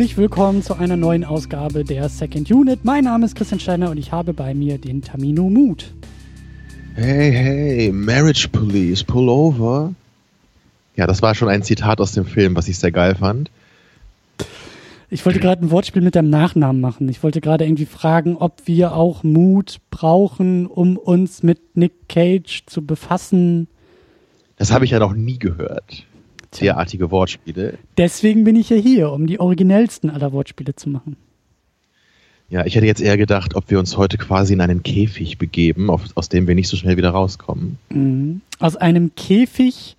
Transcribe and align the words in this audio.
Herzlich 0.00 0.16
willkommen 0.16 0.62
zu 0.62 0.78
einer 0.78 0.96
neuen 0.96 1.26
Ausgabe 1.26 1.84
der 1.84 2.08
Second 2.08 2.50
Unit. 2.50 2.86
Mein 2.86 3.04
Name 3.04 3.26
ist 3.26 3.36
Christian 3.36 3.60
Steiner 3.60 3.90
und 3.90 3.98
ich 3.98 4.12
habe 4.12 4.32
bei 4.32 4.54
mir 4.54 4.78
den 4.78 5.02
Tamino 5.02 5.50
Mut. 5.50 5.92
Hey, 6.94 7.30
hey, 7.30 7.92
Marriage 7.92 8.48
Police, 8.48 9.04
pull 9.04 9.28
over. 9.28 9.92
Ja, 10.96 11.06
das 11.06 11.20
war 11.20 11.34
schon 11.34 11.50
ein 11.50 11.62
Zitat 11.62 12.00
aus 12.00 12.12
dem 12.12 12.24
Film, 12.24 12.56
was 12.56 12.66
ich 12.66 12.78
sehr 12.78 12.92
geil 12.92 13.14
fand. 13.14 13.50
Ich 15.10 15.26
wollte 15.26 15.38
gerade 15.38 15.66
ein 15.66 15.70
Wortspiel 15.70 16.00
mit 16.00 16.14
deinem 16.16 16.30
Nachnamen 16.30 16.80
machen. 16.80 17.06
Ich 17.10 17.22
wollte 17.22 17.42
gerade 17.42 17.66
irgendwie 17.66 17.84
fragen, 17.84 18.38
ob 18.38 18.62
wir 18.64 18.94
auch 18.94 19.22
Mut 19.22 19.80
brauchen, 19.90 20.66
um 20.66 20.96
uns 20.96 21.42
mit 21.42 21.76
Nick 21.76 22.08
Cage 22.08 22.62
zu 22.64 22.86
befassen. 22.86 23.68
Das 24.56 24.72
habe 24.72 24.86
ich 24.86 24.92
ja 24.92 24.98
noch 24.98 25.12
nie 25.12 25.38
gehört. 25.38 26.06
Derartige 26.58 27.10
Wortspiele. 27.10 27.78
Deswegen 27.96 28.44
bin 28.44 28.56
ich 28.56 28.70
ja 28.70 28.76
hier, 28.76 29.12
um 29.12 29.26
die 29.26 29.38
originellsten 29.38 30.10
aller 30.10 30.32
Wortspiele 30.32 30.74
zu 30.74 30.88
machen. 30.88 31.16
Ja, 32.48 32.66
ich 32.66 32.74
hätte 32.74 32.86
jetzt 32.86 33.00
eher 33.00 33.16
gedacht, 33.16 33.54
ob 33.54 33.70
wir 33.70 33.78
uns 33.78 33.96
heute 33.96 34.18
quasi 34.18 34.54
in 34.54 34.60
einen 34.60 34.82
Käfig 34.82 35.38
begeben, 35.38 35.88
auf, 35.88 36.02
aus 36.16 36.28
dem 36.28 36.48
wir 36.48 36.56
nicht 36.56 36.66
so 36.66 36.76
schnell 36.76 36.96
wieder 36.96 37.10
rauskommen. 37.10 37.78
Mhm. 37.90 38.40
Aus 38.58 38.74
einem 38.74 39.14
Käfig 39.14 39.96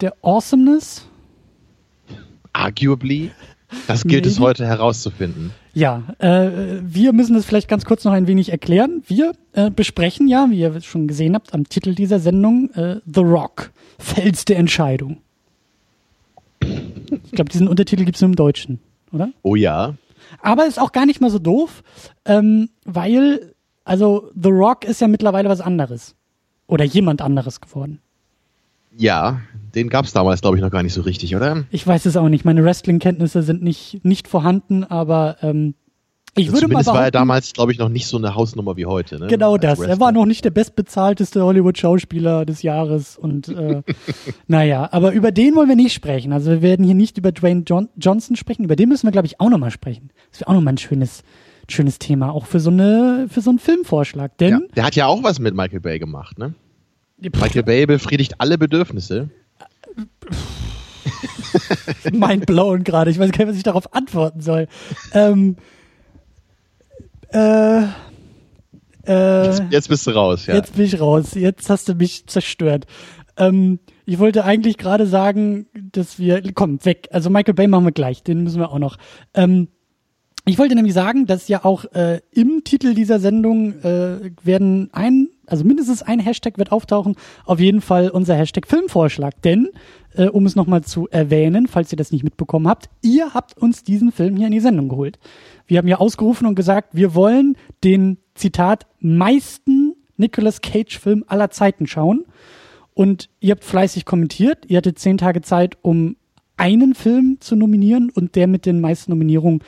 der 0.00 0.14
Awesomeness? 0.22 1.06
Arguably. 2.52 3.30
Das 3.86 4.02
gilt 4.02 4.24
Maybe. 4.24 4.28
es 4.28 4.40
heute 4.40 4.66
herauszufinden. 4.66 5.52
Ja, 5.72 6.02
äh, 6.18 6.50
wir 6.82 7.12
müssen 7.12 7.34
das 7.34 7.44
vielleicht 7.44 7.68
ganz 7.68 7.84
kurz 7.84 8.04
noch 8.04 8.12
ein 8.12 8.26
wenig 8.26 8.50
erklären. 8.50 9.02
Wir 9.06 9.32
äh, 9.52 9.70
besprechen 9.70 10.28
ja, 10.28 10.48
wie 10.50 10.58
ihr 10.58 10.80
schon 10.80 11.08
gesehen 11.08 11.34
habt, 11.34 11.54
am 11.54 11.68
Titel 11.68 11.94
dieser 11.94 12.20
Sendung 12.20 12.70
äh, 12.74 13.00
The 13.12 13.20
Rock, 13.20 13.72
Fels 13.98 14.44
der 14.44 14.58
Entscheidung. 14.58 15.18
Ich 17.24 17.32
glaube, 17.32 17.50
diesen 17.50 17.68
Untertitel 17.68 18.04
gibt 18.04 18.16
es 18.16 18.22
nur 18.22 18.30
im 18.30 18.36
Deutschen, 18.36 18.80
oder? 19.12 19.30
Oh 19.42 19.56
ja. 19.56 19.94
Aber 20.40 20.66
ist 20.66 20.80
auch 20.80 20.92
gar 20.92 21.06
nicht 21.06 21.20
mal 21.20 21.30
so 21.30 21.38
doof, 21.38 21.82
ähm, 22.24 22.70
weil, 22.84 23.54
also 23.84 24.30
The 24.40 24.50
Rock 24.50 24.84
ist 24.84 25.00
ja 25.00 25.08
mittlerweile 25.08 25.48
was 25.48 25.60
anderes. 25.60 26.14
Oder 26.66 26.84
jemand 26.84 27.20
anderes 27.20 27.60
geworden. 27.60 28.00
Ja, 28.96 29.40
den 29.74 29.88
gab 29.88 30.04
es 30.04 30.12
damals, 30.12 30.40
glaube 30.40 30.56
ich, 30.56 30.62
noch 30.62 30.70
gar 30.70 30.82
nicht 30.82 30.94
so 30.94 31.02
richtig, 31.02 31.34
oder? 31.34 31.64
Ich 31.70 31.86
weiß 31.86 32.06
es 32.06 32.16
auch 32.16 32.28
nicht. 32.28 32.44
Meine 32.44 32.64
Wrestling-Kenntnisse 32.64 33.42
sind 33.42 33.62
nicht, 33.62 34.04
nicht 34.04 34.28
vorhanden, 34.28 34.84
aber 34.84 35.36
ähm, 35.42 35.74
ich 36.36 36.48
würde 36.48 36.62
Zumindest 36.62 36.88
mal 36.88 36.94
war 36.94 37.04
er 37.04 37.10
damals, 37.10 37.52
glaube 37.52 37.72
ich, 37.72 37.78
noch 37.78 37.88
nicht 37.88 38.06
so 38.06 38.16
eine 38.16 38.34
Hausnummer 38.34 38.76
wie 38.76 38.86
heute. 38.86 39.20
Ne? 39.20 39.28
Genau 39.28 39.56
das. 39.56 39.78
Er 39.78 40.00
war 40.00 40.10
noch 40.10 40.26
nicht 40.26 40.44
der 40.44 40.50
bestbezahlteste 40.50 41.44
Hollywood-Schauspieler 41.44 42.44
des 42.44 42.62
Jahres. 42.62 43.16
Und 43.16 43.48
äh, 43.48 43.82
naja, 44.48 44.88
aber 44.90 45.12
über 45.12 45.30
den 45.30 45.54
wollen 45.54 45.68
wir 45.68 45.76
nicht 45.76 45.92
sprechen. 45.92 46.32
Also 46.32 46.50
wir 46.50 46.62
werden 46.62 46.84
hier 46.84 46.94
nicht 46.94 47.18
über 47.18 47.30
Dwayne 47.30 47.62
John 47.66 47.88
Johnson 47.96 48.34
sprechen. 48.34 48.64
Über 48.64 48.74
den 48.74 48.88
müssen 48.88 49.06
wir, 49.06 49.12
glaube 49.12 49.26
ich, 49.26 49.40
auch 49.40 49.48
nochmal 49.48 49.70
sprechen. 49.70 50.10
Das 50.30 50.40
wäre 50.40 50.50
auch 50.50 50.54
nochmal 50.54 50.74
ein 50.74 50.78
schönes, 50.78 51.22
schönes 51.68 52.00
Thema, 52.00 52.32
auch 52.32 52.46
für 52.46 52.58
so 52.58 52.70
eine, 52.70 53.26
für 53.30 53.40
so 53.40 53.50
einen 53.50 53.60
Filmvorschlag. 53.60 54.36
Denn 54.38 54.50
ja, 54.50 54.60
der 54.74 54.84
hat 54.84 54.96
ja 54.96 55.06
auch 55.06 55.22
was 55.22 55.38
mit 55.38 55.54
Michael 55.54 55.80
Bay 55.80 56.00
gemacht, 56.00 56.38
ne? 56.38 56.54
Michael 57.18 57.62
Bay 57.62 57.86
befriedigt 57.86 58.40
alle 58.40 58.58
Bedürfnisse. 58.58 59.30
Mind 62.12 62.46
blown 62.46 62.84
gerade. 62.84 63.10
Ich 63.10 63.18
weiß 63.18 63.30
gar 63.30 63.38
nicht, 63.38 63.50
was 63.50 63.56
ich 63.56 63.62
darauf 63.62 63.94
antworten 63.94 64.40
soll. 64.40 64.68
Ähm, 65.12 65.56
äh, 67.34 67.82
äh, 69.06 69.46
jetzt, 69.46 69.62
jetzt, 69.70 69.88
bist 69.88 70.06
du 70.06 70.12
raus, 70.12 70.46
ja. 70.46 70.54
Jetzt 70.54 70.76
bin 70.76 70.84
ich 70.86 71.00
raus. 71.00 71.34
Jetzt 71.34 71.68
hast 71.68 71.88
du 71.88 71.94
mich 71.94 72.26
zerstört. 72.26 72.86
Ähm, 73.36 73.80
ich 74.06 74.18
wollte 74.18 74.44
eigentlich 74.44 74.78
gerade 74.78 75.06
sagen, 75.06 75.66
dass 75.74 76.18
wir, 76.18 76.42
komm, 76.54 76.84
weg. 76.84 77.08
Also 77.10 77.30
Michael 77.30 77.54
Bay 77.54 77.66
machen 77.66 77.84
wir 77.84 77.92
gleich, 77.92 78.22
den 78.22 78.42
müssen 78.42 78.60
wir 78.60 78.70
auch 78.70 78.78
noch. 78.78 78.96
Ähm, 79.34 79.68
ich 80.46 80.58
wollte 80.58 80.74
nämlich 80.74 80.94
sagen, 80.94 81.26
dass 81.26 81.48
ja 81.48 81.64
auch 81.64 81.84
äh, 81.94 82.20
im 82.30 82.64
Titel 82.64 82.94
dieser 82.94 83.18
Sendung 83.18 83.80
äh, 83.82 84.30
werden 84.42 84.90
ein, 84.92 85.28
also 85.46 85.64
mindestens 85.64 86.02
ein 86.02 86.20
Hashtag 86.20 86.58
wird 86.58 86.72
auftauchen, 86.72 87.16
auf 87.44 87.60
jeden 87.60 87.80
Fall 87.80 88.10
unser 88.10 88.34
Hashtag 88.34 88.66
Filmvorschlag. 88.66 89.40
Denn, 89.42 89.68
äh, 90.14 90.26
um 90.26 90.46
es 90.46 90.56
nochmal 90.56 90.82
zu 90.82 91.08
erwähnen, 91.08 91.66
falls 91.66 91.92
ihr 91.92 91.96
das 91.96 92.12
nicht 92.12 92.24
mitbekommen 92.24 92.68
habt, 92.68 92.88
ihr 93.02 93.34
habt 93.34 93.56
uns 93.56 93.84
diesen 93.84 94.12
Film 94.12 94.36
hier 94.36 94.46
in 94.46 94.52
die 94.52 94.60
Sendung 94.60 94.88
geholt. 94.88 95.18
Wir 95.66 95.78
haben 95.78 95.88
ja 95.88 95.98
ausgerufen 95.98 96.46
und 96.46 96.54
gesagt, 96.54 96.94
wir 96.94 97.14
wollen 97.14 97.56
den, 97.82 98.18
Zitat, 98.34 98.86
meisten 98.98 99.94
Nicolas 100.16 100.60
Cage-Film 100.60 101.24
aller 101.26 101.50
Zeiten 101.50 101.86
schauen. 101.86 102.24
Und 102.92 103.28
ihr 103.40 103.52
habt 103.52 103.64
fleißig 103.64 104.04
kommentiert. 104.04 104.64
Ihr 104.68 104.78
hattet 104.78 104.98
zehn 104.98 105.18
Tage 105.18 105.42
Zeit, 105.42 105.76
um 105.82 106.16
einen 106.56 106.94
Film 106.94 107.38
zu 107.40 107.56
nominieren 107.56 108.10
und 108.10 108.36
der 108.36 108.46
mit 108.46 108.66
den 108.66 108.80
meisten 108.80 109.10
Nominierungen, 109.10 109.62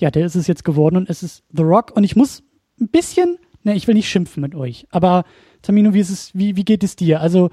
ja, 0.00 0.10
der 0.10 0.26
ist 0.26 0.34
es 0.34 0.48
jetzt 0.48 0.64
geworden 0.64 0.96
und 0.96 1.08
es 1.08 1.22
ist 1.22 1.44
The 1.52 1.62
Rock. 1.62 1.92
Und 1.94 2.04
ich 2.04 2.16
muss 2.16 2.42
ein 2.80 2.88
bisschen, 2.88 3.38
ne, 3.66 3.74
ich 3.74 3.86
will 3.86 3.94
nicht 3.94 4.08
schimpfen 4.08 4.40
mit 4.40 4.54
euch, 4.54 4.86
aber 4.90 5.24
Tamino, 5.60 5.92
wie 5.92 6.00
ist 6.00 6.10
es, 6.10 6.30
wie, 6.32 6.56
wie 6.56 6.64
geht 6.64 6.84
es 6.84 6.96
dir? 6.96 7.20
Also, 7.20 7.50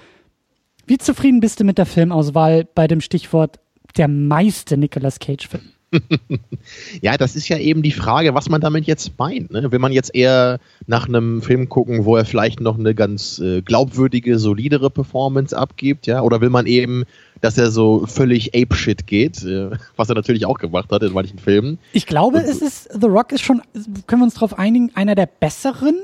wie 0.86 0.98
zufrieden 0.98 1.40
bist 1.40 1.60
du 1.60 1.64
mit 1.64 1.78
der 1.78 1.86
Filmauswahl 1.86 2.66
bei 2.66 2.88
dem 2.88 3.02
Stichwort 3.02 3.60
der 3.98 4.08
meiste 4.08 4.78
Nicolas 4.78 5.20
Cage-Film? 5.20 5.72
ja, 7.02 7.18
das 7.18 7.36
ist 7.36 7.48
ja 7.50 7.58
eben 7.58 7.82
die 7.82 7.92
Frage, 7.92 8.34
was 8.34 8.50
man 8.50 8.62
damit 8.62 8.86
jetzt 8.86 9.18
meint. 9.18 9.52
Ne? 9.52 9.72
Will 9.72 9.80
man 9.80 9.92
jetzt 9.92 10.14
eher 10.14 10.60
nach 10.88 11.08
einem 11.08 11.42
Film 11.42 11.70
gucken, 11.70 12.06
wo 12.06 12.16
er 12.16 12.26
vielleicht 12.26 12.60
noch 12.60 12.78
eine 12.78 12.96
ganz 12.96 13.40
äh, 13.40 13.62
glaubwürdige, 13.62 14.40
solidere 14.40 14.90
Performance 14.90 15.58
abgibt, 15.58 16.08
ja? 16.08 16.22
Oder 16.22 16.42
will 16.42 16.50
man 16.50 16.66
eben, 16.66 17.04
dass 17.42 17.58
er 17.58 17.72
so 17.72 18.06
völlig 18.06 18.56
Ape-Shit 18.56 19.08
geht, 19.08 19.44
äh, 19.44 19.72
was 19.96 20.10
er 20.10 20.16
natürlich 20.16 20.46
auch 20.46 20.58
gemacht 20.58 20.92
hat 20.92 21.04
in 21.04 21.14
manchen 21.14 21.40
Filmen. 21.40 21.80
Ich 21.94 22.06
glaube, 22.06 22.40
Und, 22.40 22.46
es 22.46 22.62
ist, 22.62 22.90
The 23.00 23.08
Rock 23.08 23.32
ist 23.32 23.42
schon, 23.42 23.62
können 24.08 24.22
wir 24.22 24.26
uns 24.26 24.36
darauf 24.36 24.58
einigen, 24.58 24.92
einer 24.96 25.16
der 25.16 25.28
besseren 25.28 25.96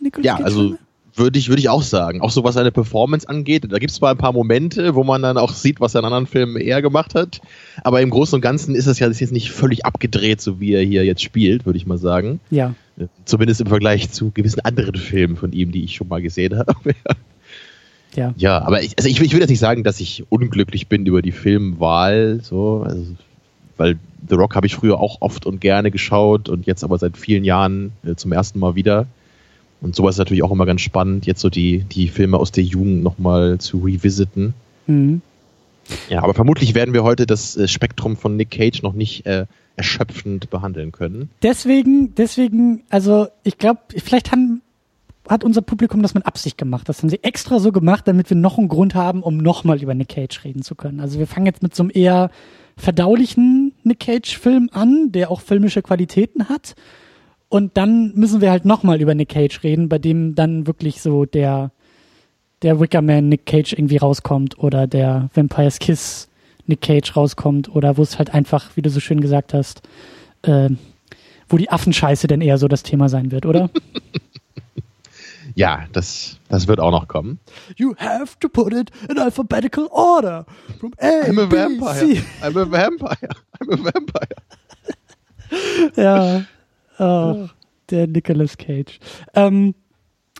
Nicolas 0.00 0.24
Ja, 0.24 0.36
also 0.36 0.76
würde 1.18 1.38
ich, 1.38 1.48
würde 1.48 1.60
ich 1.60 1.68
auch 1.68 1.82
sagen. 1.82 2.20
Auch 2.20 2.30
so 2.30 2.44
was 2.44 2.54
seine 2.54 2.72
Performance 2.72 3.28
angeht. 3.28 3.64
Da 3.70 3.78
gibt 3.78 3.90
es 3.90 3.96
zwar 3.96 4.10
ein 4.10 4.18
paar 4.18 4.32
Momente, 4.32 4.94
wo 4.94 5.04
man 5.04 5.22
dann 5.22 5.36
auch 5.36 5.52
sieht, 5.52 5.80
was 5.80 5.94
er 5.94 6.00
in 6.00 6.04
anderen 6.04 6.26
Filmen 6.26 6.56
eher 6.56 6.82
gemacht 6.82 7.14
hat. 7.14 7.40
Aber 7.82 8.00
im 8.00 8.10
Großen 8.10 8.36
und 8.36 8.40
Ganzen 8.40 8.74
ist 8.74 8.86
es 8.86 8.98
ja 8.98 9.08
jetzt 9.08 9.32
nicht 9.32 9.50
völlig 9.50 9.84
abgedreht, 9.84 10.40
so 10.40 10.60
wie 10.60 10.72
er 10.72 10.82
hier 10.82 11.04
jetzt 11.04 11.22
spielt, 11.22 11.66
würde 11.66 11.76
ich 11.76 11.86
mal 11.86 11.98
sagen. 11.98 12.40
Ja. 12.50 12.74
Zumindest 13.24 13.60
im 13.60 13.66
Vergleich 13.68 14.10
zu 14.10 14.30
gewissen 14.30 14.60
anderen 14.60 14.96
Filmen 14.96 15.36
von 15.36 15.52
ihm, 15.52 15.72
die 15.72 15.84
ich 15.84 15.94
schon 15.94 16.08
mal 16.08 16.22
gesehen 16.22 16.58
habe. 16.58 16.74
ja. 18.16 18.34
Ja, 18.36 18.62
aber 18.62 18.82
ich, 18.82 18.94
also 18.98 19.08
ich, 19.08 19.20
ich 19.20 19.32
will 19.32 19.40
jetzt 19.40 19.50
nicht 19.50 19.60
sagen, 19.60 19.84
dass 19.84 20.00
ich 20.00 20.24
unglücklich 20.30 20.88
bin 20.88 21.06
über 21.06 21.22
die 21.22 21.32
Filmwahl, 21.32 22.40
so, 22.42 22.84
also, 22.86 23.04
weil 23.76 23.98
The 24.28 24.34
Rock 24.34 24.56
habe 24.56 24.66
ich 24.66 24.74
früher 24.74 24.98
auch 24.98 25.18
oft 25.20 25.46
und 25.46 25.60
gerne 25.60 25.90
geschaut 25.90 26.48
und 26.48 26.66
jetzt 26.66 26.82
aber 26.82 26.98
seit 26.98 27.16
vielen 27.16 27.44
Jahren 27.44 27.92
äh, 28.04 28.16
zum 28.16 28.32
ersten 28.32 28.58
Mal 28.58 28.74
wieder. 28.74 29.06
Und 29.80 29.94
sowas 29.94 30.16
ist 30.16 30.18
natürlich 30.18 30.42
auch 30.42 30.50
immer 30.50 30.66
ganz 30.66 30.80
spannend, 30.80 31.26
jetzt 31.26 31.40
so 31.40 31.50
die, 31.50 31.78
die 31.84 32.08
Filme 32.08 32.38
aus 32.38 32.52
der 32.52 32.64
Jugend 32.64 33.02
nochmal 33.02 33.58
zu 33.58 33.78
revisiten. 33.78 34.54
Mhm. 34.86 35.22
Ja, 36.08 36.22
aber 36.22 36.34
vermutlich 36.34 36.74
werden 36.74 36.94
wir 36.94 37.02
heute 37.02 37.26
das 37.26 37.56
äh, 37.56 37.68
Spektrum 37.68 38.16
von 38.16 38.36
Nick 38.36 38.50
Cage 38.50 38.82
noch 38.82 38.92
nicht 38.92 39.24
äh, 39.26 39.46
erschöpfend 39.76 40.50
behandeln 40.50 40.92
können. 40.92 41.30
Deswegen, 41.42 42.14
deswegen, 42.14 42.82
also 42.90 43.28
ich 43.44 43.58
glaube, 43.58 43.80
vielleicht 43.96 44.32
haben, 44.32 44.60
hat 45.28 45.44
unser 45.44 45.62
Publikum 45.62 46.02
das 46.02 46.14
mit 46.14 46.26
Absicht 46.26 46.58
gemacht. 46.58 46.88
Das 46.88 47.00
haben 47.00 47.08
sie 47.08 47.22
extra 47.22 47.60
so 47.60 47.72
gemacht, 47.72 48.06
damit 48.06 48.28
wir 48.28 48.36
noch 48.36 48.58
einen 48.58 48.68
Grund 48.68 48.94
haben, 48.94 49.22
um 49.22 49.38
nochmal 49.38 49.80
über 49.80 49.94
Nick 49.94 50.08
Cage 50.08 50.44
reden 50.44 50.62
zu 50.62 50.74
können. 50.74 51.00
Also 51.00 51.18
wir 51.18 51.26
fangen 51.26 51.46
jetzt 51.46 51.62
mit 51.62 51.74
so 51.74 51.84
einem 51.84 51.92
eher 51.94 52.30
verdaulichen 52.76 53.72
Nick 53.82 54.00
Cage-Film 54.00 54.70
an, 54.72 55.12
der 55.12 55.30
auch 55.30 55.40
filmische 55.40 55.82
Qualitäten 55.82 56.48
hat. 56.48 56.74
Und 57.48 57.76
dann 57.76 58.12
müssen 58.14 58.40
wir 58.40 58.50
halt 58.50 58.64
nochmal 58.64 59.00
über 59.00 59.14
Nick 59.14 59.30
Cage 59.30 59.62
reden, 59.62 59.88
bei 59.88 59.98
dem 59.98 60.34
dann 60.34 60.66
wirklich 60.66 61.00
so 61.00 61.24
der, 61.24 61.70
der 62.62 62.78
Wickerman 62.78 63.28
Nick 63.28 63.46
Cage 63.46 63.72
irgendwie 63.72 63.96
rauskommt 63.96 64.58
oder 64.58 64.86
der 64.86 65.30
Vampire's 65.34 65.78
Kiss 65.78 66.28
Nick 66.66 66.82
Cage 66.82 67.16
rauskommt 67.16 67.74
oder 67.74 67.96
wo 67.96 68.02
es 68.02 68.18
halt 68.18 68.34
einfach, 68.34 68.76
wie 68.76 68.82
du 68.82 68.90
so 68.90 69.00
schön 69.00 69.20
gesagt 69.20 69.54
hast, 69.54 69.82
äh, 70.42 70.68
wo 71.48 71.56
die 71.56 71.70
Affenscheiße 71.70 72.26
denn 72.26 72.42
eher 72.42 72.58
so 72.58 72.68
das 72.68 72.82
Thema 72.82 73.08
sein 73.08 73.30
wird, 73.30 73.46
oder? 73.46 73.70
ja, 75.54 75.86
das, 75.92 76.38
das 76.50 76.68
wird 76.68 76.78
auch 76.80 76.90
noch 76.90 77.08
kommen. 77.08 77.38
You 77.76 77.94
have 77.96 78.38
to 78.40 78.50
put 78.50 78.74
it 78.74 78.90
in 79.08 79.18
alphabetical 79.18 79.86
order. 79.90 80.44
From 80.78 80.92
A, 81.00 81.22
I'm 81.26 81.40
a 81.40 81.46
B, 81.46 81.56
vampire. 81.56 81.94
C. 81.94 82.22
I'm 82.42 82.58
a 82.58 82.70
vampire. 82.70 83.30
I'm 83.58 83.72
a 83.72 83.76
vampire. 83.76 84.36
ja. 85.96 86.44
Oh, 86.98 87.48
der 87.90 88.06
Nicolas 88.06 88.56
Cage. 88.56 88.98
Ähm, 89.34 89.74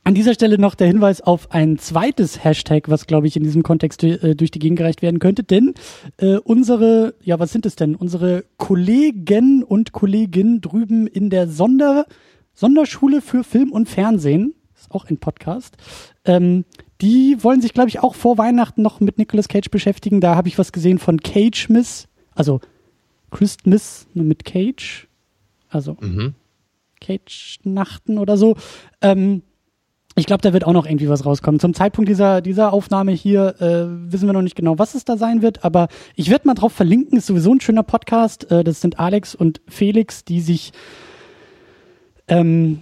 an 0.04 0.14
dieser 0.14 0.32
Stelle 0.32 0.58
noch 0.58 0.74
der 0.74 0.86
Hinweis 0.86 1.20
auf 1.20 1.52
ein 1.52 1.78
zweites 1.78 2.42
Hashtag, 2.42 2.88
was, 2.88 3.06
glaube 3.06 3.26
ich, 3.26 3.36
in 3.36 3.42
diesem 3.42 3.62
Kontext 3.62 4.02
äh, 4.02 4.34
durch 4.34 4.50
die 4.50 4.58
Gegend 4.58 4.78
gereicht 4.78 5.02
werden 5.02 5.18
könnte. 5.18 5.44
Denn 5.44 5.74
äh, 6.16 6.36
unsere, 6.36 7.14
ja, 7.22 7.38
was 7.38 7.52
sind 7.52 7.66
es 7.66 7.76
denn? 7.76 7.94
Unsere 7.94 8.44
Kollegen 8.56 9.62
und 9.62 9.92
Kolleginnen 9.92 10.60
drüben 10.60 11.06
in 11.06 11.28
der 11.30 11.46
Sonder, 11.48 12.06
Sonderschule 12.54 13.20
für 13.20 13.44
Film 13.44 13.70
und 13.70 13.88
Fernsehen, 13.88 14.54
ist 14.74 14.90
auch 14.92 15.04
ein 15.10 15.18
Podcast, 15.18 15.76
ähm, 16.24 16.64
die 17.00 17.36
wollen 17.44 17.60
sich, 17.60 17.74
glaube 17.74 17.90
ich, 17.90 18.00
auch 18.00 18.14
vor 18.14 18.38
Weihnachten 18.38 18.82
noch 18.82 19.00
mit 19.00 19.18
Nicolas 19.18 19.48
Cage 19.48 19.70
beschäftigen. 19.70 20.20
Da 20.20 20.34
habe 20.34 20.48
ich 20.48 20.58
was 20.58 20.72
gesehen 20.72 20.98
von 20.98 21.20
Cage 21.20 21.68
Miss, 21.68 22.08
also 22.34 22.60
Christmas 23.30 24.06
mit 24.14 24.44
Cage. 24.44 25.06
Also 25.68 25.96
mhm. 26.00 26.34
Cage-Nachten 27.00 28.18
oder 28.18 28.36
so. 28.36 28.56
Ähm, 29.00 29.42
ich 30.18 30.26
glaube, 30.26 30.42
da 30.42 30.52
wird 30.52 30.64
auch 30.64 30.72
noch 30.72 30.86
irgendwie 30.86 31.08
was 31.08 31.24
rauskommen. 31.24 31.60
Zum 31.60 31.74
Zeitpunkt 31.74 32.08
dieser, 32.08 32.40
dieser 32.40 32.72
Aufnahme 32.72 33.12
hier 33.12 33.54
äh, 33.60 34.12
wissen 34.12 34.26
wir 34.26 34.32
noch 34.32 34.42
nicht 34.42 34.56
genau, 34.56 34.78
was 34.78 34.94
es 34.94 35.04
da 35.04 35.16
sein 35.16 35.42
wird, 35.42 35.64
aber 35.64 35.88
ich 36.16 36.28
werde 36.28 36.48
mal 36.48 36.54
drauf 36.54 36.72
verlinken. 36.72 37.18
Ist 37.18 37.26
sowieso 37.26 37.52
ein 37.52 37.60
schöner 37.60 37.84
Podcast. 37.84 38.50
Äh, 38.50 38.64
das 38.64 38.80
sind 38.80 38.98
Alex 38.98 39.34
und 39.34 39.60
Felix, 39.68 40.24
die 40.24 40.40
sich, 40.40 40.72
ähm, 42.26 42.80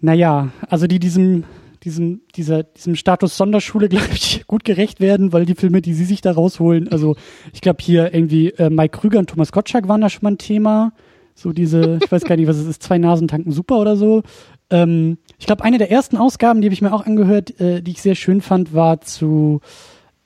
naja, 0.00 0.50
also 0.68 0.86
die 0.86 1.00
diesem, 1.00 1.42
diesem, 1.82 2.20
dieser, 2.36 2.62
diesem 2.62 2.94
Status 2.94 3.36
Sonderschule, 3.36 3.88
glaube 3.88 4.12
ich, 4.12 4.46
gut 4.46 4.64
gerecht 4.64 5.00
werden, 5.00 5.32
weil 5.32 5.44
die 5.44 5.56
Filme, 5.56 5.82
die 5.82 5.94
sie 5.94 6.04
sich 6.04 6.20
da 6.20 6.32
rausholen, 6.32 6.92
also 6.92 7.16
ich 7.52 7.62
glaube 7.62 7.82
hier 7.82 8.14
irgendwie 8.14 8.50
äh, 8.50 8.70
Mike 8.70 8.96
Krüger 8.98 9.18
und 9.18 9.28
Thomas 9.28 9.50
Gottschalk 9.50 9.88
waren 9.88 10.02
da 10.02 10.08
schon 10.08 10.22
mal 10.22 10.32
ein 10.32 10.38
Thema. 10.38 10.92
So 11.38 11.52
diese, 11.52 11.98
ich 12.02 12.10
weiß 12.10 12.24
gar 12.24 12.36
nicht, 12.36 12.48
was 12.48 12.56
es 12.56 12.66
ist, 12.66 12.82
zwei 12.82 12.96
Nasen 12.96 13.28
tanken 13.28 13.52
super 13.52 13.78
oder 13.78 13.94
so. 13.94 14.22
Ähm, 14.70 15.18
ich 15.38 15.46
glaube, 15.46 15.62
eine 15.64 15.76
der 15.76 15.90
ersten 15.90 16.16
Ausgaben, 16.16 16.62
die 16.62 16.66
habe 16.66 16.72
ich 16.72 16.80
mir 16.80 16.94
auch 16.94 17.04
angehört, 17.04 17.60
äh, 17.60 17.82
die 17.82 17.90
ich 17.90 18.00
sehr 18.00 18.14
schön 18.14 18.40
fand, 18.40 18.72
war 18.72 19.02
zu, 19.02 19.60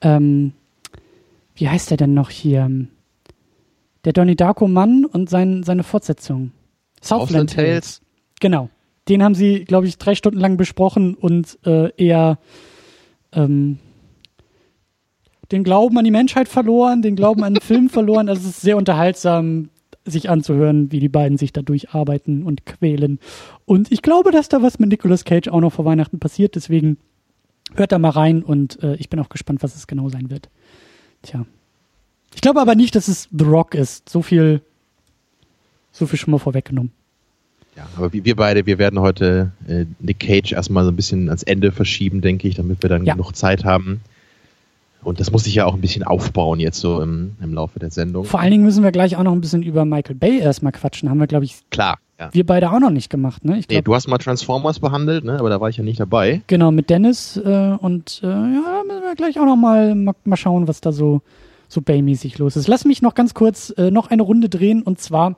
ähm, 0.01 0.53
wie 1.57 1.69
heißt 1.69 1.91
der 1.91 1.97
denn 1.97 2.15
noch 2.15 2.31
hier? 2.31 2.71
Der 4.05 4.13
Donnie 4.13 4.37
Darko 4.37 4.69
Mann 4.69 5.05
und 5.05 5.29
sein, 5.29 5.65
seine 5.65 5.83
Fortsetzung. 5.83 6.53
Southland 7.03 7.53
Tales. 7.55 8.01
Genau. 8.41 8.71
Den 9.09 9.25
haben 9.25 9.35
sie, 9.35 9.65
glaube 9.65 9.89
ich, 9.89 9.99
drei 9.99 10.15
Stunden 10.15 10.39
lang 10.39 10.57
besprochen 10.57 11.17
und 11.17 11.59
äh, 11.67 11.91
eher 11.97 12.39
ähm, 13.33 13.81
den 15.51 15.65
Glauben 15.65 15.99
an 15.99 16.05
die 16.05 16.13
Menschheit 16.13 16.49
verloren, 16.49 17.03
den 17.03 17.17
Glauben 17.17 17.43
an 17.43 17.55
den 17.55 17.63
Film 17.63 17.89
verloren. 17.91 18.29
Also 18.29 18.43
es 18.43 18.57
ist 18.57 18.63
sehr 18.63 18.77
unterhaltsam, 18.77 19.71
sich 20.05 20.31
anzuhören, 20.31 20.91
wie 20.93 21.01
die 21.01 21.09
beiden 21.09 21.39
sich 21.39 21.53
da 21.53 21.63
durcharbeiten 21.63 22.43
und 22.43 22.67
quälen. 22.67 23.19
Und 23.67 23.93
ich 23.93 24.03
glaube, 24.03 24.31
dass 24.31 24.49
da 24.49 24.63
was 24.63 24.79
mit 24.79 24.91
Nicolas 24.91 25.25
Cage 25.25 25.49
auch 25.49 25.61
noch 25.61 25.73
vor 25.73 25.85
Weihnachten 25.85 26.19
passiert. 26.19 26.55
Deswegen 26.55 26.97
hört 27.75 27.93
da 27.93 27.99
mal 27.99 28.11
rein 28.11 28.43
und 28.43 28.83
äh, 28.83 28.97
ich 28.97 29.11
bin 29.11 29.21
auch 29.21 29.29
gespannt, 29.29 29.63
was 29.63 29.77
es 29.77 29.87
genau 29.87 30.09
sein 30.09 30.31
wird. 30.31 30.49
Tja. 31.23 31.45
Ich 32.35 32.41
glaube 32.41 32.61
aber 32.61 32.75
nicht, 32.75 32.95
dass 32.95 33.09
es 33.09 33.29
The 33.37 33.45
Rock 33.45 33.75
ist. 33.75 34.09
So 34.09 34.23
viel, 34.23 34.63
so 35.93 36.07
viel 36.07 36.19
schon 36.19 36.31
mal 36.31 36.39
vorweggenommen. 36.39 36.93
Ja, 37.77 37.89
aber 37.97 38.13
wir 38.13 38.37
beide, 38.37 38.67
wir 38.67 38.79
werden 38.79 38.99
heute 39.01 39.53
äh, 39.69 39.87
Nick 40.01 40.21
Cage 40.21 40.53
erstmal 40.53 40.85
so 40.85 40.91
ein 40.91 40.97
bisschen 40.97 41.29
ans 41.29 41.43
Ende 41.43 41.73
verschieben, 41.73 42.21
denke 42.21 42.49
ich, 42.49 42.57
damit 42.57 42.83
wir 42.83 42.91
dann 42.91 43.05
ja. 43.05 43.15
genug 43.15 43.37
Zeit 43.37 43.65
haben. 43.65 44.01
Und 45.03 45.21
das 45.21 45.31
muss 45.31 45.45
sich 45.45 45.55
ja 45.55 45.67
auch 45.67 45.75
ein 45.75 45.81
bisschen 45.81 46.03
aufbauen 46.03 46.61
jetzt 46.61 46.81
so 46.81 47.01
im, 47.01 47.37
im 47.43 47.55
Laufe 47.55 47.79
der 47.79 47.91
Sendung. 47.91 48.25
Vor 48.25 48.41
allen 48.41 48.51
Dingen 48.51 48.65
müssen 48.65 48.83
wir 48.83 48.93
gleich 48.93 49.17
auch 49.17 49.23
noch 49.23 49.33
ein 49.33 49.41
bisschen 49.41 49.63
über 49.63 49.85
Michael 49.85 50.17
Bay 50.17 50.39
erstmal 50.41 50.73
quatschen. 50.73 51.09
Haben 51.09 51.19
wir, 51.19 51.27
glaube 51.27 51.45
ich, 51.45 51.57
klar. 51.71 51.99
Ja. 52.19 52.29
Wir 52.33 52.45
beide 52.45 52.71
auch 52.71 52.81
noch 52.81 52.91
nicht 52.91 53.09
gemacht, 53.09 53.47
ne? 53.47 53.59
Ich 53.59 53.67
glaub, 53.67 53.79
nee, 53.79 53.83
du 53.83 53.95
hast 53.95 54.07
mal 54.07 54.19
Transformers 54.19 54.79
behandelt, 54.79 55.25
ne? 55.25 55.39
Aber 55.39 55.49
da 55.49 55.59
war 55.59 55.71
ich 55.71 55.79
ja 55.79 55.85
nicht 55.85 55.99
dabei. 55.99 56.43
Genau, 56.49 56.71
mit 56.71 56.91
Dennis 56.91 57.39
äh, 57.39 57.77
und 57.79 58.21
äh, 58.23 58.27
ja, 58.27 58.83
müssen 58.87 59.03
wir 59.03 59.15
gleich 59.17 59.41
auch 59.41 59.47
noch 59.47 59.57
mal, 59.57 59.95
mal, 59.95 60.15
mal 60.25 60.37
schauen, 60.37 60.69
was 60.69 60.83
da 60.83 60.93
so, 60.93 61.23
so 61.67 61.81
Bay-mäßig 61.81 62.37
los 62.37 62.57
ist. 62.57 62.69
Lass 62.69 62.85
mich 62.85 63.01
noch 63.01 63.15
ganz 63.15 63.33
kurz 63.33 63.73
äh, 63.79 63.91
noch 63.91 64.11
eine 64.11 64.23
Runde 64.23 64.51
drehen 64.51 64.83
und 64.83 65.01
zwar 65.01 65.37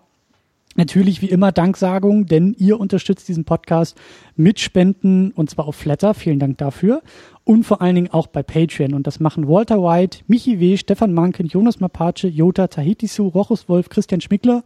Natürlich 0.74 1.20
wie 1.20 1.28
immer 1.28 1.52
Danksagung, 1.52 2.26
denn 2.26 2.54
ihr 2.58 2.80
unterstützt 2.80 3.28
diesen 3.28 3.44
Podcast 3.44 3.96
mit 4.36 4.58
Spenden 4.58 5.30
und 5.32 5.50
zwar 5.50 5.66
auf 5.66 5.76
Flatter. 5.76 6.14
Vielen 6.14 6.38
Dank 6.38 6.58
dafür. 6.58 7.02
Und 7.44 7.64
vor 7.64 7.82
allen 7.82 7.94
Dingen 7.94 8.10
auch 8.10 8.26
bei 8.26 8.42
Patreon. 8.42 8.94
Und 8.94 9.06
das 9.06 9.20
machen 9.20 9.48
Walter 9.48 9.82
White, 9.82 10.20
Michi 10.28 10.60
W., 10.60 10.76
Stefan 10.76 11.12
Manken, 11.12 11.46
Jonas 11.46 11.80
Mapace, 11.80 12.26
Jota, 12.30 12.68
Tahitisu, 12.68 13.28
Rochus 13.28 13.68
Wolf, 13.68 13.90
Christian 13.90 14.20
Schmickler, 14.20 14.64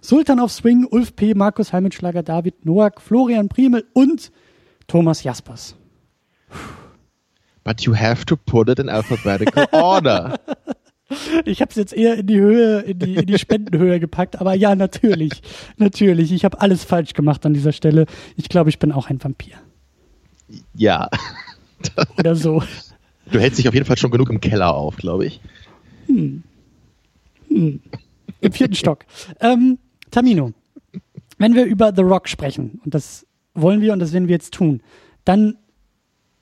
Sultan 0.00 0.38
auf 0.38 0.52
Swing, 0.52 0.86
Ulf 0.88 1.16
P., 1.16 1.34
Markus 1.34 1.72
Heimitschlager, 1.72 2.22
David 2.22 2.64
Noack, 2.64 3.00
Florian 3.00 3.48
Priemel 3.48 3.84
und 3.94 4.30
Thomas 4.86 5.24
Jaspers. 5.24 5.74
But 7.64 7.82
you 7.82 7.94
have 7.94 8.24
to 8.26 8.36
put 8.36 8.68
it 8.68 8.78
in 8.78 8.88
alphabetical 8.88 9.66
order. 9.72 10.38
Ich 11.46 11.62
habe 11.62 11.70
es 11.70 11.76
jetzt 11.76 11.94
eher 11.94 12.18
in 12.18 12.26
die 12.26 12.38
Höhe, 12.38 12.80
in 12.80 12.98
die, 12.98 13.14
in 13.14 13.26
die 13.26 13.38
Spendenhöhe 13.38 13.98
gepackt, 13.98 14.40
aber 14.40 14.54
ja, 14.54 14.74
natürlich, 14.74 15.32
natürlich. 15.78 16.32
Ich 16.32 16.44
habe 16.44 16.60
alles 16.60 16.84
falsch 16.84 17.14
gemacht 17.14 17.46
an 17.46 17.54
dieser 17.54 17.72
Stelle. 17.72 18.06
Ich 18.36 18.48
glaube, 18.48 18.68
ich 18.68 18.78
bin 18.78 18.92
auch 18.92 19.08
ein 19.08 19.22
Vampir. 19.22 19.54
Ja. 20.74 21.08
Oder 22.18 22.36
so. 22.36 22.62
Du 23.30 23.38
hältst 23.38 23.58
dich 23.58 23.68
auf 23.68 23.74
jeden 23.74 23.86
Fall 23.86 23.96
schon 23.96 24.10
genug 24.10 24.30
im 24.30 24.40
Keller 24.40 24.74
auf, 24.74 24.96
glaube 24.96 25.26
ich. 25.26 25.40
Hm. 26.06 26.42
Hm. 27.48 27.80
Im 28.40 28.52
vierten 28.52 28.74
Stock. 28.74 29.04
Ähm, 29.40 29.78
Tamino, 30.10 30.52
wenn 31.38 31.54
wir 31.54 31.64
über 31.64 31.92
The 31.94 32.02
Rock 32.02 32.28
sprechen, 32.28 32.80
und 32.84 32.94
das 32.94 33.26
wollen 33.54 33.80
wir 33.80 33.92
und 33.92 33.98
das 33.98 34.12
werden 34.12 34.28
wir 34.28 34.34
jetzt 34.34 34.54
tun, 34.54 34.82
dann 35.24 35.56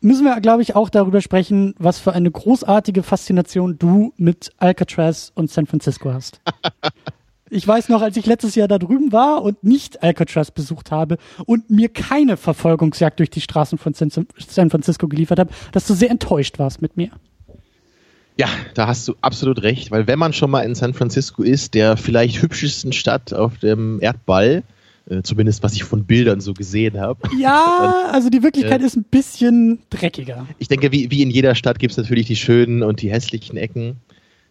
müssen 0.06 0.25
wir, 0.25 0.41
glaube 0.41 0.62
ich, 0.62 0.75
auch 0.75 0.88
darüber 0.88 1.20
sprechen, 1.20 1.75
was 1.79 1.99
für 1.99 2.12
eine 2.12 2.31
großartige 2.31 3.03
Faszination 3.03 3.79
du 3.79 4.12
mit 4.17 4.53
Alcatraz 4.58 5.32
und 5.35 5.50
San 5.50 5.67
Francisco 5.67 6.12
hast. 6.12 6.41
Ich 7.49 7.67
weiß 7.67 7.91
noch, 7.91 8.03
als 8.03 8.17
ich 8.17 8.26
letztes 8.26 8.56
Jahr 8.56 8.67
da 8.67 8.76
drüben 8.76 9.12
war 9.12 9.41
und 9.41 9.62
nicht 9.62 10.03
Alcatraz 10.03 10.50
besucht 10.50 10.91
habe 10.91 11.17
und 11.44 11.70
mir 11.70 11.88
keine 11.88 12.37
Verfolgungsjagd 12.37 13.20
durch 13.20 13.31
die 13.31 13.41
Straßen 13.41 13.79
von 13.79 13.94
San 13.94 14.70
Francisco 14.70 15.06
geliefert 15.06 15.38
habe, 15.38 15.53
dass 15.70 15.87
du 15.87 15.94
sehr 15.94 16.11
enttäuscht 16.11 16.59
warst 16.59 16.82
mit 16.82 16.97
mir. 16.97 17.11
Ja, 18.37 18.49
da 18.75 18.88
hast 18.88 19.06
du 19.06 19.14
absolut 19.20 19.62
recht, 19.62 19.93
weil 19.93 20.09
wenn 20.09 20.19
man 20.19 20.32
schon 20.32 20.50
mal 20.50 20.62
in 20.62 20.75
San 20.75 20.93
Francisco 20.93 21.44
ist, 21.44 21.75
der 21.75 21.97
vielleicht 21.97 22.43
hübschesten 22.43 22.93
Stadt 22.93 23.32
auf 23.32 23.59
dem 23.59 24.00
Erdball, 24.02 24.64
äh, 25.08 25.23
zumindest 25.23 25.62
was 25.62 25.75
ich 25.75 25.85
von 25.85 26.05
Bildern 26.05 26.41
so 26.41 26.53
gesehen 26.53 26.99
habe. 26.99 27.20
Ja, 27.38 28.08
also 28.12 28.29
die 28.29 28.43
Wirklichkeit 28.43 28.82
äh, 28.82 28.85
ist 28.85 28.97
ein 28.97 29.05
bisschen 29.05 29.78
dreckiger. 29.90 30.47
Ich 30.59 30.69
denke, 30.69 30.92
wie, 30.92 31.11
wie 31.11 31.23
in 31.23 31.31
jeder 31.31 31.54
Stadt 31.54 31.78
gibt 31.78 31.92
es 31.92 31.97
natürlich 31.97 32.26
die 32.26 32.37
schönen 32.37 32.83
und 32.83 33.02
die 33.02 33.11
hässlichen 33.11 33.57
Ecken. 33.57 33.97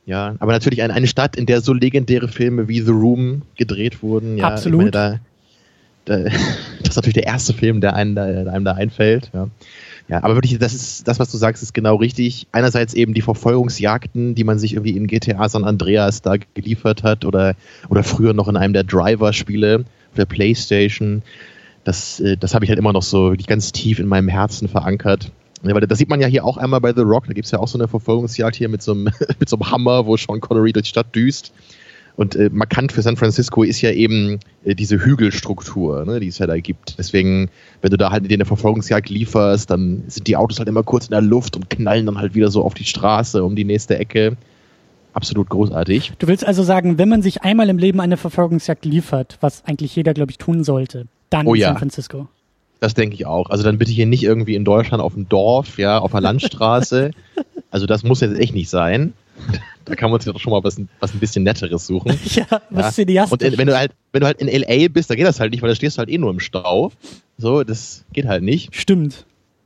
Ja, 0.06 0.36
aber 0.40 0.52
natürlich 0.52 0.82
eine, 0.84 0.94
eine 0.94 1.08
Stadt, 1.08 1.36
in 1.36 1.46
der 1.46 1.62
so 1.62 1.74
legendäre 1.74 2.28
Filme 2.28 2.68
wie 2.68 2.80
The 2.80 2.92
Room 2.92 3.42
gedreht 3.58 4.04
wurden. 4.04 4.38
Ja, 4.38 4.50
Absolut. 4.50 4.80
Meine, 4.80 4.92
da, 4.92 5.20
da, 6.06 6.18
das 6.80 6.90
ist 6.90 6.96
natürlich 6.96 7.16
der 7.16 7.26
erste 7.26 7.54
Film, 7.54 7.82
der 7.82 7.96
einem 7.96 8.16
da, 8.16 8.28
der 8.28 8.54
einem 8.54 8.66
da 8.66 8.74
einfällt. 8.74 9.32
Ja. 9.34 9.50
Ja, 10.08 10.24
aber 10.24 10.36
wirklich, 10.36 10.60
das 10.60 10.76
ist 10.76 11.08
das, 11.08 11.18
was 11.18 11.32
du 11.32 11.38
sagst, 11.38 11.64
ist 11.64 11.74
genau 11.74 11.96
richtig. 11.96 12.46
Einerseits 12.52 12.94
eben 12.94 13.16
die 13.16 13.24
Verfolgungsjagden, 13.24 14.36
die 14.36 14.44
man 14.44 14.60
sich 14.60 14.74
irgendwie 14.74 14.96
in 14.96 15.08
GTA 15.08 15.50
San 15.50 15.64
Andreas 15.64 16.22
da 16.22 16.36
geliefert 16.54 17.02
hat 17.02 17.26
oder, 17.26 17.56
oder 17.90 18.04
früher 18.04 18.34
noch 18.34 18.48
in 18.48 18.56
einem 18.56 18.74
der 18.74 18.84
Driver-Spiele 18.84 19.86
der 20.16 20.26
Playstation. 20.26 21.22
Das, 21.84 22.20
äh, 22.20 22.38
das 22.38 22.54
habe 22.54 22.66
ich 22.66 22.70
halt 22.70 22.80
immer 22.80 22.94
noch 22.94 23.04
so 23.04 23.32
wirklich 23.32 23.48
ganz 23.48 23.72
tief 23.72 24.00
in 24.00 24.08
meinem 24.08 24.28
Herzen 24.28 24.68
verankert. 24.68 25.32
Ja, 25.64 25.74
weil 25.74 25.82
das 25.82 25.98
sieht 25.98 26.10
man 26.10 26.22
ja 26.22 26.28
hier 26.28 26.46
auch 26.46 26.58
einmal 26.58 26.82
bei 26.82 26.94
The 26.94 27.02
Rock. 27.02 27.28
Da 27.28 27.34
gibt 27.34 27.46
es 27.46 27.52
ja 27.52 27.60
auch 27.60 27.68
so 27.68 27.78
eine 27.78 27.88
Verfolgungsjagd 27.88 28.56
hier 28.56 28.70
mit 28.70 28.82
so 28.82 28.92
einem, 28.92 29.06
mit 29.40 29.50
so 29.50 29.58
einem 29.58 29.72
Hammer, 29.72 30.06
wo 30.06 30.18
Sean 30.18 30.42
Connery 30.42 30.74
durch 30.74 30.84
die 30.84 30.90
Stadt 30.90 31.16
düst. 31.16 31.54
Und 32.18 32.36
äh, 32.36 32.50
markant 32.52 32.94
für 32.94 33.02
San 33.02 33.18
Francisco 33.18 33.64
ist 33.64 33.82
ja 33.82 33.92
eben 33.92 34.40
äh, 34.64 34.74
diese 34.74 35.04
Hügelstruktur, 35.04 36.06
ne, 36.06 36.20
die 36.20 36.28
es 36.28 36.38
ja 36.38 36.48
da 36.48 36.58
gibt. 36.58 36.98
Deswegen, 36.98 37.50
wenn 37.82 37.92
du 37.92 37.98
da 37.98 38.12
halt 38.12 38.32
in 38.32 38.40
der 38.40 38.46
Verfolgungsjagd 38.46 39.10
lieferst, 39.10 39.70
dann 39.70 40.04
sind 40.08 40.28
die 40.28 40.38
Autos 40.38 40.60
halt 40.60 40.70
immer 40.70 40.84
kurz 40.84 41.06
in 41.06 41.12
der 41.12 41.22
Luft 41.22 41.56
und 41.58 41.70
knallen 41.70 42.06
dann 42.06 42.18
halt 42.18 42.34
wieder 42.34 42.50
so 42.50 42.64
auf 42.64 42.74
die 42.74 42.86
Straße 42.86 43.44
um 43.44 43.56
die 43.56 43.66
nächste 43.66 43.98
Ecke 43.98 44.38
absolut 45.16 45.50
großartig. 45.50 46.14
Du 46.20 46.28
willst 46.28 46.46
also 46.46 46.64
sagen, 46.64 46.98
wenn 46.98 47.10
man 47.10 47.22
sich 47.22 47.44
einmal 47.44 47.70
im 47.70 47.78
Leben 47.78 48.00
eine 48.02 48.18
Verfolgungsjagd 48.18 48.86
liefert, 48.86 49.38
was 49.42 49.64
eigentlich 49.66 49.96
jeder, 49.96 50.14
glaube 50.14 50.32
ich, 50.32 50.38
tun 50.38 50.64
sollte, 50.64 51.08
dann 51.30 51.48
oh, 51.48 51.54
in 51.54 51.62
ja. 51.62 51.70
San 51.70 51.78
Francisco. 51.78 52.28
Das 52.80 52.94
denke 52.94 53.16
ich 53.16 53.26
auch. 53.26 53.50
Also 53.50 53.64
dann 53.64 53.78
bitte 53.78 53.92
hier 53.92 54.06
nicht 54.06 54.24
irgendwie 54.24 54.56
in 54.56 54.66
Deutschland 54.66 55.02
auf 55.02 55.14
dem 55.14 55.30
Dorf, 55.30 55.78
ja, 55.78 56.00
auf 56.00 56.12
der 56.12 56.22
Landstraße. 56.22 57.12
also 57.72 57.86
das 57.86 58.04
muss 58.04 58.22
jetzt 58.22 58.38
echt 58.38 58.54
nicht 58.54 58.70
sein. 58.70 59.14
Da 59.86 59.96
kann 59.96 60.12
man 60.12 60.20
sich 60.20 60.32
doch 60.32 60.40
schon 60.40 60.52
mal 60.52 60.64
was, 60.64 60.80
was 61.00 61.14
ein 61.14 61.20
bisschen 61.20 61.44
netteres 61.44 61.88
suchen. 61.88 62.18
ja, 62.26 62.46
was 62.70 62.86
ja. 62.86 62.92
cineastisch. 62.92 63.50
Und 63.50 63.58
wenn 63.58 63.68
du 63.68 63.78
halt, 63.78 63.92
wenn 64.12 64.22
du 64.22 64.28
halt 64.28 64.42
in 64.42 64.48
LA 64.48 64.88
bist, 64.90 65.10
da 65.10 65.16
geht 65.16 65.26
das 65.26 65.40
halt 65.40 65.52
nicht, 65.52 65.62
weil 65.62 65.70
da 65.70 65.76
stehst 65.76 65.98
du 65.98 66.00
halt 66.00 66.10
eh 66.10 66.18
nur 66.18 66.32
im 66.32 66.40
Stau. 66.40 66.92
So, 67.38 67.64
das 67.64 68.06
geht 68.14 68.26
halt 68.26 68.44
nicht. 68.44 68.76
Stimmt. 68.76 69.26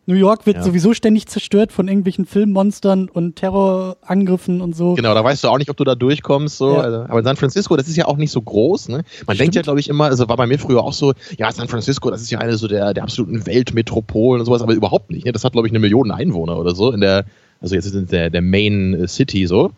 New 0.10 0.16
York 0.16 0.48
wird 0.48 0.58
ja. 0.58 0.64
sowieso 0.64 0.96
ständig 0.96 1.28
zerstört 1.28 1.72
von 1.72 1.88
irgendwelchen 1.88 2.26
Filmmonstern 2.26 3.10
und 3.10 3.36
Terrorangriffen 3.36 4.60
und 4.60 4.76
so. 4.76 4.96
Genau, 4.96 5.14
da 5.14 5.24
weißt 5.24 5.44
du 5.44 5.50
auch 5.50 5.60
nicht, 5.60 5.70
ob 5.70 5.78
du 5.78 5.84
da 5.84 5.94
durchkommst. 5.94 6.58
So. 6.58 6.74
Ja. 6.74 6.80
Also, 6.80 6.98
aber 7.02 7.22
San 7.22 7.36
Francisco, 7.36 7.78
das 7.78 7.88
ist 7.88 7.96
ja 7.96 8.06
auch 8.06 8.18
nicht 8.18 8.32
so 8.32 8.42
groß. 8.42 8.90
Ne? 8.90 8.96
Man 8.96 9.04
Stimmt. 9.06 9.40
denkt 9.40 9.56
ja, 9.56 9.62
glaube 9.62 9.80
ich, 9.80 9.88
immer, 9.88 10.06
also 10.06 10.28
war 10.28 10.36
bei 10.36 10.48
mir 10.48 10.58
früher 10.58 10.84
auch 10.84 10.94
so, 10.94 11.14
ja, 11.38 11.52
San 11.52 11.68
Francisco, 11.68 12.10
das 12.10 12.24
ist 12.24 12.32
ja 12.32 12.40
eine 12.40 12.58
so 12.58 12.68
der, 12.68 12.96
der 12.96 13.04
absoluten 13.04 13.46
Weltmetropolen 13.46 14.42
und 14.42 14.48
sowas, 14.48 14.64
aber 14.64 14.74
überhaupt 14.74 15.12
nicht. 15.12 15.28
Ne? 15.28 15.32
Das 15.32 15.44
hat, 15.44 15.52
glaube 15.52 15.68
ich, 15.68 15.72
eine 15.72 15.80
Million 15.80 16.10
Einwohner 16.10 16.58
oder 16.58 16.74
so 16.74 16.92
in 16.92 17.02
der, 17.02 17.26
also 17.62 17.76
jetzt 17.76 17.94
in 17.94 18.08
der, 18.08 18.32
der 18.32 18.42
Main 18.42 19.08
City 19.08 19.46
so. 19.46 19.74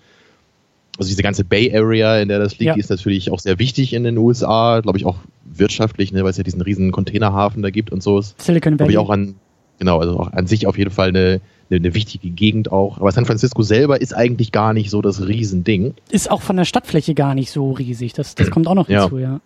Also 0.98 1.10
diese 1.10 1.24
ganze 1.24 1.44
Bay 1.44 1.76
Area, 1.76 2.20
in 2.22 2.30
der 2.30 2.40
das 2.40 2.58
liegt, 2.58 2.68
ja. 2.70 2.76
ist 2.76 2.90
natürlich 2.90 3.32
auch 3.32 3.40
sehr 3.40 3.60
wichtig 3.60 3.92
in 3.92 4.06
den 4.06 4.18
USA, 4.18 4.80
glaube 4.80 4.98
ich 4.98 5.06
auch 5.06 5.18
wirtschaftlich, 5.44 6.14
ne, 6.14 6.24
weil 6.24 6.30
es 6.30 6.38
ja 6.38 6.44
diesen 6.44 6.62
riesen 6.62 6.94
Containerhafen 6.94 7.62
da 7.62 7.70
gibt 7.70 7.92
und 7.92 8.02
so. 8.02 8.22
Silicon 8.22 8.80
Valley. 8.80 8.92
Ich 8.92 8.98
auch 8.98 9.10
an 9.10 9.36
Genau, 9.82 9.98
also 9.98 10.20
auch 10.20 10.32
an 10.34 10.46
sich 10.46 10.68
auf 10.68 10.78
jeden 10.78 10.92
Fall 10.92 11.08
eine, 11.08 11.42
eine, 11.72 11.80
eine 11.80 11.96
wichtige 11.96 12.30
Gegend 12.30 12.72
auch. 12.72 13.00
Aber 13.00 13.12
San 13.12 13.26
Francisco 13.26 13.64
selber 13.64 14.00
ist 14.00 14.16
eigentlich 14.16 14.52
gar 14.52 14.74
nicht 14.74 14.92
so 14.92 15.02
das 15.02 15.26
Riesending. 15.26 15.96
Ist 16.12 16.30
auch 16.30 16.44
von 16.44 16.56
der 16.56 16.66
Stadtfläche 16.66 17.16
gar 17.16 17.34
nicht 17.34 17.50
so 17.50 17.72
riesig. 17.72 18.14
Das, 18.14 18.36
das 18.36 18.52
kommt 18.52 18.68
auch 18.68 18.76
noch 18.76 18.86
hinzu, 18.86 19.18
ja. 19.18 19.32
ja. 19.32 19.42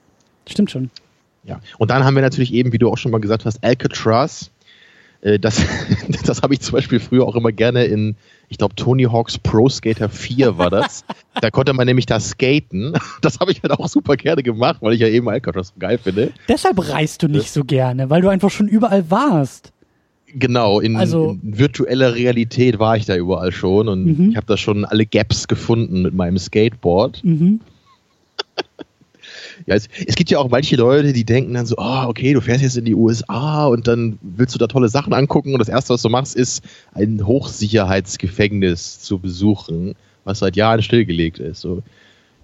Stimmt 0.46 0.72
schon. 0.72 0.90
Ja. 1.46 1.62
Und 1.78 1.90
dann 1.90 2.04
haben 2.04 2.16
wir 2.16 2.22
natürlich 2.22 2.54
eben, 2.54 2.74
wie 2.74 2.78
du 2.78 2.90
auch 2.90 2.98
schon 2.98 3.14
mal 3.14 3.22
gesagt 3.22 3.46
hast, 3.46 3.64
Alcatraz. 3.64 4.52
Äh, 5.22 5.40
das, 5.40 5.64
das 6.26 6.42
habe 6.42 6.54
ich 6.54 6.60
zum 6.60 6.74
Beispiel 6.74 7.00
früher 7.00 7.26
auch 7.26 7.38
immer 7.38 7.54
gerne 7.54 7.86
in, 7.86 8.18
ich 8.50 8.58
glaube, 8.58 8.76
Tony 8.76 9.04
Hawks 9.04 9.38
Pro 9.38 9.70
Skater 9.70 10.10
4 10.10 10.58
war 10.58 10.70
das. 10.70 11.06
da 11.42 11.50
konnte 11.50 11.72
man 11.72 11.88
nämlich 11.88 12.08
da 12.08 12.20
skaten. 12.20 12.92
Das 13.22 13.40
habe 13.40 13.54
ich 13.54 13.64
halt 13.64 13.72
auch 13.72 13.88
super 13.88 14.18
gerne 14.18 14.44
gemacht, 14.44 14.82
weil 14.82 14.96
ich 14.96 15.00
ja 15.00 15.08
eben 15.08 15.30
Alcatraz 15.30 15.70
so 15.70 15.76
geil 15.80 15.98
finde. 15.98 16.34
Deshalb 16.50 16.90
reist 16.90 17.24
du 17.24 17.30
nicht 17.30 17.52
so 17.52 17.64
gerne, 17.64 18.10
weil 18.10 18.22
du 18.22 18.28
einfach 18.28 18.52
schon 18.52 18.68
überall 18.68 19.10
warst. 19.10 19.72
Genau, 20.38 20.82
in, 20.82 20.98
also, 20.98 21.38
in, 21.42 21.58
virtueller 21.58 22.14
Realität 22.14 22.78
war 22.78 22.98
ich 22.98 23.06
da 23.06 23.16
überall 23.16 23.54
schon 23.54 23.88
und 23.88 24.06
mhm. 24.06 24.30
ich 24.32 24.36
habe 24.36 24.46
da 24.46 24.58
schon 24.58 24.84
alle 24.84 25.06
Gaps 25.06 25.48
gefunden 25.48 26.02
mit 26.02 26.14
meinem 26.14 26.38
Skateboard. 26.38 27.24
Mhm. 27.24 27.62
ja, 29.66 29.76
es, 29.76 29.88
es, 30.06 30.16
gibt 30.16 30.30
ja 30.30 30.40
auch 30.40 30.50
manche 30.50 30.76
Leute, 30.76 31.14
die 31.14 31.24
denken 31.24 31.54
dann 31.54 31.66
so, 31.66 31.76
oh, 31.78 32.04
okay, 32.08 32.34
du 32.34 32.42
fährst 32.42 32.64
jetzt 32.64 32.76
in 32.76 32.84
die 32.84 32.96
USA 32.96 33.68
und 33.68 33.88
dann 33.88 34.20
willst 34.22 34.54
du 34.54 34.60
da 34.60 34.68
tolle 34.68 34.90
Sachen 34.90 35.14
angucken 35.14 35.54
und 35.54 35.60
das 35.60 35.70
Erste, 35.70 35.94
was 35.94 36.02
du 36.02 36.10
machst, 36.10 36.36
ist 36.36 36.66
ein 36.94 37.26
Hochsicherheitsgefängnis 37.26 39.00
zu 39.00 39.20
besuchen, 39.20 39.96
was 40.26 40.40
seit 40.40 40.58
Jahren 40.58 40.82
stillgelegt 40.82 41.40
ist. 41.40 41.62
So. 41.62 41.82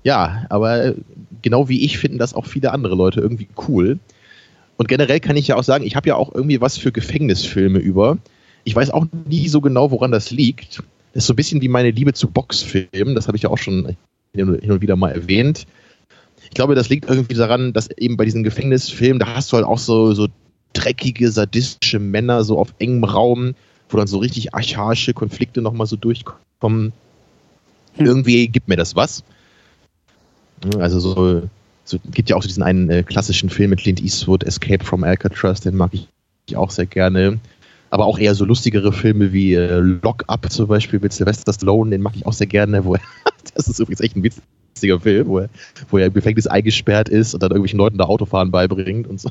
Ja, 0.03 0.45
aber 0.49 0.95
genau 1.41 1.67
wie 1.67 1.83
ich 1.83 1.97
finden 1.97 2.19
das 2.19 2.33
auch 2.33 2.45
viele 2.45 2.71
andere 2.71 2.95
Leute 2.95 3.19
irgendwie 3.19 3.49
cool. 3.67 3.99
Und 4.77 4.87
generell 4.87 5.19
kann 5.19 5.37
ich 5.37 5.47
ja 5.47 5.55
auch 5.55 5.63
sagen, 5.63 5.85
ich 5.85 5.95
habe 5.95 6.09
ja 6.09 6.15
auch 6.15 6.33
irgendwie 6.33 6.61
was 6.61 6.77
für 6.77 6.91
Gefängnisfilme 6.91 7.79
über. 7.79 8.17
Ich 8.63 8.75
weiß 8.75 8.89
auch 8.91 9.05
nie 9.27 9.47
so 9.47 9.61
genau, 9.61 9.91
woran 9.91 10.11
das 10.11 10.31
liegt. 10.31 10.79
Das 11.13 11.23
ist 11.23 11.27
so 11.27 11.33
ein 11.33 11.35
bisschen 11.35 11.61
wie 11.61 11.67
meine 11.67 11.91
Liebe 11.91 12.13
zu 12.13 12.29
Boxfilmen. 12.29 13.15
Das 13.15 13.27
habe 13.27 13.37
ich 13.37 13.43
ja 13.43 13.49
auch 13.49 13.57
schon 13.57 13.95
hin 14.33 14.49
und 14.49 14.81
wieder 14.81 14.95
mal 14.95 15.11
erwähnt. 15.11 15.67
Ich 16.43 16.51
glaube, 16.51 16.75
das 16.75 16.89
liegt 16.89 17.09
irgendwie 17.09 17.35
daran, 17.35 17.73
dass 17.73 17.89
eben 17.91 18.17
bei 18.17 18.25
diesen 18.25 18.43
Gefängnisfilmen, 18.43 19.19
da 19.19 19.35
hast 19.35 19.51
du 19.51 19.57
halt 19.57 19.65
auch 19.65 19.77
so, 19.77 20.13
so 20.13 20.27
dreckige, 20.73 21.31
sadistische 21.31 21.99
Männer 21.99 22.43
so 22.43 22.57
auf 22.57 22.73
engem 22.79 23.03
Raum, 23.03 23.55
wo 23.89 23.97
dann 23.97 24.07
so 24.07 24.17
richtig 24.19 24.53
archaische 24.53 25.13
Konflikte 25.13 25.61
nochmal 25.61 25.87
so 25.87 25.95
durchkommen. 25.95 26.93
Hm. 27.95 28.05
Irgendwie 28.05 28.47
gibt 28.47 28.67
mir 28.67 28.77
das 28.77 28.95
was. 28.95 29.23
Also 30.77 30.99
so 30.99 31.43
so, 31.91 31.99
gibt 32.11 32.29
ja 32.29 32.35
auch 32.35 32.43
diesen 32.43 32.63
einen 32.63 32.89
äh, 32.89 33.03
klassischen 33.03 33.49
Film 33.49 33.71
mit 33.71 33.79
Clint 33.79 34.01
Eastwood, 34.01 34.43
Escape 34.43 34.83
from 34.83 35.03
Alcatraz, 35.03 35.61
den 35.61 35.75
mag 35.75 35.91
ich 35.93 36.07
auch 36.55 36.71
sehr 36.71 36.85
gerne. 36.85 37.39
Aber 37.89 38.05
auch 38.05 38.17
eher 38.17 38.33
so 38.35 38.45
lustigere 38.45 38.93
Filme 38.93 39.33
wie 39.33 39.53
äh, 39.53 39.79
Lock 39.79 40.23
Up 40.27 40.49
zum 40.49 40.67
Beispiel 40.67 40.99
mit 40.99 41.11
Sylvester 41.11 41.51
Stallone, 41.51 41.91
den 41.91 42.01
mag 42.01 42.13
ich 42.15 42.25
auch 42.25 42.33
sehr 42.33 42.47
gerne. 42.47 42.85
Wo 42.85 42.95
er, 42.95 43.01
das 43.55 43.67
ist 43.67 43.79
übrigens 43.79 43.99
echt 43.99 44.15
ein 44.15 44.23
witziger 44.23 44.99
Film, 45.01 45.27
wo 45.27 45.39
er, 45.39 45.49
wo 45.89 45.97
er 45.97 46.07
im 46.07 46.13
Gefängnis 46.13 46.47
eingesperrt 46.47 47.09
ist 47.09 47.33
und 47.33 47.43
dann 47.43 47.51
irgendwelchen 47.51 47.77
Leuten 47.77 47.97
da 47.97 48.05
Autofahren 48.05 48.51
beibringt 48.51 49.07
und 49.07 49.19
so. 49.19 49.29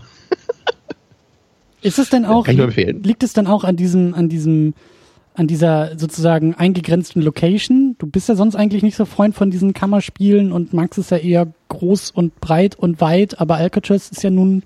Ist 1.83 1.99
es 1.99 2.11
denn 2.11 2.26
auch, 2.26 2.47
liegt 2.47 3.23
es 3.23 3.33
dann 3.33 3.47
auch 3.47 3.64
an 3.64 3.76
diesem, 3.76 4.12
an 4.12 4.29
diesem 4.29 4.75
an 5.35 5.47
dieser 5.47 5.99
sozusagen 5.99 6.55
eingegrenzten 6.55 7.23
Location. 7.23 7.97
Du 7.99 8.07
bist 8.07 8.29
ja 8.29 8.35
sonst 8.35 8.57
eigentlich 8.57 8.83
nicht 8.83 8.97
so 8.97 9.05
Freund 9.05 9.35
von 9.35 9.51
diesen 9.51 9.73
Kammerspielen 9.73 10.53
und 10.53 10.73
magst 10.73 10.99
es 10.99 11.11
ja 11.11 11.17
eher 11.17 11.47
groß 11.69 12.11
und 12.11 12.41
breit 12.41 12.77
und 12.77 13.01
weit, 13.01 13.41
aber 13.41 13.57
Alcatraz 13.57 14.11
ist 14.11 14.23
ja 14.23 14.31
nun 14.31 14.63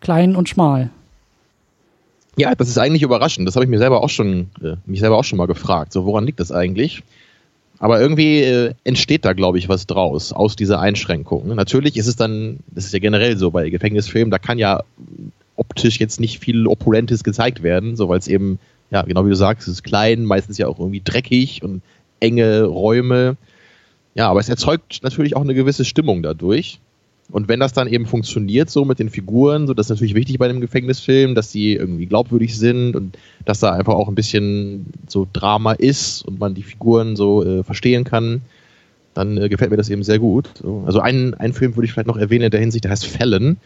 klein 0.00 0.36
und 0.36 0.48
schmal. 0.48 0.90
Ja, 2.36 2.54
das 2.54 2.68
ist 2.68 2.78
eigentlich 2.78 3.02
überraschend. 3.02 3.46
Das 3.46 3.54
habe 3.54 3.64
ich 3.64 3.70
mir 3.70 3.78
selber 3.78 4.02
auch 4.02 4.10
schon, 4.10 4.50
äh, 4.62 4.74
mich 4.86 5.00
selber 5.00 5.16
auch 5.16 5.24
schon 5.24 5.38
mal 5.38 5.46
gefragt. 5.46 5.92
So, 5.92 6.04
woran 6.04 6.26
liegt 6.26 6.40
das 6.40 6.50
eigentlich? 6.50 7.02
Aber 7.78 8.00
irgendwie 8.00 8.40
äh, 8.40 8.74
entsteht 8.82 9.24
da, 9.24 9.32
glaube 9.32 9.58
ich, 9.58 9.68
was 9.68 9.86
draus 9.86 10.32
aus 10.32 10.56
dieser 10.56 10.80
Einschränkung. 10.80 11.54
Natürlich 11.54 11.96
ist 11.96 12.06
es 12.06 12.16
dann, 12.16 12.58
das 12.66 12.86
ist 12.86 12.92
ja 12.92 12.98
generell 12.98 13.36
so 13.36 13.50
bei 13.50 13.70
Gefängnisfilmen, 13.70 14.30
da 14.30 14.38
kann 14.38 14.58
ja 14.58 14.82
optisch 15.56 16.00
jetzt 16.00 16.18
nicht 16.18 16.40
viel 16.40 16.66
Opulentes 16.66 17.22
gezeigt 17.22 17.62
werden, 17.62 17.94
so 17.94 18.08
weil 18.08 18.18
es 18.18 18.26
eben 18.26 18.58
ja, 18.94 19.02
genau 19.02 19.26
wie 19.26 19.30
du 19.30 19.34
sagst, 19.34 19.66
es 19.66 19.74
ist 19.74 19.82
klein, 19.82 20.24
meistens 20.24 20.56
ja 20.56 20.68
auch 20.68 20.78
irgendwie 20.78 21.02
dreckig 21.04 21.64
und 21.64 21.82
enge 22.20 22.62
Räume. 22.62 23.36
Ja, 24.14 24.28
aber 24.30 24.38
es 24.38 24.48
erzeugt 24.48 25.00
natürlich 25.02 25.34
auch 25.34 25.40
eine 25.40 25.54
gewisse 25.54 25.84
Stimmung 25.84 26.22
dadurch. 26.22 26.78
Und 27.32 27.48
wenn 27.48 27.58
das 27.58 27.72
dann 27.72 27.88
eben 27.88 28.06
funktioniert, 28.06 28.70
so 28.70 28.84
mit 28.84 29.00
den 29.00 29.10
Figuren, 29.10 29.66
so 29.66 29.74
das 29.74 29.86
ist 29.86 29.90
natürlich 29.90 30.14
wichtig 30.14 30.38
bei 30.38 30.48
einem 30.48 30.60
Gefängnisfilm, 30.60 31.34
dass 31.34 31.50
die 31.50 31.74
irgendwie 31.74 32.06
glaubwürdig 32.06 32.56
sind 32.56 32.94
und 32.94 33.18
dass 33.44 33.58
da 33.58 33.72
einfach 33.72 33.94
auch 33.94 34.06
ein 34.06 34.14
bisschen 34.14 34.86
so 35.08 35.26
Drama 35.32 35.72
ist 35.72 36.22
und 36.22 36.38
man 36.38 36.54
die 36.54 36.62
Figuren 36.62 37.16
so 37.16 37.44
äh, 37.44 37.64
verstehen 37.64 38.04
kann, 38.04 38.42
dann 39.12 39.38
äh, 39.38 39.48
gefällt 39.48 39.72
mir 39.72 39.76
das 39.76 39.90
eben 39.90 40.04
sehr 40.04 40.20
gut. 40.20 40.50
So. 40.62 40.84
Also 40.86 41.00
einen, 41.00 41.34
einen 41.34 41.52
Film 41.52 41.74
würde 41.74 41.86
ich 41.86 41.92
vielleicht 41.92 42.06
noch 42.06 42.16
erwähnen 42.16 42.44
in 42.44 42.50
der 42.52 42.60
Hinsicht, 42.60 42.84
der 42.84 42.92
heißt 42.92 43.06
Fallon. 43.06 43.56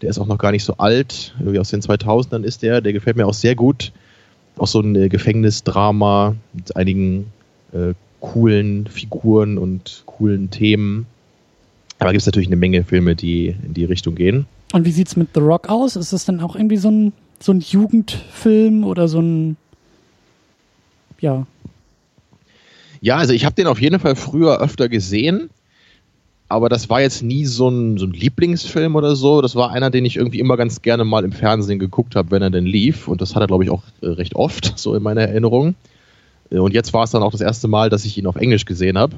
Der 0.00 0.08
ist 0.08 0.18
auch 0.18 0.26
noch 0.26 0.38
gar 0.38 0.52
nicht 0.52 0.64
so 0.64 0.78
alt, 0.78 1.34
irgendwie 1.40 1.58
aus 1.58 1.68
den 1.68 1.82
2000ern 1.82 2.44
ist 2.44 2.62
der. 2.62 2.80
Der 2.80 2.94
gefällt 2.94 3.18
mir 3.18 3.26
auch 3.26 3.34
sehr 3.34 3.54
gut 3.54 3.92
auch 4.60 4.66
so 4.66 4.80
ein 4.80 4.94
äh, 4.96 5.08
Gefängnisdrama 5.08 6.34
mit 6.52 6.76
einigen 6.76 7.26
äh, 7.72 7.94
coolen 8.20 8.86
Figuren 8.86 9.58
und 9.58 10.02
coolen 10.06 10.50
Themen. 10.50 11.06
Aber 11.98 12.12
gibt 12.12 12.22
es 12.22 12.26
natürlich 12.26 12.48
eine 12.48 12.56
Menge 12.56 12.84
Filme, 12.84 13.16
die 13.16 13.48
in 13.48 13.74
die 13.74 13.84
Richtung 13.84 14.14
gehen. 14.14 14.46
Und 14.72 14.84
wie 14.84 14.92
sieht's 14.92 15.16
mit 15.16 15.30
The 15.34 15.40
Rock 15.40 15.68
aus? 15.68 15.96
Ist 15.96 16.12
das 16.12 16.24
dann 16.24 16.40
auch 16.40 16.54
irgendwie 16.54 16.76
so 16.76 16.90
ein, 16.90 17.12
so 17.40 17.52
ein 17.52 17.60
Jugendfilm 17.60 18.84
oder 18.84 19.08
so 19.08 19.20
ein 19.20 19.56
ja. 21.20 21.46
Ja, 23.00 23.16
also 23.16 23.32
ich 23.32 23.44
habe 23.44 23.54
den 23.54 23.66
auf 23.66 23.80
jeden 23.80 24.00
Fall 24.00 24.16
früher 24.16 24.60
öfter 24.60 24.88
gesehen 24.88 25.50
aber 26.48 26.68
das 26.68 26.88
war 26.88 27.00
jetzt 27.00 27.22
nie 27.22 27.44
so 27.44 27.68
ein, 27.68 27.98
so 27.98 28.06
ein 28.06 28.12
Lieblingsfilm 28.12 28.96
oder 28.96 29.16
so. 29.16 29.42
Das 29.42 29.54
war 29.54 29.70
einer, 29.70 29.90
den 29.90 30.06
ich 30.06 30.16
irgendwie 30.16 30.40
immer 30.40 30.56
ganz 30.56 30.80
gerne 30.80 31.04
mal 31.04 31.24
im 31.24 31.32
Fernsehen 31.32 31.78
geguckt 31.78 32.16
habe, 32.16 32.30
wenn 32.30 32.40
er 32.40 32.50
denn 32.50 32.64
lief. 32.64 33.06
Und 33.06 33.20
das 33.20 33.34
hat 33.34 33.42
er, 33.42 33.46
glaube 33.46 33.64
ich, 33.64 33.70
auch 33.70 33.82
äh, 34.00 34.08
recht 34.08 34.34
oft, 34.34 34.72
so 34.76 34.94
in 34.94 35.02
meiner 35.02 35.22
Erinnerung. 35.22 35.74
Äh, 36.50 36.58
und 36.58 36.72
jetzt 36.72 36.94
war 36.94 37.04
es 37.04 37.10
dann 37.10 37.22
auch 37.22 37.32
das 37.32 37.42
erste 37.42 37.68
Mal, 37.68 37.90
dass 37.90 38.06
ich 38.06 38.16
ihn 38.16 38.26
auf 38.26 38.36
Englisch 38.36 38.64
gesehen 38.64 38.96
habe. 38.96 39.16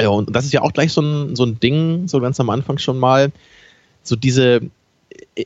Ja, 0.00 0.08
und 0.08 0.34
das 0.34 0.44
ist 0.44 0.52
ja 0.52 0.62
auch 0.62 0.72
gleich 0.72 0.92
so 0.92 1.00
ein, 1.00 1.34
so 1.34 1.44
ein 1.44 1.60
Ding, 1.60 2.08
so 2.08 2.20
ganz 2.20 2.38
am 2.40 2.50
Anfang 2.50 2.76
schon 2.76 2.98
mal. 2.98 3.32
So 4.02 4.14
diese, 4.14 4.60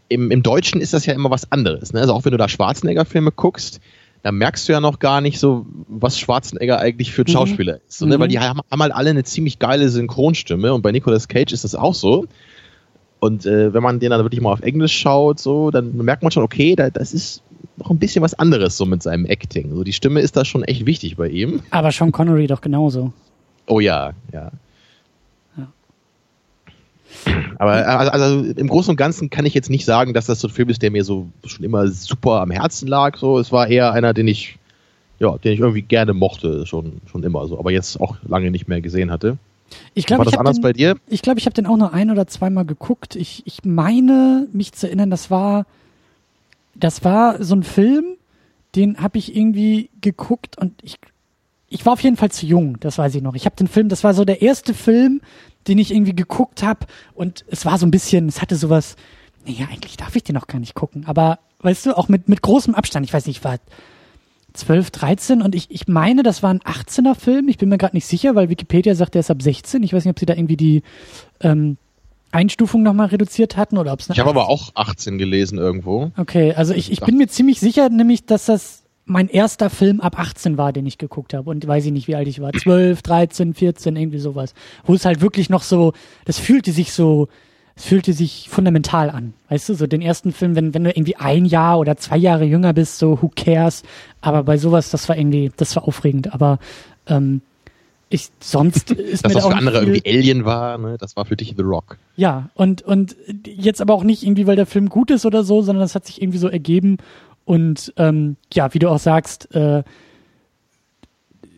im, 0.08 0.30
im 0.32 0.42
Deutschen 0.42 0.80
ist 0.80 0.94
das 0.94 1.06
ja 1.06 1.14
immer 1.14 1.30
was 1.30 1.52
anderes. 1.52 1.92
Ne? 1.92 2.00
Also 2.00 2.12
auch 2.12 2.24
wenn 2.24 2.32
du 2.32 2.38
da 2.38 2.48
Schwarzenegger-Filme 2.48 3.30
guckst, 3.30 3.80
da 4.26 4.32
merkst 4.32 4.68
du 4.68 4.72
ja 4.72 4.80
noch 4.80 4.98
gar 4.98 5.20
nicht 5.20 5.38
so, 5.38 5.66
was 5.86 6.18
Schwarzenegger 6.18 6.80
eigentlich 6.80 7.12
für 7.12 7.22
ein 7.22 7.26
mhm. 7.28 7.32
Schauspieler 7.32 7.74
mhm. 7.74 7.80
ist. 7.86 7.98
So, 7.98 8.06
ne? 8.06 8.18
Weil 8.18 8.26
die 8.26 8.40
haben, 8.40 8.60
haben, 8.68 8.82
halt 8.82 8.92
alle 8.92 9.10
eine 9.10 9.22
ziemlich 9.22 9.60
geile 9.60 9.88
Synchronstimme 9.88 10.74
und 10.74 10.82
bei 10.82 10.90
Nicolas 10.90 11.28
Cage 11.28 11.52
ist 11.52 11.62
das 11.62 11.76
auch 11.76 11.94
so. 11.94 12.26
Und 13.20 13.46
äh, 13.46 13.72
wenn 13.72 13.84
man 13.84 14.00
den 14.00 14.10
dann 14.10 14.24
wirklich 14.24 14.40
mal 14.40 14.50
auf 14.52 14.62
Englisch 14.62 14.98
schaut, 14.98 15.38
so, 15.38 15.70
dann 15.70 15.96
merkt 15.98 16.24
man 16.24 16.32
schon, 16.32 16.42
okay, 16.42 16.74
da, 16.74 16.90
das 16.90 17.14
ist 17.14 17.44
noch 17.76 17.90
ein 17.90 18.00
bisschen 18.00 18.20
was 18.20 18.34
anderes 18.34 18.76
so 18.76 18.84
mit 18.84 19.00
seinem 19.00 19.26
Acting. 19.26 19.72
So, 19.72 19.84
die 19.84 19.92
Stimme 19.92 20.18
ist 20.18 20.36
da 20.36 20.44
schon 20.44 20.64
echt 20.64 20.86
wichtig 20.86 21.14
bei 21.14 21.28
ihm. 21.28 21.62
Aber 21.70 21.92
Sean 21.92 22.10
Connery 22.10 22.48
doch 22.48 22.60
genauso. 22.60 23.12
Oh 23.68 23.78
ja, 23.78 24.10
ja. 24.32 24.50
Aber 27.58 27.72
also, 27.72 28.10
also, 28.12 28.50
im 28.52 28.68
Großen 28.68 28.90
und 28.90 28.96
Ganzen 28.96 29.30
kann 29.30 29.46
ich 29.46 29.54
jetzt 29.54 29.70
nicht 29.70 29.84
sagen, 29.84 30.14
dass 30.14 30.26
das 30.26 30.40
so 30.40 30.48
ein 30.48 30.54
Film 30.54 30.68
ist, 30.68 30.82
der 30.82 30.90
mir 30.90 31.04
so 31.04 31.26
schon 31.44 31.64
immer 31.64 31.88
super 31.88 32.40
am 32.40 32.50
Herzen 32.50 32.88
lag. 32.88 33.16
So, 33.16 33.38
es 33.38 33.52
war 33.52 33.68
eher 33.68 33.92
einer, 33.92 34.14
den 34.14 34.28
ich, 34.28 34.58
ja, 35.18 35.36
den 35.38 35.52
ich 35.52 35.60
irgendwie 35.60 35.82
gerne 35.82 36.12
mochte, 36.12 36.66
schon, 36.66 37.00
schon 37.10 37.22
immer 37.22 37.46
so, 37.46 37.58
aber 37.58 37.70
jetzt 37.70 38.00
auch 38.00 38.16
lange 38.26 38.50
nicht 38.50 38.68
mehr 38.68 38.80
gesehen 38.80 39.10
hatte. 39.10 39.38
Ich 39.94 40.06
glaube, 40.06 40.24
das 40.24 40.34
ich 40.34 40.38
anders 40.38 40.56
den, 40.56 40.62
bei 40.62 40.72
dir? 40.72 40.96
Ich 41.08 41.22
glaube, 41.22 41.38
ich 41.38 41.46
habe 41.46 41.54
den 41.54 41.66
auch 41.66 41.76
nur 41.76 41.92
ein 41.92 42.10
oder 42.10 42.26
zweimal 42.26 42.64
geguckt. 42.64 43.16
Ich, 43.16 43.42
ich 43.46 43.64
meine, 43.64 44.46
mich 44.52 44.72
zu 44.72 44.86
erinnern, 44.86 45.10
das 45.10 45.30
war, 45.30 45.66
das 46.74 47.04
war 47.04 47.42
so 47.42 47.54
ein 47.56 47.62
Film, 47.62 48.04
den 48.74 48.98
habe 48.98 49.18
ich 49.18 49.34
irgendwie 49.34 49.88
geguckt 50.00 50.58
und 50.58 50.72
ich, 50.82 50.98
ich 51.68 51.84
war 51.86 51.94
auf 51.94 52.00
jeden 52.00 52.16
Fall 52.16 52.30
zu 52.30 52.46
jung, 52.46 52.78
das 52.80 52.98
weiß 52.98 53.14
ich 53.14 53.22
noch. 53.22 53.34
Ich 53.34 53.46
habe 53.46 53.56
den 53.56 53.68
Film, 53.68 53.88
das 53.88 54.04
war 54.04 54.14
so 54.14 54.24
der 54.24 54.42
erste 54.42 54.74
Film, 54.74 55.20
den 55.68 55.78
ich 55.78 55.92
irgendwie 55.92 56.14
geguckt 56.14 56.62
habe 56.62 56.86
und 57.14 57.44
es 57.48 57.64
war 57.64 57.78
so 57.78 57.86
ein 57.86 57.90
bisschen, 57.90 58.28
es 58.28 58.40
hatte 58.42 58.56
sowas, 58.56 58.96
naja, 59.46 59.66
eigentlich 59.70 59.96
darf 59.96 60.16
ich 60.16 60.24
den 60.24 60.34
noch 60.34 60.46
gar 60.46 60.58
nicht 60.58 60.74
gucken, 60.74 61.04
aber 61.06 61.38
weißt 61.60 61.86
du, 61.86 61.96
auch 61.96 62.08
mit, 62.08 62.28
mit 62.28 62.42
großem 62.42 62.74
Abstand, 62.74 63.06
ich 63.06 63.12
weiß 63.12 63.26
nicht, 63.26 63.44
war 63.44 63.58
12, 64.54 64.90
13 64.90 65.42
und 65.42 65.54
ich, 65.54 65.70
ich 65.70 65.86
meine, 65.86 66.22
das 66.22 66.42
war 66.42 66.50
ein 66.50 66.60
18er 66.60 67.14
Film, 67.14 67.48
ich 67.48 67.58
bin 67.58 67.68
mir 67.68 67.78
gerade 67.78 67.96
nicht 67.96 68.06
sicher, 68.06 68.34
weil 68.34 68.48
Wikipedia 68.48 68.94
sagt, 68.94 69.14
der 69.14 69.20
ist 69.20 69.30
ab 69.30 69.42
16, 69.42 69.82
ich 69.82 69.92
weiß 69.92 70.04
nicht, 70.04 70.10
ob 70.10 70.18
sie 70.18 70.26
da 70.26 70.34
irgendwie 70.34 70.56
die 70.56 70.82
ähm, 71.40 71.76
Einstufung 72.32 72.82
nochmal 72.82 73.08
reduziert 73.08 73.56
hatten 73.56 73.78
oder 73.78 73.92
ob 73.92 74.00
es 74.00 74.10
Ich 74.10 74.18
habe 74.18 74.30
aber 74.30 74.48
auch 74.48 74.70
18 74.74 75.18
gelesen 75.18 75.58
irgendwo. 75.58 76.10
Okay, 76.16 76.54
also 76.54 76.74
ich, 76.74 76.90
ich 76.90 77.00
bin 77.00 77.16
mir 77.16 77.28
ziemlich 77.28 77.60
sicher, 77.60 77.88
nämlich, 77.88 78.26
dass 78.26 78.46
das 78.46 78.85
mein 79.06 79.28
erster 79.28 79.70
Film 79.70 80.00
ab 80.00 80.18
18 80.18 80.58
war, 80.58 80.72
den 80.72 80.84
ich 80.84 80.98
geguckt 80.98 81.32
habe. 81.32 81.48
Und 81.48 81.66
weiß 81.66 81.86
ich 81.86 81.92
nicht, 81.92 82.08
wie 82.08 82.16
alt 82.16 82.28
ich 82.28 82.40
war. 82.40 82.52
12, 82.52 83.02
13, 83.02 83.54
14, 83.54 83.96
irgendwie 83.96 84.18
sowas. 84.18 84.52
Wo 84.84 84.94
es 84.94 85.04
halt 85.04 85.20
wirklich 85.20 85.48
noch 85.48 85.62
so, 85.62 85.92
das 86.24 86.38
fühlte 86.38 86.72
sich 86.72 86.92
so, 86.92 87.28
es 87.76 87.84
fühlte 87.84 88.12
sich 88.12 88.48
fundamental 88.50 89.10
an. 89.10 89.32
Weißt 89.48 89.68
du, 89.68 89.74
so 89.74 89.86
den 89.86 90.02
ersten 90.02 90.32
Film, 90.32 90.56
wenn, 90.56 90.74
wenn 90.74 90.84
du 90.84 90.90
irgendwie 90.90 91.16
ein 91.16 91.44
Jahr 91.44 91.78
oder 91.78 91.96
zwei 91.96 92.16
Jahre 92.16 92.44
jünger 92.44 92.72
bist, 92.72 92.98
so 92.98 93.22
who 93.22 93.30
cares. 93.34 93.84
Aber 94.20 94.42
bei 94.42 94.58
sowas, 94.58 94.90
das 94.90 95.08
war 95.08 95.16
irgendwie, 95.16 95.52
das 95.56 95.76
war 95.76 95.86
aufregend. 95.86 96.34
Aber 96.34 96.58
ähm, 97.06 97.42
ich 98.08 98.30
sonst 98.40 98.90
ist 98.92 99.24
Dass 99.24 99.30
mir 99.30 99.34
das 99.34 99.42
da 99.44 99.48
auch 99.48 99.52
für 99.52 99.58
andere 99.58 99.80
viel, 99.80 99.88
irgendwie 99.88 100.10
Alien 100.10 100.44
war, 100.44 100.78
ne? 100.78 100.96
das 100.98 101.16
war 101.16 101.26
für 101.26 101.36
dich 101.36 101.54
The 101.56 101.62
Rock. 101.62 101.98
Ja, 102.16 102.50
und, 102.54 102.82
und 102.82 103.14
jetzt 103.44 103.80
aber 103.80 103.94
auch 103.94 104.04
nicht 104.04 104.24
irgendwie, 104.24 104.48
weil 104.48 104.56
der 104.56 104.66
Film 104.66 104.88
gut 104.88 105.12
ist 105.12 105.26
oder 105.26 105.44
so, 105.44 105.62
sondern 105.62 105.82
das 105.82 105.94
hat 105.94 106.06
sich 106.06 106.20
irgendwie 106.20 106.38
so 106.38 106.48
ergeben. 106.48 106.98
Und 107.46 107.94
ähm, 107.96 108.36
ja, 108.52 108.74
wie 108.74 108.80
du 108.80 108.90
auch 108.90 108.98
sagst, 108.98 109.54
äh, 109.54 109.84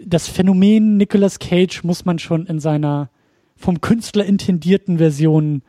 das 0.05 0.29
Phänomen 0.29 0.99
Nicolas 0.99 1.41
Cage 1.41 1.83
muss 1.83 2.05
man 2.05 2.21
schon 2.21 2.47
in 2.47 2.61
seiner 2.61 3.09
vom 3.57 3.81
Künstler 3.81 4.25
intendierten 4.25 4.99
Version 4.99 5.63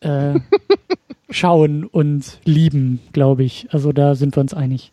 äh, 0.00 0.40
schauen 1.30 1.84
und 1.84 2.40
lieben, 2.44 3.00
glaube 3.12 3.44
ich. 3.44 3.68
Also 3.70 3.92
da 3.92 4.14
sind 4.14 4.34
wir 4.34 4.40
uns 4.40 4.54
einig. 4.54 4.92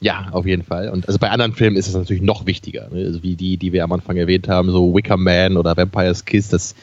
Ja, 0.00 0.30
auf 0.32 0.46
jeden 0.46 0.64
Fall. 0.64 0.88
Und 0.88 1.06
also 1.06 1.18
bei 1.18 1.30
anderen 1.30 1.52
Filmen 1.52 1.76
ist 1.76 1.86
es 1.86 1.94
natürlich 1.94 2.22
noch 2.22 2.46
wichtiger, 2.46 2.88
ne? 2.90 3.04
also 3.04 3.22
wie 3.22 3.36
die, 3.36 3.58
die 3.58 3.72
wir 3.74 3.84
am 3.84 3.92
Anfang 3.92 4.16
erwähnt 4.16 4.48
haben, 4.48 4.70
so 4.70 4.94
Wicker 4.94 5.18
Man 5.18 5.58
oder 5.58 5.76
Vampire's 5.76 6.24
Kiss, 6.24 6.48
das, 6.48 6.74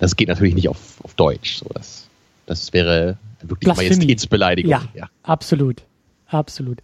das 0.00 0.16
geht 0.16 0.28
natürlich 0.28 0.54
nicht 0.54 0.68
auf, 0.70 1.04
auf 1.04 1.12
Deutsch. 1.14 1.58
So, 1.58 1.66
das, 1.72 2.08
das 2.46 2.72
wäre 2.72 3.18
wirklich 3.42 3.66
Blasphemie. 3.66 3.90
Majestätsbeleidigung. 3.90 4.70
Ja, 4.70 5.08
absolut. 5.22 5.84
Absolut. 6.28 6.80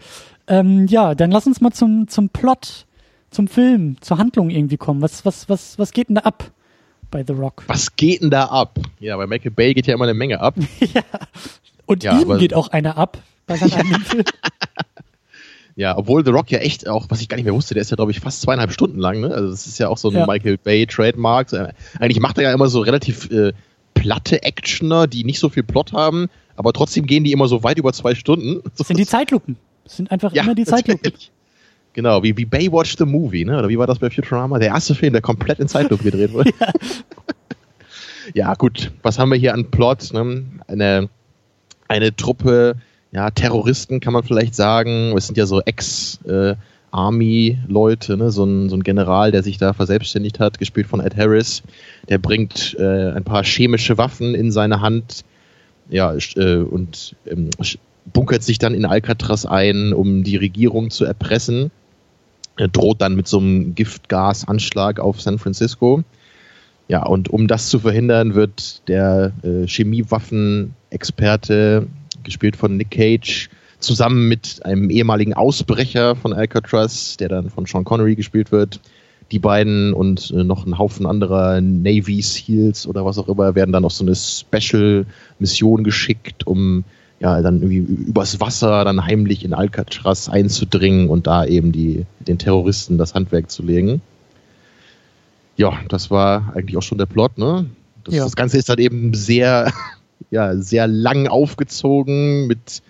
Ähm, 0.46 0.86
ja, 0.86 1.14
dann 1.14 1.30
lass 1.30 1.46
uns 1.46 1.60
mal 1.60 1.72
zum, 1.72 2.08
zum 2.08 2.28
Plot, 2.28 2.86
zum 3.30 3.48
Film, 3.48 3.96
zur 4.00 4.18
Handlung 4.18 4.50
irgendwie 4.50 4.76
kommen. 4.76 5.02
Was, 5.02 5.24
was, 5.24 5.48
was, 5.48 5.78
was 5.78 5.92
geht 5.92 6.08
denn 6.08 6.16
da 6.16 6.22
ab 6.22 6.50
bei 7.10 7.24
The 7.26 7.32
Rock? 7.32 7.64
Was 7.66 7.96
geht 7.96 8.22
denn 8.22 8.30
da 8.30 8.46
ab? 8.46 8.78
Ja, 8.98 9.16
bei 9.16 9.26
Michael 9.26 9.50
Bay 9.52 9.74
geht 9.74 9.86
ja 9.86 9.94
immer 9.94 10.04
eine 10.04 10.14
Menge 10.14 10.40
ab. 10.40 10.54
ja. 10.80 11.02
Und 11.86 12.02
Ja, 12.04 12.20
ihm 12.20 12.38
geht 12.38 12.54
auch 12.54 12.68
einer 12.68 12.96
ab 12.96 13.18
bei 13.46 13.56
seinem 13.56 14.00
Film. 14.04 14.24
Ja, 15.76 15.96
obwohl 15.96 16.24
The 16.24 16.30
Rock 16.30 16.50
ja 16.50 16.58
echt 16.58 16.88
auch, 16.88 17.06
was 17.08 17.20
ich 17.22 17.28
gar 17.28 17.36
nicht 17.36 17.44
mehr 17.46 17.54
wusste, 17.54 17.74
der 17.74 17.80
ist 17.82 17.90
ja, 17.90 17.96
glaube 17.96 18.10
ich, 18.10 18.20
fast 18.20 18.42
zweieinhalb 18.42 18.72
Stunden 18.72 18.98
lang. 18.98 19.20
Ne? 19.20 19.32
Also 19.32 19.50
das 19.50 19.66
ist 19.66 19.78
ja 19.78 19.88
auch 19.88 19.96
so 19.98 20.10
ein 20.10 20.14
Ja. 20.14 20.26
Michael 20.26 20.58
Bay 20.58 20.86
Trademark. 20.86 21.48
So, 21.48 21.56
äh, 21.56 21.72
Eigentlich 21.98 22.20
macht 22.20 22.36
er 22.38 22.44
ja 22.44 22.52
immer 22.52 22.68
so 22.68 22.80
relativ 22.80 23.30
äh, 23.30 23.52
platte 23.94 24.42
Actioner, 24.42 25.06
die 25.06 25.24
nicht 25.24 25.38
so 25.38 25.48
viel 25.48 25.62
Plot 25.62 25.92
haben, 25.92 26.28
aber 26.56 26.72
trotzdem 26.72 27.06
gehen 27.06 27.24
die 27.24 27.32
immer 27.32 27.48
so 27.48 27.62
weit 27.62 27.78
über 27.78 27.92
zwei 27.92 28.14
Stunden. 28.14 28.62
Das 28.76 28.88
sind 28.88 28.98
die 28.98 29.06
Zeitlupen. 29.06 29.56
Das 29.84 29.96
sind 29.96 30.10
einfach 30.10 30.32
immer 30.32 30.54
die 30.54 30.64
Zeitlupen. 30.64 31.12
Genau, 31.92 32.22
wie, 32.22 32.36
wie 32.36 32.44
Baywatch 32.44 32.96
the 32.98 33.04
Movie, 33.04 33.44
ne? 33.44 33.58
Oder 33.58 33.68
wie 33.68 33.76
war 33.76 33.88
das 33.88 33.98
bei 33.98 34.10
Futurama? 34.10 34.60
Der 34.60 34.68
erste 34.68 34.94
Film, 34.94 35.12
der 35.12 35.22
komplett 35.22 35.58
in 35.58 35.66
Zeitlupe 35.66 36.04
gedreht 36.04 36.32
wurde. 36.32 36.52
ja. 38.34 38.54
gut. 38.54 38.92
Was 39.02 39.18
haben 39.18 39.30
wir 39.30 39.38
hier 39.38 39.54
an 39.54 39.72
Plot? 39.72 40.12
Ne? 40.12 40.44
Eine, 40.68 41.08
eine 41.88 42.14
Truppe, 42.14 42.76
ja, 43.10 43.30
Terroristen 43.30 43.98
kann 43.98 44.12
man 44.12 44.22
vielleicht 44.22 44.54
sagen. 44.54 45.16
Es 45.16 45.26
sind 45.26 45.36
ja 45.36 45.46
so 45.46 45.60
Ex-Army-Leute, 45.62 48.16
ne? 48.16 48.30
so, 48.30 48.44
ein, 48.44 48.68
so 48.68 48.76
ein 48.76 48.84
General, 48.84 49.32
der 49.32 49.42
sich 49.42 49.58
da 49.58 49.72
verselbstständigt 49.72 50.38
hat, 50.38 50.60
gespielt 50.60 50.86
von 50.86 51.00
Ed 51.00 51.16
Harris. 51.16 51.64
Der 52.08 52.18
bringt 52.18 52.76
äh, 52.78 53.10
ein 53.10 53.24
paar 53.24 53.42
chemische 53.42 53.98
Waffen 53.98 54.36
in 54.36 54.52
seine 54.52 54.80
Hand. 54.80 55.24
Ja, 55.90 56.14
äh, 56.14 56.56
und 56.56 57.14
ähm, 57.26 57.50
bunkert 58.12 58.42
sich 58.42 58.58
dann 58.58 58.74
in 58.74 58.84
Alcatraz 58.86 59.44
ein, 59.44 59.92
um 59.92 60.24
die 60.24 60.36
Regierung 60.36 60.90
zu 60.90 61.04
erpressen. 61.04 61.70
Er 62.56 62.68
droht 62.68 63.00
dann 63.00 63.16
mit 63.16 63.28
so 63.28 63.38
einem 63.38 63.74
Giftgasanschlag 63.74 65.00
auf 65.00 65.20
San 65.20 65.38
Francisco. 65.38 66.02
Ja, 66.88 67.04
und 67.04 67.28
um 67.28 67.46
das 67.46 67.68
zu 67.68 67.80
verhindern, 67.80 68.34
wird 68.34 68.88
der 68.88 69.32
äh, 69.42 69.66
Chemiewaffenexperte, 69.66 71.86
gespielt 72.22 72.56
von 72.56 72.76
Nick 72.76 72.90
Cage, 72.90 73.48
zusammen 73.78 74.28
mit 74.28 74.64
einem 74.64 74.90
ehemaligen 74.90 75.34
Ausbrecher 75.34 76.16
von 76.16 76.32
Alcatraz, 76.32 77.16
der 77.16 77.28
dann 77.28 77.50
von 77.50 77.66
Sean 77.66 77.84
Connery 77.84 78.14
gespielt 78.14 78.52
wird, 78.52 78.80
die 79.32 79.38
beiden 79.38 79.92
und 79.92 80.30
äh, 80.30 80.44
noch 80.44 80.66
ein 80.66 80.78
Haufen 80.78 81.06
anderer 81.06 81.60
Navy 81.60 82.20
Seals 82.22 82.86
oder 82.86 83.04
was 83.04 83.18
auch 83.18 83.28
immer 83.28 83.54
werden 83.54 83.72
dann 83.72 83.84
auf 83.84 83.92
so 83.92 84.04
eine 84.04 84.14
Special-Mission 84.14 85.84
geschickt, 85.84 86.46
um 86.46 86.84
ja 87.20 87.40
dann 87.42 87.62
irgendwie 87.62 87.78
übers 88.08 88.40
Wasser 88.40 88.84
dann 88.84 89.04
heimlich 89.04 89.44
in 89.44 89.52
Alcatraz 89.52 90.28
einzudringen 90.28 91.08
und 91.08 91.26
da 91.26 91.44
eben 91.44 91.70
die 91.70 92.06
den 92.20 92.38
Terroristen 92.38 92.98
das 92.98 93.14
Handwerk 93.14 93.50
zu 93.50 93.62
legen. 93.62 94.00
Ja, 95.56 95.78
das 95.88 96.10
war 96.10 96.52
eigentlich 96.54 96.76
auch 96.76 96.82
schon 96.82 96.98
der 96.98 97.06
Plot, 97.06 97.36
ne? 97.36 97.66
Das, 98.04 98.14
Ja. 98.14 98.24
das 98.24 98.34
Ganze 98.34 98.56
ist 98.56 98.68
halt 98.68 98.80
eben 98.80 99.12
sehr, 99.14 99.70
ja, 100.30 100.56
sehr 100.56 100.86
lang 100.86 101.28
aufgezogen 101.28 102.46
mit 102.46 102.82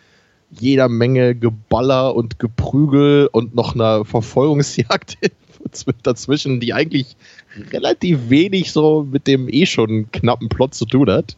jeder 0.53 0.88
Menge 0.88 1.35
Geballer 1.35 2.14
und 2.14 2.38
Geprügel 2.38 3.29
und 3.31 3.55
noch 3.55 3.74
einer 3.74 4.05
Verfolgungsjagd 4.05 5.18
dazwischen, 6.02 6.61
die 6.61 6.74
eigentlich 6.74 7.16
relativ 7.72 8.28
wenig 8.28 8.72
so 8.72 9.06
mit 9.11 9.26
dem 9.26 9.48
eh 9.48 9.66
schon 9.66 10.11
knappen 10.12 10.48
Plot 10.48 10.74
zu 10.74 10.87
tun 10.87 11.11
hat. 11.11 11.37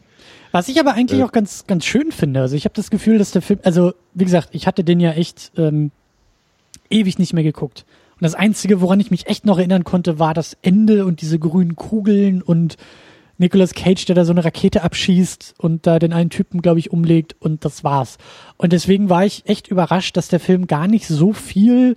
Was 0.53 0.69
ich 0.69 0.79
aber 0.79 0.95
eigentlich 0.95 1.21
Äh. 1.21 1.25
auch 1.25 1.33
ganz, 1.33 1.67
ganz 1.67 1.85
schön 1.87 2.13
finde. 2.13 2.41
Also 2.41 2.57
ich 2.57 2.65
habe 2.65 2.75
das 2.75 2.91
Gefühl, 2.91 3.19
dass 3.19 3.31
der 3.31 3.43
Film, 3.43 3.61
also 3.63 3.95
wie 4.15 4.25
gesagt, 4.25 4.51
ich 4.53 4.67
hatte 4.67 4.85
den 4.85 5.01
ja 5.01 5.13
echt 5.13 5.53
ähm, 5.57 5.91
ewig 6.91 7.19
nicht 7.19 7.33
mehr 7.33 7.45
geguckt. 7.45 7.85
Und 8.15 8.25
das 8.25 8.35
Einzige, 8.35 8.81
woran 8.81 9.01
ich 9.01 9.11
mich 9.11 9.27
echt 9.27 9.47
noch 9.47 9.59
erinnern 9.59 9.85
konnte, 9.85 10.19
war 10.19 10.35
das 10.35 10.57
Ende 10.63 11.07
und 11.07 11.23
diese 11.23 11.39
grünen 11.39 11.75
Kugeln 11.75 12.43
und 12.43 12.77
Nicolas 13.39 13.73
Cage, 13.75 14.05
der 14.05 14.15
da 14.15 14.25
so 14.25 14.31
eine 14.33 14.45
Rakete 14.45 14.83
abschießt 14.85 15.55
und 15.59 15.87
da 15.87 15.99
den 15.99 16.13
einen 16.13 16.31
Typen, 16.31 16.63
glaube 16.63 16.79
ich, 16.79 16.93
umlegt 16.93 17.35
und 17.41 17.65
das 17.65 17.83
war's. 17.83 18.19
Und 18.59 18.73
deswegen 18.73 19.09
war 19.09 19.25
ich 19.25 19.43
echt 19.47 19.69
überrascht, 19.69 20.17
dass 20.17 20.29
der 20.29 20.39
Film 20.39 20.67
gar 20.67 20.87
nicht 20.87 21.09
so 21.09 21.33
viel, 21.33 21.97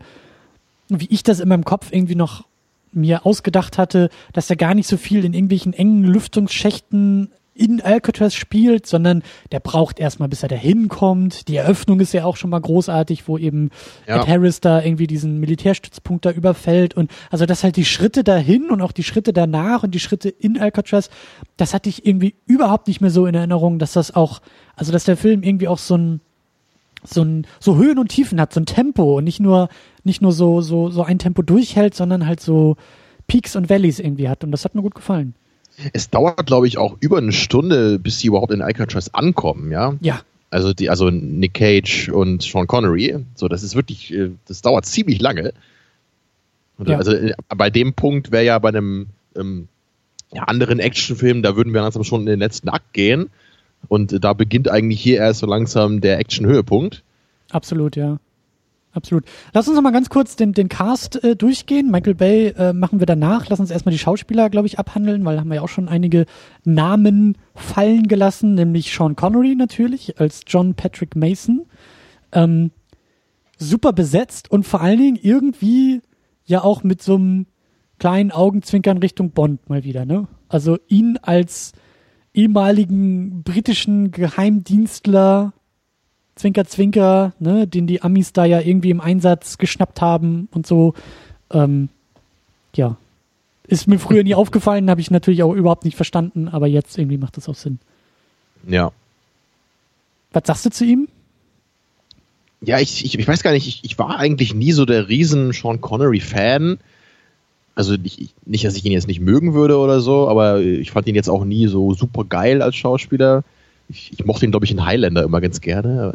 wie 0.90 1.08
ich 1.10 1.24
das 1.24 1.40
in 1.40 1.50
meinem 1.50 1.66
Kopf 1.66 1.92
irgendwie 1.92 2.16
noch 2.16 2.46
mir 2.92 3.26
ausgedacht 3.26 3.78
hatte, 3.78 4.10
dass 4.34 4.50
er 4.50 4.56
gar 4.56 4.74
nicht 4.74 4.88
so 4.88 4.98
viel 4.98 5.26
in 5.26 5.34
irgendwelchen 5.34 5.74
engen 5.74 6.04
Lüftungsschächten 6.04 7.30
in 7.58 7.82
Alcatraz 7.82 8.34
spielt, 8.34 8.86
sondern 8.86 9.24
der 9.54 9.62
braucht 9.62 9.98
erstmal, 9.98 10.28
bis 10.28 10.44
er 10.44 10.50
da 10.50 10.58
hinkommt. 10.58 11.48
Die 11.48 11.56
Eröffnung 11.56 12.02
ist 12.02 12.14
ja 12.14 12.26
auch 12.26 12.36
schon 12.36 12.50
mal 12.50 12.60
großartig, 12.60 13.30
wo 13.30 13.38
eben 13.38 13.70
Ja. 14.08 14.22
Ed 14.22 14.28
Harris 14.28 14.60
da 14.60 14.82
irgendwie 14.82 15.08
diesen 15.08 15.40
Militärstützpunkt 15.40 16.26
da 16.26 16.32
überfällt 16.32 16.96
und 16.96 17.10
also 17.32 17.46
dass 17.46 17.64
halt 17.64 17.78
die 17.78 17.86
Schritte 17.86 18.26
dahin 18.26 18.70
und 18.70 18.82
auch 18.82 18.92
die 18.92 19.04
Schritte 19.04 19.32
danach 19.32 19.84
und 19.84 19.92
die 19.92 20.02
Schritte 20.02 20.28
in 20.28 20.60
Alcatraz, 20.60 21.10
das 21.56 21.74
hatte 21.74 21.88
ich 21.88 22.06
irgendwie 22.06 22.36
überhaupt 22.46 22.88
nicht 22.88 23.00
mehr 23.00 23.12
so 23.12 23.26
in 23.26 23.36
Erinnerung, 23.36 23.80
dass 23.80 23.94
das 23.94 24.14
auch, 24.14 24.42
also 24.76 24.92
dass 24.92 25.06
der 25.06 25.16
Film 25.16 25.42
irgendwie 25.42 25.70
auch 25.70 25.80
so 25.80 25.96
ein 25.96 26.22
so 27.08 27.22
ein 27.22 27.48
so 27.60 27.78
Höhen 27.78 28.00
und 28.00 28.10
Tiefen 28.10 28.42
hat, 28.42 28.52
so 28.52 28.60
ein 28.60 28.66
Tempo 28.66 29.18
und 29.18 29.24
nicht 29.24 29.40
nur 29.40 29.70
nicht 30.06 30.22
nur 30.22 30.32
so 30.32 30.62
so 30.62 30.90
so 30.90 31.04
ein 31.04 31.20
Tempo 31.20 31.42
durchhält, 31.42 31.96
sondern 31.96 32.26
halt 32.26 32.40
so 32.40 32.78
Peaks 33.28 33.56
und 33.56 33.70
Valleys 33.70 34.00
irgendwie 34.00 34.30
hat 34.30 34.44
und 34.44 34.52
das 34.52 34.66
hat 34.66 34.76
mir 34.76 34.82
gut 34.82 34.96
gefallen. 34.96 35.36
Es 35.94 36.10
dauert, 36.10 36.46
glaube 36.46 36.68
ich, 36.68 36.78
auch 36.78 36.96
über 37.00 37.18
eine 37.18 37.34
Stunde, 37.34 38.00
bis 38.00 38.20
sie 38.20 38.28
überhaupt 38.28 38.54
in 38.54 38.62
Alcatraz 38.62 39.10
ankommen, 39.10 39.72
ja. 39.72 39.96
Ja, 40.00 40.22
Also 40.50 40.74
die, 40.74 40.90
also 40.90 41.10
Nick 41.10 41.56
Cage 41.56 42.10
und 42.10 42.42
Sean 42.44 42.68
Connery. 42.68 43.18
So, 43.36 43.50
das 43.50 43.62
ist 43.62 43.76
wirklich, 43.76 44.14
äh, 44.14 44.32
das 44.48 44.62
dauert 44.62 44.86
ziemlich 44.86 45.20
lange. 45.20 45.54
Ja. 46.86 46.98
Also 46.98 47.12
äh, 47.14 47.34
bei 47.50 47.70
dem 47.70 47.94
Punkt 47.94 48.32
wäre 48.32 48.46
ja 48.46 48.60
bei 48.60 48.70
einem 48.70 49.08
ähm, 49.36 49.68
ja, 50.34 50.44
anderen 50.44 50.80
Actionfilm, 50.80 51.42
da 51.44 51.56
würden 51.56 51.74
wir 51.74 51.82
langsam 51.82 52.04
schon 52.04 52.22
in 52.22 52.28
den 52.28 52.40
letzten 52.40 52.70
Akt 52.70 52.94
gehen. 52.94 53.30
Und 53.88 54.14
äh, 54.14 54.20
da 54.20 54.34
beginnt 54.34 54.70
eigentlich 54.70 55.02
hier 55.02 55.18
erst 55.18 55.40
so 55.42 55.48
langsam 55.48 56.02
der 56.02 56.20
Action-Höhepunkt. 56.20 57.04
absolut, 57.52 57.96
ja. 57.96 58.18
Absolut. 58.96 59.26
Lass 59.54 59.68
uns 59.68 59.76
noch 59.76 59.84
mal 59.84 59.92
ganz 59.92 60.10
kurz 60.10 60.38
den, 60.38 60.54
den 60.54 60.70
Cast 60.70 61.22
äh, 61.22 61.36
durchgehen. 61.36 61.92
Michael 61.92 62.16
Bay 62.16 62.48
äh, 62.58 62.72
machen 62.72 63.00
wir 63.00 63.06
danach. 63.06 63.50
Lass 63.50 63.60
uns 63.60 63.70
erstmal 63.70 63.92
die 63.92 64.00
Schauspieler, 64.00 64.50
glaube 64.50 64.68
ich, 64.68 64.80
abhandeln, 64.80 65.26
weil 65.26 65.38
haben 65.38 65.50
wir 65.50 65.56
ja 65.56 65.62
auch 65.62 65.70
schon 65.70 65.90
einige 65.90 66.26
Namen 66.64 67.38
fallen 67.54 68.08
gelassen, 68.08 68.56
nämlich 68.56 68.94
Sean 68.94 69.18
Connery 69.18 69.56
natürlich 69.56 70.20
als 70.20 70.44
John 70.48 70.76
Patrick 70.76 71.16
Mason. 71.18 71.66
Ähm, 72.32 72.72
super 73.58 73.92
besetzt 73.92 74.50
und 74.50 74.66
vor 74.66 74.80
allen 74.80 75.00
Dingen 75.00 75.20
irgendwie 75.22 76.02
ja 76.46 76.64
auch 76.64 76.84
mit 76.84 77.02
so 77.02 77.16
einem 77.16 77.48
kleinen 78.00 78.32
Augenzwinkern 78.32 78.98
Richtung 79.00 79.32
Bond 79.32 79.70
mal 79.70 79.84
wieder, 79.84 80.06
ne? 80.06 80.28
Also 80.48 80.78
ihn 80.88 81.18
als 81.22 81.74
ehemaligen 82.34 83.44
britischen 83.44 84.12
Geheimdienstler 84.12 85.54
Zwinker, 86.36 86.66
Zwinker, 86.66 87.34
ne, 87.40 87.66
den 87.66 87.88
die 87.88 88.02
Amis 88.02 88.34
da 88.34 88.46
ja 88.46 88.60
irgendwie 88.60 88.90
im 88.90 89.02
Einsatz 89.02 89.58
geschnappt 89.58 90.02
haben 90.02 90.50
und 90.52 90.68
so. 90.68 90.94
Ähm, 91.52 91.90
ja. 92.76 92.98
Ist 93.68 93.88
mir 93.88 94.00
früher 94.00 94.24
nie 94.24 94.36
aufgefallen, 94.36 94.90
habe 94.90 95.02
ich 95.02 95.12
natürlich 95.12 95.44
auch 95.44 95.54
überhaupt 95.54 95.86
nicht 95.86 95.96
verstanden, 95.96 96.50
aber 96.50 96.68
jetzt 96.68 96.98
irgendwie 96.98 97.18
macht 97.18 97.38
das 97.38 97.48
auch 97.48 97.56
Sinn. 97.56 97.80
Ja. 98.68 98.92
Was 100.34 100.44
sagst 100.46 100.66
du 100.66 100.70
zu 100.72 100.86
ihm? 100.86 101.08
Ja, 102.62 102.80
ich, 102.80 103.06
ich, 103.06 103.18
ich 103.18 103.28
weiß 103.28 103.44
gar 103.44 103.52
nicht, 103.52 103.68
ich, 103.68 103.84
ich 103.84 103.98
war 103.98 104.18
eigentlich 104.18 104.54
nie 104.54 104.72
so 104.72 104.86
der 104.86 105.08
riesen 105.08 105.54
Sean 105.54 105.82
Connery-Fan. 105.82 106.80
Also 107.76 107.94
nicht, 107.94 108.34
nicht, 108.46 108.66
dass 108.66 108.76
ich 108.76 108.86
ihn 108.86 108.92
jetzt 108.92 109.08
nicht 109.08 109.20
mögen 109.20 109.54
würde 109.54 109.78
oder 109.78 110.02
so, 110.02 110.28
aber 110.28 110.62
ich 110.62 110.92
fand 110.92 111.08
ihn 111.08 111.16
jetzt 111.16 111.30
auch 111.30 111.46
nie 111.46 111.68
so 111.68 111.94
super 111.94 112.24
geil 112.24 112.62
als 112.62 112.76
Schauspieler. 112.76 113.44
Ich, 113.90 114.12
ich 114.14 114.26
mochte 114.26 114.46
ihn, 114.46 114.52
glaube 114.52 114.66
ich, 114.66 114.72
in 114.72 114.86
Highlander 114.86 115.24
immer 115.24 115.42
ganz 115.42 115.62
gerne. 115.62 116.14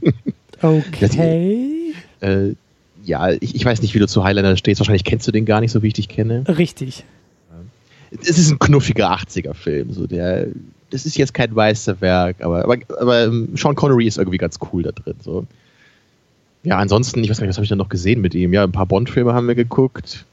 okay. 0.62 1.92
äh, 2.20 2.54
ja, 3.04 3.30
ich, 3.30 3.54
ich 3.54 3.64
weiß 3.64 3.82
nicht, 3.82 3.94
wie 3.94 3.98
du 3.98 4.06
zu 4.06 4.24
Highlander 4.24 4.56
stehst. 4.56 4.80
Wahrscheinlich 4.80 5.04
kennst 5.04 5.28
du 5.28 5.32
den 5.32 5.44
gar 5.44 5.60
nicht 5.60 5.72
so, 5.72 5.82
wie 5.82 5.88
ich 5.88 5.94
dich 5.94 6.08
kenne. 6.08 6.44
Richtig. 6.48 7.04
Es 8.20 8.38
ist 8.38 8.50
ein 8.50 8.58
knuffiger 8.58 9.10
80er-Film. 9.12 9.92
So 9.92 10.06
der, 10.06 10.46
das 10.90 11.04
ist 11.04 11.16
jetzt 11.16 11.34
kein 11.34 11.52
Meisterwerk, 11.52 12.36
aber, 12.40 12.64
aber, 12.64 12.76
aber 12.98 13.24
ähm, 13.24 13.50
Sean 13.56 13.74
Connery 13.74 14.06
ist 14.06 14.18
irgendwie 14.18 14.38
ganz 14.38 14.58
cool 14.72 14.84
da 14.84 14.92
drin. 14.92 15.16
So. 15.20 15.46
Ja, 16.62 16.78
ansonsten, 16.78 17.22
ich 17.22 17.30
weiß 17.30 17.38
gar 17.38 17.46
nicht, 17.46 17.50
was 17.50 17.56
habe 17.58 17.64
ich 17.64 17.70
da 17.70 17.76
noch 17.76 17.88
gesehen 17.88 18.20
mit 18.20 18.34
ihm? 18.34 18.52
Ja, 18.52 18.64
ein 18.64 18.72
paar 18.72 18.86
Bond-Filme 18.86 19.34
haben 19.34 19.48
wir 19.48 19.54
geguckt. 19.54 20.24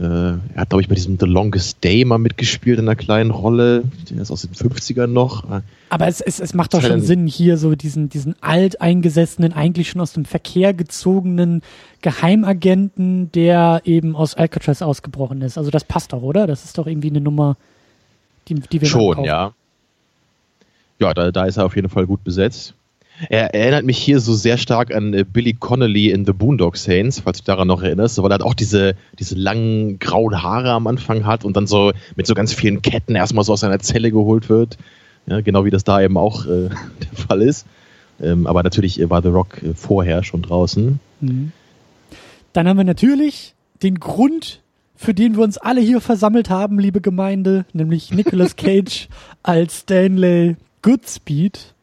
Äh, 0.00 0.04
er 0.04 0.40
hat, 0.56 0.70
glaube 0.70 0.80
ich, 0.80 0.88
bei 0.88 0.94
diesem 0.94 1.18
The 1.20 1.26
Longest 1.26 1.84
Day 1.84 2.06
mal 2.06 2.16
mitgespielt 2.16 2.78
in 2.78 2.88
einer 2.88 2.96
kleinen 2.96 3.30
Rolle. 3.30 3.84
Der 4.08 4.22
ist 4.22 4.30
aus 4.30 4.40
den 4.42 4.54
50ern 4.54 5.08
noch. 5.08 5.44
Aber 5.90 6.06
es, 6.06 6.22
es, 6.22 6.40
es 6.40 6.54
macht 6.54 6.72
doch 6.72 6.80
schon 6.80 7.02
Sinn, 7.02 7.26
hier 7.26 7.58
so 7.58 7.74
diesen, 7.74 8.08
diesen 8.08 8.34
alteingesessenen, 8.40 9.52
eigentlich 9.52 9.90
schon 9.90 10.00
aus 10.00 10.14
dem 10.14 10.24
Verkehr 10.24 10.72
gezogenen 10.72 11.60
Geheimagenten, 12.00 13.30
der 13.32 13.82
eben 13.84 14.16
aus 14.16 14.36
Alcatraz 14.36 14.80
ausgebrochen 14.80 15.42
ist. 15.42 15.58
Also 15.58 15.70
das 15.70 15.84
passt 15.84 16.14
doch, 16.14 16.22
oder? 16.22 16.46
Das 16.46 16.64
ist 16.64 16.78
doch 16.78 16.86
irgendwie 16.86 17.10
eine 17.10 17.20
Nummer, 17.20 17.58
die, 18.48 18.54
die 18.54 18.80
wir 18.80 18.88
Schon, 18.88 19.24
ja. 19.24 19.52
Ja, 20.98 21.12
da, 21.12 21.30
da 21.30 21.44
ist 21.44 21.58
er 21.58 21.66
auf 21.66 21.76
jeden 21.76 21.90
Fall 21.90 22.06
gut 22.06 22.24
besetzt. 22.24 22.74
Er 23.28 23.54
erinnert 23.54 23.84
mich 23.84 23.98
hier 23.98 24.20
so 24.20 24.34
sehr 24.34 24.56
stark 24.56 24.94
an 24.94 25.12
äh, 25.12 25.24
Billy 25.30 25.54
Connolly 25.54 26.10
in 26.10 26.24
The 26.24 26.32
Boondock 26.32 26.76
Saints, 26.76 27.20
falls 27.20 27.38
du 27.38 27.42
dich 27.42 27.46
daran 27.46 27.68
noch 27.68 27.82
erinnerst, 27.82 28.18
weil 28.18 28.30
er 28.30 28.34
halt 28.34 28.42
auch 28.42 28.54
diese, 28.54 28.94
diese 29.18 29.34
langen 29.34 29.98
grauen 29.98 30.42
Haare 30.42 30.70
am 30.70 30.86
Anfang 30.86 31.26
hat 31.26 31.44
und 31.44 31.56
dann 31.56 31.66
so 31.66 31.92
mit 32.16 32.26
so 32.26 32.34
ganz 32.34 32.54
vielen 32.54 32.82
Ketten 32.82 33.14
erstmal 33.14 33.44
so 33.44 33.52
aus 33.52 33.60
seiner 33.60 33.78
Zelle 33.80 34.10
geholt 34.10 34.48
wird. 34.48 34.78
Ja, 35.26 35.40
genau 35.40 35.64
wie 35.64 35.70
das 35.70 35.84
da 35.84 36.00
eben 36.00 36.16
auch 36.16 36.46
äh, 36.46 36.68
der 36.68 37.26
Fall 37.26 37.42
ist. 37.42 37.66
Ähm, 38.22 38.46
aber 38.46 38.62
natürlich 38.62 38.98
war 39.08 39.22
The 39.22 39.28
Rock 39.28 39.62
äh, 39.62 39.74
vorher 39.74 40.22
schon 40.22 40.42
draußen. 40.42 41.00
Mhm. 41.20 41.52
Dann 42.52 42.68
haben 42.68 42.76
wir 42.76 42.84
natürlich 42.84 43.54
den 43.82 44.00
Grund, 44.00 44.60
für 44.96 45.14
den 45.14 45.36
wir 45.36 45.44
uns 45.44 45.56
alle 45.56 45.80
hier 45.80 46.00
versammelt 46.00 46.50
haben, 46.50 46.78
liebe 46.78 47.00
Gemeinde, 47.00 47.64
nämlich 47.72 48.12
Nicolas 48.12 48.56
Cage 48.56 49.08
als 49.42 49.80
Stanley 49.80 50.56
Goodspeed 50.82 51.74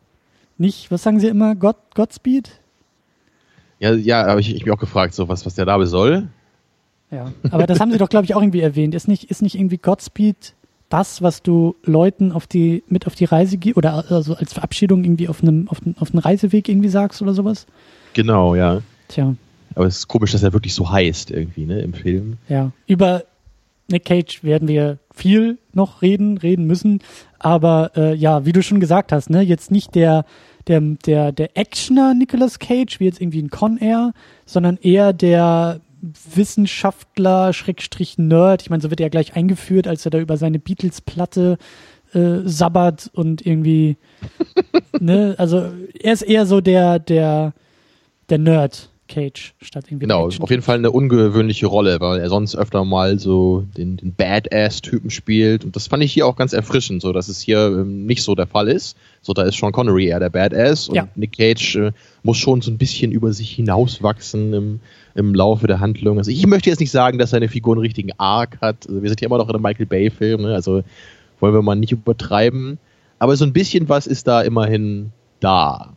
nicht, 0.59 0.91
was 0.91 1.03
sagen 1.03 1.19
Sie 1.19 1.27
immer, 1.27 1.55
God, 1.55 1.77
Godspeed? 1.95 2.59
Ja, 3.79 3.93
ja, 3.93 4.25
habe 4.25 4.41
ich, 4.41 4.53
ich 4.53 4.65
mich 4.65 4.73
auch 4.73 4.79
gefragt, 4.79 5.13
so 5.13 5.29
was, 5.29 5.45
was 5.45 5.55
der 5.55 5.65
da 5.65 5.83
soll. 5.85 6.27
Ja, 7.11 7.31
aber 7.51 7.67
das 7.67 7.79
haben 7.79 7.91
Sie 7.91 7.97
doch, 7.97 8.09
glaube 8.09 8.25
ich, 8.25 8.35
auch 8.35 8.41
irgendwie 8.41 8.61
erwähnt. 8.61 8.93
Ist 8.93 9.07
nicht, 9.07 9.25
ist 9.25 9.41
nicht 9.41 9.55
irgendwie 9.55 9.77
Godspeed 9.77 10.55
das, 10.89 11.21
was 11.21 11.43
du 11.43 11.75
Leuten 11.83 12.31
auf 12.31 12.47
die, 12.47 12.83
mit 12.87 13.07
auf 13.07 13.15
die 13.15 13.25
Reise 13.25 13.57
gibst 13.57 13.77
oder 13.77 14.05
also 14.09 14.35
als 14.35 14.53
Verabschiedung 14.53 15.03
irgendwie 15.03 15.27
auf 15.27 15.41
einem, 15.41 15.67
auf, 15.67 15.79
auf 15.99 16.11
einem 16.11 16.19
Reiseweg 16.19 16.69
irgendwie 16.69 16.89
sagst 16.89 17.21
oder 17.21 17.33
sowas? 17.33 17.65
Genau, 18.13 18.55
ja. 18.55 18.81
Tja. 19.09 19.35
Aber 19.75 19.85
es 19.85 19.97
ist 19.97 20.07
komisch, 20.07 20.31
dass 20.31 20.43
er 20.43 20.53
wirklich 20.53 20.73
so 20.73 20.89
heißt 20.89 21.31
irgendwie, 21.31 21.65
ne, 21.65 21.81
im 21.81 21.93
Film. 21.93 22.37
Ja. 22.49 22.71
Über 22.87 23.23
Nick 23.89 24.05
Cage 24.05 24.43
werden 24.43 24.67
wir 24.67 24.99
viel 25.13 25.57
noch 25.73 26.01
reden, 26.01 26.37
reden 26.37 26.65
müssen. 26.65 26.99
Aber 27.39 27.91
äh, 27.95 28.15
ja, 28.15 28.45
wie 28.45 28.51
du 28.51 28.61
schon 28.61 28.79
gesagt 28.79 29.11
hast, 29.11 29.29
ne, 29.29 29.41
jetzt 29.41 29.71
nicht 29.71 29.95
der 29.95 30.25
der 30.67 30.81
der 30.81 31.31
der 31.31 31.57
Actioner 31.57 32.13
Nicolas 32.13 32.59
Cage 32.59 32.99
wie 32.99 33.05
jetzt 33.05 33.21
irgendwie 33.21 33.41
ein 33.41 33.49
Con 33.49 33.77
Air, 33.77 34.13
sondern 34.45 34.77
eher 34.77 35.13
der 35.13 35.81
Wissenschaftler 36.01 37.53
Schrägstrich 37.53 38.17
Nerd. 38.17 38.61
Ich 38.61 38.69
meine, 38.69 38.81
so 38.81 38.89
wird 38.89 38.99
er 38.99 39.09
gleich 39.09 39.35
eingeführt, 39.35 39.87
als 39.87 40.05
er 40.05 40.11
da 40.11 40.19
über 40.19 40.37
seine 40.37 40.59
Beatles 40.59 41.01
Platte 41.01 41.57
äh, 42.13 42.39
sabbert 42.43 43.09
und 43.13 43.45
irgendwie 43.45 43.97
ne, 44.99 45.35
also 45.37 45.71
er 45.99 46.13
ist 46.13 46.21
eher 46.21 46.45
so 46.45 46.61
der 46.61 46.99
der 46.99 47.53
der 48.29 48.37
Nerd 48.37 48.89
Cage 49.07 49.53
statt 49.61 49.85
irgendwie. 49.87 50.05
Genau, 50.05 50.27
auf 50.27 50.49
jeden 50.49 50.61
Fall 50.61 50.77
eine 50.77 50.91
ungewöhnliche 50.91 51.67
Rolle, 51.67 51.99
weil 51.99 52.19
er 52.19 52.29
sonst 52.29 52.55
öfter 52.55 52.85
mal 52.85 53.19
so 53.19 53.65
den, 53.77 53.97
den 53.97 54.13
Badass-Typen 54.13 55.09
spielt. 55.09 55.65
Und 55.65 55.75
das 55.75 55.87
fand 55.87 56.03
ich 56.03 56.13
hier 56.13 56.27
auch 56.27 56.35
ganz 56.35 56.53
erfrischend, 56.53 57.01
so 57.01 57.13
dass 57.13 57.27
es 57.27 57.41
hier 57.41 57.67
ähm, 57.67 58.05
nicht 58.05 58.23
so 58.23 58.35
der 58.35 58.47
Fall 58.47 58.67
ist. 58.67 58.97
So, 59.21 59.33
da 59.33 59.43
ist 59.43 59.57
Sean 59.57 59.71
Connery 59.71 60.07
eher 60.07 60.19
der 60.19 60.29
Badass 60.29 60.89
und 60.89 60.95
ja. 60.95 61.07
Nick 61.15 61.37
Cage 61.37 61.75
äh, 61.77 61.91
muss 62.23 62.37
schon 62.37 62.61
so 62.61 62.71
ein 62.71 62.77
bisschen 62.77 63.11
über 63.11 63.33
sich 63.33 63.51
hinauswachsen 63.51 64.53
im, 64.53 64.79
im 65.15 65.33
Laufe 65.33 65.67
der 65.67 65.79
Handlung. 65.79 66.17
Also 66.17 66.31
ich 66.31 66.45
möchte 66.45 66.69
jetzt 66.69 66.79
nicht 66.79 66.91
sagen, 66.91 67.17
dass 67.17 67.31
seine 67.31 67.49
Figur 67.49 67.75
einen 67.75 67.81
richtigen 67.81 68.11
Arc 68.17 68.59
hat. 68.61 68.87
Also 68.87 69.01
wir 69.01 69.09
sind 69.09 69.21
ja 69.21 69.27
immer 69.27 69.37
noch 69.37 69.49
in 69.49 69.55
einem 69.55 69.63
Michael 69.63 69.85
Bay-Film, 69.85 70.41
ne? 70.43 70.53
also 70.53 70.83
wollen 71.39 71.53
wir 71.53 71.61
mal 71.61 71.75
nicht 71.75 71.91
übertreiben. 71.91 72.77
Aber 73.19 73.35
so 73.35 73.45
ein 73.45 73.53
bisschen 73.53 73.89
was 73.89 74.07
ist 74.07 74.27
da 74.27 74.41
immerhin 74.41 75.11
da. 75.39 75.93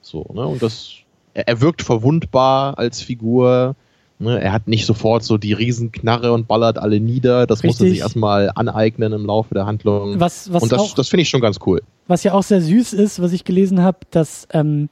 So, 0.00 0.26
ne? 0.34 0.46
Und 0.46 0.62
das 0.62 1.03
er, 1.34 1.60
wirkt 1.60 1.82
verwundbar 1.82 2.78
als 2.78 3.02
Figur. 3.02 3.76
Ne? 4.18 4.40
Er 4.40 4.52
hat 4.52 4.68
nicht 4.68 4.86
sofort 4.86 5.24
so 5.24 5.36
die 5.36 5.52
Riesenknarre 5.52 6.32
und 6.32 6.48
ballert 6.48 6.78
alle 6.78 7.00
nieder. 7.00 7.46
Das 7.46 7.62
Richtig. 7.62 7.68
muss 7.68 7.80
er 7.80 7.90
sich 7.90 7.98
erstmal 8.00 8.50
aneignen 8.54 9.12
im 9.12 9.26
Laufe 9.26 9.54
der 9.54 9.66
Handlung. 9.66 10.20
Was, 10.20 10.52
was 10.52 10.62
und 10.62 10.72
das, 10.72 10.94
das 10.94 11.08
finde 11.08 11.22
ich 11.22 11.28
schon 11.28 11.40
ganz 11.40 11.58
cool. 11.66 11.82
Was 12.06 12.22
ja 12.24 12.32
auch 12.32 12.42
sehr 12.42 12.60
süß 12.60 12.92
ist, 12.92 13.20
was 13.20 13.32
ich 13.32 13.44
gelesen 13.44 13.82
habe, 13.82 13.98
dass 14.10 14.46
ähm, 14.52 14.88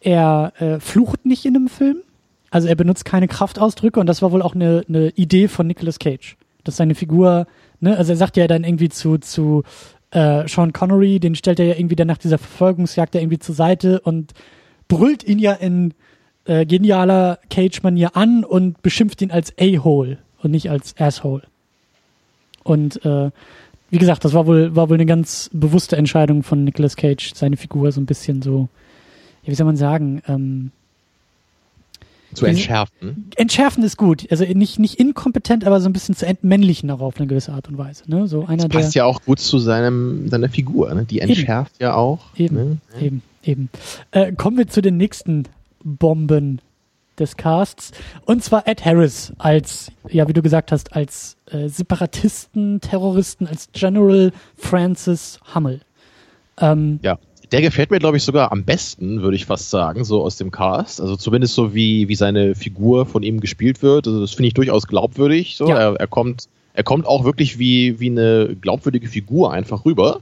er 0.00 0.52
äh, 0.58 0.80
flucht 0.80 1.24
nicht 1.26 1.44
in 1.44 1.56
einem 1.56 1.68
Film. 1.68 1.98
Also 2.50 2.68
er 2.68 2.76
benutzt 2.76 3.04
keine 3.04 3.28
Kraftausdrücke 3.28 4.00
und 4.00 4.06
das 4.06 4.22
war 4.22 4.32
wohl 4.32 4.42
auch 4.42 4.54
eine, 4.54 4.82
eine 4.88 5.10
Idee 5.10 5.48
von 5.48 5.66
Nicolas 5.66 5.98
Cage. 5.98 6.36
Dass 6.64 6.76
seine 6.76 6.94
Figur, 6.94 7.46
ne, 7.80 7.96
also 7.96 8.12
er 8.12 8.16
sagt 8.16 8.36
ja 8.36 8.46
dann 8.46 8.64
irgendwie 8.64 8.88
zu, 8.88 9.18
zu 9.18 9.62
äh, 10.10 10.48
Sean 10.48 10.72
Connery, 10.72 11.20
den 11.20 11.34
stellt 11.34 11.60
er 11.60 11.66
ja 11.66 11.74
irgendwie 11.76 11.96
dann 11.96 12.06
nach 12.06 12.18
dieser 12.18 12.38
Verfolgungsjagd 12.38 13.14
da 13.14 13.18
irgendwie 13.18 13.38
zur 13.38 13.54
Seite 13.54 14.00
und 14.00 14.32
brüllt 14.88 15.24
ihn 15.24 15.38
ja 15.38 15.52
in 15.52 15.94
äh, 16.44 16.64
genialer 16.66 17.38
Cage-Manier 17.50 18.16
an 18.16 18.44
und 18.44 18.82
beschimpft 18.82 19.22
ihn 19.22 19.30
als 19.30 19.52
A-Hole 19.58 20.18
und 20.42 20.50
nicht 20.50 20.70
als 20.70 20.94
Asshole. 20.98 21.42
Und 22.62 23.04
äh, 23.04 23.30
wie 23.90 23.98
gesagt, 23.98 24.24
das 24.24 24.34
war 24.34 24.46
wohl, 24.46 24.74
war 24.74 24.88
wohl 24.88 24.96
eine 24.96 25.06
ganz 25.06 25.50
bewusste 25.52 25.96
Entscheidung 25.96 26.42
von 26.42 26.64
Nicolas 26.64 26.96
Cage, 26.96 27.32
seine 27.34 27.56
Figur 27.56 27.92
so 27.92 28.00
ein 28.00 28.06
bisschen 28.06 28.42
so, 28.42 28.68
ja, 29.42 29.50
wie 29.50 29.54
soll 29.54 29.66
man 29.66 29.76
sagen, 29.76 30.22
ähm, 30.26 30.72
zu 32.34 32.44
entschärfen. 32.44 33.30
Entschärfen 33.36 33.82
ist 33.82 33.96
gut. 33.96 34.26
Also 34.30 34.44
nicht, 34.44 34.78
nicht 34.78 34.98
inkompetent, 35.00 35.64
aber 35.64 35.80
so 35.80 35.88
ein 35.88 35.92
bisschen 35.92 36.14
zu 36.14 36.26
entmännlichen 36.26 36.90
auch 36.90 37.00
auf 37.00 37.16
eine 37.16 37.26
gewisse 37.26 37.52
Art 37.52 37.68
und 37.68 37.78
Weise. 37.78 38.02
Ne? 38.08 38.26
So 38.26 38.44
einer, 38.44 38.64
das 38.64 38.68
passt 38.68 38.94
der, 38.94 39.02
ja 39.02 39.06
auch 39.06 39.22
gut 39.22 39.38
zu 39.38 39.58
seinem, 39.58 40.28
seiner 40.28 40.48
Figur. 40.48 40.92
Ne? 40.92 41.04
Die 41.04 41.20
entschärft 41.20 41.76
eben. 41.76 41.84
ja 41.84 41.94
auch. 41.94 42.26
Eben, 42.36 42.56
ne? 42.56 42.78
eben. 43.00 43.22
Eben. 43.46 43.70
Äh, 44.10 44.32
kommen 44.32 44.58
wir 44.58 44.66
zu 44.66 44.82
den 44.82 44.96
nächsten 44.96 45.44
Bomben 45.84 46.60
des 47.18 47.36
Casts. 47.36 47.92
Und 48.24 48.42
zwar 48.42 48.66
Ed 48.66 48.84
Harris 48.84 49.32
als, 49.38 49.90
ja, 50.08 50.28
wie 50.28 50.32
du 50.32 50.42
gesagt 50.42 50.72
hast, 50.72 50.94
als 50.94 51.36
äh, 51.46 51.68
Separatisten, 51.68 52.80
Terroristen, 52.80 53.46
als 53.46 53.70
General 53.72 54.32
Francis 54.56 55.40
Hummel. 55.54 55.80
Ähm, 56.60 56.98
ja, 57.02 57.18
der 57.52 57.62
gefällt 57.62 57.90
mir, 57.90 57.98
glaube 57.98 58.16
ich, 58.16 58.22
sogar 58.22 58.50
am 58.52 58.64
besten, 58.64 59.22
würde 59.22 59.36
ich 59.36 59.46
fast 59.46 59.70
sagen, 59.70 60.04
so 60.04 60.22
aus 60.22 60.36
dem 60.36 60.50
Cast. 60.50 61.00
Also 61.00 61.16
zumindest 61.16 61.54
so 61.54 61.74
wie, 61.74 62.08
wie 62.08 62.16
seine 62.16 62.54
Figur 62.54 63.06
von 63.06 63.22
ihm 63.22 63.40
gespielt 63.40 63.82
wird. 63.82 64.06
Also 64.06 64.20
das 64.20 64.32
finde 64.32 64.48
ich 64.48 64.54
durchaus 64.54 64.86
glaubwürdig. 64.86 65.56
So. 65.56 65.68
Ja. 65.68 65.78
Er, 65.78 65.94
er, 65.94 66.06
kommt, 66.06 66.48
er 66.74 66.82
kommt 66.82 67.06
auch 67.06 67.24
wirklich 67.24 67.58
wie, 67.58 68.00
wie 68.00 68.10
eine 68.10 68.56
glaubwürdige 68.60 69.08
Figur 69.08 69.52
einfach 69.52 69.84
rüber. 69.84 70.20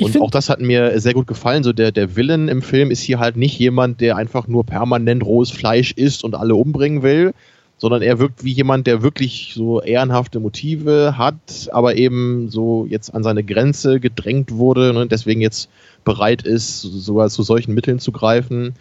Und 0.00 0.20
auch 0.20 0.30
das 0.30 0.48
hat 0.48 0.60
mir 0.60 0.98
sehr 1.00 1.14
gut 1.14 1.26
gefallen. 1.26 1.62
So 1.62 1.72
der, 1.72 1.92
der 1.92 2.16
Villain 2.16 2.48
im 2.48 2.62
Film 2.62 2.90
ist 2.90 3.02
hier 3.02 3.18
halt 3.18 3.36
nicht 3.36 3.58
jemand, 3.58 4.00
der 4.00 4.16
einfach 4.16 4.48
nur 4.48 4.64
permanent 4.64 5.24
rohes 5.24 5.50
Fleisch 5.50 5.92
isst 5.92 6.24
und 6.24 6.34
alle 6.34 6.54
umbringen 6.54 7.02
will, 7.02 7.34
sondern 7.76 8.02
er 8.02 8.18
wirkt 8.18 8.44
wie 8.44 8.52
jemand, 8.52 8.86
der 8.86 9.02
wirklich 9.02 9.52
so 9.54 9.82
ehrenhafte 9.82 10.40
Motive 10.40 11.18
hat, 11.18 11.68
aber 11.72 11.96
eben 11.96 12.48
so 12.48 12.86
jetzt 12.88 13.14
an 13.14 13.22
seine 13.22 13.44
Grenze 13.44 14.00
gedrängt 14.00 14.52
wurde 14.52 14.98
und 14.98 15.12
deswegen 15.12 15.40
jetzt 15.40 15.68
bereit 16.04 16.42
ist, 16.42 16.80
sogar 16.80 17.28
zu 17.28 17.42
solchen 17.42 17.74
Mitteln 17.74 17.98
zu 17.98 18.12
greifen. 18.12 18.74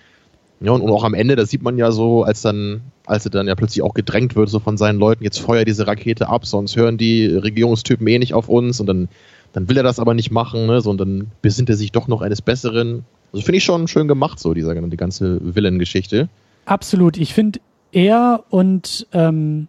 Ja, 0.60 0.72
und, 0.74 0.88
auch 0.92 1.04
am 1.04 1.16
Ende, 1.16 1.36
da 1.36 1.46
sieht 1.48 1.64
man 1.64 1.80
ja 1.80 1.92
so, 1.92 2.24
als 2.24 2.44
dann, 2.44 2.82
als 3.08 3.26
er 3.26 3.32
dann 3.32 3.48
ja 3.48 3.56
plötzlich 3.56 3.82
auch 3.82 3.96
gedrängt 3.96 4.36
wird, 4.36 4.50
so 4.50 4.60
von 4.60 4.78
seinen 4.78 5.00
Leuten, 5.00 5.24
jetzt 5.24 5.40
feuer 5.40 5.66
diese 5.66 5.88
Rakete 5.88 6.30
ab, 6.30 6.46
sonst 6.46 6.76
hören 6.76 7.00
die 7.00 7.26
Regierungstypen 7.26 8.06
eh 8.08 8.20
nicht 8.20 8.36
auf 8.36 8.48
uns 8.48 8.80
und 8.80 8.86
dann 8.86 9.10
dann 9.54 9.70
will 9.70 9.78
er 9.78 9.84
das 9.84 10.00
aber 10.00 10.14
nicht 10.14 10.32
machen, 10.32 10.66
ne, 10.68 10.82
sondern 10.82 11.32
besinnt 11.42 11.70
er 11.70 11.76
sich 11.76 11.92
doch 11.92 12.08
noch 12.08 12.22
eines 12.22 12.42
Besseren. 12.42 13.06
Also 13.34 13.46
finde 13.46 13.58
ich 13.58 13.64
schon 13.64 13.88
schön 13.88 14.08
gemacht, 14.08 14.40
so 14.40 14.54
dieser, 14.54 14.76
die 14.76 14.98
ganze 14.98 15.40
Villain-Geschichte. 15.56 16.30
Absolut. 16.66 17.18
Ich 17.18 17.34
finde, 17.34 17.60
er 17.92 18.44
und 18.50 19.08
ähm, 19.14 19.68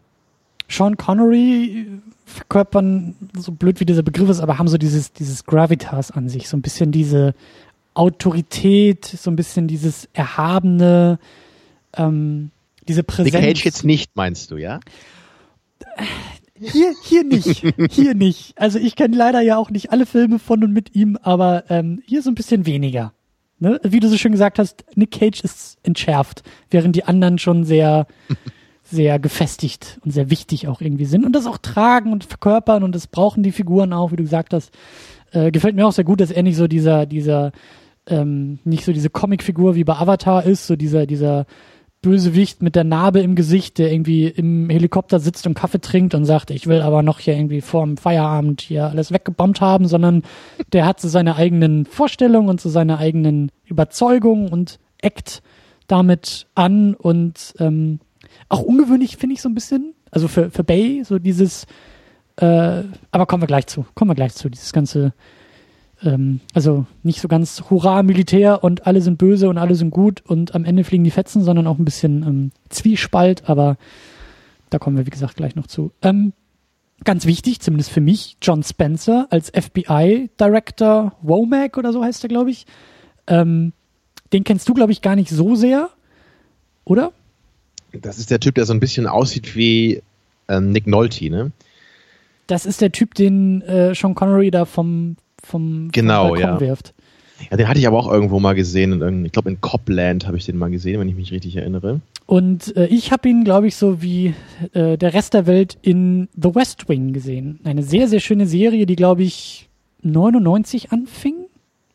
Sean 0.68 0.96
Connery 0.96 1.86
verkörpern, 2.24 3.14
so 3.36 3.52
blöd 3.52 3.80
wie 3.80 3.84
dieser 3.84 4.02
Begriff 4.02 4.28
ist, 4.28 4.40
aber 4.40 4.58
haben 4.58 4.68
so 4.68 4.78
dieses, 4.78 5.12
dieses 5.12 5.44
Gravitas 5.44 6.10
an 6.10 6.28
sich, 6.28 6.48
so 6.48 6.56
ein 6.56 6.62
bisschen 6.62 6.92
diese 6.92 7.34
Autorität, 7.94 9.04
so 9.04 9.30
ein 9.30 9.36
bisschen 9.36 9.68
dieses 9.68 10.08
Erhabene, 10.14 11.18
ähm, 11.96 12.50
diese 12.88 13.02
Präsenz. 13.02 13.34
Nick 13.34 13.42
Cage 13.42 13.64
jetzt 13.64 13.84
nicht, 13.84 14.16
meinst 14.16 14.50
du, 14.50 14.56
ja? 14.56 14.80
Hier, 16.62 16.94
hier 17.02 17.24
nicht. 17.24 17.64
Hier 17.90 18.14
nicht. 18.14 18.54
Also 18.56 18.78
ich 18.78 18.96
kenne 18.96 19.16
leider 19.16 19.40
ja 19.40 19.56
auch 19.56 19.70
nicht 19.70 19.90
alle 19.90 20.06
Filme 20.06 20.38
von 20.38 20.62
und 20.62 20.72
mit 20.72 20.94
ihm, 20.94 21.18
aber 21.22 21.64
ähm, 21.68 22.02
hier 22.06 22.22
so 22.22 22.30
ein 22.30 22.34
bisschen 22.34 22.66
weniger. 22.66 23.12
Ne? 23.58 23.80
Wie 23.82 24.00
du 24.00 24.08
so 24.08 24.16
schön 24.16 24.32
gesagt 24.32 24.58
hast, 24.58 24.84
Nick 24.94 25.12
Cage 25.12 25.40
ist 25.42 25.78
entschärft, 25.82 26.42
während 26.70 26.96
die 26.96 27.04
anderen 27.04 27.38
schon 27.38 27.64
sehr, 27.64 28.06
sehr 28.82 29.18
gefestigt 29.18 30.00
und 30.04 30.10
sehr 30.10 30.30
wichtig 30.30 30.68
auch 30.68 30.80
irgendwie 30.80 31.04
sind 31.04 31.24
und 31.24 31.32
das 31.32 31.46
auch 31.46 31.58
tragen 31.58 32.12
und 32.12 32.24
verkörpern 32.24 32.82
und 32.82 32.94
das 32.94 33.06
brauchen 33.06 33.42
die 33.42 33.52
Figuren 33.52 33.92
auch, 33.92 34.12
wie 34.12 34.16
du 34.16 34.24
gesagt 34.24 34.52
hast. 34.52 34.72
Äh, 35.32 35.50
gefällt 35.50 35.76
mir 35.76 35.86
auch 35.86 35.92
sehr 35.92 36.04
gut, 36.04 36.20
dass 36.20 36.30
er 36.30 36.42
nicht 36.42 36.56
so 36.56 36.66
dieser, 36.66 37.06
dieser, 37.06 37.52
ähm, 38.06 38.58
nicht 38.64 38.84
so 38.84 38.92
diese 38.92 39.10
Comicfigur 39.10 39.74
wie 39.74 39.84
bei 39.84 39.94
Avatar 39.94 40.44
ist, 40.44 40.66
so 40.66 40.76
dieser, 40.76 41.06
dieser 41.06 41.46
Bösewicht 42.02 42.62
mit 42.62 42.74
der 42.74 42.82
Narbe 42.82 43.20
im 43.20 43.36
Gesicht, 43.36 43.78
der 43.78 43.92
irgendwie 43.92 44.26
im 44.26 44.68
Helikopter 44.68 45.20
sitzt 45.20 45.46
und 45.46 45.54
Kaffee 45.54 45.80
trinkt 45.80 46.14
und 46.14 46.24
sagt, 46.24 46.50
ich 46.50 46.66
will 46.66 46.82
aber 46.82 47.02
noch 47.02 47.20
hier 47.20 47.36
irgendwie 47.36 47.60
vor 47.60 47.84
dem 47.84 47.96
Feierabend 47.96 48.60
hier 48.60 48.86
alles 48.86 49.12
weggebombt 49.12 49.60
haben, 49.60 49.86
sondern 49.86 50.24
der 50.72 50.84
hat 50.84 51.00
so 51.00 51.08
seine 51.08 51.36
eigenen 51.36 51.86
Vorstellungen 51.86 52.48
und 52.48 52.60
so 52.60 52.68
seine 52.68 52.98
eigenen 52.98 53.52
Überzeugungen 53.64 54.48
und 54.48 54.80
eckt 54.98 55.42
damit 55.86 56.46
an 56.56 56.94
und 56.94 57.54
ähm, 57.60 58.00
auch 58.48 58.62
ungewöhnlich 58.62 59.16
finde 59.16 59.34
ich 59.34 59.42
so 59.42 59.48
ein 59.48 59.54
bisschen, 59.54 59.94
also 60.10 60.26
für, 60.26 60.50
für 60.50 60.64
Bay, 60.64 61.04
so 61.04 61.20
dieses, 61.20 61.66
äh, 62.36 62.82
aber 63.12 63.26
kommen 63.26 63.42
wir 63.42 63.46
gleich 63.46 63.68
zu, 63.68 63.86
kommen 63.94 64.10
wir 64.10 64.16
gleich 64.16 64.34
zu, 64.34 64.48
dieses 64.48 64.72
ganze 64.72 65.12
ähm, 66.04 66.40
also 66.54 66.86
nicht 67.02 67.20
so 67.20 67.28
ganz 67.28 67.64
Hurra 67.70 68.02
Militär 68.02 68.64
und 68.64 68.86
alle 68.86 69.00
sind 69.00 69.18
böse 69.18 69.48
und 69.48 69.58
alle 69.58 69.74
sind 69.74 69.90
gut 69.90 70.22
und 70.26 70.54
am 70.54 70.64
Ende 70.64 70.84
fliegen 70.84 71.04
die 71.04 71.10
Fetzen, 71.10 71.42
sondern 71.42 71.66
auch 71.66 71.78
ein 71.78 71.84
bisschen 71.84 72.22
ähm, 72.22 72.50
Zwiespalt, 72.68 73.48
aber 73.48 73.76
da 74.70 74.78
kommen 74.78 74.96
wir, 74.96 75.06
wie 75.06 75.10
gesagt, 75.10 75.36
gleich 75.36 75.54
noch 75.54 75.66
zu. 75.66 75.92
Ähm, 76.02 76.32
ganz 77.04 77.26
wichtig, 77.26 77.60
zumindest 77.60 77.90
für 77.90 78.00
mich, 78.00 78.36
John 78.40 78.62
Spencer 78.62 79.26
als 79.30 79.50
FBI-Director, 79.50 81.16
Womack 81.22 81.76
oder 81.76 81.92
so 81.92 82.02
heißt 82.02 82.24
er, 82.24 82.28
glaube 82.28 82.50
ich. 82.50 82.66
Ähm, 83.26 83.72
den 84.32 84.44
kennst 84.44 84.68
du, 84.68 84.74
glaube 84.74 84.92
ich, 84.92 85.02
gar 85.02 85.16
nicht 85.16 85.30
so 85.30 85.54
sehr, 85.54 85.90
oder? 86.84 87.12
Das 87.92 88.18
ist 88.18 88.30
der 88.30 88.40
Typ, 88.40 88.54
der 88.54 88.64
so 88.64 88.72
ein 88.72 88.80
bisschen 88.80 89.06
aussieht 89.06 89.54
wie 89.54 90.02
ähm, 90.48 90.70
Nick 90.70 90.86
Nolte, 90.86 91.28
ne? 91.28 91.52
Das 92.46 92.66
ist 92.66 92.80
der 92.80 92.92
Typ, 92.92 93.14
den 93.14 93.62
äh, 93.62 93.94
Sean 93.94 94.14
Connery 94.14 94.50
da 94.50 94.64
vom, 94.64 95.16
vom, 95.42 95.90
genau, 95.92 96.28
vom 96.28 96.38
ja. 96.38 96.60
wirft. 96.60 96.94
Ja, 97.50 97.56
den 97.56 97.68
hatte 97.68 97.80
ich 97.80 97.86
aber 97.86 97.98
auch 97.98 98.10
irgendwo 98.10 98.38
mal 98.40 98.54
gesehen. 98.54 99.24
Ich 99.24 99.32
glaube, 99.32 99.50
in 99.50 99.60
Copland 99.60 100.26
habe 100.26 100.36
ich 100.36 100.46
den 100.46 100.56
mal 100.56 100.70
gesehen, 100.70 101.00
wenn 101.00 101.08
ich 101.08 101.16
mich 101.16 101.32
richtig 101.32 101.56
erinnere. 101.56 102.00
Und 102.26 102.76
äh, 102.76 102.86
ich 102.86 103.10
habe 103.10 103.28
ihn, 103.28 103.44
glaube 103.44 103.66
ich, 103.66 103.76
so 103.76 104.00
wie 104.00 104.34
äh, 104.72 104.96
der 104.96 105.12
Rest 105.12 105.34
der 105.34 105.46
Welt 105.46 105.76
in 105.82 106.28
The 106.40 106.54
West 106.54 106.88
Wing 106.88 107.12
gesehen. 107.12 107.58
Eine 107.64 107.82
sehr, 107.82 108.08
sehr 108.08 108.20
schöne 108.20 108.46
Serie, 108.46 108.86
die, 108.86 108.96
glaube 108.96 109.22
ich, 109.22 109.68
99 110.02 110.92
anfing. 110.92 111.34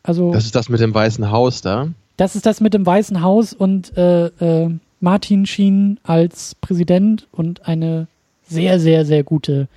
Also, 0.03 0.31
das 0.31 0.45
ist 0.45 0.55
das 0.55 0.69
mit 0.69 0.79
dem 0.79 0.93
Weißen 0.93 1.31
Haus 1.31 1.61
da? 1.61 1.89
Das 2.17 2.35
ist 2.35 2.45
das 2.45 2.61
mit 2.61 2.73
dem 2.73 2.85
Weißen 2.85 3.21
Haus 3.21 3.53
und 3.53 3.95
äh, 3.97 4.27
äh, 4.27 4.69
Martin 4.99 5.45
Sheen 5.45 5.99
als 6.03 6.55
Präsident 6.55 7.27
und 7.31 7.67
eine 7.67 8.07
sehr, 8.47 8.79
sehr, 8.79 9.05
sehr 9.05 9.23
gute 9.23 9.67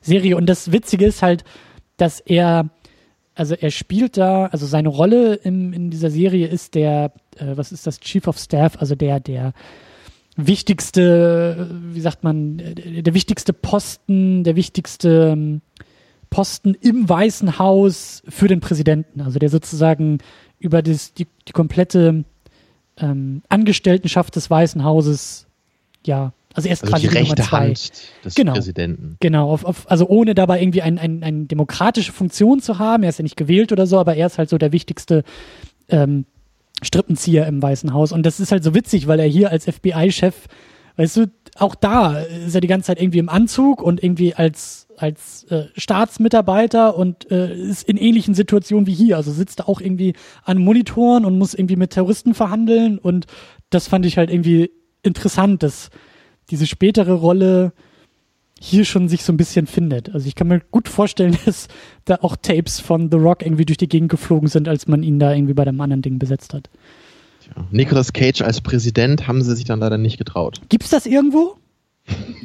Serie. 0.00 0.36
Und 0.36 0.46
das 0.46 0.72
Witzige 0.72 1.06
ist 1.06 1.22
halt, 1.22 1.44
dass 1.96 2.20
er 2.20 2.68
also 3.34 3.54
er 3.54 3.70
spielt 3.70 4.16
da, 4.16 4.46
also 4.46 4.66
seine 4.66 4.88
Rolle 4.88 5.34
in, 5.34 5.72
in 5.72 5.90
dieser 5.90 6.10
Serie 6.10 6.46
ist 6.46 6.74
der, 6.74 7.12
äh, 7.36 7.56
was 7.56 7.72
ist 7.72 7.86
das, 7.86 8.00
Chief 8.00 8.26
of 8.26 8.38
Staff, 8.38 8.76
also 8.78 8.94
der, 8.94 9.20
der 9.20 9.52
wichtigste, 10.36 11.70
wie 11.92 12.00
sagt 12.00 12.24
man, 12.24 12.58
der, 12.58 13.02
der 13.02 13.14
wichtigste 13.14 13.52
Posten, 13.52 14.44
der 14.44 14.56
wichtigste 14.56 15.30
ähm, 15.32 15.60
Posten 16.30 16.74
im 16.74 17.08
Weißen 17.08 17.58
Haus 17.58 18.22
für 18.28 18.46
den 18.46 18.60
Präsidenten, 18.60 19.20
also 19.20 19.38
der 19.38 19.48
sozusagen 19.48 20.18
über 20.58 20.82
das, 20.82 21.12
die, 21.14 21.26
die 21.48 21.52
komplette 21.52 22.24
ähm, 22.98 23.42
Angestelltenschaft 23.48 24.36
des 24.36 24.48
Weißen 24.48 24.84
Hauses 24.84 25.46
ja 26.04 26.32
also 26.54 26.68
er 26.68 26.72
ist 26.72 26.82
also 26.82 26.92
quasi 26.92 27.08
die 27.08 27.14
rechte 27.14 27.34
Nummer 27.34 27.48
zwei. 27.48 27.66
Hand 27.68 27.92
des 28.24 28.34
genau. 28.34 28.52
Präsidenten. 28.54 29.16
Genau, 29.20 29.50
auf, 29.50 29.64
auf, 29.64 29.90
also 29.90 30.06
ohne 30.08 30.34
dabei 30.34 30.60
irgendwie 30.60 30.82
eine 30.82 31.00
ein, 31.00 31.22
ein 31.22 31.48
demokratische 31.48 32.12
Funktion 32.12 32.60
zu 32.60 32.78
haben. 32.78 33.04
Er 33.04 33.10
ist 33.10 33.18
ja 33.18 33.22
nicht 33.22 33.36
gewählt 33.36 33.70
oder 33.72 33.86
so, 33.86 33.98
aber 33.98 34.16
er 34.16 34.26
ist 34.26 34.38
halt 34.38 34.50
so 34.50 34.58
der 34.58 34.72
wichtigste 34.72 35.22
ähm, 35.88 36.24
Strippenzieher 36.82 37.46
im 37.46 37.62
Weißen 37.62 37.92
Haus. 37.92 38.10
Und 38.10 38.24
das 38.24 38.40
ist 38.40 38.50
halt 38.50 38.64
so 38.64 38.74
witzig, 38.74 39.06
weil 39.06 39.20
er 39.20 39.26
hier 39.26 39.50
als 39.50 39.64
FBI-Chef, 39.64 40.34
weißt 40.96 41.16
du, 41.18 41.26
auch 41.56 41.74
da 41.74 42.18
ist 42.18 42.54
er 42.54 42.60
die 42.60 42.68
ganze 42.68 42.88
Zeit 42.88 43.00
irgendwie 43.00 43.18
im 43.18 43.28
Anzug 43.28 43.82
und 43.82 44.02
irgendwie 44.02 44.34
als 44.34 44.86
als 44.96 45.44
äh, 45.44 45.66
Staatsmitarbeiter 45.76 46.94
und 46.94 47.30
äh, 47.30 47.54
ist 47.54 47.88
in 47.88 47.96
ähnlichen 47.96 48.34
Situationen 48.34 48.86
wie 48.86 48.92
hier. 48.92 49.16
Also 49.16 49.32
sitzt 49.32 49.60
er 49.60 49.68
auch 49.68 49.80
irgendwie 49.80 50.14
an 50.44 50.58
Monitoren 50.58 51.24
und 51.24 51.38
muss 51.38 51.54
irgendwie 51.54 51.76
mit 51.76 51.90
Terroristen 51.90 52.34
verhandeln 52.34 52.98
und 52.98 53.26
das 53.70 53.88
fand 53.88 54.04
ich 54.04 54.18
halt 54.18 54.30
irgendwie 54.30 54.70
interessant, 55.02 55.62
dass 55.62 55.88
diese 56.50 56.66
spätere 56.66 57.12
Rolle 57.12 57.72
hier 58.60 58.84
schon 58.84 59.08
sich 59.08 59.24
so 59.24 59.32
ein 59.32 59.38
bisschen 59.38 59.66
findet. 59.66 60.14
Also 60.14 60.28
ich 60.28 60.34
kann 60.34 60.48
mir 60.48 60.60
gut 60.70 60.88
vorstellen, 60.88 61.36
dass 61.46 61.68
da 62.04 62.18
auch 62.20 62.36
Tapes 62.36 62.78
von 62.78 63.10
The 63.10 63.16
Rock 63.16 63.42
irgendwie 63.42 63.64
durch 63.64 63.78
die 63.78 63.88
Gegend 63.88 64.10
geflogen 64.10 64.48
sind, 64.48 64.68
als 64.68 64.86
man 64.86 65.02
ihn 65.02 65.18
da 65.18 65.32
irgendwie 65.32 65.54
bei 65.54 65.64
dem 65.64 65.80
anderen 65.80 66.02
Ding 66.02 66.18
besetzt 66.18 66.52
hat. 66.52 66.68
Tja. 67.42 67.66
Nicolas 67.70 68.12
Cage 68.12 68.42
als 68.42 68.60
Präsident 68.60 69.26
haben 69.26 69.42
sie 69.42 69.56
sich 69.56 69.64
dann 69.64 69.80
leider 69.80 69.98
nicht 69.98 70.18
getraut. 70.18 70.60
Gibt's 70.68 70.90
das 70.90 71.06
irgendwo? 71.06 71.56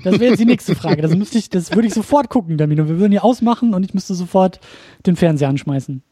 Das 0.03 0.19
wäre 0.19 0.31
jetzt 0.31 0.39
die 0.39 0.45
nächste 0.45 0.75
Frage. 0.75 1.01
Das 1.01 1.15
müsste 1.15 1.37
ich, 1.37 1.49
das 1.49 1.73
würde 1.73 1.87
ich 1.87 1.93
sofort 1.93 2.29
gucken, 2.29 2.57
Damino. 2.57 2.87
Wir 2.87 2.99
würden 2.99 3.11
hier 3.11 3.23
ausmachen 3.23 3.73
und 3.73 3.83
ich 3.83 3.93
müsste 3.93 4.13
sofort 4.13 4.59
den 5.05 5.15
Fernseher 5.15 5.49
anschmeißen. 5.49 6.03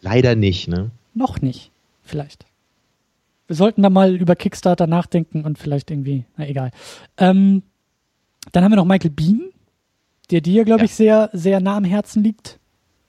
Leider 0.00 0.34
nicht, 0.34 0.68
ne? 0.68 0.90
Noch 1.14 1.40
nicht. 1.40 1.70
Vielleicht. 2.02 2.46
Wir 3.46 3.56
sollten 3.56 3.82
da 3.82 3.90
mal 3.90 4.14
über 4.14 4.34
Kickstarter 4.34 4.86
nachdenken 4.86 5.44
und 5.44 5.58
vielleicht 5.58 5.90
irgendwie, 5.90 6.24
na 6.36 6.48
egal. 6.48 6.70
Ähm, 7.16 7.62
dann 8.52 8.64
haben 8.64 8.72
wir 8.72 8.76
noch 8.76 8.84
Michael 8.84 9.10
Bean, 9.10 9.42
der 10.30 10.40
dir, 10.40 10.64
glaube 10.64 10.80
ja. 10.80 10.84
ich, 10.86 10.94
sehr, 10.94 11.30
sehr 11.32 11.60
nah 11.60 11.76
am 11.76 11.84
Herzen 11.84 12.22
liegt. 12.22 12.58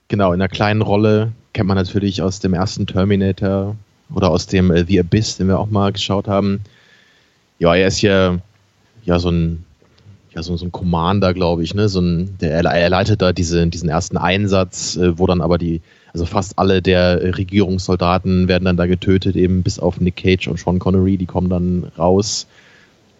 Genau, 0.08 0.32
in 0.32 0.40
einer 0.40 0.48
kleinen 0.48 0.82
Rolle 0.82 1.32
kennt 1.52 1.68
man 1.68 1.76
natürlich 1.76 2.22
aus 2.22 2.40
dem 2.40 2.54
ersten 2.54 2.86
Terminator 2.86 3.76
oder 4.14 4.30
aus 4.30 4.46
dem 4.46 4.70
äh, 4.70 4.84
The 4.86 5.00
Abyss, 5.00 5.36
den 5.36 5.48
wir 5.48 5.58
auch 5.58 5.70
mal 5.70 5.92
geschaut 5.92 6.28
haben. 6.28 6.60
Ja, 7.58 7.74
er 7.74 7.88
ist 7.88 8.00
ja, 8.02 8.38
ja 9.04 9.18
so 9.18 9.30
ein 9.30 9.64
ja, 10.34 10.42
so, 10.42 10.56
so 10.56 10.66
ein 10.66 10.72
Commander, 10.72 11.34
glaube 11.34 11.64
ich, 11.64 11.74
ne? 11.74 11.88
So 11.88 12.00
ein, 12.00 12.38
der, 12.38 12.52
er 12.52 12.90
leitet 12.90 13.22
da 13.22 13.32
diese, 13.32 13.66
diesen 13.66 13.88
ersten 13.88 14.16
Einsatz, 14.16 14.96
äh, 14.96 15.18
wo 15.18 15.26
dann 15.26 15.40
aber 15.40 15.58
die 15.58 15.80
also 16.12 16.26
fast 16.26 16.58
alle 16.58 16.82
der 16.82 17.36
Regierungssoldaten 17.36 18.48
werden 18.48 18.64
dann 18.64 18.76
da 18.76 18.86
getötet, 18.86 19.36
eben 19.36 19.62
bis 19.62 19.78
auf 19.78 20.00
Nick 20.00 20.16
Cage 20.16 20.48
und 20.48 20.58
Sean 20.58 20.78
Connery, 20.78 21.16
die 21.16 21.26
kommen 21.26 21.50
dann 21.50 21.90
raus. 21.98 22.46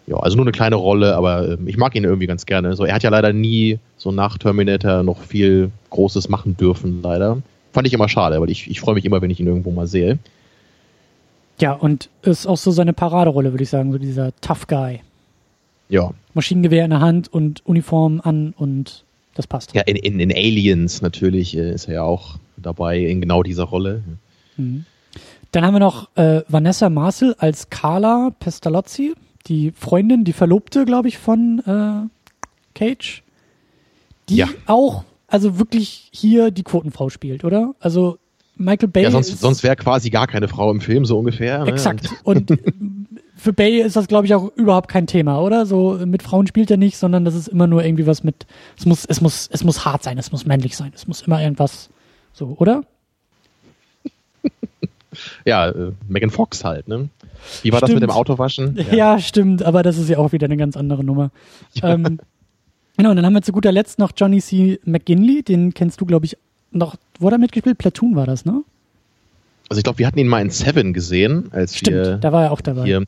Ja, 0.07 0.17
also 0.17 0.35
nur 0.37 0.45
eine 0.45 0.51
kleine 0.51 0.75
Rolle, 0.75 1.15
aber 1.15 1.49
ähm, 1.49 1.67
ich 1.67 1.77
mag 1.77 1.95
ihn 1.95 2.03
irgendwie 2.03 2.25
ganz 2.25 2.47
gerne. 2.47 2.75
So, 2.75 2.83
er 2.83 2.95
hat 2.95 3.03
ja 3.03 3.11
leider 3.11 3.31
nie 3.31 3.77
so 3.97 4.11
nach 4.11 4.39
Terminator 4.39 5.03
noch 5.03 5.21
viel 5.21 5.69
Großes 5.91 6.29
machen 6.29 6.57
dürfen, 6.57 7.01
leider. 7.03 7.37
Fand 7.73 7.85
ich 7.85 7.93
immer 7.93 8.09
schade, 8.09 8.41
weil 8.41 8.49
ich, 8.49 8.69
ich 8.69 8.79
freue 8.79 8.95
mich 8.95 9.05
immer, 9.05 9.21
wenn 9.21 9.29
ich 9.29 9.39
ihn 9.39 9.45
irgendwo 9.45 9.69
mal 9.69 9.85
sehe. 9.85 10.17
Ja, 11.59 11.73
und 11.73 12.09
ist 12.23 12.47
auch 12.47 12.57
so 12.57 12.71
seine 12.71 12.93
Paraderolle, 12.93 13.51
würde 13.51 13.63
ich 13.63 13.69
sagen, 13.69 13.91
so 13.91 13.99
dieser 13.99 14.31
Tough 14.41 14.65
Guy. 14.65 15.01
Ja. 15.89 16.11
Maschinengewehr 16.33 16.85
in 16.85 16.91
der 16.91 17.01
Hand 17.01 17.31
und 17.31 17.63
Uniform 17.65 18.21
an 18.23 18.53
und 18.57 19.03
das 19.35 19.45
passt. 19.45 19.75
Ja, 19.75 19.81
in, 19.83 19.95
in, 19.95 20.19
in 20.19 20.31
Aliens 20.31 21.01
natürlich 21.01 21.55
äh, 21.55 21.71
ist 21.71 21.87
er 21.87 21.95
ja 21.95 22.03
auch 22.03 22.37
dabei 22.61 22.99
in 22.99 23.21
genau 23.21 23.43
dieser 23.43 23.63
Rolle. 23.63 24.03
Mhm. 24.57 24.85
Dann 25.51 25.65
haben 25.65 25.73
wir 25.73 25.79
noch 25.79 26.15
äh, 26.15 26.43
Vanessa 26.47 26.89
Marcel 26.89 27.35
als 27.39 27.69
Carla 27.69 28.31
Pestalozzi, 28.39 29.15
die 29.47 29.71
Freundin, 29.71 30.23
die 30.23 30.33
Verlobte, 30.33 30.85
glaube 30.85 31.07
ich, 31.07 31.17
von 31.17 31.59
äh, 31.65 32.07
Cage. 32.77 33.23
Die 34.29 34.35
ja. 34.35 34.47
auch, 34.67 35.03
also 35.27 35.57
wirklich 35.57 36.09
hier 36.11 36.51
die 36.51 36.63
Quotenfrau 36.63 37.09
spielt, 37.09 37.43
oder? 37.43 37.73
Also 37.79 38.19
Michael 38.55 38.89
Bay. 38.89 39.03
Ja, 39.03 39.11
sonst, 39.11 39.39
sonst 39.39 39.63
wäre 39.63 39.75
quasi 39.75 40.09
gar 40.11 40.27
keine 40.27 40.47
Frau 40.47 40.69
im 40.69 40.81
Film, 40.81 41.05
so 41.05 41.17
ungefähr. 41.17 41.63
Ne? 41.63 41.71
Exakt. 41.71 42.09
Und 42.23 42.59
für 43.35 43.53
Bay 43.53 43.81
ist 43.81 43.95
das, 43.95 44.07
glaube 44.07 44.27
ich, 44.27 44.35
auch 44.35 44.51
überhaupt 44.55 44.89
kein 44.89 45.07
Thema, 45.07 45.39
oder? 45.39 45.65
So 45.65 45.97
mit 46.05 46.21
Frauen 46.21 46.45
spielt 46.45 46.69
er 46.69 46.77
nicht, 46.77 46.97
sondern 46.97 47.25
das 47.25 47.33
ist 47.33 47.47
immer 47.47 47.67
nur 47.67 47.83
irgendwie 47.83 48.05
was 48.05 48.23
mit. 48.23 48.45
Es 48.77 48.85
muss, 48.85 49.05
es 49.05 49.21
muss, 49.21 49.49
es 49.51 49.63
muss 49.63 49.85
hart 49.85 50.03
sein, 50.03 50.17
es 50.17 50.31
muss 50.31 50.45
männlich 50.45 50.75
sein, 50.75 50.91
es 50.93 51.07
muss 51.07 51.21
immer 51.21 51.41
irgendwas 51.41 51.89
so, 52.33 52.55
oder? 52.57 52.83
ja, 55.45 55.69
äh, 55.69 55.91
Megan 56.07 56.29
Fox 56.29 56.63
halt, 56.63 56.87
ne? 56.87 57.09
Wie 57.61 57.71
war 57.71 57.79
stimmt. 57.79 57.89
das 57.89 57.93
mit 57.93 58.03
dem 58.03 58.11
Autowaschen? 58.11 58.77
Ja. 58.91 58.95
ja. 58.95 59.19
stimmt, 59.19 59.63
aber 59.63 59.83
das 59.83 59.97
ist 59.97 60.09
ja 60.09 60.17
auch 60.17 60.31
wieder 60.31 60.45
eine 60.45 60.57
ganz 60.57 60.77
andere 60.77 61.03
Nummer. 61.03 61.31
Ja. 61.73 61.93
Ähm, 61.93 62.19
genau, 62.97 63.11
und 63.11 63.15
dann 63.15 63.25
haben 63.25 63.33
wir 63.33 63.41
zu 63.41 63.51
guter 63.51 63.71
Letzt 63.71 63.99
noch 63.99 64.11
Johnny 64.15 64.41
C. 64.41 64.79
McGinley, 64.85 65.43
den 65.43 65.73
kennst 65.73 66.01
du, 66.01 66.05
glaube 66.05 66.25
ich, 66.25 66.37
noch, 66.71 66.95
wo 67.19 67.27
hat 67.27 67.33
er 67.33 67.39
mitgespielt? 67.39 67.77
Platoon 67.77 68.15
war 68.15 68.25
das, 68.25 68.45
ne? 68.45 68.63
Also 69.69 69.79
ich 69.79 69.83
glaube, 69.83 69.99
wir 69.99 70.07
hatten 70.07 70.19
ihn 70.19 70.27
mal 70.27 70.41
in 70.41 70.49
Seven 70.49 70.93
gesehen, 70.93 71.49
als 71.51 71.77
Stimmt, 71.77 71.95
wir 71.95 72.17
da 72.17 72.31
war 72.31 72.45
er 72.45 72.51
auch 72.51 72.61
dabei. 72.61 72.85
Hier, 72.85 73.03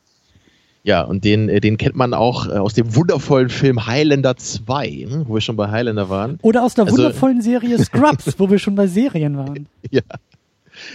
Ja, 0.84 1.04
und 1.04 1.24
den, 1.24 1.48
äh, 1.48 1.62
den 1.62 1.78
kennt 1.78 1.96
man 1.96 2.14
auch 2.14 2.48
äh, 2.48 2.54
aus 2.54 2.74
dem 2.74 2.96
wundervollen 2.96 3.50
Film 3.50 3.86
Highlander 3.86 4.36
2, 4.36 4.88
hm, 4.88 5.26
wo 5.28 5.36
wir 5.36 5.42
schon 5.42 5.56
bei 5.56 5.70
Highlander 5.70 6.10
waren. 6.10 6.40
Oder 6.42 6.64
aus 6.64 6.74
der 6.74 6.86
also, 6.86 6.98
wundervollen 6.98 7.42
Serie 7.42 7.78
Scrubs, 7.84 8.40
wo 8.40 8.50
wir 8.50 8.58
schon 8.58 8.76
bei 8.76 8.88
Serien 8.88 9.38
waren. 9.38 9.68
Ja. 9.92 10.02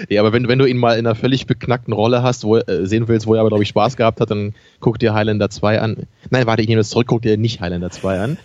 Ja, 0.09 0.23
aber 0.23 0.33
wenn, 0.33 0.49
wenn 0.49 0.59
du 0.59 0.65
ihn 0.65 0.79
mal 0.79 0.99
in 0.99 1.07
einer 1.07 1.15
völlig 1.15 1.47
beknackten 1.47 1.93
Rolle 1.93 2.23
hast, 2.23 2.45
wo 2.45 2.57
äh, 2.57 2.87
sehen 2.87 3.09
willst, 3.09 3.27
wo 3.27 3.35
er 3.35 3.41
aber, 3.41 3.51
glaube 3.51 3.63
ich, 3.63 3.69
Spaß 3.69 3.97
gehabt 3.97 4.21
hat, 4.21 4.31
dann 4.31 4.55
guck 4.81 4.99
dir 4.99 5.15
Highlander 5.15 5.51
2 5.51 5.81
an. 5.81 6.07
Nein, 6.31 6.47
warte, 6.47 6.63
ich 6.63 6.69
nehme 6.69 6.81
das 6.81 6.91
zurück, 6.91 7.07
guck 7.09 7.23
dir 7.23 7.37
nicht 7.37 7.61
Highlander 7.61 7.91
2 7.91 8.21
an. 8.21 8.39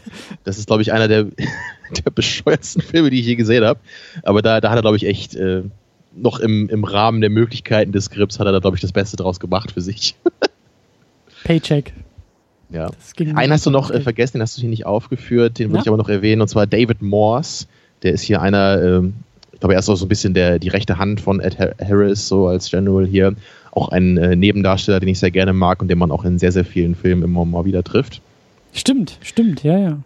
Das 0.43 0.57
ist, 0.57 0.67
glaube 0.67 0.81
ich, 0.81 0.91
einer 0.91 1.07
der, 1.07 1.23
der 2.05 2.11
bescheuertsten 2.13 2.81
Filme, 2.81 3.09
die 3.09 3.19
ich 3.19 3.25
je 3.25 3.35
gesehen 3.35 3.63
habe. 3.63 3.79
Aber 4.23 4.41
da, 4.41 4.59
da 4.61 4.69
hat 4.69 4.77
er, 4.77 4.81
glaube 4.81 4.97
ich, 4.97 5.05
echt 5.05 5.35
äh, 5.35 5.63
noch 6.13 6.39
im, 6.39 6.69
im 6.69 6.83
Rahmen 6.83 7.21
der 7.21 7.29
Möglichkeiten 7.29 7.91
des 7.91 8.05
Skripts 8.05 8.39
hat 8.39 8.45
er 8.45 8.51
da, 8.51 8.59
glaube 8.59 8.75
ich, 8.75 8.81
das 8.81 8.91
Beste 8.91 9.17
draus 9.17 9.39
gemacht 9.39 9.71
für 9.71 9.81
sich. 9.81 10.15
Paycheck. 11.43 11.93
Ja. 12.69 12.89
Einen 13.35 13.51
hast 13.51 13.65
du 13.65 13.69
noch 13.69 13.91
äh, 13.91 13.99
vergessen, 14.01 14.37
den 14.37 14.41
hast 14.43 14.57
du 14.57 14.61
hier 14.61 14.69
nicht 14.69 14.85
aufgeführt, 14.85 15.59
den 15.59 15.67
ja. 15.67 15.71
würde 15.71 15.81
ich 15.81 15.87
aber 15.87 15.97
noch 15.97 16.09
erwähnen, 16.09 16.41
und 16.41 16.47
zwar 16.47 16.67
David 16.67 17.01
Morse. 17.01 17.65
Der 18.03 18.13
ist 18.13 18.21
hier 18.21 18.41
einer, 18.41 18.81
ähm, 18.81 19.13
ich 19.51 19.59
glaube, 19.59 19.73
er 19.73 19.79
ist 19.79 19.89
auch 19.89 19.95
so 19.95 20.05
ein 20.05 20.09
bisschen 20.09 20.33
der, 20.33 20.57
die 20.57 20.69
rechte 20.69 20.97
Hand 20.97 21.21
von 21.21 21.39
Ed 21.39 21.57
Harris, 21.59 22.27
so 22.27 22.47
als 22.47 22.69
General 22.69 23.05
hier. 23.05 23.35
Auch 23.71 23.89
ein 23.89 24.17
äh, 24.17 24.35
Nebendarsteller, 24.35 24.99
den 24.99 25.09
ich 25.09 25.19
sehr 25.19 25.31
gerne 25.31 25.53
mag 25.53 25.81
und 25.81 25.87
den 25.89 25.97
man 25.97 26.11
auch 26.11 26.25
in 26.25 26.39
sehr, 26.39 26.51
sehr 26.51 26.65
vielen 26.65 26.95
Filmen 26.95 27.23
immer 27.23 27.45
mal 27.45 27.65
wieder 27.65 27.83
trifft. 27.83 28.21
Stimmt, 28.73 29.17
stimmt, 29.21 29.63
ja, 29.63 29.77
ja. 29.77 29.97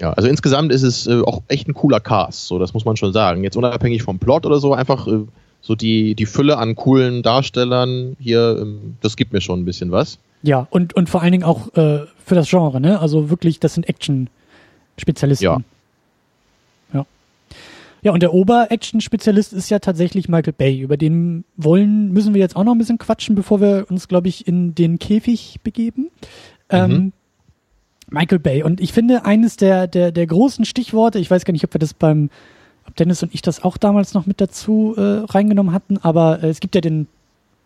Ja, 0.00 0.12
also 0.14 0.28
insgesamt 0.28 0.72
ist 0.72 0.82
es 0.82 1.06
äh, 1.06 1.20
auch 1.20 1.42
echt 1.48 1.68
ein 1.68 1.74
cooler 1.74 2.00
Cast, 2.00 2.46
so 2.46 2.58
das 2.58 2.74
muss 2.74 2.84
man 2.84 2.96
schon 2.96 3.12
sagen. 3.12 3.44
Jetzt 3.44 3.56
unabhängig 3.56 4.02
vom 4.02 4.18
Plot 4.18 4.46
oder 4.46 4.58
so, 4.58 4.74
einfach 4.74 5.06
äh, 5.06 5.20
so 5.60 5.74
die, 5.76 6.14
die 6.16 6.26
Fülle 6.26 6.58
an 6.58 6.74
coolen 6.74 7.22
Darstellern 7.22 8.16
hier, 8.18 8.58
ähm, 8.60 8.96
das 9.00 9.16
gibt 9.16 9.32
mir 9.32 9.40
schon 9.40 9.60
ein 9.60 9.64
bisschen 9.64 9.92
was. 9.92 10.18
Ja, 10.42 10.66
und, 10.70 10.94
und 10.94 11.08
vor 11.08 11.22
allen 11.22 11.32
Dingen 11.32 11.44
auch 11.44 11.68
äh, 11.76 12.00
für 12.24 12.34
das 12.34 12.48
Genre, 12.48 12.80
ne? 12.80 13.00
Also 13.00 13.30
wirklich, 13.30 13.60
das 13.60 13.74
sind 13.74 13.88
Action-Spezialisten. 13.88 15.44
Ja. 15.44 15.60
Ja. 16.92 17.06
Ja, 18.02 18.12
und 18.12 18.22
der 18.22 18.34
Ober-Action-Spezialist 18.34 19.52
ist 19.52 19.70
ja 19.70 19.78
tatsächlich 19.78 20.28
Michael 20.28 20.52
Bay. 20.52 20.80
Über 20.80 20.96
den 20.96 21.44
wollen, 21.56 22.12
müssen 22.12 22.34
wir 22.34 22.40
jetzt 22.40 22.56
auch 22.56 22.64
noch 22.64 22.72
ein 22.72 22.78
bisschen 22.78 22.98
quatschen, 22.98 23.36
bevor 23.36 23.60
wir 23.60 23.86
uns, 23.88 24.08
glaube 24.08 24.28
ich, 24.28 24.48
in 24.48 24.74
den 24.74 24.98
Käfig 24.98 25.60
begeben. 25.62 26.08
Ähm, 26.68 26.90
mhm. 26.90 27.12
Michael 28.10 28.40
Bay. 28.40 28.64
Und 28.64 28.80
ich 28.80 28.92
finde, 28.92 29.24
eines 29.24 29.56
der, 29.56 29.86
der, 29.86 30.10
der 30.10 30.26
großen 30.26 30.64
Stichworte, 30.64 31.20
ich 31.20 31.30
weiß 31.30 31.44
gar 31.44 31.52
nicht, 31.52 31.64
ob 31.64 31.72
wir 31.74 31.78
das 31.78 31.94
beim, 31.94 32.30
ob 32.86 32.96
Dennis 32.96 33.22
und 33.22 33.32
ich 33.32 33.42
das 33.42 33.62
auch 33.62 33.76
damals 33.76 34.14
noch 34.14 34.26
mit 34.26 34.40
dazu 34.40 34.94
äh, 34.96 35.00
reingenommen 35.00 35.72
hatten, 35.72 35.98
aber 35.98 36.42
äh, 36.42 36.48
es 36.48 36.58
gibt 36.60 36.74
ja 36.74 36.80
den 36.80 37.06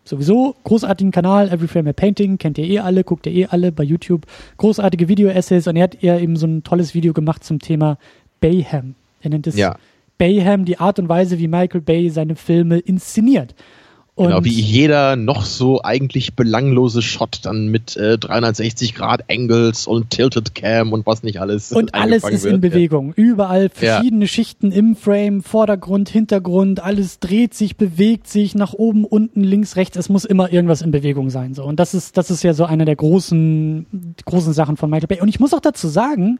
sowieso 0.07 0.55
großartigen 0.63 1.11
Kanal, 1.11 1.49
Every 1.49 1.67
Frame 1.67 1.89
a 1.89 1.93
Painting, 1.93 2.37
kennt 2.37 2.57
ihr 2.57 2.65
eh 2.65 2.79
alle, 2.79 3.03
guckt 3.03 3.25
ihr 3.27 3.33
eh 3.33 3.45
alle 3.45 3.71
bei 3.71 3.83
YouTube. 3.83 4.25
Großartige 4.57 5.07
Video-Essays 5.07 5.67
und 5.67 5.75
er 5.75 5.83
hat 5.83 6.01
ja 6.01 6.17
eben 6.17 6.35
so 6.35 6.47
ein 6.47 6.63
tolles 6.63 6.93
Video 6.93 7.13
gemacht 7.13 7.43
zum 7.43 7.59
Thema 7.59 7.97
Bayham. 8.39 8.95
Er 9.21 9.29
nennt 9.29 9.47
es 9.47 9.55
ja. 9.55 9.75
Bayham, 10.17 10.65
die 10.65 10.79
Art 10.79 10.99
und 10.99 11.09
Weise, 11.09 11.39
wie 11.39 11.47
Michael 11.47 11.81
Bay 11.81 12.09
seine 12.09 12.35
Filme 12.35 12.79
inszeniert. 12.79 13.53
Und 14.17 14.29
genau, 14.29 14.43
wie 14.43 14.49
jeder 14.49 15.15
noch 15.15 15.45
so 15.45 15.83
eigentlich 15.83 16.33
belanglose 16.33 17.03
Shot 17.03 17.41
dann 17.43 17.67
mit 17.67 17.95
äh, 17.97 18.17
360 18.17 18.95
Grad 18.95 19.25
Angles 19.29 19.85
und 19.85 20.09
Tilted 20.09 20.55
Cam 20.55 20.91
und 20.91 21.05
was 21.05 21.21
nicht 21.21 21.39
alles. 21.39 21.71
Und 21.71 21.93
alles 21.93 22.23
ist 22.23 22.43
wird. 22.43 22.55
in 22.55 22.61
Bewegung. 22.61 23.09
Ja. 23.09 23.13
Überall 23.23 23.69
verschiedene 23.69 24.25
ja. 24.25 24.27
Schichten 24.27 24.71
im 24.71 24.95
Frame, 24.95 25.43
Vordergrund, 25.43 26.09
Hintergrund, 26.09 26.83
alles 26.83 27.19
dreht 27.19 27.53
sich, 27.53 27.77
bewegt 27.77 28.27
sich 28.27 28.55
nach 28.55 28.73
oben, 28.73 29.05
unten, 29.05 29.43
links, 29.43 29.75
rechts. 29.75 29.95
Es 29.97 30.09
muss 30.09 30.25
immer 30.25 30.51
irgendwas 30.51 30.81
in 30.81 30.89
Bewegung 30.89 31.29
sein. 31.29 31.53
So. 31.53 31.63
Und 31.63 31.79
das 31.79 31.93
ist, 31.93 32.17
das 32.17 32.31
ist 32.31 32.41
ja 32.41 32.55
so 32.55 32.65
eine 32.65 32.85
der 32.85 32.95
großen, 32.95 34.15
großen 34.25 34.51
Sachen 34.51 34.77
von 34.77 34.89
Michael 34.89 35.09
Bay. 35.09 35.21
Und 35.21 35.27
ich 35.27 35.39
muss 35.39 35.53
auch 35.53 35.61
dazu 35.61 35.89
sagen, 35.89 36.39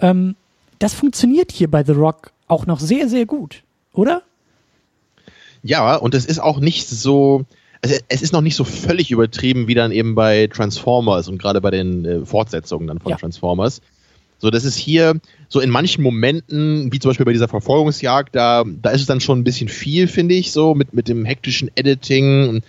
ähm, 0.00 0.34
das 0.80 0.92
funktioniert 0.92 1.52
hier 1.52 1.70
bei 1.70 1.84
The 1.84 1.92
Rock 1.92 2.32
auch 2.48 2.66
noch 2.66 2.80
sehr, 2.80 3.08
sehr 3.08 3.26
gut. 3.26 3.62
Oder? 3.92 4.22
Ja, 5.62 5.96
und 5.96 6.14
es 6.14 6.24
ist 6.24 6.40
auch 6.40 6.58
nicht 6.58 6.88
so, 6.88 7.44
also 7.82 7.96
es 8.08 8.22
ist 8.22 8.32
noch 8.32 8.40
nicht 8.40 8.56
so 8.56 8.64
völlig 8.64 9.10
übertrieben 9.10 9.68
wie 9.68 9.74
dann 9.74 9.92
eben 9.92 10.14
bei 10.14 10.48
Transformers 10.48 11.28
und 11.28 11.38
gerade 11.38 11.60
bei 11.60 11.70
den 11.70 12.04
äh, 12.04 12.26
Fortsetzungen 12.26 12.88
dann 12.88 12.98
von 12.98 13.10
ja. 13.10 13.16
Transformers. 13.16 13.80
So, 14.38 14.50
das 14.50 14.64
ist 14.64 14.76
hier 14.76 15.20
so 15.48 15.60
in 15.60 15.70
manchen 15.70 16.02
Momenten, 16.02 16.92
wie 16.92 16.98
zum 16.98 17.10
Beispiel 17.10 17.26
bei 17.26 17.32
dieser 17.32 17.46
Verfolgungsjagd, 17.46 18.34
da, 18.34 18.64
da 18.66 18.90
ist 18.90 19.02
es 19.02 19.06
dann 19.06 19.20
schon 19.20 19.38
ein 19.38 19.44
bisschen 19.44 19.68
viel, 19.68 20.08
finde 20.08 20.34
ich, 20.34 20.50
so 20.50 20.74
mit, 20.74 20.92
mit 20.94 21.06
dem 21.06 21.24
hektischen 21.24 21.70
Editing. 21.76 22.48
Und 22.48 22.64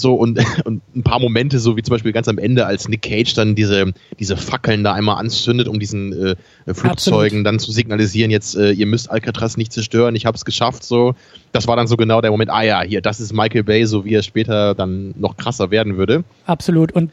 so 0.00 0.14
und, 0.14 0.38
und 0.64 0.82
ein 0.94 1.02
paar 1.02 1.20
Momente, 1.20 1.58
so 1.58 1.76
wie 1.76 1.82
zum 1.82 1.92
Beispiel 1.92 2.12
ganz 2.12 2.28
am 2.28 2.38
Ende, 2.38 2.66
als 2.66 2.88
Nick 2.88 3.02
Cage 3.02 3.34
dann 3.34 3.54
diese, 3.54 3.92
diese 4.18 4.36
Fackeln 4.36 4.84
da 4.84 4.92
einmal 4.92 5.16
anzündet, 5.16 5.68
um 5.68 5.78
diesen 5.78 6.12
äh, 6.12 6.36
Flugzeugen 6.66 7.40
Absolut. 7.40 7.46
dann 7.46 7.58
zu 7.58 7.72
signalisieren, 7.72 8.30
jetzt, 8.30 8.56
äh, 8.56 8.72
ihr 8.72 8.86
müsst 8.86 9.10
Alcatraz 9.10 9.56
nicht 9.56 9.72
zerstören, 9.72 10.14
ich 10.14 10.26
hab's 10.26 10.44
geschafft, 10.44 10.84
so. 10.84 11.14
Das 11.52 11.66
war 11.66 11.76
dann 11.76 11.86
so 11.86 11.96
genau 11.96 12.20
der 12.20 12.30
Moment, 12.30 12.50
ah 12.50 12.62
ja, 12.62 12.82
hier, 12.82 13.00
das 13.00 13.20
ist 13.20 13.32
Michael 13.32 13.64
Bay, 13.64 13.86
so 13.86 14.04
wie 14.04 14.14
er 14.14 14.22
später 14.22 14.74
dann 14.74 15.14
noch 15.18 15.36
krasser 15.36 15.70
werden 15.70 15.96
würde. 15.96 16.24
Absolut 16.46 16.92
und 16.92 17.10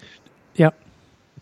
ja. 0.56 0.74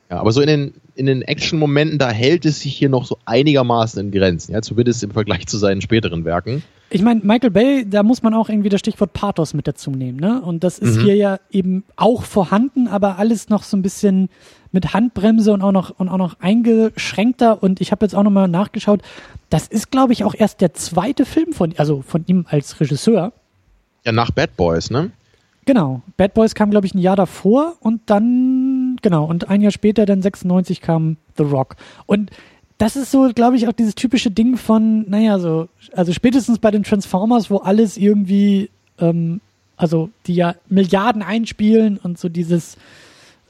Ja, 0.10 0.19
aber 0.19 0.32
so 0.32 0.41
in 0.41 0.47
den, 0.47 0.73
in 0.95 1.06
den 1.06 1.21
Action-Momenten, 1.21 1.97
da 1.97 2.10
hält 2.10 2.45
es 2.45 2.62
sich 2.62 2.75
hier 2.75 2.89
noch 2.89 3.06
so 3.06 3.17
einigermaßen 3.25 3.99
in 3.99 4.12
Grenzen, 4.12 4.53
ja, 4.53 4.62
zumindest 4.62 5.03
im 5.03 5.12
Vergleich 5.12 5.47
zu 5.47 5.58
seinen 5.58 5.82
späteren 5.82 6.25
Werken. 6.25 6.63
Ich 6.89 7.01
meine, 7.01 7.21
Michael 7.23 7.49
Bay, 7.49 7.86
da 7.89 8.03
muss 8.03 8.21
man 8.21 8.36
auch 8.36 8.49
irgendwie 8.49 8.69
das 8.69 8.79
Stichwort 8.79 9.13
Pathos 9.13 9.56
mit 9.56 9.67
dazu 9.67 9.89
nehmen, 9.89 10.19
ne? 10.19 10.41
Und 10.41 10.63
das 10.63 10.77
ist 10.77 10.97
mhm. 10.97 11.01
hier 11.01 11.15
ja 11.15 11.39
eben 11.51 11.84
auch 11.95 12.23
vorhanden, 12.23 12.88
aber 12.88 13.17
alles 13.17 13.49
noch 13.49 13.63
so 13.63 13.75
ein 13.75 13.82
bisschen 13.82 14.29
mit 14.71 14.93
Handbremse 14.93 15.53
und 15.53 15.62
auch 15.62 15.71
noch 15.71 15.97
und 15.99 16.10
auch 16.10 16.17
noch 16.17 16.39
eingeschränkter. 16.39 17.63
Und 17.63 17.82
ich 17.82 17.91
habe 17.91 18.06
jetzt 18.06 18.13
auch 18.13 18.23
nochmal 18.23 18.47
nachgeschaut. 18.47 19.01
Das 19.49 19.67
ist, 19.67 19.91
glaube 19.91 20.13
ich, 20.13 20.23
auch 20.23 20.36
erst 20.36 20.62
der 20.62 20.73
zweite 20.73 21.25
Film 21.25 21.53
von, 21.53 21.73
also 21.77 22.01
von 22.01 22.25
ihm 22.27 22.45
als 22.49 22.79
Regisseur. 22.79 23.34
Ja, 24.06 24.12
nach 24.12 24.32
Bad 24.32 24.56
Boys, 24.58 24.91
ne? 24.91 25.12
Genau. 25.65 26.01
Bad 26.17 26.34
Boys 26.34 26.56
kam, 26.56 26.71
glaube 26.71 26.86
ich, 26.86 26.93
ein 26.93 26.99
Jahr 26.99 27.15
davor 27.15 27.75
und 27.79 28.01
dann, 28.08 28.73
genau, 29.04 29.26
und 29.26 29.50
ein 29.50 29.62
Jahr 29.62 29.72
später, 29.72 30.08
dann 30.08 30.24
96 30.24 30.82
kam 30.82 31.18
The 31.38 31.44
Rock. 31.44 31.76
Und 32.08 32.32
das 32.80 32.96
ist 32.96 33.12
so, 33.12 33.30
glaube 33.34 33.56
ich, 33.56 33.68
auch 33.68 33.74
dieses 33.74 33.94
typische 33.94 34.32
Ding 34.32 34.58
von, 34.58 35.08
naja, 35.08 35.38
so, 35.38 35.68
also 35.94 36.12
spätestens 36.12 36.58
bei 36.58 36.72
den 36.72 36.84
Transformers, 36.84 37.52
wo 37.52 37.58
alles 37.58 37.98
irgendwie, 37.98 38.72
ähm, 39.00 39.42
also 39.78 40.10
die 40.26 40.34
ja 40.34 40.56
Milliarden 40.68 41.22
einspielen 41.22 41.98
und 41.98 42.18
so 42.18 42.30
dieses, 42.30 42.78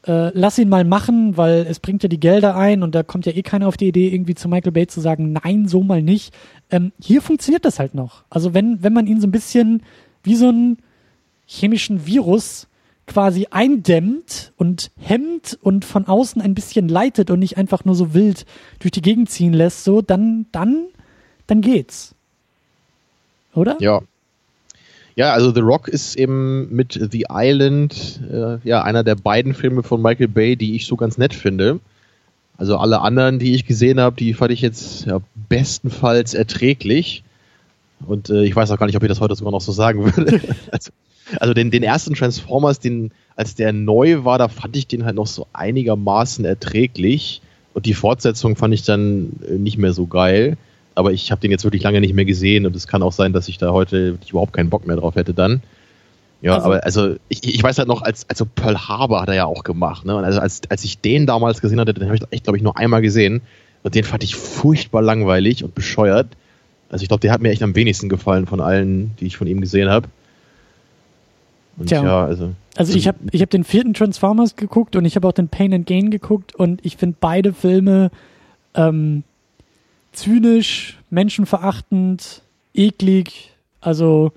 äh, 0.05 0.37
lass 0.37 0.57
ihn 0.57 0.69
mal 0.69 0.83
machen, 0.83 1.37
weil 1.37 1.65
es 1.69 1.79
bringt 1.79 2.03
ja 2.03 2.09
die 2.09 2.19
Gelder 2.19 2.55
ein 2.55 2.83
und 2.83 2.93
da 2.93 3.03
kommt 3.03 3.25
ja 3.25 3.31
eh 3.31 3.41
keiner 3.41 3.67
auf 3.67 3.77
die 3.77 3.87
Idee, 3.87 4.09
irgendwie 4.09 4.35
zu 4.35 4.49
Michael 4.49 4.73
Bay 4.73 4.87
zu 4.87 4.99
sagen, 4.99 5.33
nein, 5.33 5.67
so 5.67 5.81
mal 5.83 6.01
nicht. 6.01 6.33
Ähm, 6.69 6.91
hier 6.99 7.21
funktioniert 7.21 7.65
das 7.65 7.79
halt 7.79 7.95
noch. 7.95 8.23
Also 8.29 8.53
wenn, 8.53 8.83
wenn 8.83 8.93
man 8.93 9.07
ihn 9.07 9.21
so 9.21 9.27
ein 9.27 9.31
bisschen 9.31 9.81
wie 10.23 10.35
so 10.35 10.49
ein 10.49 10.77
chemischen 11.45 12.05
Virus 12.05 12.67
quasi 13.05 13.47
eindämmt 13.51 14.53
und 14.57 14.91
hemmt 14.99 15.57
und 15.61 15.85
von 15.85 16.07
außen 16.07 16.41
ein 16.41 16.55
bisschen 16.55 16.87
leitet 16.87 17.29
und 17.29 17.39
nicht 17.39 17.57
einfach 17.57 17.85
nur 17.85 17.95
so 17.95 18.13
wild 18.13 18.45
durch 18.79 18.91
die 18.91 19.01
Gegend 19.01 19.29
ziehen 19.29 19.53
lässt, 19.53 19.83
so, 19.83 20.01
dann, 20.01 20.45
dann, 20.51 20.85
dann 21.47 21.61
geht's. 21.61 22.15
Oder? 23.53 23.77
Ja. 23.79 24.01
Ja, 25.15 25.33
also 25.33 25.53
The 25.53 25.59
Rock 25.59 25.89
ist 25.89 26.15
eben 26.15 26.73
mit 26.73 26.99
The 27.11 27.25
Island 27.29 28.19
äh, 28.31 28.57
ja 28.67 28.81
einer 28.81 29.03
der 29.03 29.15
beiden 29.15 29.53
Filme 29.53 29.83
von 29.83 30.01
Michael 30.01 30.27
Bay, 30.27 30.55
die 30.55 30.75
ich 30.75 30.87
so 30.87 30.95
ganz 30.95 31.19
nett 31.19 31.35
finde. 31.35 31.79
Also 32.57 32.77
alle 32.77 33.01
anderen, 33.01 33.37
die 33.37 33.53
ich 33.53 33.65
gesehen 33.65 33.99
habe, 33.99 34.15
die 34.15 34.33
fand 34.33 34.51
ich 34.51 34.61
jetzt 34.61 35.05
ja, 35.05 35.19
bestenfalls 35.49 36.33
erträglich. 36.33 37.23
Und 38.07 38.29
äh, 38.29 38.43
ich 38.43 38.55
weiß 38.55 38.71
auch 38.71 38.77
gar 38.77 38.85
nicht, 38.85 38.95
ob 38.95 39.03
ich 39.03 39.09
das 39.09 39.19
heute 39.19 39.35
sogar 39.35 39.51
noch 39.51 39.61
so 39.61 39.71
sagen 39.71 40.03
würde. 40.03 40.41
also, 40.71 40.91
also 41.39 41.53
den, 41.53 41.71
den 41.71 41.83
ersten 41.83 42.13
Transformers, 42.13 42.79
den, 42.79 43.11
als 43.35 43.55
der 43.55 43.73
neu 43.73 44.23
war, 44.23 44.37
da 44.37 44.47
fand 44.47 44.75
ich 44.75 44.87
den 44.87 45.05
halt 45.05 45.15
noch 45.15 45.27
so 45.27 45.47
einigermaßen 45.53 46.45
erträglich. 46.45 47.41
Und 47.73 47.85
die 47.85 47.93
Fortsetzung 47.93 48.55
fand 48.55 48.73
ich 48.73 48.83
dann 48.83 49.31
äh, 49.47 49.53
nicht 49.53 49.77
mehr 49.77 49.93
so 49.93 50.07
geil. 50.07 50.57
Aber 50.95 51.11
ich 51.11 51.31
habe 51.31 51.41
den 51.41 51.51
jetzt 51.51 51.63
wirklich 51.63 51.83
lange 51.83 52.01
nicht 52.01 52.13
mehr 52.13 52.25
gesehen 52.25 52.67
und 52.67 52.75
es 52.75 52.87
kann 52.87 53.01
auch 53.01 53.11
sein, 53.11 53.33
dass 53.33 53.47
ich 53.47 53.57
da 53.57 53.71
heute 53.71 54.19
überhaupt 54.29 54.53
keinen 54.53 54.69
Bock 54.69 54.85
mehr 54.85 54.95
drauf 54.95 55.15
hätte 55.15 55.33
dann. 55.33 55.63
Ja, 56.43 56.55
also, 56.55 56.65
aber 56.65 56.83
also 56.83 57.15
ich, 57.29 57.43
ich 57.43 57.63
weiß 57.63 57.77
halt 57.79 57.87
noch, 57.87 58.01
als 58.01 58.29
also 58.29 58.45
Pearl 58.45 58.77
Harbor 58.77 59.21
hat 59.21 59.29
er 59.29 59.35
ja 59.35 59.45
auch 59.45 59.63
gemacht. 59.63 60.05
Ne? 60.05 60.15
Und 60.15 60.25
also 60.25 60.39
als, 60.39 60.61
als 60.69 60.83
ich 60.83 60.99
den 60.99 61.25
damals 61.25 61.61
gesehen 61.61 61.79
hatte, 61.79 61.93
den 61.93 62.05
habe 62.05 62.17
ich 62.17 62.23
echt, 62.31 62.43
glaube 62.43 62.57
ich, 62.57 62.63
nur 62.63 62.77
einmal 62.77 63.01
gesehen. 63.01 63.41
Und 63.81 63.95
den 63.95 64.03
fand 64.03 64.23
ich 64.23 64.35
furchtbar 64.35 65.01
langweilig 65.01 65.63
und 65.63 65.73
bescheuert. 65.73 66.27
Also 66.93 67.01
ich 67.01 67.07
glaube, 67.07 67.21
der 67.21 67.31
hat 67.31 67.41
mir 67.41 67.49
echt 67.49 67.63
am 67.63 67.75
wenigsten 67.75 68.07
gefallen 68.07 68.45
von 68.45 68.61
allen, 68.61 69.15
die 69.19 69.25
ich 69.25 69.35
von 69.35 69.47
ihm 69.47 69.61
gesehen 69.61 69.89
habe. 69.89 70.07
Und 71.75 71.87
Tja. 71.87 72.03
ja, 72.03 72.23
also. 72.23 72.53
Also 72.75 72.95
ich 72.95 73.07
habe 73.07 73.17
ich 73.31 73.41
hab 73.41 73.49
den 73.49 73.63
vierten 73.63 73.95
Transformers 73.95 74.55
geguckt 74.55 74.95
und 74.95 75.03
ich 75.03 75.15
habe 75.15 75.27
auch 75.27 75.31
den 75.31 75.47
Pain 75.47 75.73
and 75.73 75.87
Gain 75.87 76.11
geguckt 76.11 76.53
und 76.53 76.85
ich 76.85 76.97
finde 76.97 77.17
beide 77.19 77.51
Filme 77.51 78.11
ähm, 78.75 79.23
zynisch, 80.11 80.99
menschenverachtend, 81.09 82.43
eklig. 82.75 83.55
Also 83.81 84.31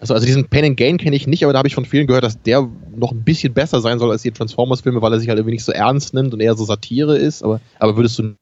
Also, 0.00 0.14
also 0.14 0.26
diesen 0.26 0.48
Pain 0.48 0.64
and 0.64 0.76
Gain 0.76 0.98
kenne 0.98 1.14
ich 1.14 1.28
nicht, 1.28 1.44
aber 1.44 1.52
da 1.52 1.60
habe 1.60 1.68
ich 1.68 1.76
von 1.76 1.84
vielen 1.84 2.08
gehört, 2.08 2.24
dass 2.24 2.42
der 2.42 2.68
noch 2.96 3.12
ein 3.12 3.22
bisschen 3.22 3.54
besser 3.54 3.80
sein 3.80 4.00
soll 4.00 4.10
als 4.10 4.22
die 4.22 4.32
Transformers-Filme, 4.32 5.00
weil 5.00 5.12
er 5.12 5.20
sich 5.20 5.28
halt 5.28 5.38
irgendwie 5.38 5.54
nicht 5.54 5.64
so 5.64 5.70
ernst 5.70 6.12
nimmt 6.12 6.34
und 6.34 6.40
eher 6.40 6.56
so 6.56 6.64
Satire 6.64 7.16
ist. 7.16 7.44
Aber, 7.44 7.60
aber 7.78 7.96
würdest 7.96 8.18
du 8.18 8.34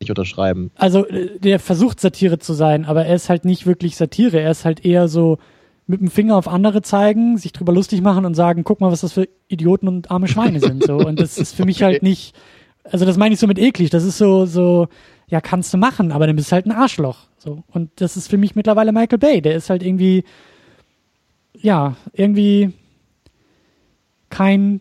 nicht 0.00 0.10
unterschreiben? 0.10 0.70
Also 0.76 1.06
äh, 1.06 1.38
der 1.38 1.58
versucht 1.58 2.00
Satire 2.00 2.38
zu 2.38 2.52
sein, 2.52 2.84
aber 2.84 3.06
er 3.06 3.14
ist 3.14 3.28
halt 3.28 3.44
nicht 3.44 3.66
wirklich 3.66 3.96
Satire. 3.96 4.40
Er 4.40 4.50
ist 4.50 4.64
halt 4.64 4.84
eher 4.84 5.08
so 5.08 5.38
mit 5.86 6.00
dem 6.00 6.08
Finger 6.08 6.36
auf 6.36 6.48
andere 6.48 6.82
zeigen, 6.82 7.36
sich 7.36 7.52
drüber 7.52 7.72
lustig 7.72 8.00
machen 8.00 8.24
und 8.24 8.34
sagen, 8.34 8.64
guck 8.64 8.80
mal, 8.80 8.92
was 8.92 9.00
das 9.00 9.12
für 9.12 9.28
Idioten 9.48 9.88
und 9.88 10.10
arme 10.10 10.28
Schweine 10.28 10.60
sind. 10.60 10.84
So 10.84 10.98
und 10.98 11.20
das 11.20 11.38
ist 11.38 11.54
für 11.54 11.64
mich 11.64 11.82
halt 11.82 12.02
nicht. 12.02 12.34
Also 12.84 13.04
das 13.04 13.16
meine 13.16 13.34
ich 13.34 13.40
so 13.40 13.46
mit 13.46 13.58
eklig. 13.58 13.90
Das 13.90 14.04
ist 14.04 14.18
so 14.18 14.46
so 14.46 14.88
ja 15.28 15.40
kannst 15.40 15.72
du 15.74 15.78
machen, 15.78 16.12
aber 16.12 16.26
dann 16.26 16.36
bist 16.36 16.50
du 16.50 16.54
halt 16.54 16.66
ein 16.66 16.72
Arschloch. 16.72 17.28
So 17.38 17.64
und 17.68 17.90
das 17.96 18.16
ist 18.16 18.28
für 18.28 18.38
mich 18.38 18.54
mittlerweile 18.54 18.92
Michael 18.92 19.18
Bay. 19.18 19.40
Der 19.40 19.54
ist 19.54 19.70
halt 19.70 19.82
irgendwie 19.82 20.24
ja, 21.62 21.96
irgendwie 22.12 22.72
kein, 24.28 24.80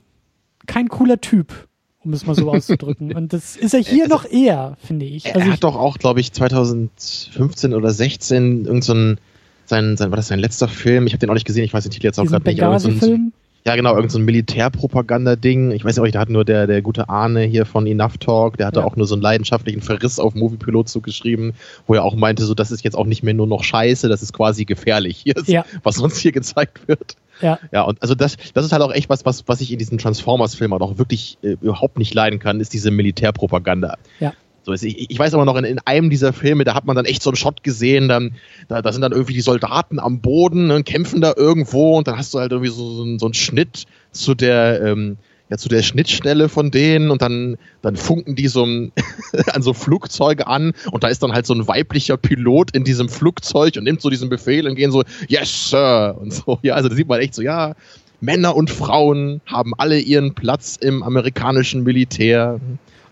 kein 0.67 0.87
cooler 0.89 1.19
Typ, 1.21 1.67
um 2.09 2.13
es 2.13 2.25
mal 2.25 2.35
so 2.35 2.51
auszudrücken. 2.51 3.13
Und 3.15 3.33
das 3.33 3.55
ist 3.55 3.73
er 3.73 3.81
hier 3.81 4.05
also, 4.05 4.15
noch 4.15 4.25
eher, 4.25 4.77
finde 4.83 5.05
ich. 5.05 5.27
Also 5.27 5.39
er 5.39 5.45
hat 5.45 5.53
ich, 5.53 5.59
doch 5.59 5.75
auch, 5.75 5.97
glaube 5.97 6.19
ich, 6.19 6.33
2015 6.33 7.73
oder 7.73 7.91
16 7.91 8.65
irgend 8.65 8.83
so 8.83 8.93
ein, 8.93 9.19
sein, 9.65 9.95
sein, 9.95 10.09
war 10.09 10.17
das 10.17 10.27
sein 10.27 10.39
letzter 10.39 10.67
Film? 10.67 11.05
Ich 11.05 11.13
habe 11.13 11.19
den 11.19 11.29
auch 11.29 11.35
nicht 11.35 11.45
gesehen, 11.45 11.63
ich 11.63 11.73
weiß 11.73 11.83
den 11.83 11.91
Titel 11.91 12.07
jetzt 12.07 12.19
auch 12.19 12.25
gerade 12.25 12.49
nicht. 12.49 12.63
Aber 12.63 12.79
so 12.79 12.89
ein, 12.89 13.31
ja, 13.65 13.75
genau, 13.75 13.89
irgendein 13.89 14.09
so 14.09 14.19
Militärpropaganda-Ding. 14.19 15.71
Ich 15.71 15.85
weiß 15.85 15.97
nicht, 15.97 16.15
da 16.15 16.19
hat 16.19 16.29
nur 16.29 16.45
der, 16.45 16.65
der 16.65 16.81
gute 16.81 17.09
Arne 17.09 17.43
hier 17.43 17.67
von 17.67 17.85
Enough 17.85 18.17
Talk, 18.17 18.57
der 18.57 18.67
hatte 18.67 18.79
ja. 18.79 18.85
auch 18.85 18.95
nur 18.95 19.05
so 19.05 19.13
einen 19.13 19.21
leidenschaftlichen 19.21 19.81
Verriss 19.81 20.17
auf 20.17 20.33
Moviepilot 20.33 20.89
zugeschrieben, 20.89 21.53
wo 21.85 21.93
er 21.93 22.03
auch 22.03 22.15
meinte, 22.15 22.45
so, 22.45 22.55
das 22.55 22.71
ist 22.71 22.83
jetzt 22.83 22.95
auch 22.95 23.05
nicht 23.05 23.21
mehr 23.21 23.35
nur 23.35 23.47
noch 23.47 23.63
Scheiße, 23.63 24.09
das 24.09 24.23
ist 24.23 24.33
quasi 24.33 24.65
gefährlich 24.65 25.17
hier, 25.17 25.35
ja. 25.45 25.65
was 25.83 25.99
uns 25.99 26.17
hier 26.17 26.31
gezeigt 26.31 26.87
wird. 26.87 27.15
Ja. 27.41 27.59
Ja, 27.71 27.83
und 27.83 28.01
also 28.01 28.15
das, 28.15 28.37
das 28.53 28.65
ist 28.65 28.71
halt 28.71 28.81
auch 28.81 28.91
echt 28.91 29.09
was, 29.09 29.25
was, 29.25 29.47
was 29.47 29.61
ich 29.61 29.71
in 29.71 29.79
diesen 29.79 29.97
Transformers-Filmen 29.97 30.81
auch 30.81 30.97
wirklich 30.97 31.37
äh, 31.41 31.55
überhaupt 31.61 31.97
nicht 31.97 32.13
leiden 32.13 32.39
kann, 32.39 32.59
ist 32.59 32.73
diese 32.73 32.91
Militärpropaganda. 32.91 33.97
Ja. 34.19 34.33
So, 34.63 34.73
ich, 34.73 35.09
ich 35.09 35.17
weiß 35.17 35.33
aber 35.33 35.45
noch, 35.45 35.55
in, 35.55 35.63
in, 35.63 35.79
einem 35.85 36.09
dieser 36.09 36.33
Filme, 36.33 36.63
da 36.63 36.75
hat 36.75 36.85
man 36.85 36.95
dann 36.95 37.05
echt 37.05 37.23
so 37.23 37.29
einen 37.29 37.37
Shot 37.37 37.63
gesehen, 37.63 38.07
dann, 38.07 38.35
da, 38.67 38.81
da 38.81 38.91
sind 38.91 39.01
dann 39.01 39.13
irgendwie 39.13 39.33
die 39.33 39.41
Soldaten 39.41 39.99
am 39.99 40.19
Boden 40.19 40.67
ne, 40.67 40.83
kämpfen 40.83 41.21
da 41.21 41.33
irgendwo 41.35 41.97
und 41.97 42.07
dann 42.07 42.17
hast 42.17 42.33
du 42.33 42.39
halt 42.39 42.51
irgendwie 42.51 42.71
so, 42.71 42.91
so, 42.91 43.17
so 43.17 43.25
einen 43.25 43.33
Schnitt 43.33 43.85
zu 44.11 44.35
der, 44.35 44.81
ähm, 44.81 45.17
ja, 45.49 45.57
zu 45.57 45.69
der 45.69 45.81
Schnittstelle 45.81 46.47
von 46.47 46.71
denen 46.71 47.09
und 47.09 47.21
dann, 47.21 47.57
dann 47.81 47.95
funken 47.95 48.35
die 48.35 48.47
so 48.47 48.63
an 49.53 49.61
so 49.61 49.73
Flugzeuge 49.73 50.47
an 50.47 50.73
und 50.91 51.03
da 51.03 51.07
ist 51.07 51.23
dann 51.23 51.33
halt 51.33 51.45
so 51.45 51.53
ein 51.53 51.67
weiblicher 51.67 52.17
Pilot 52.17 52.71
in 52.71 52.83
diesem 52.83 53.09
Flugzeug 53.09 53.75
und 53.77 53.83
nimmt 53.83 54.01
so 54.01 54.09
diesen 54.09 54.29
Befehl 54.29 54.67
und 54.67 54.75
gehen 54.75 54.91
so, 54.91 55.03
yes, 55.27 55.69
Sir, 55.69 56.15
und 56.19 56.33
so. 56.33 56.59
Ja, 56.61 56.75
also 56.75 56.89
da 56.89 56.95
sieht 56.95 57.07
man 57.07 57.19
echt 57.19 57.33
so, 57.33 57.41
ja, 57.41 57.75
Männer 58.21 58.55
und 58.55 58.69
Frauen 58.69 59.41
haben 59.45 59.73
alle 59.77 59.99
ihren 59.99 60.35
Platz 60.35 60.75
im 60.75 61.03
amerikanischen 61.03 61.83
Militär. 61.83 62.59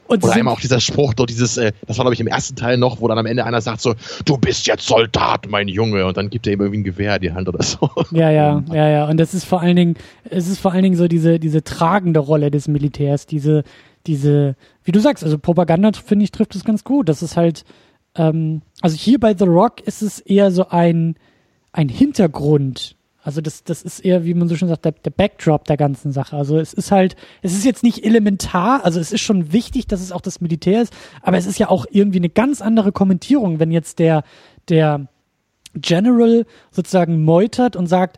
Und 0.08 0.24
Oder 0.24 0.34
einmal 0.34 0.54
auch 0.54 0.60
dieser 0.60 0.80
Spruch, 0.80 1.14
doch 1.14 1.26
dieses, 1.26 1.58
äh, 1.58 1.74
das 1.86 1.98
war 1.98 2.04
glaube 2.04 2.14
ich 2.14 2.20
im 2.20 2.28
ersten 2.28 2.56
Teil 2.56 2.78
noch, 2.78 3.02
wo 3.02 3.08
dann 3.08 3.18
am 3.18 3.26
Ende 3.26 3.46
einer 3.46 3.62
sagt 3.62 3.82
so, 3.82 3.94
du 4.26 4.38
bist 4.38 4.66
jetzt 4.68 4.86
Soldat, 4.86 5.48
mein 5.50 5.68
Junge, 5.68 6.06
und 6.06 6.18
dann 6.18 6.30
gibt 6.30 6.48
er 6.48 6.54
ihm 6.54 6.62
irgendwie 6.62 6.80
ein 6.80 6.84
Gewehr 6.84 7.16
in 7.16 7.22
die 7.22 7.34
Hand 7.34 7.50
oder 7.50 7.62
so. 7.62 7.90
Ja, 8.12 8.32
ja, 8.32 8.64
ja, 8.74 8.90
ja. 8.90 9.10
Und 9.10 9.18
das 9.18 9.34
ist 9.34 9.44
vor 9.44 9.62
allen 9.62 9.76
Dingen, 9.76 9.96
es 10.30 10.48
ist 10.48 10.60
vor 10.60 10.72
allen 10.72 10.84
Dingen 10.84 10.96
so 10.96 11.08
diese, 11.08 11.40
diese 11.40 11.64
tragende 11.64 12.20
Rolle 12.20 12.52
des 12.52 12.68
Militärs, 12.68 13.26
diese, 13.26 13.64
diese, 14.06 14.56
wie 14.84 14.92
du 14.92 15.00
sagst, 15.00 15.24
also 15.24 15.38
Propaganda, 15.38 15.92
finde 15.92 16.24
ich, 16.24 16.32
trifft 16.32 16.56
es 16.56 16.64
ganz 16.64 16.84
gut. 16.84 17.10
Das 17.10 17.22
ist 17.22 17.36
halt, 17.36 17.66
ähm, 18.16 18.62
also 18.82 18.96
hier 18.96 19.20
bei 19.20 19.36
The 19.36 19.46
Rock 19.46 19.82
ist 19.82 20.02
es 20.02 20.20
eher 20.20 20.52
so 20.52 20.70
ein, 20.70 21.16
ein 21.74 21.90
Hintergrund 21.90 22.96
also 23.28 23.42
das, 23.42 23.66
das 23.66 23.82
ist 23.82 24.00
eher, 24.00 24.24
wie 24.24 24.34
man 24.34 24.48
so 24.48 24.56
schon 24.56 24.70
sagt, 24.70 24.86
der, 24.86 24.94
der 24.94 25.10
Backdrop 25.10 25.66
der 25.66 25.76
ganzen 25.76 26.14
Sache. 26.14 26.38
Also 26.38 26.58
es 26.60 26.72
ist 26.72 26.94
halt, 26.94 27.18
es 27.42 27.52
ist 27.52 27.66
jetzt 27.66 27.84
nicht 27.84 28.06
elementar, 28.06 28.86
also 28.86 29.02
es 29.02 29.12
ist 29.12 29.20
schon 29.20 29.52
wichtig, 29.52 29.86
dass 29.86 30.00
es 30.00 30.14
auch 30.14 30.22
das 30.22 30.40
Militär 30.40 30.82
ist, 30.82 30.94
aber 31.22 31.36
es 31.38 31.46
ist 31.46 31.60
ja 31.60 31.68
auch 31.68 31.86
irgendwie 31.92 32.20
eine 32.20 32.30
ganz 32.30 32.62
andere 32.62 32.94
Kommentierung, 32.94 33.60
wenn 33.60 33.70
jetzt 33.70 34.00
der, 34.00 34.24
der 34.70 35.10
General 35.74 36.46
sozusagen 36.72 37.26
meutert 37.26 37.76
und 37.76 37.88
sagt, 37.88 38.18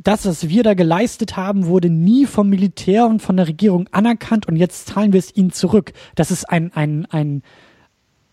das, 0.00 0.26
was 0.26 0.48
wir 0.48 0.64
da 0.64 0.74
geleistet 0.74 1.36
haben, 1.36 1.66
wurde 1.66 1.88
nie 1.88 2.26
vom 2.26 2.48
Militär 2.48 3.06
und 3.06 3.22
von 3.22 3.36
der 3.36 3.46
Regierung 3.46 3.88
anerkannt 3.92 4.48
und 4.48 4.56
jetzt 4.56 4.88
zahlen 4.88 5.12
wir 5.12 5.20
es 5.20 5.36
ihnen 5.36 5.52
zurück. 5.52 5.92
Das 6.16 6.32
ist 6.32 6.50
ein, 6.50 6.72
ein, 6.74 7.06
ein, 7.06 7.42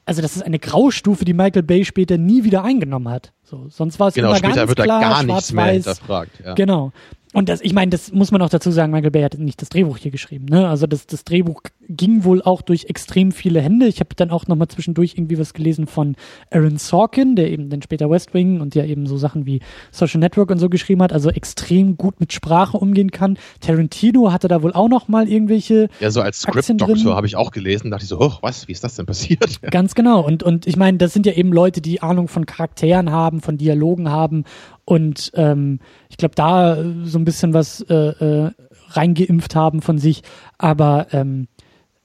also 0.07 0.21
das 0.21 0.37
ist 0.37 0.41
eine 0.41 0.57
Graustufe, 0.57 1.25
die 1.25 1.33
Michael 1.33 1.63
Bay 1.63 1.83
später 1.83 2.17
nie 2.17 2.45
wieder 2.45 2.63
eingenommen 2.63 3.09
hat. 3.09 3.33
So, 3.43 3.67
sonst 3.69 3.99
war 3.99 4.07
es 4.07 4.13
genau, 4.13 4.29
immer 4.29 4.37
später 4.37 4.55
ganz 4.55 4.69
wird 4.69 4.79
klar, 4.79 5.01
da 5.01 5.09
gar 5.09 5.23
nichts 5.23 5.51
mehr 5.51 5.65
hinterfragt. 5.65 6.31
Ja. 6.43 6.53
Genau. 6.53 6.93
Und 7.33 7.49
das, 7.49 7.61
ich 7.61 7.73
meine, 7.73 7.89
das 7.89 8.13
muss 8.13 8.31
man 8.31 8.41
auch 8.41 8.49
dazu 8.49 8.71
sagen, 8.71 8.91
Michael 8.91 9.11
Bay 9.11 9.21
hat 9.21 9.37
nicht 9.37 9.61
das 9.61 9.69
Drehbuch 9.69 9.97
hier 9.97 10.11
geschrieben. 10.11 10.45
Ne? 10.45 10.67
Also 10.67 10.87
das, 10.87 11.07
das 11.07 11.25
Drehbuch 11.25 11.61
ging 11.89 12.23
wohl 12.23 12.41
auch 12.41 12.61
durch 12.61 12.85
extrem 12.85 13.31
viele 13.31 13.61
Hände. 13.61 13.87
Ich 13.87 13.99
habe 13.99 14.09
dann 14.15 14.31
auch 14.31 14.47
nochmal 14.47 14.69
zwischendurch 14.69 15.15
irgendwie 15.15 15.37
was 15.37 15.53
gelesen 15.53 15.87
von 15.87 16.15
Aaron 16.51 16.77
Sorkin, 16.77 17.35
der 17.35 17.51
eben 17.51 17.69
dann 17.69 17.81
später 17.81 18.09
West 18.09 18.33
Wing 18.33 18.61
und 18.61 18.75
ja 18.75 18.85
eben 18.85 19.07
so 19.07 19.17
Sachen 19.17 19.45
wie 19.45 19.61
Social 19.91 20.19
Network 20.19 20.51
und 20.51 20.59
so 20.59 20.69
geschrieben 20.69 21.01
hat, 21.03 21.11
also 21.11 21.29
extrem 21.29 21.97
gut 21.97 22.19
mit 22.19 22.31
Sprache 22.31 22.77
umgehen 22.77 23.11
kann. 23.11 23.37
Tarantino 23.59 24.31
hatte 24.31 24.47
da 24.47 24.63
wohl 24.63 24.73
auch 24.73 24.89
nochmal 24.89 25.27
irgendwelche. 25.27 25.89
Ja, 25.99 26.11
so 26.11 26.21
als 26.21 26.41
Script-Doktor 26.41 27.15
habe 27.15 27.27
ich 27.27 27.35
auch 27.35 27.51
gelesen, 27.51 27.91
dachte 27.91 28.03
ich 28.03 28.09
so, 28.09 28.19
oh, 28.19 28.33
was, 28.41 28.67
wie 28.67 28.71
ist 28.71 28.83
das 28.83 28.95
denn 28.95 29.05
passiert? 29.05 29.61
Ganz 29.61 29.95
genau. 29.95 30.25
Und, 30.25 30.43
und 30.43 30.65
ich 30.65 30.77
meine, 30.77 30.97
das 30.97 31.13
sind 31.13 31.25
ja 31.25 31.33
eben 31.33 31.51
Leute, 31.51 31.81
die 31.81 32.01
Ahnung 32.01 32.29
von 32.29 32.45
Charakteren 32.45 33.11
haben, 33.11 33.41
von 33.41 33.57
Dialogen 33.57 34.09
haben 34.09 34.45
und 34.87 35.31
ähm, 35.33 35.79
ich 36.07 36.15
glaube, 36.15 36.35
da 36.35 36.77
so 37.03 37.19
ein 37.19 37.25
bisschen 37.25 37.53
was 37.53 37.81
äh, 37.81 37.93
äh, 37.93 38.51
reingeimpft 38.87 39.53
haben 39.53 39.81
von 39.81 39.97
sich. 39.97 40.21
Aber 40.57 41.07
ähm, 41.11 41.49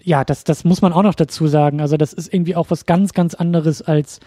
ja, 0.02 0.24
das, 0.24 0.42
das 0.42 0.64
muss 0.64 0.82
man 0.82 0.92
auch 0.92 1.04
noch 1.04 1.14
dazu 1.14 1.46
sagen. 1.46 1.80
Also 1.80 1.96
das 1.96 2.12
ist 2.12 2.34
irgendwie 2.34 2.56
auch 2.56 2.70
was 2.70 2.84
ganz, 2.84 3.12
ganz 3.12 3.34
anderes 3.34 3.82
als 3.82 4.18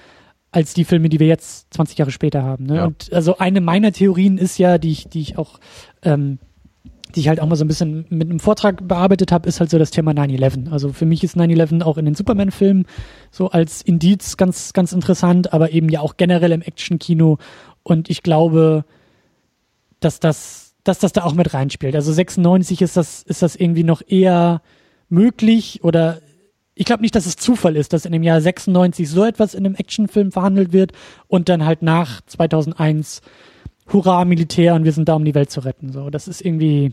als 0.52 0.74
die 0.74 0.86
Filme, 0.86 1.10
die 1.10 1.20
wir 1.20 1.28
jetzt 1.28 1.74
20 1.74 1.98
Jahre 1.98 2.12
später 2.12 2.44
haben. 2.44 2.68
Ne? 2.68 2.78
Ja. 2.78 2.86
Und 2.86 3.12
also 3.12 3.40
eine 3.40 3.60
meiner 3.60 3.92
Theorien 3.92 4.38
ist 4.38 4.58
ja, 4.58 4.78
die 4.78 4.92
ich, 4.92 5.10
die 5.10 5.20
ich 5.20 5.38
auch, 5.38 5.60
ähm, 6.02 6.40
die 7.14 7.20
ich 7.20 7.28
halt 7.28 7.42
auch 7.42 7.48
mal 7.48 7.58
so 7.58 7.66
ein 7.66 7.68
bisschen 7.68 8.06
mit 8.08 8.30
einem 8.30 8.40
Vortrag 8.40 8.88
bearbeitet 8.88 9.34
habe, 9.34 9.50
ist 9.50 9.60
halt 9.60 9.70
so 9.70 9.78
das 9.78 9.92
Thema 9.92 10.12
9-11. 10.12 10.72
Also 10.72 10.94
für 10.94 11.06
mich 11.06 11.26
ist 11.26 11.36
9-11 11.36 11.84
auch 11.84 11.98
in 11.98 12.06
den 12.06 12.16
Superman-Filmen 12.16 12.86
so 13.32 13.50
als 13.50 13.82
Indiz 13.82 14.38
ganz, 14.38 14.72
ganz 14.72 14.94
interessant, 14.94 15.52
aber 15.52 15.72
eben 15.72 15.90
ja 15.90 16.00
auch 16.00 16.16
generell 16.16 16.54
im 16.54 16.62
Action-Kino 16.62 17.38
und 17.86 18.10
ich 18.10 18.24
glaube, 18.24 18.84
dass 20.00 20.20
das, 20.20 20.74
dass 20.84 20.98
das 20.98 21.14
da 21.14 21.24
auch 21.24 21.34
mit 21.34 21.54
reinspielt. 21.54 21.96
Also 21.96 22.12
96 22.12 22.82
ist 22.82 22.98
das, 22.98 23.22
ist 23.22 23.44
das 23.44 23.56
irgendwie 23.56 23.84
noch 23.84 24.02
eher 24.06 24.64
möglich 25.08 25.84
oder 25.84 26.20
ich 26.74 26.86
glaube 26.86 27.04
nicht, 27.04 27.16
dass 27.16 27.28
es 27.28 27.36
Zufall 27.38 27.76
ist, 27.78 27.94
dass 27.94 28.06
in 28.06 28.12
dem 28.12 28.24
Jahr 28.24 28.42
96 28.42 29.08
so 29.08 29.24
etwas 29.24 29.54
in 29.54 29.66
einem 29.66 29.76
Actionfilm 29.76 30.32
verhandelt 30.32 30.74
wird 30.74 30.94
und 31.28 31.48
dann 31.48 31.64
halt 31.64 31.84
nach 31.84 32.22
2001 32.26 33.22
Hurra 33.94 34.26
Militär 34.26 34.74
und 34.74 34.84
wir 34.84 34.92
sind 34.92 35.08
da, 35.08 35.14
um 35.14 35.24
die 35.24 35.36
Welt 35.36 35.52
zu 35.52 35.60
retten. 35.60 35.92
So, 35.92 36.10
das 36.10 36.28
ist 36.28 36.42
irgendwie, 36.42 36.92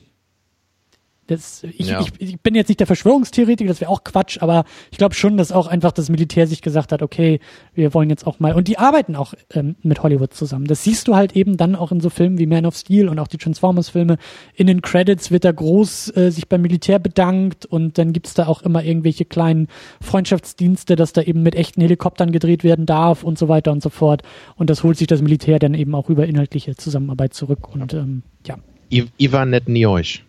das, 1.28 1.62
ich, 1.62 1.86
ja. 1.86 2.00
ich, 2.00 2.12
ich, 2.18 2.40
bin 2.40 2.54
jetzt 2.54 2.68
nicht 2.68 2.80
der 2.80 2.88
Verschwörungstheoretiker, 2.88 3.68
das 3.68 3.80
wäre 3.80 3.90
auch 3.90 4.02
Quatsch, 4.02 4.38
aber 4.40 4.64
ich 4.90 4.98
glaube 4.98 5.14
schon, 5.14 5.36
dass 5.36 5.52
auch 5.52 5.68
einfach 5.68 5.92
das 5.92 6.08
Militär 6.08 6.48
sich 6.48 6.62
gesagt 6.62 6.90
hat, 6.90 7.00
okay, 7.00 7.38
wir 7.74 7.94
wollen 7.94 8.10
jetzt 8.10 8.26
auch 8.26 8.40
mal, 8.40 8.54
und 8.54 8.66
die 8.66 8.76
arbeiten 8.76 9.14
auch 9.14 9.34
ähm, 9.54 9.76
mit 9.82 10.02
Hollywood 10.02 10.34
zusammen. 10.34 10.66
Das 10.66 10.82
siehst 10.82 11.06
du 11.06 11.14
halt 11.14 11.36
eben 11.36 11.56
dann 11.56 11.76
auch 11.76 11.92
in 11.92 12.00
so 12.00 12.10
Filmen 12.10 12.38
wie 12.38 12.46
Man 12.46 12.66
of 12.66 12.74
Steel 12.74 13.08
und 13.08 13.20
auch 13.20 13.28
die 13.28 13.38
Transformers-Filme. 13.38 14.18
In 14.54 14.66
den 14.66 14.82
Credits 14.82 15.30
wird 15.30 15.44
da 15.44 15.52
groß 15.52 16.16
äh, 16.16 16.30
sich 16.30 16.48
beim 16.48 16.62
Militär 16.62 16.98
bedankt 16.98 17.66
und 17.66 17.98
dann 17.98 18.12
gibt's 18.12 18.34
da 18.34 18.48
auch 18.48 18.62
immer 18.62 18.82
irgendwelche 18.82 19.24
kleinen 19.24 19.68
Freundschaftsdienste, 20.00 20.96
dass 20.96 21.12
da 21.12 21.22
eben 21.22 21.42
mit 21.42 21.54
echten 21.54 21.80
Helikoptern 21.82 22.32
gedreht 22.32 22.64
werden 22.64 22.84
darf 22.84 23.22
und 23.22 23.38
so 23.38 23.48
weiter 23.48 23.70
und 23.70 23.82
so 23.82 23.90
fort. 23.90 24.22
Und 24.56 24.70
das 24.70 24.82
holt 24.82 24.98
sich 24.98 25.06
das 25.06 25.22
Militär 25.22 25.60
dann 25.60 25.74
eben 25.74 25.94
auch 25.94 26.10
über 26.10 26.26
inhaltliche 26.26 26.74
Zusammenarbeit 26.74 27.32
zurück 27.32 27.72
und 27.72 27.94
ähm, 27.94 28.22
ja. 28.44 28.56
Ivan 29.18 29.50
Netnioish. 29.50 30.24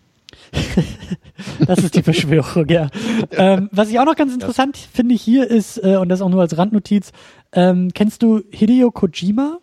das 1.66 1.78
ist 1.78 1.94
die 1.94 2.02
Verschwörung, 2.02 2.68
ja. 2.68 2.88
Ähm, 3.32 3.68
was 3.72 3.90
ich 3.90 3.98
auch 3.98 4.04
noch 4.04 4.16
ganz 4.16 4.32
interessant 4.32 4.76
ja. 4.76 4.82
finde 4.92 5.14
hier 5.14 5.48
ist, 5.50 5.78
äh, 5.82 5.96
und 5.96 6.08
das 6.08 6.20
auch 6.20 6.28
nur 6.28 6.40
als 6.40 6.56
Randnotiz, 6.56 7.12
ähm, 7.52 7.90
kennst 7.92 8.22
du 8.22 8.42
Hideo 8.50 8.90
Kojima? 8.90 9.58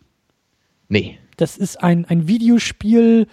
Nee. 0.89 1.17
Das 1.37 1.57
ist 1.57 1.81
ein, 1.81 2.05
ein 2.05 2.27
Videospiel, 2.27 3.27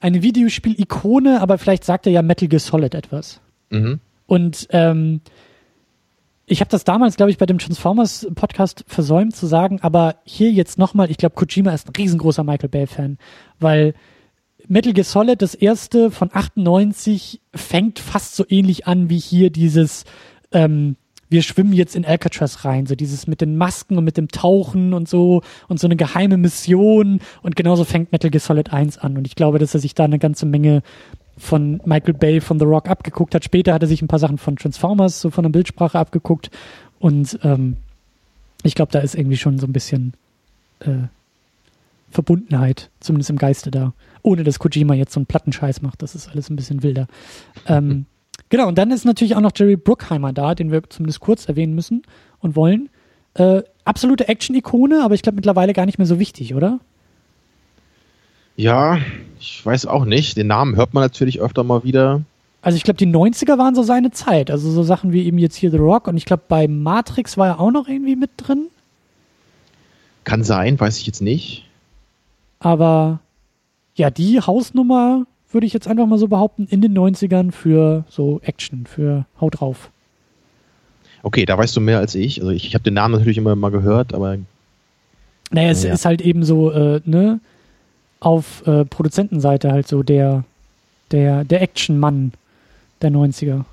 eine 0.00 0.22
Videospiel-Ikone, 0.22 1.40
aber 1.40 1.58
vielleicht 1.58 1.84
sagt 1.84 2.06
er 2.06 2.12
ja 2.12 2.22
Metal 2.22 2.48
Gear 2.48 2.60
Solid 2.60 2.94
etwas. 2.94 3.40
Mhm. 3.70 4.00
Und 4.26 4.68
ähm, 4.70 5.20
ich 6.46 6.60
habe 6.60 6.70
das 6.70 6.84
damals, 6.84 7.16
glaube 7.16 7.30
ich, 7.30 7.38
bei 7.38 7.46
dem 7.46 7.58
Transformers 7.58 8.28
Podcast 8.34 8.84
versäumt 8.86 9.34
zu 9.34 9.46
sagen, 9.46 9.80
aber 9.82 10.16
hier 10.24 10.50
jetzt 10.52 10.78
nochmal, 10.78 11.10
ich 11.10 11.16
glaube, 11.16 11.34
Kojima 11.34 11.72
ist 11.72 11.88
ein 11.88 11.96
riesengroßer 11.96 12.44
Michael 12.44 12.68
Bay-Fan, 12.68 13.18
weil 13.58 13.94
Metal 14.68 14.92
Gear 14.92 15.04
Solid, 15.04 15.42
das 15.42 15.54
erste 15.54 16.10
von 16.10 16.30
98, 16.32 17.40
fängt 17.54 17.98
fast 17.98 18.36
so 18.36 18.44
ähnlich 18.48 18.86
an 18.86 19.10
wie 19.10 19.18
hier 19.18 19.50
dieses 19.50 20.04
ähm, 20.52 20.96
wir 21.28 21.42
schwimmen 21.42 21.72
jetzt 21.72 21.96
in 21.96 22.04
Alcatraz 22.04 22.64
rein, 22.64 22.86
so 22.86 22.94
dieses 22.94 23.26
mit 23.26 23.40
den 23.40 23.56
Masken 23.56 23.98
und 23.98 24.04
mit 24.04 24.16
dem 24.16 24.28
Tauchen 24.28 24.92
und 24.92 25.08
so 25.08 25.42
und 25.68 25.80
so 25.80 25.86
eine 25.86 25.96
geheime 25.96 26.36
Mission. 26.36 27.20
Und 27.42 27.56
genauso 27.56 27.84
fängt 27.84 28.12
Metal 28.12 28.30
Gear 28.30 28.40
Solid 28.40 28.72
1 28.72 28.98
an. 28.98 29.16
Und 29.16 29.26
ich 29.26 29.34
glaube, 29.34 29.58
dass 29.58 29.74
er 29.74 29.80
sich 29.80 29.94
da 29.94 30.04
eine 30.04 30.18
ganze 30.18 30.46
Menge 30.46 30.82
von 31.36 31.80
Michael 31.84 32.14
Bay 32.14 32.40
von 32.40 32.58
The 32.58 32.64
Rock 32.64 32.88
abgeguckt 32.88 33.34
hat. 33.34 33.44
Später 33.44 33.74
hat 33.74 33.82
er 33.82 33.88
sich 33.88 34.02
ein 34.02 34.08
paar 34.08 34.18
Sachen 34.18 34.38
von 34.38 34.56
Transformers, 34.56 35.20
so 35.20 35.30
von 35.30 35.42
der 35.42 35.50
Bildsprache 35.50 35.98
abgeguckt. 35.98 36.50
Und 36.98 37.38
ähm, 37.42 37.76
ich 38.62 38.74
glaube, 38.74 38.92
da 38.92 39.00
ist 39.00 39.14
irgendwie 39.14 39.36
schon 39.36 39.58
so 39.58 39.66
ein 39.66 39.72
bisschen 39.72 40.14
äh, 40.80 41.08
Verbundenheit, 42.10 42.90
zumindest 43.00 43.30
im 43.30 43.38
Geiste 43.38 43.70
da. 43.70 43.92
Ohne 44.22 44.44
dass 44.44 44.58
Kojima 44.58 44.94
jetzt 44.94 45.12
so 45.12 45.20
einen 45.20 45.26
Plattenscheiß 45.26 45.82
macht, 45.82 46.02
das 46.02 46.14
ist 46.14 46.28
alles 46.28 46.50
ein 46.50 46.56
bisschen 46.56 46.82
wilder. 46.82 47.06
ähm, 47.66 48.06
genau, 48.48 48.68
und 48.68 48.78
dann 48.78 48.90
ist 48.90 49.04
natürlich 49.04 49.36
auch 49.36 49.40
noch 49.40 49.52
Jerry 49.54 49.76
Bruckheimer 49.76 50.32
da, 50.32 50.54
den 50.54 50.72
wir 50.72 50.82
zumindest 50.88 51.20
kurz 51.20 51.48
erwähnen 51.48 51.74
müssen 51.74 52.02
und 52.40 52.56
wollen. 52.56 52.88
Äh, 53.34 53.62
absolute 53.84 54.28
Action-Ikone, 54.28 55.02
aber 55.04 55.14
ich 55.14 55.22
glaube 55.22 55.36
mittlerweile 55.36 55.72
gar 55.72 55.86
nicht 55.86 55.98
mehr 55.98 56.06
so 56.06 56.18
wichtig, 56.18 56.54
oder? 56.54 56.80
Ja, 58.56 58.98
ich 59.38 59.64
weiß 59.64 59.86
auch 59.86 60.06
nicht. 60.06 60.36
Den 60.36 60.46
Namen 60.46 60.76
hört 60.76 60.94
man 60.94 61.02
natürlich 61.02 61.40
öfter 61.40 61.62
mal 61.62 61.84
wieder. 61.84 62.22
Also 62.62 62.76
ich 62.76 62.84
glaube, 62.84 62.96
die 62.96 63.06
90er 63.06 63.58
waren 63.58 63.74
so 63.74 63.82
seine 63.82 64.10
Zeit. 64.10 64.50
Also 64.50 64.70
so 64.70 64.82
Sachen 64.82 65.12
wie 65.12 65.24
eben 65.24 65.38
jetzt 65.38 65.56
hier 65.56 65.70
The 65.70 65.76
Rock 65.76 66.08
und 66.08 66.16
ich 66.16 66.24
glaube, 66.24 66.44
bei 66.48 66.66
Matrix 66.66 67.36
war 67.36 67.46
er 67.46 67.60
auch 67.60 67.70
noch 67.70 67.86
irgendwie 67.86 68.16
mit 68.16 68.30
drin. 68.38 68.68
Kann 70.24 70.42
sein, 70.42 70.80
weiß 70.80 70.98
ich 70.98 71.06
jetzt 71.06 71.22
nicht. 71.22 71.65
Aber 72.58 73.20
ja, 73.94 74.10
die 74.10 74.40
Hausnummer 74.40 75.26
würde 75.50 75.66
ich 75.66 75.72
jetzt 75.72 75.88
einfach 75.88 76.06
mal 76.06 76.18
so 76.18 76.28
behaupten, 76.28 76.66
in 76.70 76.80
den 76.80 76.96
90ern 76.96 77.52
für 77.52 78.04
so 78.08 78.40
Action, 78.42 78.86
für 78.86 79.26
Haut 79.40 79.60
drauf. 79.60 79.90
Okay, 81.22 81.44
da 81.44 81.56
weißt 81.56 81.74
du 81.76 81.80
mehr 81.80 81.98
als 81.98 82.14
ich. 82.14 82.40
Also 82.40 82.52
ich, 82.52 82.66
ich 82.66 82.74
habe 82.74 82.84
den 82.84 82.94
Namen 82.94 83.14
natürlich 83.14 83.38
immer 83.38 83.56
mal 83.56 83.70
gehört, 83.70 84.14
aber. 84.14 84.38
Naja, 85.50 85.70
es 85.70 85.82
ja. 85.82 85.94
ist 85.94 86.04
halt 86.04 86.20
eben 86.20 86.44
so, 86.44 86.70
äh, 86.72 87.00
ne, 87.04 87.40
auf 88.20 88.66
äh, 88.66 88.84
Produzentenseite 88.84 89.72
halt 89.72 89.88
so 89.88 90.02
der, 90.02 90.44
der, 91.10 91.44
der 91.44 91.62
Action-Mann 91.62 92.32
der 93.02 93.10
90er. 93.10 93.64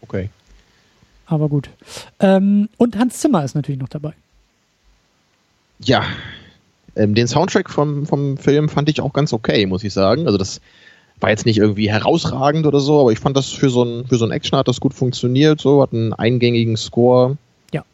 Okay. 0.00 0.30
Aber 1.26 1.48
gut. 1.48 1.70
Ähm, 2.20 2.68
und 2.76 2.96
Hans 2.98 3.20
Zimmer 3.20 3.44
ist 3.44 3.54
natürlich 3.54 3.80
noch 3.80 3.88
dabei. 3.88 4.12
Ja, 5.80 6.04
ähm, 6.96 7.14
den 7.14 7.26
Soundtrack 7.26 7.70
vom, 7.70 8.06
vom 8.06 8.36
Film 8.36 8.68
fand 8.68 8.88
ich 8.88 9.00
auch 9.00 9.12
ganz 9.12 9.32
okay, 9.32 9.66
muss 9.66 9.84
ich 9.84 9.92
sagen. 9.92 10.26
Also 10.26 10.38
das 10.38 10.60
war 11.20 11.30
jetzt 11.30 11.46
nicht 11.46 11.58
irgendwie 11.58 11.90
herausragend 11.90 12.66
oder 12.66 12.80
so, 12.80 13.00
aber 13.00 13.12
ich 13.12 13.20
fand 13.20 13.36
das 13.36 13.50
für 13.50 13.70
so 13.70 13.84
ein, 13.84 14.06
für 14.06 14.16
so 14.16 14.24
ein 14.24 14.30
Action 14.30 14.58
hat 14.58 14.68
das 14.68 14.80
gut 14.80 14.92
funktioniert, 14.92 15.60
so, 15.60 15.82
hat 15.82 15.92
einen 15.92 16.12
eingängigen 16.12 16.76
Score. 16.76 17.36
Ja. 17.72 17.84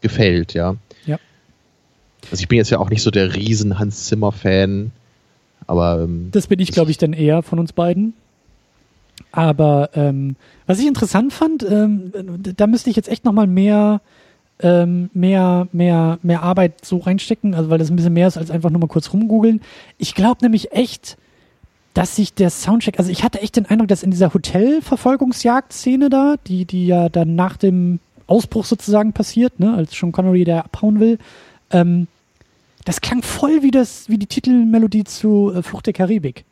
Gefällt, 0.00 0.54
ja. 0.54 0.76
Ja. 1.06 1.18
Also 2.30 2.42
ich 2.42 2.48
bin 2.48 2.58
jetzt 2.58 2.70
ja 2.70 2.78
auch 2.78 2.90
nicht 2.90 3.02
so 3.02 3.10
der 3.10 3.34
riesen 3.34 3.78
Hans 3.78 4.06
Zimmer 4.06 4.32
Fan, 4.32 4.90
aber 5.66 6.02
ähm, 6.02 6.28
das 6.32 6.48
bin 6.48 6.58
ich, 6.58 6.72
glaube 6.72 6.90
ich, 6.90 6.98
dann 6.98 7.12
eher 7.12 7.42
von 7.42 7.58
uns 7.58 7.72
beiden. 7.72 8.14
Aber 9.30 9.90
ähm, 9.94 10.36
was 10.66 10.78
ich 10.78 10.86
interessant 10.86 11.32
fand, 11.32 11.62
ähm, 11.62 12.12
da 12.42 12.66
müsste 12.66 12.90
ich 12.90 12.96
jetzt 12.96 13.08
echt 13.08 13.24
noch 13.24 13.32
mal 13.32 13.46
mehr 13.46 14.00
ähm, 14.60 15.10
mehr, 15.12 15.68
mehr, 15.72 16.18
mehr 16.22 16.42
Arbeit 16.42 16.84
so 16.84 16.98
reinstecken, 16.98 17.54
also 17.54 17.70
weil 17.70 17.78
das 17.78 17.90
ein 17.90 17.96
bisschen 17.96 18.12
mehr 18.12 18.28
ist 18.28 18.36
als 18.36 18.50
einfach 18.50 18.70
nur 18.70 18.80
mal 18.80 18.86
kurz 18.86 19.12
rumgoogeln. 19.12 19.60
Ich 19.98 20.14
glaube 20.14 20.38
nämlich 20.42 20.72
echt, 20.72 21.16
dass 21.94 22.16
sich 22.16 22.34
der 22.34 22.50
Soundtrack, 22.50 22.98
also 22.98 23.10
ich 23.10 23.24
hatte 23.24 23.42
echt 23.42 23.56
den 23.56 23.66
Eindruck, 23.66 23.88
dass 23.88 24.02
in 24.02 24.10
dieser 24.10 24.32
Hotelverfolgungsjagd-Szene 24.32 26.10
da, 26.10 26.36
die, 26.46 26.64
die 26.64 26.86
ja 26.86 27.08
dann 27.08 27.34
nach 27.34 27.56
dem 27.56 28.00
Ausbruch 28.26 28.64
sozusagen 28.64 29.12
passiert, 29.12 29.60
ne, 29.60 29.74
als 29.74 29.92
Sean 29.92 30.12
Connery 30.12 30.44
da 30.44 30.60
abhauen 30.60 31.00
will, 31.00 31.18
ähm, 31.70 32.06
das 32.84 33.00
klang 33.00 33.22
voll 33.22 33.62
wie 33.62 33.70
das, 33.70 34.08
wie 34.08 34.18
die 34.18 34.26
Titelmelodie 34.26 35.04
zu 35.04 35.52
äh, 35.54 35.62
Flucht 35.62 35.86
der 35.86 35.92
Karibik. 35.92 36.44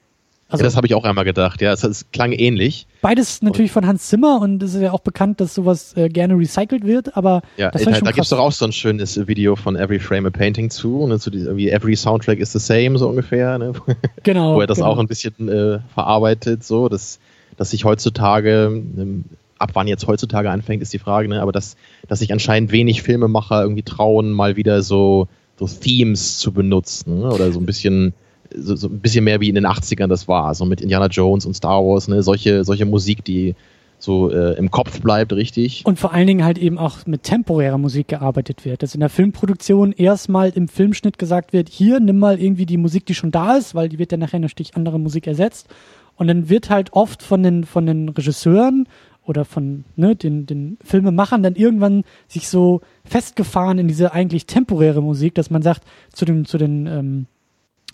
Also, 0.50 0.62
ja, 0.62 0.66
das 0.66 0.76
habe 0.76 0.86
ich 0.88 0.94
auch 0.94 1.04
einmal 1.04 1.24
gedacht, 1.24 1.62
ja, 1.62 1.72
es, 1.72 1.84
es 1.84 2.10
klang 2.10 2.32
ähnlich. 2.32 2.88
Beides 3.02 3.40
natürlich 3.40 3.70
von 3.70 3.86
Hans 3.86 4.08
Zimmer 4.08 4.40
und 4.40 4.60
es 4.62 4.74
ist 4.74 4.82
ja 4.82 4.92
auch 4.92 5.00
bekannt, 5.00 5.40
dass 5.40 5.54
sowas 5.54 5.96
äh, 5.96 6.08
gerne 6.08 6.36
recycelt 6.36 6.84
wird, 6.84 7.16
aber 7.16 7.42
ja, 7.56 7.70
das 7.70 7.84
da, 7.84 7.92
da 7.92 8.10
gibt 8.10 8.24
es 8.24 8.30
doch 8.30 8.40
auch 8.40 8.50
so 8.50 8.64
ein 8.64 8.72
schönes 8.72 9.28
Video 9.28 9.54
von 9.54 9.76
Every 9.76 10.00
Frame 10.00 10.26
a 10.26 10.30
Painting 10.30 10.68
zu 10.68 11.02
und 11.02 11.16
so 11.22 11.30
wie 11.32 11.70
Every 11.70 11.94
Soundtrack 11.94 12.40
is 12.40 12.52
the 12.52 12.58
same, 12.58 12.98
so 12.98 13.08
ungefähr. 13.08 13.58
Ne? 13.58 13.72
Genau. 14.22 14.56
Wo 14.56 14.60
er 14.60 14.66
das 14.66 14.78
genau. 14.78 14.90
auch 14.90 14.98
ein 14.98 15.06
bisschen 15.06 15.48
äh, 15.48 15.78
verarbeitet, 15.94 16.64
so, 16.64 16.88
dass, 16.88 17.20
dass 17.56 17.70
sich 17.70 17.84
heutzutage, 17.84 18.66
ähm, 18.98 19.24
ab 19.58 19.70
wann 19.74 19.86
jetzt 19.86 20.06
heutzutage 20.06 20.50
anfängt, 20.50 20.82
ist 20.82 20.92
die 20.92 20.98
Frage, 20.98 21.28
ne? 21.28 21.40
aber 21.40 21.52
dass, 21.52 21.76
dass 22.08 22.18
sich 22.18 22.32
anscheinend 22.32 22.72
wenig 22.72 23.02
Filmemacher 23.02 23.62
irgendwie 23.62 23.82
trauen, 23.82 24.32
mal 24.32 24.56
wieder 24.56 24.82
so, 24.82 25.28
so 25.58 25.66
Themes 25.66 26.38
zu 26.38 26.52
benutzen 26.52 27.20
ne? 27.20 27.30
oder 27.30 27.52
so 27.52 27.60
ein 27.60 27.66
bisschen 27.66 28.14
so, 28.54 28.76
so 28.76 28.88
ein 28.88 29.00
bisschen 29.00 29.24
mehr 29.24 29.40
wie 29.40 29.48
in 29.48 29.54
den 29.54 29.66
80ern 29.66 30.08
das 30.08 30.28
war, 30.28 30.54
so 30.54 30.64
mit 30.64 30.80
Indiana 30.80 31.06
Jones 31.06 31.46
und 31.46 31.54
Star 31.54 31.84
Wars, 31.84 32.08
ne, 32.08 32.22
solche, 32.22 32.64
solche 32.64 32.86
Musik, 32.86 33.24
die 33.24 33.54
so 34.02 34.30
äh, 34.30 34.56
im 34.56 34.70
Kopf 34.70 35.00
bleibt, 35.00 35.32
richtig. 35.32 35.84
Und 35.84 35.98
vor 35.98 36.12
allen 36.12 36.26
Dingen 36.26 36.44
halt 36.44 36.58
eben 36.58 36.78
auch 36.78 37.06
mit 37.06 37.22
temporärer 37.22 37.78
Musik 37.78 38.08
gearbeitet 38.08 38.64
wird. 38.64 38.82
Dass 38.82 38.94
in 38.94 39.00
der 39.00 39.10
Filmproduktion 39.10 39.92
erstmal 39.92 40.50
im 40.50 40.68
Filmschnitt 40.68 41.18
gesagt 41.18 41.52
wird, 41.52 41.68
hier 41.68 42.00
nimm 42.00 42.18
mal 42.18 42.40
irgendwie 42.40 42.66
die 42.66 42.78
Musik, 42.78 43.06
die 43.06 43.14
schon 43.14 43.30
da 43.30 43.56
ist, 43.56 43.74
weil 43.74 43.88
die 43.88 43.98
wird 43.98 44.12
dann 44.12 44.20
nachher 44.20 44.40
durch 44.40 44.74
andere 44.74 44.98
Musik 44.98 45.26
ersetzt. 45.26 45.68
Und 46.16 46.28
dann 46.28 46.48
wird 46.48 46.70
halt 46.70 46.92
oft 46.92 47.22
von 47.22 47.42
den, 47.42 47.64
von 47.64 47.86
den 47.86 48.08
Regisseuren 48.08 48.86
oder 49.24 49.44
von 49.44 49.84
ne, 49.96 50.16
den, 50.16 50.46
den 50.46 50.78
Filmemachern 50.82 51.42
dann 51.42 51.54
irgendwann 51.54 52.04
sich 52.26 52.48
so 52.48 52.80
festgefahren 53.04 53.78
in 53.78 53.88
diese 53.88 54.12
eigentlich 54.12 54.46
temporäre 54.46 55.02
Musik, 55.02 55.34
dass 55.34 55.50
man 55.50 55.62
sagt, 55.62 55.82
zu 56.12 56.24
den, 56.24 56.44
zu 56.44 56.58
den 56.58 56.86
ähm, 56.86 57.26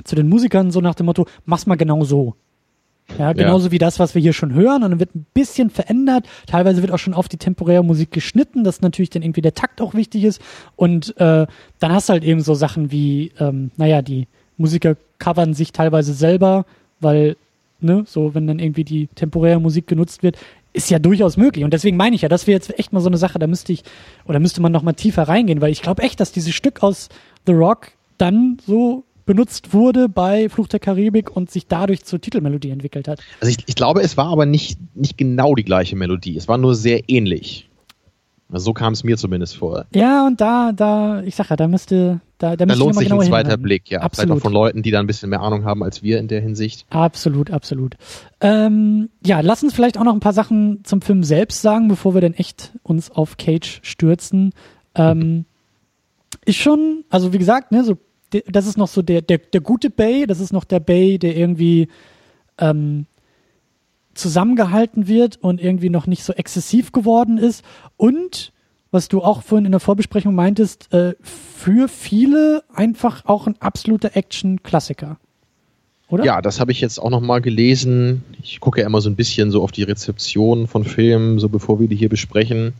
zu 0.05 0.15
den 0.15 0.29
Musikern 0.29 0.71
so 0.71 0.81
nach 0.81 0.95
dem 0.95 1.07
Motto, 1.07 1.27
mach's 1.45 1.67
mal 1.67 1.77
genau 1.77 2.05
so. 2.05 2.35
Ja, 3.19 3.33
genauso 3.33 3.67
ja. 3.67 3.73
wie 3.73 3.79
das, 3.79 3.99
was 3.99 4.15
wir 4.15 4.23
hier 4.23 4.33
schon 4.33 4.53
hören. 4.53 4.83
Und 4.83 4.91
dann 4.91 5.01
wird 5.01 5.15
ein 5.15 5.27
bisschen 5.33 5.71
verändert. 5.71 6.27
Teilweise 6.47 6.83
wird 6.83 6.93
auch 6.93 6.99
schon 6.99 7.15
auf 7.15 7.29
die 7.29 7.37
temporäre 7.37 7.85
Musik 7.85 8.11
geschnitten, 8.11 8.65
dass 8.65 8.81
natürlich 8.81 9.11
dann 9.11 9.23
irgendwie 9.23 9.43
der 9.43 9.55
Takt 9.55 9.81
auch 9.81 9.95
wichtig 9.95 10.25
ist. 10.25 10.41
Und 10.75 11.17
äh, 11.19 11.47
dann 11.79 11.93
hast 11.93 12.09
du 12.09 12.15
halt 12.15 12.25
eben 12.25 12.41
so 12.41 12.55
Sachen 12.55 12.91
wie, 12.91 13.33
ähm, 13.39 13.71
naja, 13.77 14.03
die 14.03 14.27
Musiker 14.57 14.97
covern 15.19 15.55
sich 15.55 15.73
teilweise 15.73 16.15
selber, 16.15 16.67
weil, 17.01 17.37
ne, 17.81 18.05
so, 18.07 18.35
wenn 18.35 18.47
dann 18.47 18.59
irgendwie 18.59 18.85
die 18.85 19.07
temporäre 19.09 19.61
Musik 19.61 19.87
genutzt 19.87 20.23
wird, 20.23 20.37
ist 20.73 20.91
ja 20.91 20.99
durchaus 20.99 21.37
möglich. 21.37 21.65
Und 21.65 21.73
deswegen 21.73 21.97
meine 21.97 22.17
ich 22.17 22.23
ja, 22.23 22.29
das 22.29 22.47
wäre 22.47 22.57
jetzt 22.57 22.79
echt 22.79 22.93
mal 22.93 23.01
so 23.01 23.09
eine 23.09 23.17
Sache, 23.17 23.39
da 23.39 23.47
müsste 23.47 23.73
ich, 23.73 23.83
oder 24.27 24.41
müsste 24.41 24.61
man 24.61 24.73
noch 24.73 24.83
mal 24.83 24.93
tiefer 24.93 25.23
reingehen, 25.23 25.61
weil 25.61 25.73
ich 25.73 25.81
glaube 25.81 26.03
echt, 26.03 26.21
dass 26.21 26.33
dieses 26.33 26.55
Stück 26.55 26.83
aus 26.83 27.09
The 27.47 27.53
Rock 27.53 27.93
dann 28.19 28.59
so 28.67 29.05
benutzt 29.27 29.75
wurde 29.75 30.09
bei 30.09 30.49
Fluch 30.49 30.69
der 30.69 30.81
Karibik 30.81 31.35
und 31.35 31.51
sich 31.51 31.67
dadurch 31.67 32.05
zur 32.05 32.21
Titelmelodie 32.21 32.71
entwickelt 32.71 33.09
hat. 33.09 33.21
Also 33.41 33.51
ich, 33.51 33.65
ich 33.67 33.75
glaube, 33.75 34.01
es 34.01 34.17
war 34.17 34.27
aber 34.27 34.47
nicht, 34.47 34.79
nicht 34.95 35.19
genau 35.19 35.55
die 35.55 35.65
gleiche 35.65 35.97
Melodie. 35.97 36.37
Es 36.37 36.49
war 36.49 36.57
nur 36.57 36.75
sehr 36.75 37.09
ähnlich. 37.09 37.69
Also 38.49 38.67
so 38.67 38.73
kam 38.73 38.93
es 38.93 39.03
mir 39.03 39.17
zumindest 39.17 39.57
vor. 39.57 39.87
Ja, 39.93 40.27
und 40.27 40.41
da, 40.41 40.71
da, 40.71 41.21
ich 41.23 41.35
sag 41.35 41.51
ja, 41.51 41.57
da 41.57 41.67
müsste, 41.67 42.21
da, 42.39 42.55
da, 42.55 42.65
da 42.65 42.75
lohnt 42.75 42.95
sich 42.95 43.13
ein 43.13 43.19
zweiter 43.19 43.39
hinhalten. 43.39 43.63
Blick, 43.63 43.91
ja. 43.91 44.01
Absolut. 44.01 44.29
Vielleicht 44.29 44.41
auch 44.41 44.43
von 44.45 44.53
Leuten, 44.53 44.83
die 44.83 44.93
da 44.93 45.01
ein 45.01 45.09
bisschen 45.09 45.31
mehr 45.31 45.41
Ahnung 45.41 45.65
haben 45.65 45.83
als 45.83 46.05
wir 46.05 46.21
in 46.21 46.29
der 46.29 46.41
Hinsicht. 46.41 46.87
Absolut, 46.91 47.51
absolut. 47.51 47.97
Ähm, 48.41 49.11
ja, 49.25 49.41
lass 49.41 49.65
uns 49.65 49.75
vielleicht 49.75 49.99
auch 49.99 50.05
noch 50.05 50.15
ein 50.15 50.21
paar 50.21 50.33
Sachen 50.33 50.85
zum 50.85 51.03
Film 51.03 51.25
selbst 51.25 51.61
sagen, 51.61 51.89
bevor 51.89 52.15
wir 52.15 52.21
dann 52.21 52.35
echt 52.35 52.73
uns 52.85 53.11
auf 53.11 53.37
Cage 53.37 53.81
stürzen. 53.83 54.53
Ähm, 54.95 55.45
ist 56.45 56.57
schon, 56.57 57.05
also 57.11 57.33
wie 57.33 57.39
gesagt, 57.39 57.73
ne, 57.73 57.83
so 57.83 57.99
das 58.47 58.67
ist 58.67 58.79
noch 58.79 58.89
so 58.89 59.03
der, 59.03 59.23
der, 59.23 59.39
der 59.39 59.61
gute 59.61 59.91
Bay, 59.91 60.27
das 60.27 60.41
ist 60.41 60.53
noch 60.53 60.65
der 60.65 60.81
Bay, 60.81 61.19
der 61.19 61.37
irgendwie 61.37 61.89
ähm, 62.59 63.07
zusammengehalten 64.15 65.09
wird 65.09 65.37
und 65.43 65.61
irgendwie 65.61 65.91
noch 65.91 66.07
nicht 66.07 66.25
so 66.25 66.33
exzessiv 66.33 66.93
geworden 66.93 67.39
ist. 67.39 67.65
Und, 67.97 68.53
was 68.91 69.09
du 69.09 69.23
auch 69.23 69.43
vorhin 69.43 69.67
in 69.67 69.73
der 69.73 69.81
Vorbesprechung 69.81 70.35
meintest, 70.35 70.93
äh, 70.93 71.15
für 71.23 71.89
viele 71.89 72.65
einfach 72.73 73.25
auch 73.27 73.47
ein 73.47 73.61
absoluter 73.61 74.17
Action-Klassiker. 74.17 75.19
Oder? 76.09 76.25
Ja, 76.25 76.41
das 76.41 76.61
habe 76.61 76.73
ich 76.73 76.81
jetzt 76.81 76.99
auch 76.99 77.11
nochmal 77.11 77.41
gelesen. 77.41 78.23
Ich 78.43 78.61
gucke 78.61 78.81
ja 78.81 78.87
immer 78.87 79.01
so 79.01 79.11
ein 79.11 79.17
bisschen 79.17 79.51
so 79.51 79.63
auf 79.63 79.73
die 79.73 79.83
Rezeption 79.83 80.69
von 80.69 80.85
Filmen, 80.85 81.39
so 81.39 81.49
bevor 81.49 81.81
wir 81.81 81.89
die 81.89 81.97
hier 81.97 82.09
besprechen. 82.09 82.75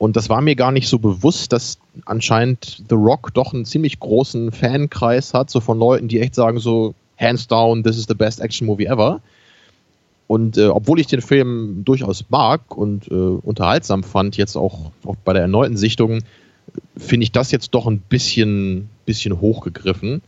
Und 0.00 0.16
das 0.16 0.30
war 0.30 0.40
mir 0.40 0.56
gar 0.56 0.72
nicht 0.72 0.88
so 0.88 0.98
bewusst, 0.98 1.52
dass 1.52 1.78
anscheinend 2.06 2.84
The 2.88 2.94
Rock 2.94 3.34
doch 3.34 3.52
einen 3.52 3.66
ziemlich 3.66 4.00
großen 4.00 4.50
Fankreis 4.50 5.34
hat, 5.34 5.50
so 5.50 5.60
von 5.60 5.78
Leuten, 5.78 6.08
die 6.08 6.20
echt 6.20 6.34
sagen 6.34 6.58
so, 6.58 6.94
hands 7.18 7.46
down, 7.46 7.84
this 7.84 7.98
is 7.98 8.06
the 8.08 8.14
best 8.14 8.40
action 8.40 8.66
movie 8.66 8.86
ever. 8.86 9.20
Und 10.26 10.56
äh, 10.56 10.68
obwohl 10.68 11.00
ich 11.00 11.06
den 11.06 11.20
Film 11.20 11.82
durchaus 11.84 12.24
mag 12.30 12.74
und 12.74 13.08
äh, 13.08 13.14
unterhaltsam 13.14 14.02
fand, 14.02 14.38
jetzt 14.38 14.56
auch, 14.56 14.90
auch 15.04 15.16
bei 15.16 15.34
der 15.34 15.42
erneuten 15.42 15.76
Sichtung, 15.76 16.20
finde 16.96 17.24
ich 17.24 17.32
das 17.32 17.50
jetzt 17.50 17.74
doch 17.74 17.86
ein 17.86 17.98
bisschen, 17.98 18.88
bisschen 19.04 19.38
hochgegriffen. 19.38 20.22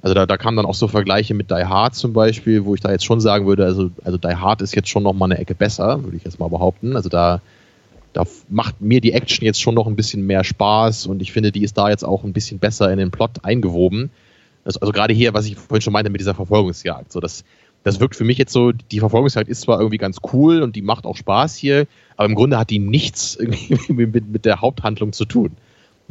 Also 0.00 0.14
da, 0.14 0.26
da 0.26 0.36
kamen 0.36 0.56
dann 0.56 0.66
auch 0.66 0.74
so 0.74 0.86
Vergleiche 0.86 1.34
mit 1.34 1.50
Die 1.50 1.64
Hard 1.64 1.96
zum 1.96 2.12
Beispiel, 2.12 2.64
wo 2.64 2.76
ich 2.76 2.82
da 2.82 2.92
jetzt 2.92 3.04
schon 3.04 3.18
sagen 3.20 3.46
würde, 3.46 3.64
also, 3.64 3.90
also 4.04 4.16
Die 4.16 4.36
Hard 4.36 4.62
ist 4.62 4.76
jetzt 4.76 4.88
schon 4.88 5.02
noch 5.02 5.12
mal 5.12 5.24
eine 5.24 5.38
Ecke 5.38 5.56
besser, 5.56 6.04
würde 6.04 6.16
ich 6.16 6.22
jetzt 6.22 6.38
mal 6.38 6.48
behaupten. 6.48 6.94
Also 6.94 7.08
da 7.08 7.40
da 8.12 8.24
macht 8.48 8.80
mir 8.80 9.00
die 9.00 9.12
Action 9.12 9.44
jetzt 9.44 9.60
schon 9.60 9.74
noch 9.74 9.86
ein 9.86 9.96
bisschen 9.96 10.26
mehr 10.26 10.44
Spaß 10.44 11.06
und 11.06 11.22
ich 11.22 11.32
finde, 11.32 11.52
die 11.52 11.62
ist 11.62 11.76
da 11.78 11.88
jetzt 11.90 12.04
auch 12.04 12.24
ein 12.24 12.32
bisschen 12.32 12.58
besser 12.58 12.90
in 12.90 12.98
den 12.98 13.10
Plot 13.10 13.44
eingewoben. 13.44 14.10
Also, 14.64 14.80
also 14.80 14.92
gerade 14.92 15.14
hier, 15.14 15.34
was 15.34 15.46
ich 15.46 15.56
vorhin 15.56 15.82
schon 15.82 15.92
meinte 15.92 16.10
mit 16.10 16.20
dieser 16.20 16.34
Verfolgungsjagd, 16.34 17.12
so 17.12 17.20
das, 17.20 17.44
das 17.84 18.00
wirkt 18.00 18.16
für 18.16 18.24
mich 18.24 18.38
jetzt 18.38 18.52
so, 18.52 18.72
die 18.72 19.00
Verfolgungsjagd 19.00 19.48
ist 19.48 19.62
zwar 19.62 19.78
irgendwie 19.78 19.98
ganz 19.98 20.18
cool 20.32 20.62
und 20.62 20.76
die 20.76 20.82
macht 20.82 21.04
auch 21.04 21.16
Spaß 21.16 21.56
hier, 21.56 21.86
aber 22.16 22.28
im 22.28 22.34
Grunde 22.34 22.58
hat 22.58 22.70
die 22.70 22.78
nichts 22.78 23.36
irgendwie 23.40 24.06
mit, 24.06 24.28
mit 24.28 24.44
der 24.44 24.60
Haupthandlung 24.60 25.12
zu 25.12 25.24
tun. 25.24 25.52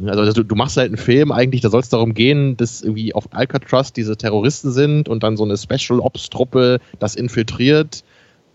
Also, 0.06 0.20
also 0.20 0.32
du, 0.32 0.44
du, 0.44 0.54
machst 0.54 0.76
halt 0.76 0.88
einen 0.88 0.96
Film 0.96 1.32
eigentlich, 1.32 1.60
da 1.60 1.70
soll 1.70 1.80
es 1.80 1.88
darum 1.88 2.14
gehen, 2.14 2.56
dass 2.56 2.82
irgendwie 2.82 3.14
auf 3.14 3.32
Alcatraz 3.32 3.92
diese 3.92 4.16
Terroristen 4.16 4.70
sind 4.70 5.08
und 5.08 5.24
dann 5.24 5.36
so 5.36 5.44
eine 5.44 5.56
Special 5.56 5.98
Ops 5.98 6.30
Truppe 6.30 6.78
das 7.00 7.16
infiltriert 7.16 8.04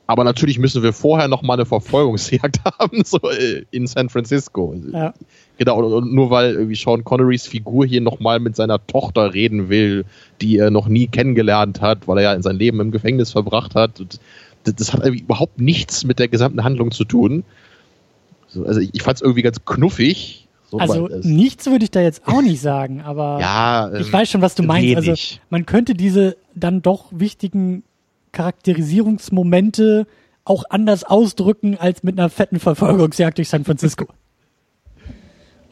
aber 0.06 0.24
natürlich 0.24 0.60
müssen 0.60 0.84
wir 0.84 0.92
vorher 0.92 1.28
noch 1.28 1.42
mal 1.44 1.54
eine 1.54 1.66
Verfolgungsjagd 1.66 2.60
haben, 2.80 3.04
so 3.06 3.20
äh, 3.30 3.64
in 3.72 3.88
San 3.88 4.10
Francisco. 4.10 4.76
Ja. 4.92 5.14
Genau, 5.58 5.80
und 5.98 6.14
nur 6.14 6.30
weil 6.30 6.54
irgendwie 6.54 6.76
Sean 6.76 7.04
Connerys 7.04 7.48
Figur 7.48 7.86
hier 7.86 8.02
noch 8.02 8.20
mal 8.20 8.40
mit 8.40 8.56
seiner 8.56 8.86
Tochter 8.86 9.34
reden 9.34 9.70
will, 9.70 10.06
die 10.42 10.58
er 10.58 10.72
noch 10.72 10.88
nie 10.88 11.08
kennengelernt 11.08 11.80
hat, 11.80 12.08
weil 12.08 12.18
er 12.18 12.24
ja 12.24 12.34
in 12.34 12.42
sein 12.42 12.58
Leben 12.58 12.80
im 12.82 12.92
Gefängnis 12.92 13.32
verbracht 13.32 13.76
hat. 13.76 14.00
Und 14.02 14.20
das, 14.66 14.94
hat 14.94 15.06
überhaupt 15.06 15.60
nichts 15.60 16.04
mit 16.04 16.20
der 16.20 16.28
gesamten 16.28 16.64
Handlung 16.64 16.92
zu 16.92 17.06
tun. 17.06 17.44
also 18.54 18.82
ich, 18.82 19.04
fand 19.04 19.18
es 19.18 19.22
irgendwie 19.22 19.42
ganz 19.42 19.64
knuffig. 19.64 20.48
So, 20.70 20.80
also 20.80 21.08
nichts 21.22 21.68
würde 21.68 21.86
ich 21.86 21.92
da 21.92 22.02
jetzt 22.02 22.24
auch 22.26 22.42
nicht 22.42 22.60
sagen, 22.60 23.02
aber 23.02 23.38
ja, 23.42 23.92
ähm, 23.94 24.02
ich 24.02 24.12
weiß 24.12 24.30
schon, 24.30 24.42
was 24.42 24.56
du 24.56 24.64
meinst. 24.64 24.96
Also 24.96 25.14
man 25.50 25.66
könnte 25.66 25.94
diese 25.94 26.36
dann 26.56 26.82
doch 26.82 27.06
wichtigen 27.12 27.84
Charakterisierungsmomente 28.34 30.06
auch 30.44 30.66
anders 30.70 31.06
ausdrücken 31.06 31.78
als 31.78 32.04
mit 32.04 32.20
einer 32.20 32.30
fetten 32.30 32.60
Verfolgungsjagd 32.60 33.38
durch 33.38 33.48
San 33.48 33.64
Francisco. 33.64 34.08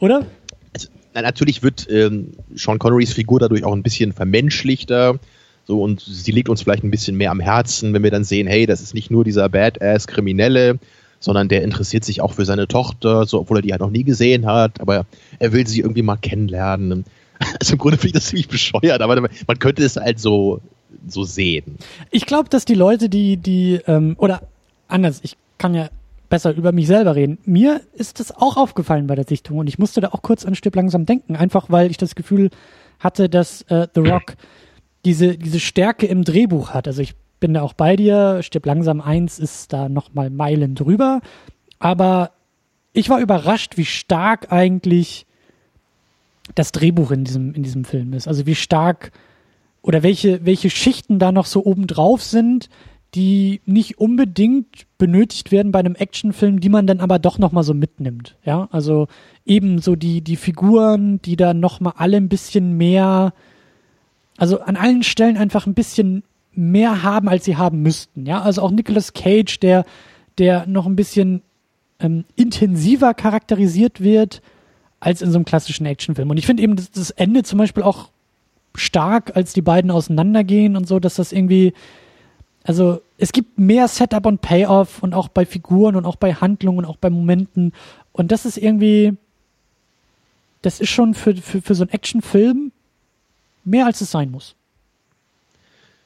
Oder? 0.00 0.26
Also, 0.72 0.88
na, 1.14 1.22
natürlich 1.22 1.62
wird 1.62 1.86
ähm, 1.90 2.32
Sean 2.54 2.78
Connerys 2.78 3.12
Figur 3.12 3.38
dadurch 3.38 3.64
auch 3.64 3.74
ein 3.74 3.82
bisschen 3.82 4.12
vermenschlichter. 4.12 5.18
So, 5.64 5.82
und 5.82 6.00
sie 6.00 6.32
liegt 6.32 6.48
uns 6.48 6.62
vielleicht 6.62 6.82
ein 6.82 6.90
bisschen 6.90 7.16
mehr 7.16 7.30
am 7.30 7.40
Herzen, 7.40 7.92
wenn 7.92 8.02
wir 8.02 8.10
dann 8.10 8.24
sehen, 8.24 8.46
hey, 8.46 8.66
das 8.66 8.80
ist 8.80 8.94
nicht 8.94 9.10
nur 9.10 9.24
dieser 9.24 9.48
Badass-Kriminelle, 9.48 10.78
sondern 11.20 11.48
der 11.48 11.62
interessiert 11.62 12.04
sich 12.04 12.20
auch 12.20 12.32
für 12.32 12.44
seine 12.44 12.66
Tochter, 12.66 13.26
so, 13.26 13.40
obwohl 13.40 13.58
er 13.58 13.62
die 13.62 13.70
halt 13.70 13.80
noch 13.80 13.90
nie 13.90 14.02
gesehen 14.02 14.46
hat, 14.46 14.80
aber 14.80 15.06
er 15.38 15.52
will 15.52 15.66
sie 15.66 15.80
irgendwie 15.80 16.02
mal 16.02 16.16
kennenlernen. 16.16 17.04
Also 17.58 17.72
im 17.72 17.78
Grunde 17.78 17.96
finde 17.96 18.06
ich 18.06 18.12
das 18.12 18.26
ziemlich 18.26 18.46
bescheuert, 18.46 19.02
aber 19.02 19.20
man 19.20 19.58
könnte 19.58 19.82
es 19.82 19.96
halt 19.96 20.20
so 20.20 20.60
so 21.06 21.24
sehen. 21.24 21.76
Ich 22.10 22.26
glaube, 22.26 22.48
dass 22.48 22.64
die 22.64 22.74
Leute, 22.74 23.08
die, 23.08 23.36
die, 23.36 23.80
ähm, 23.86 24.16
oder 24.18 24.42
anders, 24.88 25.20
ich 25.22 25.36
kann 25.58 25.74
ja 25.74 25.88
besser 26.28 26.54
über 26.54 26.72
mich 26.72 26.86
selber 26.86 27.14
reden. 27.14 27.38
Mir 27.44 27.82
ist 27.92 28.18
das 28.18 28.34
auch 28.34 28.56
aufgefallen 28.56 29.06
bei 29.06 29.14
der 29.14 29.26
Sichtung 29.26 29.58
und 29.58 29.66
ich 29.66 29.78
musste 29.78 30.00
da 30.00 30.08
auch 30.08 30.22
kurz 30.22 30.46
an 30.46 30.54
Stück 30.54 30.74
langsam 30.74 31.04
denken, 31.04 31.36
einfach 31.36 31.66
weil 31.68 31.90
ich 31.90 31.98
das 31.98 32.14
Gefühl 32.14 32.50
hatte, 32.98 33.28
dass 33.28 33.62
äh, 33.62 33.86
The 33.94 34.00
Rock 34.00 34.36
diese, 35.04 35.36
diese 35.36 35.60
Stärke 35.60 36.06
im 36.06 36.24
Drehbuch 36.24 36.70
hat. 36.70 36.86
Also 36.86 37.02
ich 37.02 37.14
bin 37.38 37.54
da 37.54 37.62
auch 37.62 37.74
bei 37.74 37.96
dir, 37.96 38.42
Stirb 38.42 38.64
langsam 38.64 39.00
eins 39.00 39.38
ist 39.38 39.72
da 39.72 39.88
nochmal 39.88 40.30
Meilen 40.30 40.74
drüber, 40.74 41.20
aber 41.78 42.30
ich 42.92 43.10
war 43.10 43.20
überrascht, 43.20 43.76
wie 43.76 43.84
stark 43.84 44.52
eigentlich 44.52 45.26
das 46.54 46.72
Drehbuch 46.72 47.10
in 47.10 47.24
diesem, 47.24 47.54
in 47.54 47.62
diesem 47.62 47.84
Film 47.84 48.12
ist. 48.12 48.28
Also 48.28 48.46
wie 48.46 48.54
stark 48.54 49.12
oder 49.82 50.02
welche, 50.02 50.44
welche 50.46 50.70
Schichten 50.70 51.18
da 51.18 51.32
noch 51.32 51.46
so 51.46 51.64
obendrauf 51.64 52.22
sind, 52.22 52.68
die 53.14 53.60
nicht 53.66 53.98
unbedingt 53.98 54.86
benötigt 54.96 55.52
werden 55.52 55.72
bei 55.72 55.80
einem 55.80 55.96
Actionfilm, 55.96 56.60
die 56.60 56.70
man 56.70 56.86
dann 56.86 57.00
aber 57.00 57.18
doch 57.18 57.38
nochmal 57.38 57.64
so 57.64 57.74
mitnimmt. 57.74 58.36
Ja, 58.44 58.68
also 58.72 59.08
eben 59.44 59.80
so 59.80 59.96
die, 59.96 60.22
die 60.22 60.36
Figuren, 60.36 61.20
die 61.20 61.36
da 61.36 61.52
nochmal 61.52 61.94
alle 61.96 62.16
ein 62.16 62.30
bisschen 62.30 62.78
mehr, 62.78 63.34
also 64.38 64.60
an 64.60 64.76
allen 64.76 65.02
Stellen 65.02 65.36
einfach 65.36 65.66
ein 65.66 65.74
bisschen 65.74 66.22
mehr 66.54 67.02
haben, 67.02 67.28
als 67.28 67.44
sie 67.44 67.56
haben 67.56 67.82
müssten. 67.82 68.24
Ja, 68.24 68.40
also 68.40 68.62
auch 68.62 68.70
Nicolas 68.70 69.12
Cage, 69.12 69.58
der, 69.60 69.84
der 70.38 70.66
noch 70.66 70.86
ein 70.86 70.96
bisschen 70.96 71.42
ähm, 72.00 72.24
intensiver 72.34 73.12
charakterisiert 73.12 74.00
wird 74.00 74.40
als 75.00 75.20
in 75.20 75.30
so 75.30 75.36
einem 75.36 75.44
klassischen 75.44 75.84
Actionfilm. 75.84 76.30
Und 76.30 76.38
ich 76.38 76.46
finde 76.46 76.62
eben 76.62 76.76
das, 76.76 76.90
das 76.90 77.10
Ende 77.10 77.42
zum 77.42 77.58
Beispiel 77.58 77.82
auch 77.82 78.10
stark, 78.74 79.36
als 79.36 79.52
die 79.52 79.62
beiden 79.62 79.90
auseinandergehen 79.90 80.76
und 80.76 80.86
so, 80.86 80.98
dass 80.98 81.16
das 81.16 81.32
irgendwie, 81.32 81.72
also 82.64 83.00
es 83.18 83.32
gibt 83.32 83.58
mehr 83.58 83.88
Setup 83.88 84.26
und 84.26 84.40
Payoff 84.40 85.02
und 85.02 85.14
auch 85.14 85.28
bei 85.28 85.46
Figuren 85.46 85.96
und 85.96 86.06
auch 86.06 86.16
bei 86.16 86.34
Handlungen 86.34 86.78
und 86.78 86.84
auch 86.86 86.96
bei 86.96 87.10
Momenten 87.10 87.72
und 88.12 88.32
das 88.32 88.44
ist 88.44 88.58
irgendwie, 88.58 89.14
das 90.62 90.80
ist 90.80 90.90
schon 90.90 91.14
für, 91.14 91.34
für, 91.36 91.62
für 91.62 91.74
so 91.74 91.82
einen 91.84 91.90
Actionfilm 91.90 92.72
mehr 93.64 93.86
als 93.86 94.00
es 94.00 94.10
sein 94.10 94.30
muss. 94.30 94.54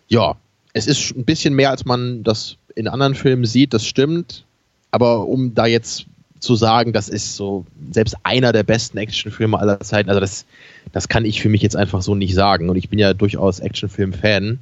Ja, 0.09 0.37
es 0.73 0.87
ist 0.87 1.17
ein 1.17 1.25
bisschen 1.25 1.55
mehr, 1.55 1.71
als 1.71 1.85
man 1.85 2.23
das 2.23 2.57
in 2.75 2.87
anderen 2.87 3.14
Filmen 3.14 3.45
sieht, 3.45 3.75
das 3.75 3.87
stimmt. 3.87 4.45
Aber 4.91 5.27
um 5.27 5.55
da 5.55 5.67
jetzt 5.67 6.07
zu 6.41 6.55
sagen, 6.55 6.93
das 6.93 7.09
ist 7.09 7.37
so 7.37 7.64
selbst 7.91 8.16
einer 8.22 8.53
der 8.53 8.62
besten 8.62 8.99
Actionfilme 8.99 9.59
aller 9.59 9.80
Zeiten. 9.80 10.09
Also 10.09 10.20
das, 10.20 10.47
das 10.93 11.09
kann 11.09 11.24
ich 11.24 11.41
für 11.41 11.49
mich 11.49 11.62
jetzt 11.62 11.76
einfach 11.76 12.03
so 12.03 12.14
nicht 12.14 12.34
sagen. 12.34 12.68
Und 12.68 12.76
ich 12.76 12.89
bin 12.89 12.99
ja 12.99 13.14
durchaus 13.14 13.61
Actionfilm-Fan. 13.61 14.59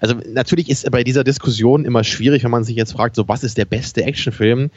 Also 0.00 0.14
natürlich 0.32 0.70
ist 0.70 0.90
bei 0.90 1.04
dieser 1.04 1.24
Diskussion 1.24 1.84
immer 1.84 2.04
schwierig, 2.04 2.44
wenn 2.44 2.50
man 2.50 2.64
sich 2.64 2.76
jetzt 2.76 2.92
fragt, 2.92 3.16
so 3.16 3.28
was 3.28 3.44
ist 3.44 3.58
der 3.58 3.64
beste 3.64 4.04
Actionfilm? 4.04 4.70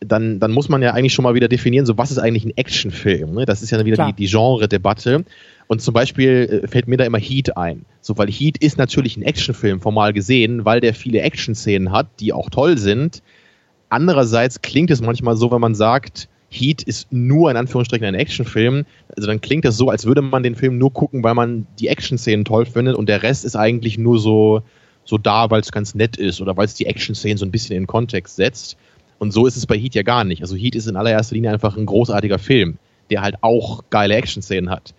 Dann, 0.00 0.38
dann 0.38 0.52
muss 0.52 0.68
man 0.68 0.82
ja 0.82 0.92
eigentlich 0.92 1.14
schon 1.14 1.22
mal 1.22 1.34
wieder 1.34 1.48
definieren, 1.48 1.86
so 1.86 1.96
was 1.96 2.10
ist 2.10 2.18
eigentlich 2.18 2.44
ein 2.44 2.56
Actionfilm? 2.56 3.34
Ne? 3.34 3.46
Das 3.46 3.62
ist 3.62 3.70
ja 3.70 3.84
wieder 3.84 4.06
die, 4.06 4.12
die 4.12 4.26
Genre-Debatte. 4.26 5.24
Und 5.66 5.80
zum 5.80 5.94
Beispiel 5.94 6.62
äh, 6.64 6.68
fällt 6.68 6.88
mir 6.88 6.98
da 6.98 7.04
immer 7.04 7.18
Heat 7.18 7.56
ein. 7.56 7.86
So, 8.02 8.18
weil 8.18 8.28
Heat 8.28 8.58
ist 8.58 8.76
natürlich 8.76 9.16
ein 9.16 9.22
Actionfilm, 9.22 9.80
formal 9.80 10.12
gesehen, 10.12 10.66
weil 10.66 10.80
der 10.80 10.92
viele 10.92 11.20
Action-Szenen 11.20 11.90
hat, 11.90 12.08
die 12.20 12.34
auch 12.34 12.50
toll 12.50 12.76
sind 12.76 13.22
Andererseits 13.94 14.60
klingt 14.60 14.90
es 14.90 15.00
manchmal 15.00 15.36
so, 15.36 15.52
wenn 15.52 15.60
man 15.60 15.76
sagt, 15.76 16.28
Heat 16.50 16.82
ist 16.82 17.12
nur 17.12 17.48
in 17.48 17.56
Anführungsstrichen 17.56 18.04
ein 18.04 18.16
Actionfilm. 18.16 18.86
Also 19.16 19.28
dann 19.28 19.40
klingt 19.40 19.64
das 19.64 19.76
so, 19.76 19.88
als 19.88 20.04
würde 20.04 20.20
man 20.20 20.42
den 20.42 20.56
Film 20.56 20.78
nur 20.78 20.92
gucken, 20.92 21.22
weil 21.22 21.34
man 21.34 21.68
die 21.78 21.86
Action-Szenen 21.86 22.44
toll 22.44 22.66
findet 22.66 22.96
und 22.96 23.08
der 23.08 23.22
Rest 23.22 23.44
ist 23.44 23.54
eigentlich 23.54 23.96
nur 23.96 24.18
so, 24.18 24.62
so 25.04 25.16
da, 25.16 25.48
weil 25.50 25.60
es 25.60 25.70
ganz 25.70 25.94
nett 25.94 26.16
ist 26.16 26.40
oder 26.40 26.56
weil 26.56 26.64
es 26.64 26.74
die 26.74 26.86
Action-Szenen 26.86 27.38
so 27.38 27.46
ein 27.46 27.52
bisschen 27.52 27.76
in 27.76 27.86
Kontext 27.86 28.34
setzt. 28.34 28.76
Und 29.20 29.30
so 29.30 29.46
ist 29.46 29.56
es 29.56 29.64
bei 29.64 29.78
Heat 29.78 29.94
ja 29.94 30.02
gar 30.02 30.24
nicht. 30.24 30.42
Also 30.42 30.56
Heat 30.56 30.74
ist 30.74 30.88
in 30.88 30.96
allererster 30.96 31.36
Linie 31.36 31.52
einfach 31.52 31.76
ein 31.76 31.86
großartiger 31.86 32.40
Film, 32.40 32.78
der 33.10 33.22
halt 33.22 33.36
auch 33.42 33.84
geile 33.90 34.16
Action-Szenen 34.16 34.70
hat. 34.70 34.92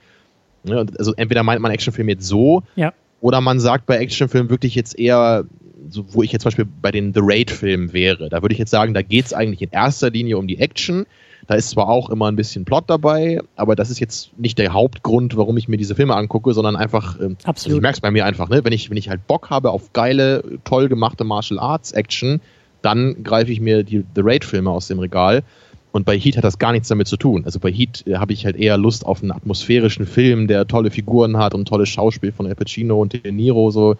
Also 0.97 1.13
entweder 1.17 1.43
meint 1.43 1.61
man 1.61 1.71
Actionfilm 1.71 2.07
jetzt 2.07 2.25
so, 2.25 2.63
ja. 2.77 2.93
oder 3.19 3.41
man 3.41 3.59
sagt 3.59 3.87
bei 3.87 3.97
Actionfilmen 3.97 4.49
wirklich 4.49 4.73
jetzt 4.73 4.97
eher, 4.97 5.43
so, 5.89 6.05
wo 6.13 6.23
ich 6.23 6.31
jetzt 6.31 6.43
zum 6.43 6.49
Beispiel 6.49 6.67
bei 6.81 6.91
den 6.91 7.13
The 7.13 7.21
Raid-Filmen 7.23 7.93
wäre, 7.93 8.29
da 8.29 8.41
würde 8.41 8.53
ich 8.53 8.59
jetzt 8.59 8.71
sagen, 8.71 8.93
da 8.93 9.01
geht 9.01 9.25
es 9.25 9.33
eigentlich 9.33 9.61
in 9.61 9.69
erster 9.71 10.09
Linie 10.09 10.37
um 10.37 10.47
die 10.47 10.57
Action. 10.57 11.05
Da 11.47 11.53
ist 11.53 11.69
zwar 11.69 11.89
auch 11.89 12.09
immer 12.09 12.27
ein 12.27 12.35
bisschen 12.35 12.65
Plot 12.65 12.85
dabei, 12.87 13.39
aber 13.55 13.75
das 13.75 13.91
ist 13.91 13.99
jetzt 13.99 14.31
nicht 14.39 14.57
der 14.57 14.73
Hauptgrund, 14.73 15.37
warum 15.37 15.57
ich 15.57 15.67
mir 15.67 15.77
diese 15.77 15.93
Filme 15.93 16.15
angucke, 16.15 16.53
sondern 16.53 16.75
einfach, 16.75 17.19
ähm, 17.19 17.37
also 17.43 17.75
ich 17.75 17.81
merke 17.81 17.97
es 17.97 18.01
bei 18.01 18.09
mir 18.09 18.25
einfach, 18.25 18.49
ne? 18.49 18.63
wenn, 18.63 18.73
ich, 18.73 18.89
wenn 18.89 18.97
ich 18.97 19.09
halt 19.09 19.27
Bock 19.27 19.51
habe 19.51 19.69
auf 19.69 19.93
geile, 19.93 20.43
toll 20.63 20.89
gemachte 20.89 21.23
Martial 21.23 21.59
Arts 21.59 21.91
Action, 21.91 22.41
dann 22.81 23.23
greife 23.23 23.51
ich 23.51 23.61
mir 23.61 23.83
die 23.83 24.03
The 24.15 24.21
Raid-Filme 24.23 24.69
aus 24.69 24.87
dem 24.87 24.99
Regal. 24.99 25.43
Und 25.91 26.05
bei 26.05 26.19
Heat 26.19 26.35
hat 26.35 26.43
das 26.43 26.59
gar 26.59 26.73
nichts 26.73 26.89
damit 26.89 27.07
zu 27.07 27.15
tun. 27.15 27.45
Also 27.45 27.59
bei 27.59 27.71
Heat 27.71 28.03
äh, 28.05 28.15
habe 28.15 28.33
ich 28.33 28.45
halt 28.45 28.57
eher 28.57 28.77
Lust 28.77 29.05
auf 29.05 29.21
einen 29.21 29.31
atmosphärischen 29.31 30.05
Film, 30.05 30.47
der 30.47 30.67
tolle 30.67 30.91
Figuren 30.91 31.37
hat 31.37 31.53
und 31.53 31.69
tolles 31.69 31.87
Schauspiel 31.87 32.33
von 32.33 32.47
Al 32.47 32.55
Pacino 32.55 33.01
und 33.01 33.13
De 33.13 33.31
Niro. 33.31 33.71
So. 33.71 33.95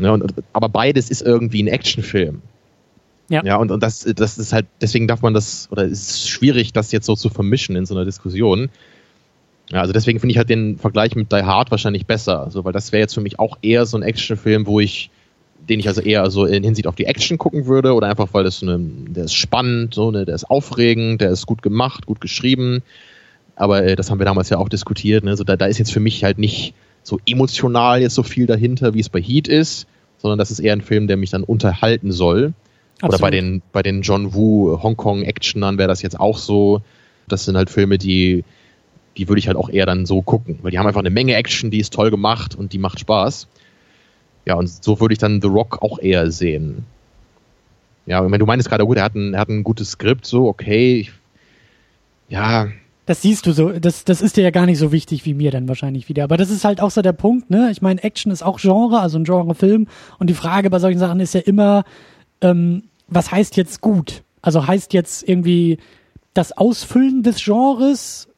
Ne, 0.00 0.12
und, 0.12 0.34
aber 0.52 0.68
beides 0.68 1.10
ist 1.10 1.22
irgendwie 1.22 1.62
ein 1.62 1.68
Actionfilm. 1.68 2.42
Ja. 3.28 3.44
Ja, 3.44 3.56
und, 3.56 3.70
und 3.70 3.82
das, 3.82 4.00
das 4.00 4.38
ist 4.38 4.52
halt, 4.52 4.66
deswegen 4.80 5.06
darf 5.06 5.22
man 5.22 5.34
das, 5.34 5.68
oder 5.70 5.84
es 5.84 6.10
ist 6.10 6.28
schwierig, 6.30 6.72
das 6.72 6.90
jetzt 6.90 7.06
so 7.06 7.14
zu 7.14 7.28
vermischen 7.28 7.76
in 7.76 7.86
so 7.86 7.94
einer 7.94 8.04
Diskussion. 8.04 8.70
Ja, 9.70 9.82
also 9.82 9.92
deswegen 9.92 10.18
finde 10.18 10.32
ich 10.32 10.38
halt 10.38 10.48
den 10.48 10.78
Vergleich 10.78 11.14
mit 11.14 11.30
Die 11.30 11.42
Hard 11.44 11.70
wahrscheinlich 11.70 12.06
besser, 12.06 12.42
also, 12.42 12.64
weil 12.64 12.72
das 12.72 12.90
wäre 12.90 13.02
jetzt 13.02 13.14
für 13.14 13.20
mich 13.20 13.38
auch 13.38 13.58
eher 13.62 13.86
so 13.86 13.96
ein 13.96 14.02
Actionfilm, 14.02 14.66
wo 14.66 14.80
ich, 14.80 15.10
den 15.68 15.78
ich 15.78 15.86
also 15.86 16.00
eher 16.00 16.28
so 16.30 16.44
in 16.44 16.64
Hinsicht 16.64 16.88
auf 16.88 16.96
die 16.96 17.04
Action 17.04 17.38
gucken 17.38 17.66
würde, 17.66 17.94
oder 17.94 18.08
einfach, 18.08 18.28
weil 18.32 18.42
das 18.42 18.58
so 18.58 18.66
eine, 18.66 18.78
der 18.80 19.24
ist 19.26 19.34
spannend, 19.34 19.94
so, 19.94 20.10
ne, 20.10 20.24
der 20.24 20.34
ist 20.34 20.50
aufregend, 20.50 21.20
der 21.20 21.30
ist 21.30 21.46
gut 21.46 21.62
gemacht, 21.62 22.06
gut 22.06 22.20
geschrieben. 22.20 22.82
Aber 23.54 23.84
äh, 23.84 23.94
das 23.94 24.10
haben 24.10 24.18
wir 24.18 24.26
damals 24.26 24.48
ja 24.48 24.58
auch 24.58 24.68
diskutiert, 24.68 25.22
ne, 25.22 25.36
so 25.36 25.44
da, 25.44 25.56
da 25.56 25.66
ist 25.66 25.78
jetzt 25.78 25.92
für 25.92 26.00
mich 26.00 26.24
halt 26.24 26.38
nicht, 26.38 26.74
so 27.10 27.18
emotional 27.26 28.00
jetzt 28.00 28.14
so 28.14 28.22
viel 28.22 28.46
dahinter, 28.46 28.94
wie 28.94 29.00
es 29.00 29.08
bei 29.08 29.20
Heat 29.20 29.48
ist, 29.48 29.86
sondern 30.18 30.38
das 30.38 30.50
ist 30.50 30.60
eher 30.60 30.72
ein 30.72 30.80
Film, 30.80 31.08
der 31.08 31.16
mich 31.16 31.30
dann 31.30 31.42
unterhalten 31.42 32.12
soll. 32.12 32.54
Absolut. 33.00 33.14
Oder 33.14 33.18
bei 33.18 33.30
den, 33.30 33.62
bei 33.72 33.82
den 33.82 34.02
John 34.02 34.32
Woo 34.34 34.80
Hongkong-Actionern 34.82 35.76
wäre 35.76 35.88
das 35.88 36.02
jetzt 36.02 36.18
auch 36.18 36.38
so. 36.38 36.82
Das 37.28 37.44
sind 37.44 37.56
halt 37.56 37.68
Filme, 37.68 37.98
die, 37.98 38.44
die 39.16 39.28
würde 39.28 39.40
ich 39.40 39.48
halt 39.48 39.56
auch 39.56 39.68
eher 39.68 39.86
dann 39.86 40.06
so 40.06 40.22
gucken, 40.22 40.58
weil 40.62 40.70
die 40.70 40.78
haben 40.78 40.86
einfach 40.86 41.00
eine 41.00 41.10
Menge 41.10 41.34
Action, 41.34 41.70
die 41.70 41.80
ist 41.80 41.92
toll 41.92 42.10
gemacht 42.10 42.54
und 42.54 42.72
die 42.72 42.78
macht 42.78 43.00
Spaß. 43.00 43.48
Ja, 44.46 44.54
und 44.54 44.68
so 44.68 45.00
würde 45.00 45.12
ich 45.12 45.18
dann 45.18 45.42
The 45.42 45.48
Rock 45.48 45.82
auch 45.82 45.98
eher 45.98 46.30
sehen. 46.30 46.84
Ja, 48.06 48.28
wenn 48.30 48.38
du 48.38 48.46
meinst 48.46 48.68
gerade, 48.68 48.86
gut, 48.86 48.96
er 48.96 49.04
hat 49.04 49.14
ein, 49.14 49.34
er 49.34 49.40
hat 49.40 49.48
ein 49.48 49.64
gutes 49.64 49.92
Skript, 49.92 50.26
so, 50.26 50.46
okay, 50.46 51.00
ich, 51.00 51.12
ja. 52.28 52.68
Das 53.10 53.22
siehst 53.22 53.44
du 53.44 53.50
so, 53.50 53.70
das, 53.70 54.04
das 54.04 54.22
ist 54.22 54.36
dir 54.36 54.44
ja 54.44 54.50
gar 54.50 54.66
nicht 54.66 54.78
so 54.78 54.92
wichtig 54.92 55.24
wie 55.24 55.34
mir 55.34 55.50
dann 55.50 55.66
wahrscheinlich 55.66 56.08
wieder. 56.08 56.22
Aber 56.22 56.36
das 56.36 56.48
ist 56.48 56.64
halt 56.64 56.80
auch 56.80 56.92
so 56.92 57.02
der 57.02 57.12
Punkt, 57.12 57.50
ne? 57.50 57.68
Ich 57.72 57.82
meine, 57.82 58.00
Action 58.04 58.30
ist 58.30 58.44
auch 58.44 58.60
Genre, 58.60 59.00
also 59.00 59.18
ein 59.18 59.24
Genrefilm. 59.24 59.88
Und 60.20 60.30
die 60.30 60.34
Frage 60.34 60.70
bei 60.70 60.78
solchen 60.78 61.00
Sachen 61.00 61.18
ist 61.18 61.34
ja 61.34 61.40
immer, 61.40 61.82
ähm, 62.40 62.84
was 63.08 63.32
heißt 63.32 63.56
jetzt 63.56 63.80
gut? 63.80 64.22
Also 64.42 64.64
heißt 64.64 64.92
jetzt 64.92 65.28
irgendwie 65.28 65.78
das 66.34 66.56
Ausfüllen 66.56 67.24
des 67.24 67.42
Genres 67.42 68.28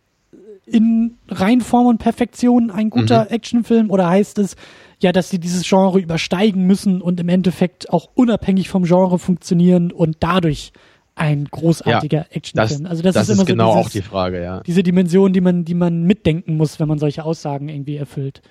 in 0.64 1.18
Reinform 1.28 1.84
und 1.88 1.98
Perfektion 1.98 2.70
ein 2.70 2.88
guter 2.88 3.24
mhm. 3.24 3.30
Actionfilm 3.30 3.90
oder 3.90 4.08
heißt 4.08 4.38
es, 4.38 4.56
ja, 5.00 5.12
dass 5.12 5.28
sie 5.28 5.38
dieses 5.38 5.68
Genre 5.68 6.00
übersteigen 6.00 6.66
müssen 6.66 7.02
und 7.02 7.20
im 7.20 7.28
Endeffekt 7.28 7.90
auch 7.90 8.08
unabhängig 8.14 8.70
vom 8.70 8.84
Genre 8.84 9.18
funktionieren 9.18 9.92
und 9.92 10.16
dadurch 10.20 10.72
ein 11.14 11.44
großartiger 11.44 12.18
ja, 12.18 12.26
Actionfilm. 12.30 12.86
Also 12.86 13.02
das, 13.02 13.14
das 13.14 13.24
ist, 13.24 13.30
ist 13.30 13.34
immer 13.36 13.44
genau 13.44 13.72
so 13.72 13.78
dieses, 13.78 13.86
auch 13.86 13.92
die 13.92 14.02
Frage, 14.02 14.42
ja. 14.42 14.60
Diese 14.60 14.82
Dimension, 14.82 15.32
die 15.32 15.40
man, 15.40 15.64
die 15.64 15.74
man 15.74 16.04
mitdenken 16.04 16.56
muss, 16.56 16.80
wenn 16.80 16.88
man 16.88 16.98
solche 16.98 17.24
Aussagen 17.24 17.68
irgendwie 17.68 17.96
erfüllt. 17.96 18.42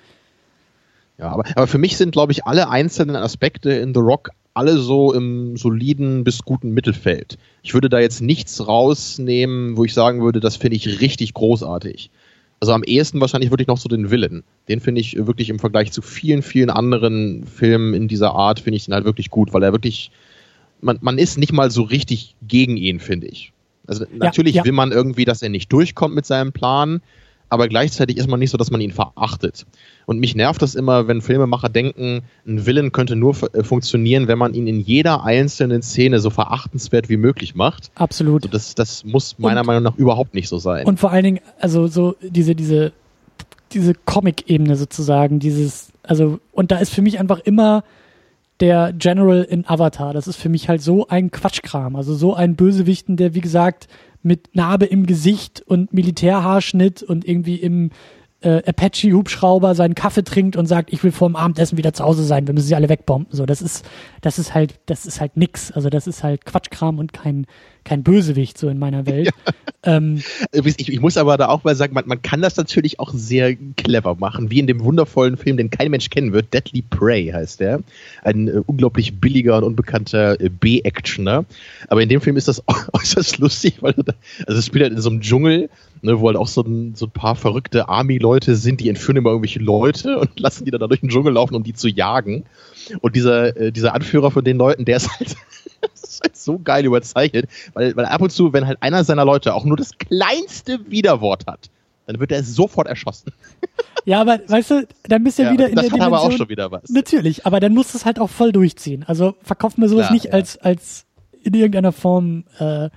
Ja, 1.18 1.30
aber, 1.30 1.44
aber 1.54 1.66
für 1.66 1.78
mich 1.78 1.96
sind, 1.96 2.12
glaube 2.12 2.32
ich, 2.32 2.44
alle 2.44 2.68
einzelnen 2.68 3.16
Aspekte 3.16 3.72
in 3.72 3.94
The 3.94 4.00
Rock 4.00 4.30
alle 4.54 4.78
so 4.78 5.12
im 5.12 5.56
soliden 5.56 6.24
bis 6.24 6.42
guten 6.42 6.72
Mittelfeld. 6.72 7.38
Ich 7.62 7.74
würde 7.74 7.88
da 7.88 8.00
jetzt 8.00 8.20
nichts 8.20 8.66
rausnehmen, 8.66 9.76
wo 9.76 9.84
ich 9.84 9.94
sagen 9.94 10.22
würde, 10.22 10.40
das 10.40 10.56
finde 10.56 10.76
ich 10.76 11.00
richtig 11.00 11.34
großartig. 11.34 12.10
Also 12.60 12.72
am 12.74 12.84
ehesten 12.84 13.20
wahrscheinlich 13.20 13.50
wirklich 13.50 13.68
noch 13.68 13.78
so 13.78 13.88
den 13.88 14.10
Willen. 14.10 14.44
Den 14.68 14.80
finde 14.80 15.00
ich 15.00 15.16
wirklich 15.26 15.48
im 15.48 15.58
Vergleich 15.58 15.90
zu 15.90 16.02
vielen, 16.02 16.42
vielen 16.42 16.70
anderen 16.70 17.44
Filmen 17.46 17.94
in 17.94 18.08
dieser 18.08 18.32
Art, 18.34 18.60
finde 18.60 18.76
ich 18.76 18.84
den 18.84 18.94
halt 18.94 19.04
wirklich 19.04 19.30
gut, 19.30 19.52
weil 19.52 19.62
er 19.62 19.72
wirklich, 19.72 20.12
man, 20.82 20.98
man 21.00 21.18
ist 21.18 21.38
nicht 21.38 21.52
mal 21.52 21.70
so 21.70 21.82
richtig 21.82 22.36
gegen 22.46 22.76
ihn, 22.76 23.00
finde 23.00 23.28
ich. 23.28 23.52
Also 23.86 24.04
natürlich 24.16 24.54
ja, 24.54 24.62
ja. 24.62 24.64
will 24.66 24.72
man 24.72 24.92
irgendwie, 24.92 25.24
dass 25.24 25.42
er 25.42 25.48
nicht 25.48 25.72
durchkommt 25.72 26.14
mit 26.14 26.26
seinem 26.26 26.52
Plan, 26.52 27.00
aber 27.48 27.68
gleichzeitig 27.68 28.16
ist 28.16 28.28
man 28.28 28.40
nicht 28.40 28.50
so, 28.50 28.56
dass 28.56 28.70
man 28.70 28.80
ihn 28.80 28.92
verachtet. 28.92 29.66
Und 30.06 30.18
mich 30.18 30.34
nervt 30.34 30.62
das 30.62 30.74
immer, 30.74 31.06
wenn 31.06 31.20
Filmemacher 31.20 31.68
denken, 31.68 32.22
ein 32.46 32.64
Villain 32.64 32.92
könnte 32.92 33.14
nur 33.14 33.36
äh, 33.52 33.62
funktionieren, 33.62 34.26
wenn 34.26 34.38
man 34.38 34.54
ihn 34.54 34.66
in 34.66 34.80
jeder 34.80 35.24
einzelnen 35.24 35.82
Szene 35.82 36.20
so 36.20 36.30
verachtenswert 36.30 37.08
wie 37.08 37.18
möglich 37.18 37.54
macht. 37.54 37.90
Absolut. 37.94 38.46
Und 38.46 38.54
das, 38.54 38.74
das 38.74 39.04
muss 39.04 39.38
meiner 39.38 39.60
und, 39.60 39.66
Meinung 39.66 39.82
nach 39.82 39.96
überhaupt 39.96 40.34
nicht 40.34 40.48
so 40.48 40.58
sein. 40.58 40.86
Und 40.86 40.98
vor 40.98 41.10
allen 41.10 41.24
Dingen, 41.24 41.40
also 41.60 41.88
so 41.88 42.16
diese, 42.22 42.54
diese, 42.54 42.92
diese 43.72 43.92
Comic-Ebene 43.94 44.76
sozusagen, 44.76 45.38
dieses, 45.38 45.88
also, 46.02 46.38
und 46.52 46.70
da 46.70 46.78
ist 46.78 46.94
für 46.94 47.02
mich 47.02 47.20
einfach 47.20 47.40
immer 47.40 47.84
der 48.62 48.92
General 48.92 49.42
in 49.42 49.66
Avatar. 49.66 50.14
Das 50.14 50.28
ist 50.28 50.36
für 50.36 50.48
mich 50.48 50.68
halt 50.68 50.80
so 50.80 51.08
ein 51.08 51.32
Quatschkram. 51.32 51.96
Also 51.96 52.14
so 52.14 52.34
ein 52.34 52.54
Bösewichten, 52.54 53.16
der, 53.16 53.34
wie 53.34 53.40
gesagt, 53.40 53.88
mit 54.22 54.54
Narbe 54.54 54.86
im 54.86 55.04
Gesicht 55.04 55.60
und 55.66 55.92
Militärhaarschnitt 55.92 57.02
und 57.02 57.26
irgendwie 57.26 57.56
im 57.56 57.90
äh, 58.40 58.62
Apache-Hubschrauber 58.64 59.74
seinen 59.74 59.96
Kaffee 59.96 60.22
trinkt 60.22 60.54
und 60.54 60.66
sagt, 60.66 60.92
ich 60.92 61.02
will 61.02 61.10
vor 61.10 61.28
dem 61.28 61.34
Abendessen 61.34 61.76
wieder 61.76 61.92
zu 61.92 62.04
Hause 62.04 62.22
sein, 62.22 62.46
wir 62.46 62.54
müssen 62.54 62.68
sie 62.68 62.76
alle 62.76 62.88
wegbomben. 62.88 63.26
So, 63.32 63.46
das 63.46 63.62
ist, 63.62 63.84
das 64.20 64.38
ist 64.38 64.54
halt, 64.54 64.78
das 64.86 65.06
ist 65.06 65.20
halt 65.20 65.36
nix. 65.36 65.72
Also 65.72 65.90
das 65.90 66.06
ist 66.06 66.22
halt 66.22 66.44
Quatschkram 66.44 67.00
und 67.00 67.12
kein, 67.12 67.46
kein 67.84 68.02
Bösewicht 68.02 68.58
so 68.58 68.68
in 68.68 68.78
meiner 68.78 69.06
Welt. 69.06 69.26
Ja. 69.26 69.52
Ähm, 69.84 70.22
ich, 70.52 70.88
ich, 70.88 71.00
muss 71.00 71.16
aber 71.16 71.36
da 71.36 71.48
auch 71.48 71.64
mal 71.64 71.74
sagen, 71.74 71.94
man, 71.94 72.06
man 72.06 72.22
kann 72.22 72.40
das 72.40 72.56
natürlich 72.56 73.00
auch 73.00 73.12
sehr 73.12 73.56
clever 73.76 74.14
machen, 74.14 74.50
wie 74.50 74.60
in 74.60 74.68
dem 74.68 74.84
wundervollen 74.84 75.36
Film, 75.36 75.56
den 75.56 75.70
kein 75.70 75.90
Mensch 75.90 76.08
kennen 76.08 76.32
wird, 76.32 76.54
Deadly 76.54 76.82
Prey 76.82 77.30
heißt 77.32 77.60
der. 77.60 77.80
Ein 78.22 78.48
äh, 78.48 78.62
unglaublich 78.64 79.20
billiger 79.20 79.56
und 79.56 79.64
unbekannter 79.64 80.40
äh, 80.40 80.48
B-Actioner. 80.48 81.44
Aber 81.88 82.02
in 82.02 82.08
dem 82.08 82.20
Film 82.20 82.36
ist 82.36 82.48
das 82.48 82.62
äußerst 82.92 83.38
lustig, 83.38 83.76
weil 83.80 83.94
also 84.46 84.58
es 84.58 84.66
spielt 84.66 84.84
halt 84.84 84.92
in 84.92 85.00
so 85.00 85.10
einem 85.10 85.20
Dschungel 85.20 85.68
ne, 86.02 86.20
wo 86.20 86.26
halt 86.26 86.36
auch 86.36 86.48
so 86.48 86.62
ein, 86.62 86.94
so 86.94 87.06
ein 87.06 87.10
paar 87.10 87.36
verrückte 87.36 87.88
Army-Leute 87.88 88.56
sind, 88.56 88.80
die 88.80 88.88
entführen 88.88 89.16
immer 89.16 89.30
irgendwelche 89.30 89.60
Leute 89.60 90.18
und 90.20 90.38
lassen 90.38 90.64
die 90.64 90.70
dann 90.70 90.80
da 90.80 90.88
durch 90.88 91.00
den 91.00 91.08
Dschungel 91.08 91.32
laufen, 91.32 91.54
um 91.54 91.62
die 91.62 91.74
zu 91.74 91.88
jagen. 91.88 92.44
Und 93.00 93.16
dieser, 93.16 93.56
äh, 93.56 93.72
dieser 93.72 93.94
Anführer 93.94 94.30
von 94.30 94.44
den 94.44 94.58
Leuten, 94.58 94.84
der 94.84 94.96
ist 94.96 95.08
halt, 95.18 95.36
halt 96.22 96.36
so 96.36 96.58
geil 96.58 96.84
überzeichnet, 96.84 97.48
weil, 97.74 97.96
weil 97.96 98.06
ab 98.06 98.20
und 98.20 98.30
zu, 98.30 98.52
wenn 98.52 98.66
halt 98.66 98.78
einer 98.82 99.04
seiner 99.04 99.24
Leute 99.24 99.54
auch 99.54 99.64
nur 99.64 99.76
das 99.76 99.96
kleinste 99.98 100.90
Widerwort 100.90 101.46
hat, 101.46 101.70
dann 102.06 102.20
wird 102.20 102.32
er 102.32 102.42
sofort 102.42 102.86
erschossen. 102.86 103.32
Ja, 104.04 104.20
aber 104.20 104.40
weißt 104.48 104.70
du, 104.72 104.88
dann 105.04 105.22
bist 105.22 105.38
du 105.38 105.44
ja, 105.44 105.52
wieder 105.52 105.68
in 105.68 105.76
das 105.76 105.84
der 105.84 105.92
hat 105.92 106.00
Dimension. 106.00 106.18
aber 106.18 106.34
auch 106.34 106.36
schon 106.36 106.48
wieder 106.48 106.72
was. 106.72 106.88
Natürlich, 106.88 107.46
aber 107.46 107.60
dann 107.60 107.72
musst 107.72 107.94
du 107.94 107.98
es 107.98 108.04
halt 108.04 108.18
auch 108.18 108.30
voll 108.30 108.50
durchziehen. 108.50 109.04
Also 109.06 109.36
verkauft 109.42 109.78
mir 109.78 109.88
sowas 109.88 110.06
Klar, 110.06 110.14
nicht 110.14 110.24
ja. 110.24 110.32
als, 110.32 110.58
als 110.58 111.06
in 111.44 111.54
irgendeiner 111.54 111.92
Form 111.92 112.42
äh, 112.58 112.88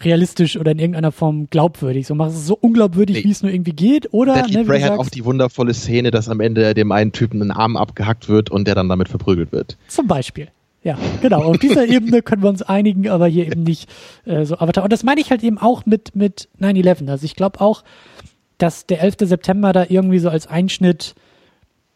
realistisch 0.00 0.56
oder 0.56 0.72
in 0.72 0.78
irgendeiner 0.78 1.12
Form 1.12 1.48
glaubwürdig. 1.50 2.06
So 2.06 2.14
mach 2.14 2.28
es 2.28 2.46
so 2.46 2.56
unglaubwürdig, 2.56 3.16
nee. 3.16 3.24
wie 3.24 3.30
es 3.30 3.42
nur 3.42 3.52
irgendwie 3.52 3.72
geht. 3.72 4.12
Oder 4.12 4.34
Deadly 4.34 4.58
ne, 4.58 4.64
Prey 4.64 4.80
hat 4.80 4.92
auch 4.92 5.08
die 5.08 5.24
wundervolle 5.24 5.74
Szene, 5.74 6.10
dass 6.10 6.28
am 6.28 6.40
Ende 6.40 6.74
dem 6.74 6.92
einen 6.92 7.12
Typen 7.12 7.42
ein 7.42 7.50
Arm 7.50 7.76
abgehackt 7.76 8.28
wird 8.28 8.50
und 8.50 8.68
der 8.68 8.74
dann 8.74 8.88
damit 8.88 9.08
verprügelt 9.08 9.52
wird. 9.52 9.76
Zum 9.88 10.06
Beispiel. 10.06 10.48
Ja, 10.86 10.96
genau. 11.20 11.42
Auf 11.42 11.58
dieser 11.58 11.84
Ebene 11.88 12.22
können 12.22 12.44
wir 12.44 12.48
uns 12.48 12.62
einigen, 12.62 13.08
aber 13.08 13.26
hier 13.26 13.48
eben 13.48 13.64
nicht 13.64 13.90
äh, 14.24 14.44
so 14.44 14.56
Avatar. 14.58 14.84
Und 14.84 14.92
das 14.92 15.02
meine 15.02 15.20
ich 15.20 15.32
halt 15.32 15.42
eben 15.42 15.58
auch 15.58 15.84
mit, 15.84 16.14
mit 16.14 16.48
9-11. 16.60 17.10
Also 17.10 17.24
ich 17.24 17.34
glaube 17.34 17.60
auch, 17.60 17.82
dass 18.58 18.86
der 18.86 19.00
11. 19.00 19.16
September 19.22 19.72
da 19.72 19.84
irgendwie 19.88 20.20
so 20.20 20.28
als 20.28 20.46
Einschnitt 20.46 21.16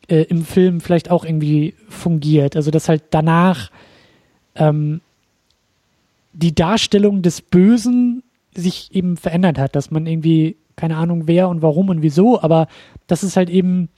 äh, 0.09 0.22
im 0.22 0.45
Film 0.45 0.80
vielleicht 0.80 1.09
auch 1.09 1.24
irgendwie 1.24 1.74
fungiert. 1.88 2.57
Also 2.57 2.72
dass 2.72 2.88
halt 2.88 3.05
danach 3.11 3.70
ähm, 4.57 5.03
die 6.32 6.57
Darstellung 6.57 7.22
des 7.22 7.43
Bösen 7.43 8.24
sich 8.57 8.93
eben 8.93 9.16
verändert 9.16 9.57
hat, 9.57 9.76
dass 9.76 9.93
man 9.93 10.05
irgendwie, 10.05 10.57
keine 10.74 10.97
Ahnung 10.97 11.28
wer 11.28 11.49
und 11.49 11.62
warum 11.62 11.91
und 11.91 12.03
wieso, 12.03 12.43
aber 12.43 12.66
dass 13.07 13.22
es 13.22 13.36
halt 13.36 13.51
eben 13.51 13.88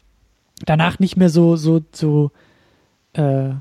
danach 0.66 0.98
nicht 0.98 1.16
mehr 1.16 1.30
so, 1.30 1.56
so, 1.56 1.80
so, 1.92 2.30
äh, 3.14 3.52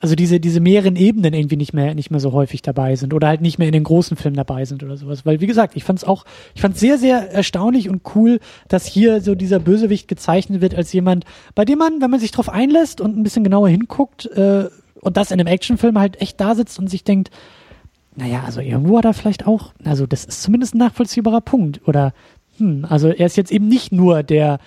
also 0.00 0.14
diese, 0.14 0.38
diese 0.38 0.60
mehreren 0.60 0.94
Ebenen 0.94 1.34
irgendwie 1.34 1.56
nicht 1.56 1.72
mehr, 1.72 1.94
nicht 1.94 2.10
mehr 2.10 2.20
so 2.20 2.32
häufig 2.32 2.62
dabei 2.62 2.94
sind 2.94 3.12
oder 3.14 3.26
halt 3.26 3.40
nicht 3.40 3.58
mehr 3.58 3.66
in 3.66 3.72
den 3.72 3.84
großen 3.84 4.16
Filmen 4.16 4.36
dabei 4.36 4.64
sind 4.64 4.82
oder 4.84 4.96
sowas. 4.96 5.26
Weil, 5.26 5.40
wie 5.40 5.46
gesagt, 5.46 5.76
ich 5.76 5.82
fand 5.82 5.98
es 5.98 6.04
auch, 6.04 6.24
ich 6.54 6.60
fand 6.60 6.78
sehr, 6.78 6.98
sehr 6.98 7.32
erstaunlich 7.32 7.88
und 7.88 8.02
cool, 8.14 8.38
dass 8.68 8.86
hier 8.86 9.20
so 9.20 9.34
dieser 9.34 9.58
Bösewicht 9.58 10.06
gezeichnet 10.06 10.60
wird 10.60 10.74
als 10.74 10.92
jemand, 10.92 11.24
bei 11.54 11.64
dem 11.64 11.78
man, 11.78 12.00
wenn 12.00 12.10
man 12.10 12.20
sich 12.20 12.30
drauf 12.30 12.48
einlässt 12.48 13.00
und 13.00 13.16
ein 13.16 13.24
bisschen 13.24 13.44
genauer 13.44 13.68
hinguckt, 13.68 14.26
äh, 14.26 14.68
und 15.00 15.16
das 15.16 15.30
in 15.30 15.40
einem 15.40 15.46
Actionfilm 15.46 15.98
halt 15.98 16.20
echt 16.20 16.40
da 16.40 16.54
sitzt 16.54 16.78
und 16.78 16.88
sich 16.88 17.04
denkt, 17.04 17.30
naja, 18.16 18.42
also 18.44 18.60
irgendwo 18.60 18.98
hat 18.98 19.04
er 19.04 19.14
vielleicht 19.14 19.46
auch, 19.46 19.72
also 19.84 20.06
das 20.06 20.24
ist 20.24 20.42
zumindest 20.42 20.74
ein 20.74 20.78
nachvollziehbarer 20.78 21.40
Punkt. 21.40 21.86
Oder, 21.86 22.12
hm, 22.58 22.84
also 22.88 23.08
er 23.08 23.26
ist 23.26 23.36
jetzt 23.36 23.52
eben 23.52 23.68
nicht 23.68 23.92
nur 23.92 24.22
der 24.22 24.58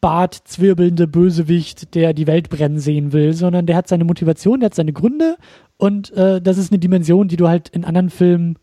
bartzwirbelnde 0.00 1.06
Bösewicht, 1.06 1.94
der 1.94 2.12
die 2.12 2.26
Welt 2.26 2.50
brennen 2.50 2.80
sehen 2.80 3.12
will, 3.12 3.32
sondern 3.32 3.66
der 3.66 3.76
hat 3.76 3.88
seine 3.88 4.04
Motivation, 4.04 4.60
der 4.60 4.66
hat 4.66 4.74
seine 4.74 4.92
Gründe 4.92 5.36
und 5.76 6.10
äh, 6.12 6.40
das 6.40 6.58
ist 6.58 6.72
eine 6.72 6.78
Dimension, 6.78 7.28
die 7.28 7.36
du 7.36 7.48
halt 7.48 7.68
in 7.68 7.84
anderen 7.84 8.10
Filmen, 8.10 8.58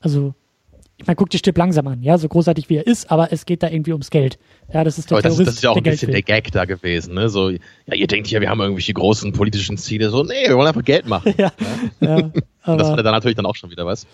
also 0.00 0.34
ich 1.00 1.06
meine, 1.06 1.14
guck 1.14 1.30
dir 1.30 1.38
Stipp 1.38 1.56
langsam 1.56 1.86
an, 1.86 2.02
ja, 2.02 2.18
so 2.18 2.28
großartig 2.28 2.68
wie 2.68 2.76
er 2.76 2.86
ist, 2.86 3.10
aber 3.10 3.32
es 3.32 3.46
geht 3.46 3.62
da 3.62 3.68
irgendwie 3.68 3.92
ums 3.92 4.10
Geld. 4.10 4.36
Ja, 4.72 4.82
das 4.82 4.98
ist 4.98 5.10
der 5.10 5.18
aber 5.18 5.22
das, 5.22 5.36
Terrorist, 5.36 5.40
ist, 5.40 5.46
das 5.46 5.54
ist 5.54 5.62
ja 5.62 5.70
auch 5.70 5.76
ein 5.76 5.82
bisschen 5.84 6.10
der 6.10 6.22
Gag 6.22 6.50
da 6.50 6.64
gewesen, 6.64 7.14
ne? 7.14 7.28
So, 7.28 7.50
ja, 7.50 7.94
ihr 7.94 8.08
denkt 8.08 8.28
ja, 8.28 8.40
wir 8.40 8.50
haben 8.50 8.60
irgendwelche 8.60 8.94
großen 8.94 9.32
politischen 9.32 9.78
Ziele, 9.78 10.10
so, 10.10 10.24
nee, 10.24 10.48
wir 10.48 10.56
wollen 10.56 10.66
einfach 10.66 10.84
Geld 10.84 11.06
machen. 11.06 11.34
ja, 11.38 11.52
ja. 12.00 12.18
ja 12.18 12.30
aber, 12.62 12.76
das 12.78 12.88
war 12.88 12.96
dann 12.96 13.14
natürlich 13.14 13.36
dann 13.36 13.46
auch 13.46 13.54
schon 13.54 13.70
wieder 13.70 13.86
was. 13.86 14.08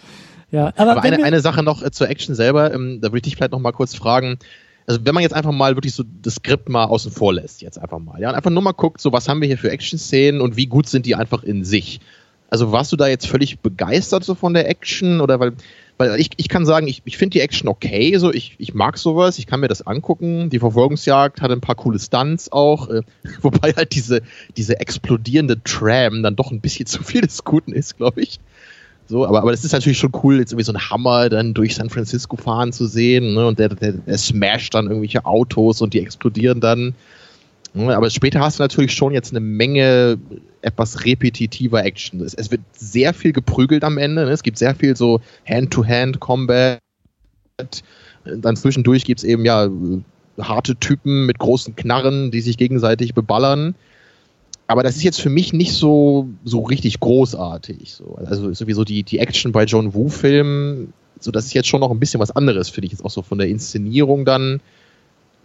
Ja, 0.51 0.75
aber, 0.77 0.93
aber 0.93 1.03
eine, 1.03 1.25
eine 1.25 1.41
Sache 1.41 1.63
noch 1.63 1.83
äh, 1.83 1.91
zur 1.91 2.11
Action 2.11 2.35
selber, 2.35 2.73
ähm, 2.75 3.01
da 3.01 3.09
würde 3.09 3.17
ich 3.19 3.23
dich 3.23 3.37
vielleicht 3.37 3.53
noch 3.53 3.61
mal 3.61 3.73
kurz 3.73 3.95
fragen. 3.95 4.39
Also 4.87 5.01
wenn 5.05 5.15
man 5.15 5.23
jetzt 5.23 5.35
einfach 5.35 5.53
mal 5.53 5.77
wirklich 5.77 5.95
so 5.95 6.05
das 6.23 6.37
Skript 6.37 6.69
mal 6.69 6.85
außen 6.85 7.11
vor 7.11 7.33
lässt, 7.33 7.63
jetzt 7.63 7.79
einfach 7.79 7.99
mal, 7.99 8.21
ja, 8.21 8.29
und 8.29 8.35
einfach 8.35 8.51
nur 8.51 8.63
mal 8.63 8.73
guckt, 8.73 9.01
so 9.01 9.13
was 9.13 9.29
haben 9.29 9.41
wir 9.41 9.49
hier 9.49 9.59
für 9.59 9.71
Action-Szenen 9.71 10.41
und 10.41 10.57
wie 10.57 10.67
gut 10.67 10.89
sind 10.89 11.07
die 11.07 11.15
einfach 11.15 11.43
in 11.43 11.65
sich. 11.65 12.01
Also 12.51 12.71
warst 12.71 12.93
du 12.93 12.97
da 12.97 13.09
jetzt 13.09 13.27
völlig 13.27 13.61
begeistert 13.61 14.25
so 14.25 14.35
von 14.35 14.55
der 14.55 14.69
Action 14.69 15.21
oder 15.21 15.41
weil 15.41 15.55
weil 15.97 16.19
ich, 16.19 16.31
ich 16.37 16.49
kann 16.49 16.67
sagen, 16.67 16.89
ich, 16.89 17.03
ich 17.05 17.17
finde 17.17 17.35
die 17.35 17.41
Action 17.41 17.69
okay, 17.69 18.17
so 18.19 18.33
ich, 18.33 18.57
ich 18.59 18.75
mag 18.75 18.99
sowas, 18.99 19.39
ich 19.39 19.47
kann 19.47 19.61
mir 19.61 19.69
das 19.69 19.87
angucken. 19.87 20.51
Die 20.51 20.59
Verfolgungsjagd 20.59 21.41
hat 21.41 21.51
ein 21.53 21.61
paar 21.61 21.77
coole 21.77 21.99
Stunts 21.99 22.51
auch, 22.51 22.89
äh, 22.89 23.03
wobei 23.43 23.73
halt 23.73 23.95
diese, 23.95 24.23
diese 24.57 24.81
explodierende 24.81 25.63
Tram 25.63 26.23
dann 26.23 26.37
doch 26.37 26.51
ein 26.51 26.61
bisschen 26.61 26.87
zu 26.87 27.03
viel 27.03 27.21
des 27.21 27.45
Guten 27.45 27.73
ist, 27.73 27.97
glaube 27.97 28.23
ich. 28.23 28.41
So, 29.07 29.27
aber, 29.27 29.43
aber 29.43 29.51
das 29.51 29.65
ist 29.65 29.73
natürlich 29.73 29.99
schon 29.99 30.13
cool, 30.23 30.39
jetzt 30.39 30.53
irgendwie 30.53 30.65
so 30.65 30.73
ein 30.73 30.91
Hammer 30.91 31.29
dann 31.29 31.53
durch 31.53 31.75
San 31.75 31.91
Francisco 31.91 32.37
fahren 32.37 32.73
zu 32.73 32.87
sehen, 32.87 33.35
ne? 33.35 33.47
Und 33.47 33.59
der, 33.59 33.69
der, 33.69 33.93
der 33.93 34.19
smasht 34.19 34.75
dann 34.75 34.87
irgendwelche 34.87 35.27
Autos 35.27 35.83
und 35.83 35.93
die 35.93 36.01
explodieren 36.01 36.61
dann. 36.61 36.95
Ne? 37.75 37.95
Aber 37.95 38.09
später 38.09 38.41
hast 38.41 38.59
du 38.59 38.63
natürlich 38.63 38.95
schon 38.95 39.13
jetzt 39.13 39.33
eine 39.33 39.41
Menge 39.41 40.19
etwas 40.63 41.05
repetitiver 41.05 41.85
Action. 41.85 42.21
Es, 42.21 42.33
es 42.35 42.51
wird 42.51 42.63
sehr 42.73 43.13
viel 43.13 43.33
geprügelt 43.33 43.85
am 43.85 43.99
Ende. 43.99 44.25
Ne? 44.25 44.31
Es 44.31 44.43
gibt 44.43 44.59
sehr 44.59 44.75
viel 44.75 44.97
so 44.97 45.21
Hand-to-Hand-Combat. 45.47 46.81
Dann 48.25 48.57
zwischendurch 48.57 49.05
gibt 49.05 49.21
es 49.21 49.25
eben 49.25 49.45
ja 49.45 49.69
harte 50.41 50.77
Typen 50.77 51.27
mit 51.27 51.39
großen 51.39 51.77
Knarren, 51.77 52.31
die 52.31 52.41
sich 52.41 52.57
gegenseitig 52.57 53.13
beballern. 53.13 53.75
Aber 54.75 54.83
das 54.83 54.97
ist 54.97 55.05
jetzt 55.05 55.21
für 55.21 55.31
mich 55.31 55.53
nicht 55.53 55.73
so, 55.73 56.31
so 56.43 56.63
richtig 56.63 56.99
großartig. 56.99 57.95
So. 57.95 58.17
Also 58.17 58.53
sowieso 58.53 58.83
die, 58.83 59.05
die 59.05 59.21
Action 59.21 59.53
bei 59.53 59.67
John 59.67 59.95
Woo-Filmen, 59.95 60.93
so 61.21 61.31
das 61.31 61.45
ist 61.45 61.55
jetzt 61.55 61.69
schon 61.69 61.79
noch 61.79 61.93
ein 61.93 62.01
bisschen 62.01 62.19
was 62.19 62.33
anderes, 62.33 62.71
finde 62.71 62.87
ich 62.87 62.93
jetzt 62.93 63.05
auch 63.05 63.11
so 63.13 63.23
von 63.23 63.39
der 63.39 63.47
Inszenierung 63.47 64.25
dann. 64.25 64.61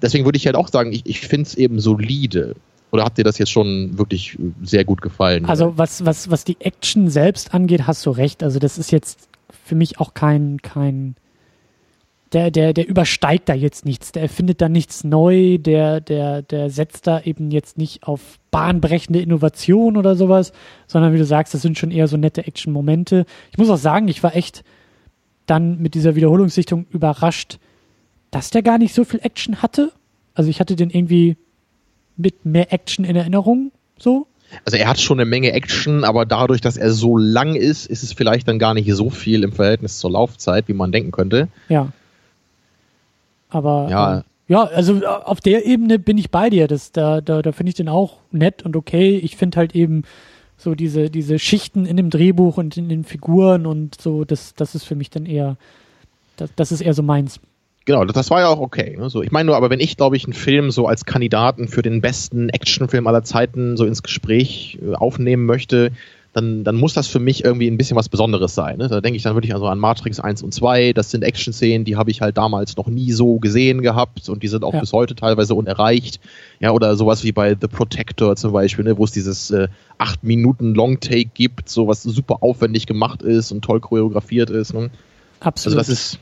Deswegen 0.01 0.25
würde 0.25 0.38
ich 0.38 0.47
halt 0.47 0.55
auch 0.55 0.67
sagen, 0.67 0.91
ich, 0.91 1.05
ich 1.05 1.19
finde 1.19 1.45
es 1.47 1.53
eben 1.53 1.80
solide. 1.80 2.55
Oder 2.89 3.03
habt 3.03 3.19
ihr 3.19 3.23
das 3.23 3.38
jetzt 3.38 3.51
schon 3.51 3.99
wirklich 3.99 4.36
sehr 4.63 4.84
gut 4.84 4.99
gefallen? 4.99 5.45
Also 5.45 5.77
was, 5.77 6.03
was, 6.05 6.32
was 6.32 6.43
die 6.43 6.57
Action 6.59 7.07
selbst 7.11 7.53
angeht, 7.53 7.86
hast 7.86 8.03
du 8.07 8.09
recht. 8.09 8.41
Also 8.41 8.57
das 8.57 8.80
ist 8.80 8.91
jetzt 8.91 9.30
für 9.63 9.75
mich 9.75 9.99
auch 9.99 10.15
kein, 10.15 10.59
kein, 10.63 11.15
der, 12.34 12.51
der, 12.51 12.73
der 12.73 12.88
übersteigt 12.88 13.49
da 13.49 13.53
jetzt 13.53 13.86
nichts, 13.86 14.11
der 14.11 14.21
erfindet 14.21 14.61
da 14.61 14.69
nichts 14.69 15.03
neu, 15.03 15.57
der, 15.57 15.99
der, 15.99 16.43
der 16.43 16.69
setzt 16.69 17.07
da 17.07 17.21
eben 17.21 17.49
jetzt 17.49 17.77
nicht 17.77 18.03
auf 18.03 18.39
bahnbrechende 18.51 19.19
Innovation 19.19 19.97
oder 19.97 20.15
sowas, 20.15 20.53
sondern 20.88 21.13
wie 21.13 21.17
du 21.17 21.25
sagst, 21.25 21.53
das 21.53 21.61
sind 21.61 21.77
schon 21.77 21.91
eher 21.91 22.07
so 22.07 22.17
nette 22.17 22.45
Action-Momente. 22.45 23.25
Ich 23.51 23.57
muss 23.57 23.69
auch 23.69 23.77
sagen, 23.77 24.07
ich 24.07 24.21
war 24.21 24.36
echt 24.36 24.63
dann 25.47 25.80
mit 25.80 25.95
dieser 25.95 26.15
Wiederholungssichtung 26.15 26.86
überrascht, 26.91 27.57
dass 28.30 28.51
der 28.51 28.61
gar 28.61 28.77
nicht 28.77 28.93
so 28.93 29.03
viel 29.03 29.21
Action 29.23 29.63
hatte. 29.63 29.91
Also 30.36 30.51
ich 30.51 30.59
hatte 30.59 30.75
den 30.75 30.91
irgendwie 30.91 31.38
mit 32.15 32.45
mehr 32.45 32.71
Action 32.71 33.05
in 33.05 33.15
Erinnerung, 33.15 33.71
so. 33.97 34.27
Also 34.65 34.77
er 34.77 34.88
hat 34.88 34.99
schon 34.99 35.19
eine 35.19 35.30
Menge 35.30 35.51
Action, 35.51 36.03
aber 36.03 36.25
dadurch, 36.25 36.61
dass 36.61 36.77
er 36.77 36.91
so 36.91 37.17
lang 37.17 37.55
ist, 37.55 37.86
ist 37.86 38.03
es 38.03 38.13
vielleicht 38.13 38.47
dann 38.47 38.59
gar 38.59 38.73
nicht 38.73 38.91
so 38.93 39.09
viel 39.09 39.43
im 39.43 39.51
Verhältnis 39.51 39.99
zur 39.99 40.11
Laufzeit, 40.11 40.67
wie 40.67 40.73
man 40.73 40.91
denken 40.91 41.11
könnte. 41.11 41.49
Ja. 41.69 41.91
Aber 43.50 43.88
ja, 43.89 44.18
ähm, 44.18 44.24
ja 44.47 44.64
also 44.64 45.02
äh, 45.02 45.06
auf 45.06 45.41
der 45.41 45.66
Ebene 45.66 46.00
bin 46.00 46.18
ich 46.18 46.32
bei 46.32 46.50
dir. 46.50 46.68
Das, 46.68 46.91
da 46.91 47.22
da, 47.22 47.41
da 47.41 47.52
finde 47.52 47.70
ich 47.70 47.76
den 47.76 47.89
auch 47.89 48.18
nett 48.32 48.64
und 48.64 48.76
okay. 48.76 49.18
Ich 49.18 49.36
finde 49.36 49.58
halt 49.58 49.76
eben 49.76 50.04
so 50.60 50.76
diese, 50.76 51.10
diese 51.10 51.39
Schichten 51.39 51.86
in 51.86 51.97
dem 51.97 52.10
Drehbuch 52.10 52.58
und 52.58 52.78
in 52.78 52.89
den 52.89 53.04
Figuren 53.04 53.66
und 53.66 54.00
so, 54.00 54.26
das, 54.26 54.54
das 54.56 54.76
ist 54.76 54.84
für 54.84 54.95
mich 54.95 55.10
dann 55.10 55.26
eher, 55.26 55.58
das, 56.38 56.50
das 56.56 56.72
ist 56.72 56.82
eher 56.82 56.93
so 56.93 57.02
meins. 57.02 57.39
Genau, 57.86 58.06
das 58.06 58.30
war 58.30 58.41
ja 58.41 58.50
auch 58.50 58.60
okay. 58.60 58.97
Ne? 59.00 59.10
So, 59.10 59.24
ich 59.24 59.32
meine 59.32 59.47
nur, 59.47 59.56
aber 59.56 59.70
wenn 59.70 59.80
ich, 59.80 59.97
glaube 59.97 60.18
ich, 60.18 60.26
einen 60.26 60.34
Film 60.34 60.70
so 60.70 60.86
als 60.86 61.06
Kandidaten 61.06 61.68
für 61.68 61.82
den 61.82 62.02
besten 62.02 62.50
Actionfilm 62.50 63.08
aller 63.08 63.24
Zeiten 63.24 63.78
so 63.78 63.86
ins 63.86 64.04
Gespräch 64.04 64.78
äh, 64.86 64.93
aufnehmen 64.93 65.45
möchte, 65.45 65.91
dann, 66.34 66.63
dann 66.63 66.75
muss 66.75 66.93
das 66.93 67.07
für 67.07 67.19
mich 67.19 67.43
irgendwie 67.43 67.67
ein 67.67 67.77
bisschen 67.77 67.97
was 67.97 68.07
Besonderes 68.07 68.53
sein. 68.53 68.77
Ne? 68.77 68.88
Da 68.88 69.01
denke 69.01 69.17
ich 69.17 69.23
dann 69.23 69.36
wirklich 69.36 69.53
also 69.53 69.65
an 69.67 69.80
Matrix 69.80 70.19
1 70.19 70.43
und 70.43 70.53
2. 70.53 70.93
Das 70.93 71.09
sind 71.09 71.23
Action-Szenen, 71.23 71.86
die 71.86 71.95
habe 71.95 72.11
ich 72.11 72.21
halt 72.21 72.38
damals 72.38 72.77
noch 72.77 72.88
nie 72.88 73.11
so 73.11 73.39
gesehen 73.39 73.82
gehabt 73.82 74.30
und 74.30 74.43
die 74.43 74.47
sind 74.47 74.63
auch 74.63 74.75
ja. 74.75 74.80
bis 74.80 74.93
heute 74.93 75.15
teilweise 75.15 75.55
unerreicht. 75.55 76.19
Ja, 76.59 76.71
oder 76.71 76.95
sowas 76.95 77.23
wie 77.23 77.32
bei 77.32 77.57
The 77.59 77.67
Protector 77.67 78.36
zum 78.36 78.51
Beispiel, 78.51 78.86
ne? 78.86 78.97
wo 78.97 79.05
es 79.05 79.11
dieses 79.11 79.49
äh, 79.49 79.69
8 79.97 80.23
Minuten 80.23 80.75
Long-Take 80.75 81.32
gibt, 81.34 81.67
so 81.67 81.88
was 81.88 82.03
super 82.03 82.38
aufwendig 82.41 82.86
gemacht 82.86 83.23
ist 83.23 83.51
und 83.51 83.63
toll 83.63 83.80
choreografiert 83.80 84.51
ist. 84.51 84.73
Ne? 84.73 84.91
Absolut. 85.39 85.80
Also 85.80 85.91
das 85.91 85.99
ist, 85.99 86.19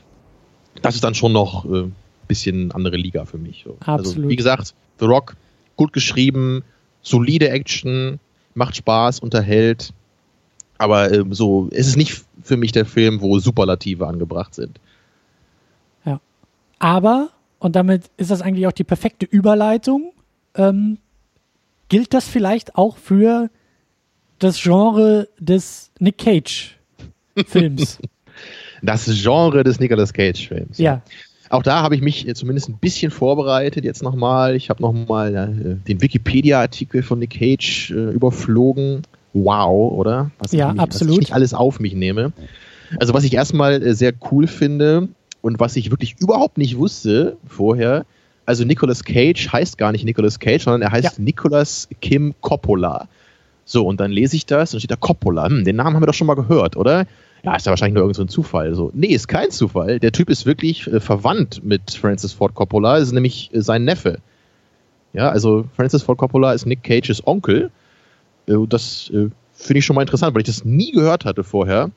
das 0.80 0.94
ist 0.94 1.04
dann 1.04 1.14
schon 1.14 1.32
noch 1.32 1.66
ein 1.66 1.74
äh, 1.74 1.90
bisschen 2.28 2.72
andere 2.72 2.96
Liga 2.96 3.26
für 3.26 3.38
mich. 3.38 3.64
So. 3.64 3.76
Also, 3.80 3.92
Absolut. 3.92 4.16
Also 4.16 4.28
wie 4.30 4.36
gesagt, 4.36 4.74
The 5.00 5.04
Rock, 5.04 5.36
gut 5.76 5.92
geschrieben, 5.92 6.64
solide 7.02 7.50
Action, 7.50 8.20
macht 8.54 8.76
Spaß, 8.76 9.20
unterhält. 9.20 9.92
Aber 10.78 11.12
ähm, 11.12 11.32
so, 11.32 11.68
es 11.72 11.88
ist 11.88 11.96
nicht 11.96 12.24
für 12.42 12.56
mich 12.56 12.72
der 12.72 12.86
Film, 12.86 13.20
wo 13.20 13.38
Superlative 13.40 14.06
angebracht 14.06 14.54
sind. 14.54 14.80
Ja. 16.04 16.20
Aber, 16.78 17.30
und 17.58 17.76
damit 17.76 18.04
ist 18.16 18.30
das 18.30 18.40
eigentlich 18.40 18.66
auch 18.66 18.72
die 18.72 18.84
perfekte 18.84 19.26
Überleitung, 19.26 20.12
ähm, 20.54 20.98
gilt 21.88 22.14
das 22.14 22.28
vielleicht 22.28 22.76
auch 22.76 22.96
für 22.96 23.50
das 24.38 24.60
Genre 24.62 25.28
des 25.38 25.90
Nick 25.98 26.18
Cage 26.18 26.78
Films. 27.46 27.98
das 28.82 29.06
Genre 29.06 29.64
des 29.64 29.80
Nicolas 29.80 30.12
Cage 30.12 30.48
Films. 30.48 30.78
Ja. 30.78 31.02
Auch 31.50 31.62
da 31.62 31.82
habe 31.82 31.96
ich 31.96 32.02
mich 32.02 32.32
zumindest 32.34 32.68
ein 32.68 32.78
bisschen 32.78 33.10
vorbereitet 33.10 33.84
jetzt 33.84 34.02
nochmal. 34.02 34.54
Ich 34.54 34.70
habe 34.70 34.82
nochmal 34.82 35.34
äh, 35.34 35.86
den 35.88 36.00
Wikipedia-Artikel 36.00 37.02
von 37.02 37.18
Nick 37.18 37.30
Cage 37.30 37.90
äh, 37.90 38.10
überflogen 38.12 39.02
wow, 39.32 39.92
oder? 39.92 40.30
Was 40.38 40.52
ja, 40.52 40.72
mich, 40.72 40.80
absolut. 40.80 41.10
Was 41.10 41.14
ich 41.14 41.20
nicht 41.20 41.34
alles 41.34 41.54
auf 41.54 41.80
mich 41.80 41.94
nehme. 41.94 42.32
Also 42.98 43.14
was 43.14 43.24
ich 43.24 43.34
erstmal 43.34 43.82
äh, 43.82 43.94
sehr 43.94 44.12
cool 44.30 44.46
finde 44.46 45.08
und 45.42 45.60
was 45.60 45.76
ich 45.76 45.90
wirklich 45.90 46.16
überhaupt 46.18 46.58
nicht 46.58 46.78
wusste 46.78 47.36
vorher, 47.46 48.06
also 48.46 48.64
Nicolas 48.64 49.04
Cage 49.04 49.52
heißt 49.52 49.76
gar 49.76 49.92
nicht 49.92 50.04
Nicolas 50.04 50.38
Cage, 50.38 50.64
sondern 50.64 50.82
er 50.82 50.90
heißt 50.90 51.18
ja. 51.18 51.22
Nicolas 51.22 51.88
Kim 52.00 52.34
Coppola. 52.40 53.08
So, 53.66 53.86
und 53.86 54.00
dann 54.00 54.10
lese 54.10 54.36
ich 54.36 54.46
das 54.46 54.72
und 54.72 54.80
steht 54.80 54.90
da 54.90 54.96
Coppola. 54.96 55.46
Hm, 55.46 55.64
den 55.64 55.76
Namen 55.76 55.94
haben 55.94 56.02
wir 56.02 56.06
doch 56.06 56.14
schon 56.14 56.26
mal 56.26 56.34
gehört, 56.34 56.74
oder? 56.74 57.06
Ja, 57.42 57.54
ist 57.54 57.66
ja 57.66 57.70
wahrscheinlich 57.70 57.94
nur 57.94 58.04
irgendein 58.04 58.26
so 58.28 58.32
Zufall. 58.32 58.74
So, 58.74 58.90
nee, 58.94 59.08
ist 59.08 59.28
kein 59.28 59.50
Zufall. 59.50 60.00
Der 60.00 60.12
Typ 60.12 60.30
ist 60.30 60.46
wirklich 60.46 60.86
äh, 60.86 60.98
verwandt 60.98 61.62
mit 61.62 61.90
Francis 61.90 62.32
Ford 62.32 62.54
Coppola, 62.54 62.96
ist 62.96 63.12
nämlich 63.12 63.50
äh, 63.52 63.60
sein 63.60 63.84
Neffe. 63.84 64.18
Ja, 65.12 65.28
also 65.28 65.66
Francis 65.76 66.02
Ford 66.02 66.18
Coppola 66.18 66.52
ist 66.52 66.64
Nick 66.64 66.82
Cages 66.82 67.26
Onkel 67.26 67.70
das 68.68 69.10
äh, 69.12 69.28
finde 69.54 69.78
ich 69.78 69.84
schon 69.84 69.96
mal 69.96 70.02
interessant, 70.02 70.34
weil 70.34 70.42
ich 70.42 70.46
das 70.46 70.64
nie 70.64 70.92
gehört 70.92 71.24
hatte 71.24 71.44
vorher. 71.44 71.90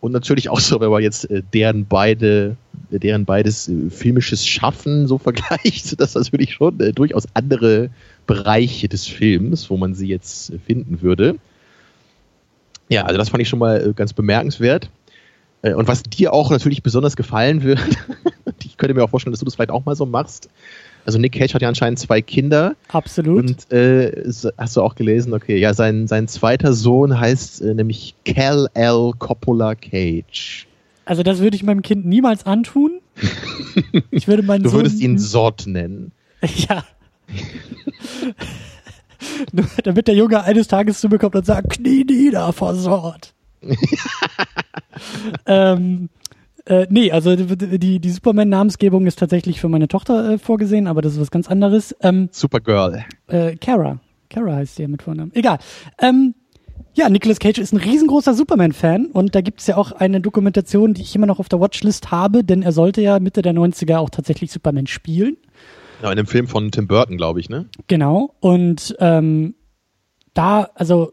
Und 0.00 0.12
natürlich 0.12 0.48
auch 0.48 0.58
so, 0.58 0.80
wenn 0.80 0.90
man 0.90 1.02
jetzt 1.02 1.30
äh, 1.30 1.42
deren 1.52 1.86
beide, 1.86 2.56
deren 2.90 3.24
beides 3.24 3.70
filmisches 3.90 4.46
Schaffen 4.46 5.06
so 5.06 5.18
vergleicht, 5.18 6.00
dass 6.00 6.12
das 6.12 6.32
wirklich 6.32 6.54
schon 6.54 6.78
durchaus 6.94 7.24
andere 7.34 7.90
Bereiche 8.26 8.88
des 8.88 9.06
Films, 9.06 9.70
wo 9.70 9.76
man 9.76 9.94
sie 9.94 10.08
jetzt 10.08 10.52
finden 10.66 11.02
würde. 11.02 11.36
Ja, 12.88 13.04
also 13.04 13.16
das 13.18 13.28
fand 13.28 13.42
ich 13.42 13.48
schon 13.48 13.58
mal 13.58 13.92
ganz 13.94 14.12
bemerkenswert. 14.12 14.90
Und 15.62 15.86
was 15.86 16.02
dir 16.02 16.32
auch 16.32 16.50
natürlich 16.50 16.82
besonders 16.82 17.14
gefallen 17.14 17.62
wird, 17.62 17.80
ich 18.64 18.76
könnte 18.76 18.94
mir 18.94 19.04
auch 19.04 19.10
vorstellen, 19.10 19.32
dass 19.32 19.38
du 19.38 19.44
das 19.44 19.54
vielleicht 19.54 19.70
auch 19.70 19.84
mal 19.84 19.94
so 19.94 20.04
machst, 20.06 20.48
also 21.04 21.18
Nick 21.18 21.32
Cage 21.32 21.54
hat 21.54 21.62
ja 21.62 21.68
anscheinend 21.68 21.98
zwei 21.98 22.22
Kinder. 22.22 22.76
Absolut. 22.88 23.38
Und 23.38 23.72
äh, 23.72 24.24
hast 24.56 24.76
du 24.76 24.82
auch 24.82 24.94
gelesen, 24.94 25.34
okay, 25.34 25.58
ja, 25.58 25.74
sein, 25.74 26.06
sein 26.06 26.28
zweiter 26.28 26.72
Sohn 26.72 27.18
heißt 27.18 27.62
äh, 27.62 27.74
nämlich 27.74 28.14
Cal 28.24 28.68
L. 28.74 29.12
Coppola 29.18 29.74
Cage. 29.74 30.66
Also 31.04 31.22
das 31.22 31.40
würde 31.40 31.56
ich 31.56 31.62
meinem 31.64 31.82
Kind 31.82 32.06
niemals 32.06 32.46
antun. 32.46 33.00
Ich 34.10 34.28
würde 34.28 34.42
meinen 34.42 34.62
Du 34.62 34.68
Sohn 34.68 34.80
würdest 34.80 35.00
ihn 35.00 35.18
Sort 35.18 35.66
nennen. 35.66 36.12
Ja. 36.68 36.84
damit 39.84 40.08
der 40.08 40.14
Junge 40.14 40.42
eines 40.42 40.68
Tages 40.68 41.00
zu 41.00 41.08
mir 41.08 41.18
kommt 41.18 41.34
und 41.34 41.46
sagt, 41.46 41.70
Knie 41.70 42.04
nieder 42.04 42.52
vor 42.52 42.74
Sort. 42.74 43.32
ähm, 45.46 46.08
äh, 46.66 46.86
nee, 46.90 47.10
also 47.10 47.34
die, 47.36 47.98
die 47.98 48.10
Superman-Namensgebung 48.10 49.06
ist 49.06 49.18
tatsächlich 49.18 49.60
für 49.60 49.68
meine 49.68 49.88
Tochter 49.88 50.32
äh, 50.32 50.38
vorgesehen, 50.38 50.86
aber 50.86 51.02
das 51.02 51.14
ist 51.14 51.20
was 51.20 51.30
ganz 51.30 51.48
anderes. 51.48 51.94
Ähm, 52.00 52.28
Supergirl. 52.30 53.04
Äh, 53.26 53.56
Kara. 53.56 53.98
Kara 54.30 54.54
heißt 54.56 54.76
sie 54.76 54.82
ja 54.82 54.88
mit 54.88 55.02
Vornamen. 55.02 55.32
Egal. 55.34 55.58
Ähm, 56.00 56.34
ja, 56.94 57.08
Nicolas 57.08 57.38
Cage 57.38 57.58
ist 57.58 57.72
ein 57.72 57.78
riesengroßer 57.78 58.34
Superman-Fan 58.34 59.06
und 59.06 59.34
da 59.34 59.40
gibt 59.40 59.60
es 59.60 59.66
ja 59.66 59.76
auch 59.76 59.92
eine 59.92 60.20
Dokumentation, 60.20 60.94
die 60.94 61.02
ich 61.02 61.14
immer 61.16 61.26
noch 61.26 61.38
auf 61.38 61.48
der 61.48 61.60
Watchlist 61.60 62.10
habe, 62.10 62.44
denn 62.44 62.62
er 62.62 62.72
sollte 62.72 63.00
ja 63.00 63.18
Mitte 63.18 63.42
der 63.42 63.54
90er 63.54 63.96
auch 63.96 64.10
tatsächlich 64.10 64.52
Superman 64.52 64.86
spielen. 64.86 65.38
Ja, 66.02 66.12
in 66.12 66.18
einem 66.18 66.26
Film 66.26 66.48
von 66.48 66.70
Tim 66.70 66.88
Burton, 66.88 67.16
glaube 67.16 67.40
ich, 67.40 67.48
ne? 67.48 67.66
Genau. 67.86 68.34
Und 68.40 68.94
ähm, 68.98 69.54
da, 70.34 70.68
also 70.74 71.12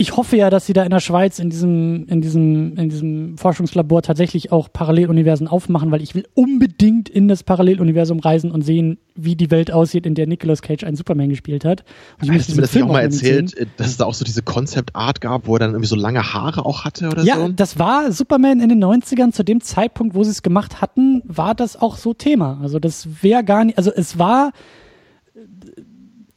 ich 0.00 0.16
hoffe 0.16 0.36
ja, 0.36 0.48
dass 0.48 0.64
sie 0.64 0.72
da 0.72 0.84
in 0.84 0.90
der 0.90 1.00
Schweiz 1.00 1.40
in 1.40 1.50
diesem, 1.50 2.06
in 2.06 2.20
diesem, 2.20 2.76
in 2.76 2.88
diesem 2.88 3.36
Forschungslabor 3.36 4.02
tatsächlich 4.02 4.52
auch 4.52 4.72
Paralleluniversen 4.72 5.48
aufmachen, 5.48 5.90
weil 5.90 6.02
ich 6.02 6.14
will 6.14 6.24
unbedingt 6.34 7.08
in 7.08 7.26
das 7.26 7.42
Paralleluniversum 7.42 8.20
reisen 8.20 8.52
und 8.52 8.62
sehen, 8.62 8.98
wie 9.16 9.34
die 9.34 9.50
Welt 9.50 9.72
aussieht, 9.72 10.06
in 10.06 10.14
der 10.14 10.28
Nicolas 10.28 10.62
Cage 10.62 10.84
einen 10.84 10.94
Superman 10.94 11.30
gespielt 11.30 11.64
hat. 11.64 11.82
Und 12.20 12.30
ich 12.30 12.38
Hast 12.38 12.50
du 12.50 12.54
mir 12.54 12.62
das 12.62 12.70
Film 12.70 12.86
auch 12.86 12.92
mal 12.92 13.00
erzählt, 13.00 13.50
sehen. 13.50 13.70
dass 13.76 13.88
es 13.88 13.96
da 13.96 14.04
auch 14.04 14.14
so 14.14 14.24
diese 14.24 14.42
Concept 14.42 14.94
Art 14.94 15.20
gab, 15.20 15.48
wo 15.48 15.56
er 15.56 15.58
dann 15.58 15.70
irgendwie 15.70 15.88
so 15.88 15.96
lange 15.96 16.32
Haare 16.32 16.64
auch 16.64 16.84
hatte 16.84 17.08
oder 17.08 17.24
ja, 17.24 17.34
so? 17.34 17.40
Ja, 17.42 17.48
das 17.48 17.80
war 17.80 18.12
Superman 18.12 18.60
in 18.60 18.68
den 18.68 18.82
90ern. 18.82 19.32
Zu 19.32 19.42
dem 19.42 19.60
Zeitpunkt, 19.60 20.14
wo 20.14 20.22
sie 20.22 20.30
es 20.30 20.44
gemacht 20.44 20.80
hatten, 20.80 21.22
war 21.24 21.56
das 21.56 21.74
auch 21.74 21.96
so 21.96 22.14
Thema. 22.14 22.60
Also 22.62 22.78
das 22.78 23.22
wäre 23.22 23.42
gar 23.42 23.64
nicht, 23.64 23.76
also 23.76 23.90
es 23.92 24.16
war, 24.16 24.52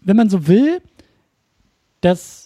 wenn 0.02 0.18
man 0.18 0.32
so 0.32 0.48
will, 0.48 0.82
dass 2.02 2.41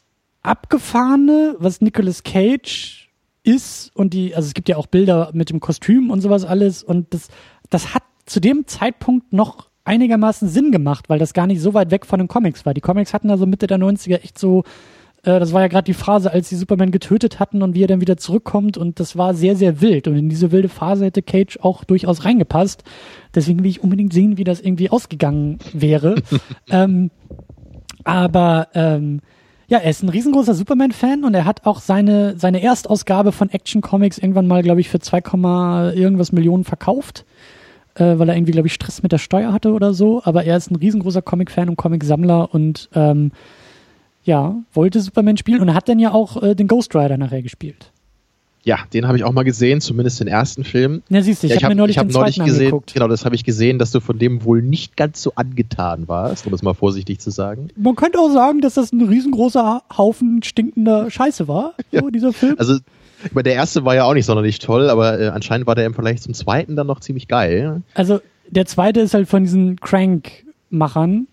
abgefahrene, 0.45 1.55
was 1.59 1.81
Nicolas 1.81 2.23
Cage 2.23 3.09
ist 3.43 3.95
und 3.95 4.13
die, 4.13 4.35
also 4.35 4.47
es 4.47 4.53
gibt 4.53 4.69
ja 4.69 4.77
auch 4.77 4.87
Bilder 4.87 5.31
mit 5.33 5.49
dem 5.49 5.59
Kostüm 5.59 6.09
und 6.09 6.21
sowas 6.21 6.45
alles 6.45 6.83
und 6.83 7.13
das, 7.13 7.29
das 7.69 7.93
hat 7.93 8.03
zu 8.25 8.39
dem 8.39 8.65
Zeitpunkt 8.65 9.33
noch 9.33 9.69
einigermaßen 9.83 10.47
Sinn 10.49 10.71
gemacht, 10.71 11.09
weil 11.09 11.19
das 11.19 11.33
gar 11.33 11.45
nicht 11.45 11.61
so 11.61 11.73
weit 11.75 11.91
weg 11.91 12.07
von 12.07 12.17
den 12.19 12.27
Comics 12.27 12.65
war. 12.65 12.73
Die 12.73 12.81
Comics 12.81 13.13
hatten 13.13 13.29
also 13.29 13.45
Mitte 13.45 13.67
der 13.67 13.77
90er 13.77 14.23
echt 14.23 14.39
so, 14.39 14.63
äh, 15.23 15.39
das 15.39 15.53
war 15.53 15.61
ja 15.61 15.67
gerade 15.67 15.85
die 15.85 15.93
Phase, 15.93 16.31
als 16.31 16.49
sie 16.49 16.55
Superman 16.55 16.89
getötet 16.89 17.39
hatten 17.39 17.61
und 17.61 17.75
wie 17.75 17.83
er 17.83 17.87
dann 17.87 18.01
wieder 18.01 18.17
zurückkommt 18.17 18.77
und 18.77 18.99
das 18.99 19.15
war 19.15 19.35
sehr, 19.35 19.55
sehr 19.55 19.81
wild 19.81 20.07
und 20.07 20.15
in 20.15 20.27
diese 20.27 20.51
wilde 20.51 20.69
Phase 20.69 21.05
hätte 21.05 21.21
Cage 21.21 21.59
auch 21.61 21.83
durchaus 21.83 22.25
reingepasst. 22.25 22.83
Deswegen 23.35 23.59
will 23.59 23.69
ich 23.69 23.83
unbedingt 23.83 24.11
sehen, 24.11 24.39
wie 24.39 24.43
das 24.43 24.59
irgendwie 24.59 24.89
ausgegangen 24.89 25.59
wäre. 25.71 26.15
ähm, 26.69 27.11
Aber 28.03 28.69
ähm, 28.73 29.21
ja, 29.67 29.79
er 29.79 29.89
ist 29.89 30.03
ein 30.03 30.09
riesengroßer 30.09 30.53
Superman-Fan 30.53 31.23
und 31.23 31.33
er 31.33 31.45
hat 31.45 31.65
auch 31.65 31.79
seine, 31.79 32.37
seine 32.37 32.61
Erstausgabe 32.61 33.31
von 33.31 33.49
Action 33.49 33.81
Comics 33.81 34.17
irgendwann 34.17 34.47
mal, 34.47 34.61
glaube 34.61 34.81
ich, 34.81 34.89
für 34.89 34.99
2, 34.99 35.93
irgendwas 35.95 36.31
Millionen 36.31 36.63
verkauft, 36.63 37.25
äh, 37.95 38.19
weil 38.19 38.29
er 38.29 38.35
irgendwie, 38.35 38.51
glaube 38.51 38.67
ich, 38.67 38.73
Stress 38.73 39.01
mit 39.01 39.11
der 39.11 39.17
Steuer 39.17 39.51
hatte 39.51 39.73
oder 39.73 39.93
so. 39.93 40.21
Aber 40.23 40.43
er 40.43 40.57
ist 40.57 40.69
ein 40.69 40.75
riesengroßer 40.75 41.21
Comic-Fan 41.21 41.69
und 41.69 41.77
Comic-Sammler 41.77 42.53
und 42.53 42.89
ähm, 42.93 43.31
ja, 44.23 44.55
wollte 44.73 45.01
Superman 45.01 45.37
spielen 45.37 45.61
und 45.61 45.69
er 45.69 45.75
hat 45.75 45.89
dann 45.89 45.99
ja 45.99 46.11
auch 46.11 46.41
äh, 46.41 46.55
den 46.55 46.67
Ghost 46.67 46.95
Rider 46.95 47.17
nachher 47.17 47.41
gespielt. 47.41 47.91
Ja, 48.65 48.79
den 48.91 49.07
habe 49.07 49.15
ich 49.15 49.23
auch 49.23 49.31
mal 49.31 49.43
gesehen, 49.43 49.79
zumindest 49.79 50.19
den 50.19 50.27
ersten 50.27 50.63
Film. 50.63 51.03
Ja, 51.09 51.21
siehst 51.21 51.43
du, 51.43 51.47
ich, 51.47 51.51
ja, 51.51 51.57
ich 51.57 51.63
habe 51.63 51.69
hab 51.71 51.75
mir 51.75 51.81
neulich, 51.81 51.97
ich 51.97 51.99
hab 51.99 52.07
den 52.07 52.13
neulich 52.13 52.39
gesehen, 52.39 52.65
angeguckt. 52.65 52.93
Genau, 52.95 53.07
das 53.07 53.23
habe 53.23 53.35
ich 53.35 53.43
gesehen, 53.43 53.77
dass 53.77 53.91
du 53.91 53.99
von 53.99 54.17
dem 54.17 54.43
wohl 54.43 54.63
nicht 54.63 54.97
ganz 54.97 55.21
so 55.21 55.33
angetan 55.35 56.07
warst, 56.07 56.47
um 56.47 56.53
es 56.53 56.63
mal 56.63 56.73
vorsichtig 56.73 57.19
zu 57.19 57.29
sagen. 57.29 57.67
Man 57.75 57.95
könnte 57.95 58.17
auch 58.17 58.31
sagen, 58.31 58.61
dass 58.61 58.73
das 58.73 58.91
ein 58.91 59.07
riesengroßer 59.07 59.83
Haufen 59.95 60.41
stinkender 60.41 61.11
Scheiße 61.11 61.47
war, 61.47 61.75
ja. 61.91 62.01
so, 62.01 62.09
dieser 62.09 62.33
Film. 62.33 62.55
Also, 62.57 62.79
aber 63.29 63.43
der 63.43 63.53
erste 63.53 63.85
war 63.85 63.93
ja 63.93 64.03
auch 64.05 64.15
nicht 64.15 64.25
sonderlich 64.25 64.57
toll, 64.57 64.89
aber 64.89 65.19
äh, 65.19 65.27
anscheinend 65.27 65.67
war 65.67 65.75
der 65.75 65.85
im 65.85 65.93
Vergleich 65.93 66.23
zum 66.23 66.33
zweiten 66.33 66.75
dann 66.75 66.87
noch 66.87 67.01
ziemlich 67.01 67.27
geil. 67.27 67.83
Also, 67.93 68.19
der 68.49 68.65
zweite 68.65 68.99
ist 68.99 69.13
halt 69.13 69.29
von 69.29 69.43
diesen 69.43 69.79
Crank-Machern. 69.79 71.27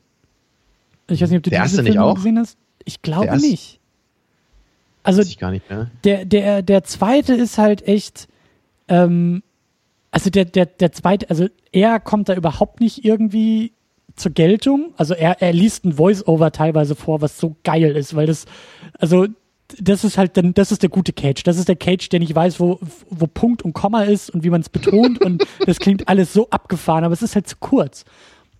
Ich 1.09 1.23
weiß 1.23 1.31
nicht, 1.31 1.39
ob 1.39 1.45
du 1.45 1.51
diese 1.51 1.83
Filme 1.83 2.05
auch? 2.05 2.15
gesehen 2.17 2.39
hast. 2.39 2.59
Ich 2.85 3.01
glaube 3.01 3.39
nicht. 3.39 3.81
Also. 5.03 5.23
Der, 6.05 6.25
der, 6.25 6.63
der 6.63 6.85
zweite 6.85 7.35
ist 7.35 7.59
halt 7.59 7.87
echt, 7.87 8.29
ähm, 8.89 9.43
also 10.11 10.31
der, 10.31 10.45
der, 10.45 10.67
der 10.67 10.93
zweite, 10.93 11.29
also 11.31 11.49
er 11.73 12.01
kommt 12.01 12.29
da 12.29 12.35
überhaupt 12.35 12.81
nicht 12.81 13.05
irgendwie 13.05 13.73
zur 14.17 14.33
Geltung. 14.33 14.93
Also 14.97 15.15
er, 15.15 15.41
er 15.41 15.53
liest 15.53 15.85
ein 15.85 15.95
Voice-Over 15.95 16.53
teilweise 16.53 16.95
vor, 16.95 17.21
was 17.21 17.39
so 17.39 17.57
geil 17.65 17.97
ist, 17.97 18.15
weil 18.15 18.27
das, 18.27 18.45
also 18.99 19.27
das 19.81 20.05
ist 20.05 20.19
halt 20.19 20.37
dann, 20.37 20.55
das 20.55 20.71
ist 20.71 20.83
der 20.83 20.91
gute 20.91 21.13
Cage. 21.13 21.43
Das 21.45 21.57
ist 21.57 21.69
der 21.69 21.77
Cage, 21.77 22.09
der 22.11 22.21
nicht 22.21 22.35
weiß, 22.35 22.61
wo, 22.61 22.79
wo 23.09 23.27
Punkt 23.27 23.63
und 23.63 23.73
Komma 23.73 24.03
ist 24.03 24.31
und 24.31 24.45
wie 24.45 24.51
man 24.51 24.61
es 24.61 24.69
betont 24.69 25.21
und 25.25 25.45
das 25.67 25.79
klingt 25.79 26.09
alles 26.09 26.33
so 26.33 26.49
abgefahren, 26.51 27.05
aber 27.05 27.15
es 27.15 27.23
ist 27.23 27.35
halt 27.35 27.49
zu 27.49 27.57
kurz. 27.59 28.05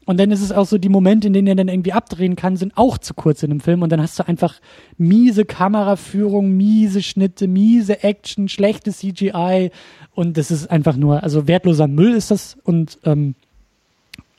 Und 0.05 0.19
dann 0.19 0.33
ist 0.33 0.43
es 0.43 0.51
auch 0.51 0.67
so, 0.67 0.79
die 0.79 0.89
Momente, 0.89 1.29
in 1.29 1.33
denen 1.33 1.47
er 1.47 1.55
dann 1.55 1.69
irgendwie 1.69 1.93
abdrehen 1.93 2.35
kann, 2.35 2.57
sind 2.57 2.77
auch 2.77 2.99
zu 2.99 3.15
kurz 3.15 3.43
in 3.43 3.51
dem 3.51 3.61
Film. 3.61 3.83
Und 3.83 3.93
dann 3.93 4.03
hast 4.03 4.19
du 4.19 4.27
einfach 4.27 4.61
miese 4.99 5.45
Kameraführung, 5.45 6.57
miese 6.57 7.03
Schnitte, 7.03 7.47
miese 7.47 8.03
Action, 8.03 8.49
schlechte 8.49 8.93
CGI. 8.93 9.71
Und 10.15 10.37
das 10.37 10.51
ist 10.51 10.71
einfach 10.71 10.97
nur, 10.97 11.23
also 11.23 11.47
wertloser 11.47 11.87
Müll 11.87 12.15
ist 12.15 12.33
das. 12.33 12.57
Und 12.65 12.99
ähm, 13.05 13.37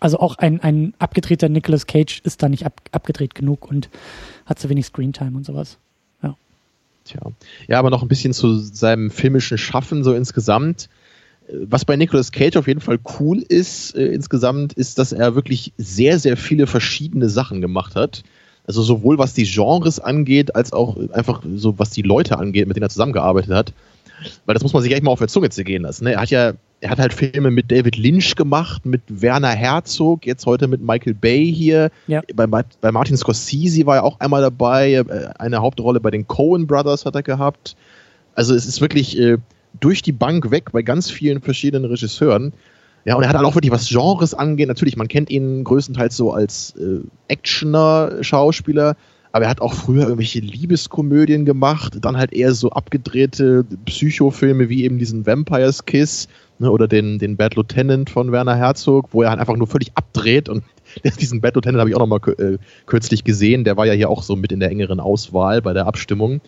also 0.01 0.19
auch 0.19 0.37
ein, 0.37 0.59
ein 0.59 0.93
abgedrehter 0.99 1.47
Nicolas 1.47 1.87
Cage 1.87 2.19
ist 2.25 2.43
da 2.43 2.49
nicht 2.49 2.65
ab, 2.65 2.81
abgedreht 2.91 3.33
genug 3.33 3.65
und 3.69 3.89
hat 4.45 4.59
zu 4.59 4.67
wenig 4.67 4.87
Screentime 4.87 5.37
und 5.37 5.45
sowas. 5.45 5.77
Ja. 6.21 6.35
Tja. 7.05 7.21
Ja, 7.69 7.79
aber 7.79 7.89
noch 7.89 8.01
ein 8.01 8.09
bisschen 8.09 8.33
zu 8.33 8.57
seinem 8.57 9.11
filmischen 9.11 9.57
Schaffen 9.57 10.03
so 10.03 10.13
insgesamt 10.13 10.89
was 11.51 11.85
bei 11.85 11.95
Nicolas 11.95 12.31
Cage 12.31 12.57
auf 12.57 12.67
jeden 12.67 12.79
Fall 12.79 12.99
cool 13.19 13.39
ist 13.39 13.95
äh, 13.95 14.07
insgesamt, 14.07 14.73
ist, 14.73 14.97
dass 14.97 15.11
er 15.11 15.35
wirklich 15.35 15.73
sehr, 15.77 16.19
sehr 16.19 16.37
viele 16.37 16.67
verschiedene 16.67 17.29
Sachen 17.29 17.61
gemacht 17.61 17.95
hat. 17.95 18.23
Also 18.65 18.81
sowohl 18.81 19.17
was 19.17 19.33
die 19.33 19.43
Genres 19.43 19.99
angeht, 19.99 20.55
als 20.55 20.71
auch 20.71 20.97
einfach 21.11 21.41
so 21.55 21.77
was 21.79 21.89
die 21.89 22.01
Leute 22.01 22.37
angeht, 22.37 22.67
mit 22.67 22.77
denen 22.77 22.85
er 22.85 22.89
zusammengearbeitet 22.89 23.53
hat. 23.53 23.73
Weil 24.45 24.53
das 24.53 24.63
muss 24.63 24.71
man 24.71 24.81
sich 24.81 24.93
echt 24.93 25.03
mal 25.03 25.11
auf 25.11 25.19
der 25.19 25.27
Zunge 25.27 25.49
zergehen 25.49 25.83
lassen. 25.83 26.05
Ne? 26.05 26.13
Er 26.13 26.21
hat 26.21 26.29
ja, 26.29 26.53
er 26.79 26.89
hat 26.89 26.99
halt 26.99 27.13
Filme 27.13 27.51
mit 27.51 27.71
David 27.71 27.97
Lynch 27.97 28.35
gemacht, 28.35 28.85
mit 28.85 29.01
Werner 29.09 29.49
Herzog, 29.49 30.25
jetzt 30.25 30.45
heute 30.45 30.67
mit 30.67 30.81
Michael 30.81 31.13
Bay 31.13 31.53
hier. 31.53 31.91
Ja. 32.07 32.21
Bei, 32.33 32.47
bei 32.47 32.91
Martin 32.91 33.17
Scorsese 33.17 33.85
war 33.85 33.97
er 33.97 34.03
auch 34.05 34.21
einmal 34.21 34.41
dabei. 34.41 34.93
Äh, 34.93 35.29
eine 35.39 35.57
Hauptrolle 35.59 35.99
bei 35.99 36.11
den 36.11 36.25
Coen 36.27 36.65
Brothers 36.65 37.05
hat 37.05 37.15
er 37.15 37.23
gehabt. 37.23 37.75
Also 38.33 38.55
es 38.55 38.65
ist 38.65 38.79
wirklich, 38.79 39.19
äh, 39.19 39.37
durch 39.79 40.01
die 40.01 40.11
Bank 40.11 40.51
weg 40.51 40.71
bei 40.71 40.81
ganz 40.81 41.09
vielen 41.09 41.41
verschiedenen 41.41 41.89
Regisseuren. 41.89 42.53
Ja, 43.05 43.15
und 43.15 43.23
er 43.23 43.29
hat 43.29 43.35
halt 43.35 43.45
auch 43.45 43.55
wirklich, 43.55 43.71
was 43.71 43.89
Genres 43.89 44.33
angeht, 44.33 44.69
natürlich, 44.69 44.95
man 44.95 45.09
kennt 45.09 45.29
ihn 45.29 45.63
größtenteils 45.63 46.15
so 46.15 46.31
als 46.31 46.73
äh, 46.77 47.01
Actioner-Schauspieler, 47.27 48.95
aber 49.33 49.45
er 49.45 49.49
hat 49.49 49.61
auch 49.61 49.73
früher 49.73 50.03
irgendwelche 50.03 50.39
Liebeskomödien 50.39 51.43
gemacht, 51.43 51.97
dann 52.01 52.17
halt 52.17 52.31
eher 52.33 52.53
so 52.53 52.69
abgedrehte 52.69 53.65
Psychofilme 53.85 54.69
wie 54.69 54.85
eben 54.85 54.99
diesen 54.99 55.25
Vampire's 55.25 55.85
Kiss 55.85 56.29
ne, 56.59 56.71
oder 56.71 56.87
den, 56.87 57.19
den 57.19 57.35
Bad 57.35 57.55
Lieutenant 57.55 58.09
von 58.09 58.31
Werner 58.31 58.55
Herzog, 58.55 59.09
wo 59.11 59.23
er 59.23 59.31
halt 59.31 59.39
einfach 59.39 59.57
nur 59.57 59.67
völlig 59.67 59.91
abdreht 59.95 60.47
und 60.47 60.63
diesen 61.19 61.41
Bad 61.41 61.55
Lieutenant 61.55 61.79
habe 61.79 61.89
ich 61.89 61.95
auch 61.95 62.05
noch 62.05 62.07
mal 62.07 62.21
äh, 62.37 62.57
kürzlich 62.85 63.23
gesehen, 63.23 63.65
der 63.65 63.75
war 63.75 63.85
ja 63.85 63.93
hier 63.93 64.09
auch 64.09 64.23
so 64.23 64.35
mit 64.35 64.51
in 64.51 64.61
der 64.61 64.69
engeren 64.69 64.99
Auswahl 64.99 65.61
bei 65.61 65.73
der 65.73 65.87
Abstimmung. 65.87 66.39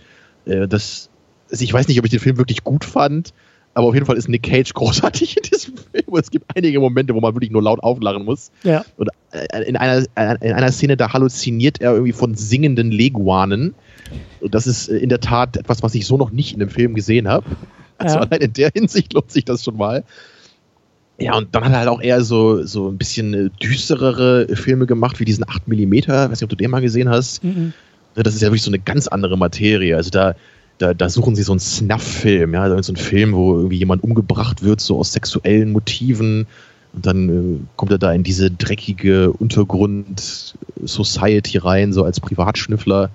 Äh, 0.46 0.68
das 0.68 1.10
also 1.56 1.64
ich 1.64 1.72
weiß 1.72 1.88
nicht, 1.88 1.98
ob 2.00 2.06
ich 2.06 2.12
den 2.12 2.20
Film 2.20 2.38
wirklich 2.38 2.66
gut 2.66 2.84
fand, 2.84 3.34
aber 3.76 3.88
auf 3.88 3.94
jeden 3.94 4.06
Fall 4.06 4.18
ist 4.18 4.28
Nick 4.28 4.44
Cage 4.44 4.74
großartig 4.74 5.38
in 5.38 5.44
diesem 5.44 5.74
Film. 5.78 6.18
Es 6.20 6.30
gibt 6.30 6.46
einige 6.54 6.82
Momente, 6.82 7.16
wo 7.16 7.22
man 7.22 7.34
wirklich 7.34 7.52
nur 7.52 7.64
laut 7.64 7.82
auflachen 7.82 8.26
muss. 8.26 8.52
Ja. 8.64 8.84
Und 8.98 9.10
äh, 9.32 9.64
in 9.64 9.78
einer, 9.78 10.06
in 10.42 10.52
einer 10.52 10.72
Szene, 10.74 10.98
da 10.98 11.14
halluziniert 11.14 11.80
er 11.80 11.94
irgendwie 11.94 12.12
von 12.12 12.36
singenden 12.36 12.92
Leguanen. 12.92 13.74
Und 14.42 14.54
das 14.54 14.68
ist 14.68 14.90
äh, 14.90 14.98
in 14.98 15.08
der 15.08 15.22
Tat 15.22 15.56
etwas, 15.56 15.82
was 15.82 15.96
ich 15.96 16.06
so 16.06 16.18
noch 16.18 16.32
nicht 16.32 16.54
in 16.54 16.62
einem 16.62 16.70
Film 16.70 16.94
gesehen 16.94 17.30
habe. 17.30 17.46
Also 17.98 18.18
ja. 18.18 18.24
allein 18.24 18.42
in 18.42 18.52
der 18.52 18.72
Hinsicht 18.76 19.14
lohnt 19.14 19.32
sich 19.32 19.46
das 19.46 19.64
schon 19.64 19.78
mal. 19.78 20.04
Ja, 21.18 21.38
und 21.38 21.56
dann 21.56 21.64
hat 21.64 21.72
er 21.72 21.80
halt 21.80 21.88
auch 21.88 22.02
eher 22.02 22.22
so, 22.22 22.66
so 22.66 22.90
ein 22.90 22.98
bisschen 22.98 23.34
äh, 23.34 23.50
düsterere 23.64 24.54
Filme 24.58 24.88
gemacht, 24.88 25.22
wie 25.22 25.26
diesen 25.26 25.46
8mm. 25.46 25.94
Ich 25.94 26.08
weiß 26.10 26.30
nicht, 26.32 26.44
ob 26.44 26.50
du 26.50 26.58
den 26.58 26.70
mal 26.70 26.82
gesehen 26.82 27.08
hast. 27.08 27.42
Mhm. 27.46 27.72
Das 28.16 28.36
ist 28.36 28.42
ja 28.42 28.50
wirklich 28.50 28.64
so 28.64 28.70
eine 28.70 28.80
ganz 28.80 29.08
andere 29.08 29.38
Materie. 29.38 29.96
Also 29.96 30.10
da, 30.10 30.36
da, 30.78 30.94
da 30.94 31.10
suchen 31.10 31.36
sie 31.36 31.44
so 31.44 31.54
einen 31.54 31.60
Snuff-Film, 31.60 32.54
ja, 32.54 32.84
so 32.84 32.92
einen 32.92 32.98
Film, 32.98 33.34
wo 33.34 33.56
irgendwie 33.56 33.78
jemand 33.78 34.04
umgebracht 34.04 34.62
wird, 34.64 34.82
so 34.82 35.00
aus 35.00 35.14
sexuellen 35.14 35.72
Motiven. 35.72 36.48
Und 36.94 37.06
dann 37.06 37.30
äh, 37.30 37.60
kommt 37.76 37.92
er 37.92 37.98
da 37.98 38.14
in 38.14 38.24
diese 38.24 38.52
dreckige 38.52 39.32
Untergrund-Society 39.32 41.58
rein, 41.60 41.94
so 41.94 42.04
als 42.04 42.20
Privatschnüffler. 42.20 43.10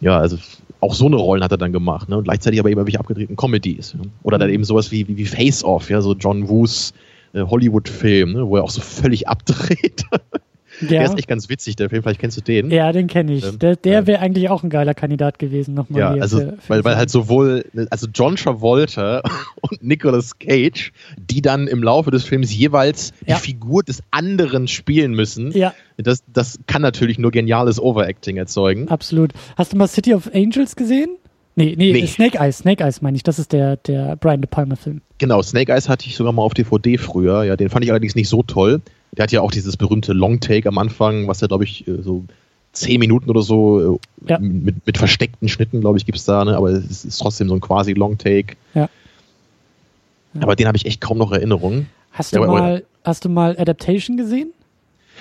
Ja, 0.00 0.18
also 0.18 0.38
auch 0.80 0.94
so 0.94 1.06
eine 1.06 1.16
Rollen 1.16 1.42
hat 1.42 1.52
er 1.52 1.58
dann 1.58 1.72
gemacht, 1.72 2.08
ne? 2.08 2.18
Und 2.18 2.24
gleichzeitig 2.24 2.60
aber 2.60 2.70
eben 2.70 2.84
welche 2.84 3.00
abgedrehten 3.00 3.36
Comedies. 3.36 3.94
Ja? 3.94 4.00
Oder 4.22 4.38
dann 4.38 4.48
mhm. 4.48 4.54
eben 4.54 4.64
sowas 4.64 4.92
wie, 4.92 5.08
wie, 5.08 5.16
wie 5.16 5.24
Face 5.24 5.64
Off, 5.64 5.90
ja, 5.90 6.00
so 6.00 6.14
John 6.14 6.48
Woos 6.48 6.92
äh, 7.32 7.42
Hollywood-Film, 7.42 8.32
ne? 8.32 8.46
wo 8.46 8.56
er 8.56 8.64
auch 8.64 8.70
so 8.70 8.80
völlig 8.80 9.28
abdreht. 9.28 10.04
Ja. 10.80 10.88
Der 10.88 11.04
ist 11.04 11.18
echt 11.18 11.28
ganz 11.28 11.48
witzig, 11.48 11.76
der 11.76 11.88
Film. 11.90 12.02
Vielleicht 12.02 12.20
kennst 12.20 12.36
du 12.36 12.40
den. 12.40 12.70
Ja, 12.70 12.92
den 12.92 13.06
kenne 13.06 13.32
ich. 13.32 13.44
Ähm, 13.44 13.58
der 13.58 13.76
der 13.76 14.06
wäre 14.06 14.20
eigentlich 14.20 14.48
auch 14.50 14.62
ein 14.62 14.70
geiler 14.70 14.94
Kandidat 14.94 15.38
gewesen 15.38 15.74
nochmal. 15.74 16.00
Ja, 16.00 16.10
also 16.10 16.38
für, 16.38 16.46
für 16.52 16.68
weil, 16.68 16.84
weil 16.84 16.96
halt 16.96 17.10
sowohl, 17.10 17.64
also 17.90 18.06
John 18.12 18.36
Travolta 18.36 19.22
und 19.60 19.82
Nicolas 19.82 20.38
Cage, 20.38 20.92
die 21.16 21.42
dann 21.42 21.66
im 21.66 21.82
Laufe 21.82 22.10
des 22.10 22.24
Films 22.24 22.54
jeweils 22.54 23.12
ja. 23.26 23.36
die 23.36 23.42
Figur 23.42 23.82
des 23.82 24.02
anderen 24.10 24.68
spielen 24.68 25.12
müssen. 25.12 25.52
Ja. 25.52 25.74
Das, 25.96 26.22
das 26.26 26.58
kann 26.66 26.82
natürlich 26.82 27.18
nur 27.18 27.30
geniales 27.30 27.80
Overacting 27.80 28.36
erzeugen. 28.36 28.88
Absolut. 28.88 29.32
Hast 29.56 29.72
du 29.72 29.76
mal 29.76 29.88
City 29.88 30.14
of 30.14 30.30
Angels 30.34 30.76
gesehen? 30.76 31.16
Nee, 31.58 31.74
nee, 31.76 31.92
nee, 31.92 32.06
Snake 32.06 32.36
Eyes, 32.38 32.58
Snake 32.58 32.84
Eyes 32.84 33.00
meine 33.00 33.16
ich. 33.16 33.22
Das 33.22 33.38
ist 33.38 33.52
der, 33.52 33.78
der 33.78 34.16
Brian 34.16 34.42
De 34.42 34.48
Palma 34.48 34.76
Film. 34.76 35.00
Genau, 35.16 35.40
Snake 35.40 35.72
Eyes 35.72 35.88
hatte 35.88 36.06
ich 36.06 36.14
sogar 36.14 36.34
mal 36.34 36.42
auf 36.42 36.52
DVD 36.52 36.98
früher. 36.98 37.44
Ja, 37.44 37.56
den 37.56 37.70
fand 37.70 37.82
ich 37.82 37.90
allerdings 37.90 38.14
nicht 38.14 38.28
so 38.28 38.42
toll. 38.42 38.82
Der 39.16 39.22
hat 39.22 39.32
ja 39.32 39.40
auch 39.40 39.50
dieses 39.50 39.76
berühmte 39.76 40.12
Long 40.12 40.40
Take 40.40 40.68
am 40.68 40.78
Anfang, 40.78 41.26
was 41.28 41.40
ja, 41.40 41.46
glaube 41.46 41.64
ich, 41.64 41.86
äh, 41.88 42.02
so 42.02 42.24
zehn 42.72 43.00
Minuten 43.00 43.30
oder 43.30 43.42
so 43.42 43.98
äh, 44.26 44.30
ja. 44.30 44.38
mit, 44.38 44.86
mit 44.86 44.98
versteckten 44.98 45.48
Schnitten, 45.48 45.80
glaube 45.80 45.98
ich, 45.98 46.04
gibt 46.04 46.18
es 46.18 46.24
da, 46.24 46.44
ne? 46.44 46.56
aber 46.56 46.70
es 46.70 47.04
ist 47.04 47.18
trotzdem 47.18 47.48
so 47.48 47.54
ein 47.54 47.60
quasi 47.60 47.92
Long 47.94 48.18
Take. 48.18 48.56
Ja. 48.74 48.82
ja. 48.82 50.42
Aber 50.42 50.54
den 50.56 50.66
habe 50.66 50.76
ich 50.76 50.86
echt 50.86 51.00
kaum 51.00 51.18
noch 51.18 51.32
Erinnerungen. 51.32 51.88
Hast 52.12 52.34
du, 52.34 52.40
ja, 52.40 52.46
mal, 52.46 52.84
hast 53.04 53.24
du 53.24 53.28
mal 53.28 53.56
Adaptation 53.58 54.16
gesehen? 54.16 54.52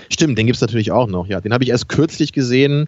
Stimmt, 0.09 0.37
den 0.37 0.45
gibt 0.45 0.57
es 0.57 0.61
natürlich 0.61 0.91
auch 0.91 1.07
noch, 1.07 1.27
ja. 1.27 1.39
Den 1.41 1.53
habe 1.53 1.63
ich 1.63 1.69
erst 1.69 1.87
kürzlich 1.87 2.33
gesehen 2.33 2.87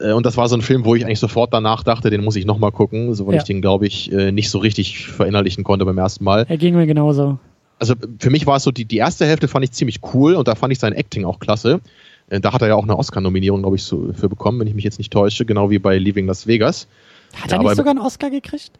äh, 0.00 0.12
und 0.12 0.26
das 0.26 0.36
war 0.36 0.48
so 0.48 0.56
ein 0.56 0.62
Film, 0.62 0.84
wo 0.84 0.94
ich 0.96 1.04
eigentlich 1.04 1.20
sofort 1.20 1.54
danach 1.54 1.84
dachte, 1.84 2.10
den 2.10 2.24
muss 2.24 2.34
ich 2.34 2.44
nochmal 2.44 2.72
gucken, 2.72 3.14
so 3.14 3.26
weil 3.26 3.36
ich 3.36 3.44
den, 3.44 3.60
glaube 3.60 3.86
ich, 3.86 4.10
nicht 4.10 4.50
so 4.50 4.58
richtig 4.58 5.06
verinnerlichen 5.06 5.62
konnte 5.62 5.84
beim 5.84 5.98
ersten 5.98 6.24
Mal. 6.24 6.46
Er 6.48 6.56
ging 6.58 6.74
mir 6.74 6.86
genauso 6.86 7.38
also 7.80 7.94
für 8.18 8.30
mich 8.30 8.46
war 8.46 8.56
es 8.56 8.62
so, 8.62 8.70
die, 8.70 8.84
die 8.84 8.98
erste 8.98 9.26
Hälfte 9.26 9.48
fand 9.48 9.64
ich 9.64 9.72
ziemlich 9.72 10.00
cool 10.14 10.34
und 10.34 10.46
da 10.46 10.54
fand 10.54 10.72
ich 10.72 10.78
sein 10.78 10.92
Acting 10.92 11.24
auch 11.24 11.40
klasse. 11.40 11.80
Äh, 12.28 12.40
da 12.40 12.52
hat 12.52 12.62
er 12.62 12.68
ja 12.68 12.74
auch 12.76 12.84
eine 12.84 12.96
Oscar-Nominierung, 12.96 13.62
glaube 13.62 13.76
ich, 13.76 13.82
so, 13.82 14.12
für 14.12 14.28
bekommen, 14.28 14.60
wenn 14.60 14.66
ich 14.66 14.74
mich 14.74 14.84
jetzt 14.84 14.98
nicht 14.98 15.12
täusche, 15.12 15.44
genau 15.44 15.70
wie 15.70 15.78
bei 15.78 15.98
Leaving 15.98 16.26
Las 16.26 16.46
Vegas. 16.46 16.86
Hat 17.34 17.50
er 17.50 17.56
ja, 17.56 17.62
nicht 17.62 17.76
sogar 17.76 17.90
einen 17.90 18.00
Oscar 18.00 18.30
gekriegt? 18.30 18.72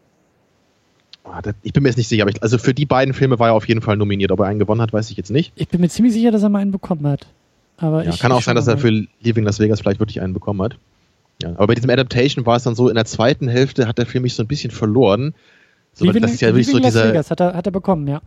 Ah, 1.23 1.41
ich 1.61 1.73
bin 1.73 1.83
mir 1.83 1.89
jetzt 1.89 1.97
nicht 1.97 2.07
sicher, 2.07 2.23
aber 2.23 2.31
ich, 2.31 2.41
also 2.41 2.57
für 2.57 2.73
die 2.73 2.85
beiden 2.85 3.13
Filme 3.13 3.37
war 3.39 3.49
er 3.49 3.53
auf 3.53 3.67
jeden 3.67 3.81
Fall 3.81 3.97
nominiert. 3.97 4.31
Ob 4.31 4.39
er 4.39 4.47
einen 4.47 4.59
gewonnen 4.59 4.81
hat, 4.81 4.93
weiß 4.93 5.11
ich 5.11 5.17
jetzt 5.17 5.29
nicht. 5.31 5.51
Ich 5.55 5.67
bin 5.67 5.81
mir 5.81 5.89
ziemlich 5.89 6.13
sicher, 6.13 6.31
dass 6.31 6.43
er 6.43 6.49
mal 6.49 6.59
einen 6.59 6.71
bekommen 6.71 7.05
hat. 7.07 7.27
Aber 7.77 8.03
ja, 8.03 8.11
ich, 8.11 8.19
kann 8.19 8.31
auch 8.31 8.41
sein, 8.41 8.55
dass 8.55 8.67
er 8.67 8.77
für 8.77 8.89
Leaving 9.21 9.43
Las 9.43 9.59
Vegas 9.59 9.81
vielleicht 9.81 9.99
wirklich 9.99 10.21
einen 10.21 10.33
bekommen 10.33 10.61
hat. 10.61 10.77
Ja, 11.41 11.49
aber 11.49 11.67
bei 11.67 11.75
diesem 11.75 11.89
Adaptation 11.89 12.45
war 12.45 12.55
es 12.55 12.63
dann 12.63 12.75
so, 12.75 12.89
in 12.89 12.95
der 12.95 13.05
zweiten 13.05 13.47
Hälfte 13.47 13.87
hat 13.87 13.97
der 13.97 14.05
Film 14.05 14.23
mich 14.23 14.35
so 14.35 14.43
ein 14.43 14.47
bisschen 14.47 14.71
verloren. 14.71 15.33
So, 15.93 16.05
Leaving, 16.05 16.21
das 16.21 16.33
ist 16.33 16.41
ja 16.41 16.49
wirklich 16.49 16.67
Leaving 16.67 16.81
so 16.81 16.83
Las 16.83 16.93
dieser, 16.93 17.09
Vegas 17.09 17.31
hat 17.31 17.39
er, 17.39 17.53
hat 17.53 17.65
er 17.65 17.71
bekommen, 17.71 18.07
ja. 18.07 18.21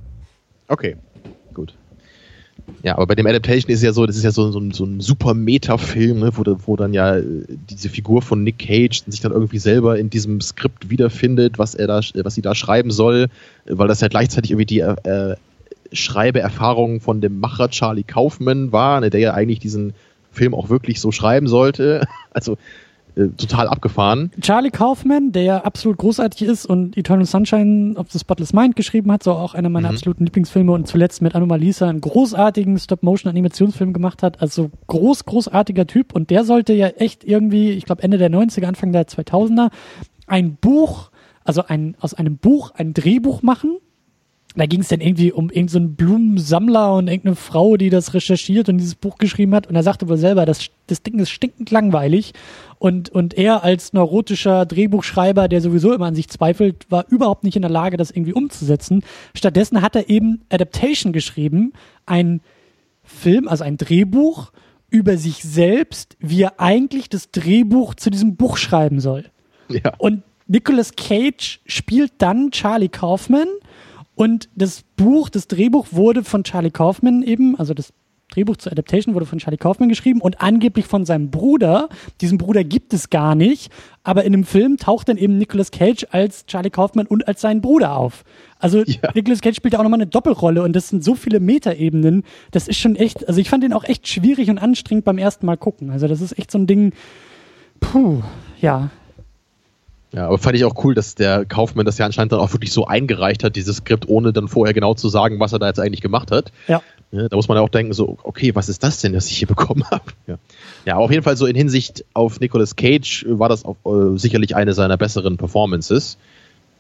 Okay, 0.68 0.96
gut. 1.52 1.74
Ja, 2.84 2.96
aber 2.96 3.06
bei 3.06 3.14
dem 3.14 3.26
Adaptation 3.26 3.70
ist 3.72 3.82
ja 3.82 3.94
so, 3.94 4.04
das 4.04 4.16
ist 4.16 4.24
ja 4.24 4.30
so, 4.30 4.52
so, 4.52 4.60
so 4.72 4.84
ein 4.84 5.00
super 5.00 5.32
Meta-Film, 5.32 6.20
ne, 6.20 6.30
wo, 6.36 6.44
wo 6.66 6.76
dann 6.76 6.92
ja 6.92 7.16
äh, 7.16 7.22
diese 7.48 7.88
Figur 7.88 8.20
von 8.20 8.42
Nick 8.42 8.58
Cage 8.58 9.04
sich 9.06 9.20
dann 9.20 9.32
irgendwie 9.32 9.58
selber 9.58 9.98
in 9.98 10.10
diesem 10.10 10.42
Skript 10.42 10.90
wiederfindet, 10.90 11.58
was 11.58 11.74
er 11.74 11.86
da, 11.86 12.00
was 12.22 12.34
sie 12.34 12.42
da 12.42 12.54
schreiben 12.54 12.90
soll, 12.90 13.28
weil 13.64 13.88
das 13.88 14.02
ja 14.02 14.08
gleichzeitig 14.08 14.50
irgendwie 14.50 14.66
die 14.66 14.80
äh, 14.80 15.36
Schreibeerfahrung 15.92 17.00
von 17.00 17.22
dem 17.22 17.40
Macher 17.40 17.70
Charlie 17.70 18.02
Kaufman 18.02 18.70
war, 18.70 19.00
ne, 19.00 19.08
der 19.08 19.20
ja 19.20 19.32
eigentlich 19.32 19.60
diesen 19.60 19.94
Film 20.30 20.54
auch 20.54 20.68
wirklich 20.68 21.00
so 21.00 21.10
schreiben 21.10 21.46
sollte. 21.46 22.06
Also 22.36 22.58
äh, 23.16 23.28
total 23.28 23.68
abgefahren. 23.68 24.30
Charlie 24.40 24.70
Kaufman, 24.70 25.32
der 25.32 25.42
ja 25.42 25.58
absolut 25.58 25.98
großartig 25.98 26.42
ist 26.42 26.66
und 26.66 26.96
Eternal 26.96 27.26
Sunshine 27.26 27.94
of 27.96 28.10
the 28.10 28.18
Spotless 28.18 28.52
Mind 28.52 28.74
geschrieben 28.76 29.12
hat, 29.12 29.22
so 29.22 29.32
auch 29.32 29.54
einer 29.54 29.68
meiner 29.68 29.88
mhm. 29.88 29.94
absoluten 29.94 30.24
Lieblingsfilme 30.24 30.72
und 30.72 30.88
zuletzt 30.88 31.22
mit 31.22 31.34
Anomalisa 31.34 31.88
einen 31.88 32.00
großartigen 32.00 32.78
Stop-Motion-Animationsfilm 32.78 33.92
gemacht 33.92 34.22
hat. 34.22 34.42
Also 34.42 34.70
groß, 34.88 35.26
großartiger 35.26 35.86
Typ 35.86 36.12
und 36.14 36.30
der 36.30 36.44
sollte 36.44 36.72
ja 36.72 36.88
echt 36.88 37.24
irgendwie, 37.24 37.70
ich 37.70 37.84
glaube 37.84 38.02
Ende 38.02 38.18
der 38.18 38.30
90er, 38.30 38.66
Anfang 38.66 38.92
der 38.92 39.06
2000er, 39.06 39.70
ein 40.26 40.56
Buch, 40.56 41.10
also 41.44 41.64
ein, 41.66 41.96
aus 42.00 42.14
einem 42.14 42.36
Buch 42.38 42.72
ein 42.74 42.94
Drehbuch 42.94 43.42
machen 43.42 43.78
da 44.56 44.66
ging 44.66 44.80
es 44.80 44.88
dann 44.88 45.00
irgendwie 45.00 45.32
um 45.32 45.50
irgendeinen 45.50 45.88
so 45.88 45.94
Blumensammler 45.96 46.94
und 46.94 47.08
irgendeine 47.08 47.34
Frau, 47.34 47.76
die 47.76 47.90
das 47.90 48.14
recherchiert 48.14 48.68
und 48.68 48.78
dieses 48.78 48.94
Buch 48.94 49.18
geschrieben 49.18 49.54
hat. 49.54 49.66
Und 49.66 49.74
er 49.74 49.82
sagte 49.82 50.08
wohl 50.08 50.16
selber, 50.16 50.46
das, 50.46 50.66
das 50.86 51.02
Ding 51.02 51.18
ist 51.18 51.30
stinkend 51.30 51.72
langweilig. 51.72 52.34
Und, 52.78 53.08
und 53.08 53.34
er 53.34 53.64
als 53.64 53.92
neurotischer 53.92 54.64
Drehbuchschreiber, 54.64 55.48
der 55.48 55.60
sowieso 55.60 55.92
immer 55.92 56.06
an 56.06 56.14
sich 56.14 56.28
zweifelt, 56.28 56.86
war 56.88 57.04
überhaupt 57.08 57.42
nicht 57.42 57.56
in 57.56 57.62
der 57.62 57.70
Lage, 57.70 57.96
das 57.96 58.12
irgendwie 58.12 58.32
umzusetzen. 58.32 59.02
Stattdessen 59.34 59.82
hat 59.82 59.96
er 59.96 60.08
eben 60.08 60.42
Adaptation 60.50 61.12
geschrieben, 61.12 61.72
ein 62.06 62.40
Film, 63.02 63.48
also 63.48 63.64
ein 63.64 63.76
Drehbuch 63.76 64.52
über 64.88 65.16
sich 65.16 65.42
selbst, 65.42 66.16
wie 66.20 66.42
er 66.42 66.60
eigentlich 66.60 67.08
das 67.08 67.32
Drehbuch 67.32 67.94
zu 67.94 68.08
diesem 68.08 68.36
Buch 68.36 68.56
schreiben 68.56 69.00
soll. 69.00 69.24
Ja. 69.68 69.94
Und 69.98 70.22
Nicolas 70.46 70.94
Cage 70.94 71.60
spielt 71.66 72.12
dann 72.18 72.52
Charlie 72.52 72.88
Kaufman 72.88 73.48
und 74.14 74.48
das 74.54 74.84
Buch, 74.96 75.28
das 75.28 75.48
Drehbuch 75.48 75.88
wurde 75.90 76.24
von 76.24 76.44
Charlie 76.44 76.70
Kaufman 76.70 77.22
eben, 77.22 77.58
also 77.58 77.74
das 77.74 77.92
Drehbuch 78.34 78.56
zur 78.56 78.72
Adaptation 78.72 79.14
wurde 79.14 79.26
von 79.26 79.38
Charlie 79.38 79.58
Kaufman 79.58 79.88
geschrieben 79.88 80.20
und 80.20 80.40
angeblich 80.40 80.86
von 80.86 81.04
seinem 81.04 81.30
Bruder. 81.30 81.88
Diesen 82.20 82.38
Bruder 82.38 82.64
gibt 82.64 82.92
es 82.92 83.10
gar 83.10 83.34
nicht, 83.34 83.70
aber 84.02 84.24
in 84.24 84.32
dem 84.32 84.44
Film 84.44 84.76
taucht 84.76 85.08
dann 85.08 85.16
eben 85.16 85.38
Nicolas 85.38 85.70
Cage 85.70 86.06
als 86.10 86.46
Charlie 86.46 86.70
Kaufman 86.70 87.06
und 87.06 87.28
als 87.28 87.40
sein 87.40 87.60
Bruder 87.60 87.96
auf. 87.96 88.24
Also 88.58 88.82
ja. 88.82 89.10
Nicolas 89.14 89.40
Cage 89.40 89.56
spielt 89.56 89.74
da 89.74 89.78
auch 89.78 89.82
nochmal 89.82 90.00
eine 90.00 90.08
Doppelrolle 90.08 90.62
und 90.62 90.74
das 90.74 90.88
sind 90.88 91.04
so 91.04 91.14
viele 91.14 91.38
Metaebenen. 91.38 92.24
Das 92.50 92.66
ist 92.66 92.78
schon 92.78 92.96
echt, 92.96 93.28
also 93.28 93.40
ich 93.40 93.50
fand 93.50 93.62
den 93.62 93.72
auch 93.72 93.84
echt 93.84 94.08
schwierig 94.08 94.50
und 94.50 94.58
anstrengend 94.58 95.04
beim 95.04 95.18
ersten 95.18 95.46
Mal 95.46 95.56
gucken. 95.56 95.90
Also 95.90 96.08
das 96.08 96.20
ist 96.20 96.36
echt 96.38 96.50
so 96.50 96.58
ein 96.58 96.66
Ding, 96.66 96.92
puh, 97.80 98.22
ja, 98.60 98.90
ja, 100.14 100.28
aber 100.28 100.38
fand 100.38 100.56
ich 100.56 100.64
auch 100.64 100.84
cool, 100.84 100.94
dass 100.94 101.16
der 101.16 101.44
Kaufmann 101.44 101.84
das 101.84 101.98
ja 101.98 102.06
anscheinend 102.06 102.32
dann 102.32 102.38
auch 102.38 102.52
wirklich 102.52 102.72
so 102.72 102.86
eingereicht 102.86 103.42
hat, 103.42 103.56
dieses 103.56 103.78
Skript, 103.78 104.08
ohne 104.08 104.32
dann 104.32 104.46
vorher 104.46 104.72
genau 104.72 104.94
zu 104.94 105.08
sagen, 105.08 105.40
was 105.40 105.52
er 105.52 105.58
da 105.58 105.66
jetzt 105.66 105.80
eigentlich 105.80 106.02
gemacht 106.02 106.30
hat. 106.30 106.52
Ja. 106.68 106.82
ja 107.10 107.28
da 107.28 107.34
muss 107.34 107.48
man 107.48 107.56
ja 107.56 107.62
auch 107.62 107.68
denken, 107.68 107.92
so, 107.92 108.16
okay, 108.22 108.54
was 108.54 108.68
ist 108.68 108.84
das 108.84 109.00
denn, 109.00 109.12
das 109.12 109.28
ich 109.28 109.38
hier 109.38 109.48
bekommen 109.54 109.84
habe? 109.90 110.04
Ja. 110.28 110.36
ja, 110.84 110.96
auf 110.96 111.10
jeden 111.10 111.24
Fall 111.24 111.36
so 111.36 111.46
in 111.46 111.56
Hinsicht 111.56 112.04
auf 112.14 112.38
Nicolas 112.38 112.76
Cage 112.76 113.26
war 113.28 113.48
das 113.48 113.64
auch, 113.64 113.76
äh, 113.84 114.16
sicherlich 114.16 114.54
eine 114.54 114.72
seiner 114.72 114.96
besseren 114.96 115.36
Performances. 115.36 116.16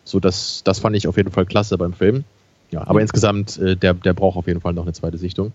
So, 0.04 0.20
das, 0.20 0.62
das 0.62 0.78
fand 0.78 0.94
ich 0.94 1.08
auf 1.08 1.16
jeden 1.16 1.32
Fall 1.32 1.44
klasse 1.44 1.76
beim 1.76 1.92
Film. 1.92 2.22
Ja, 2.70 2.82
aber 2.82 2.94
mhm. 2.94 3.00
insgesamt, 3.00 3.58
äh, 3.58 3.76
der, 3.76 3.94
der 3.94 4.12
braucht 4.12 4.36
auf 4.36 4.46
jeden 4.46 4.60
Fall 4.60 4.74
noch 4.74 4.84
eine 4.84 4.92
zweite 4.92 5.18
Sichtung. 5.18 5.52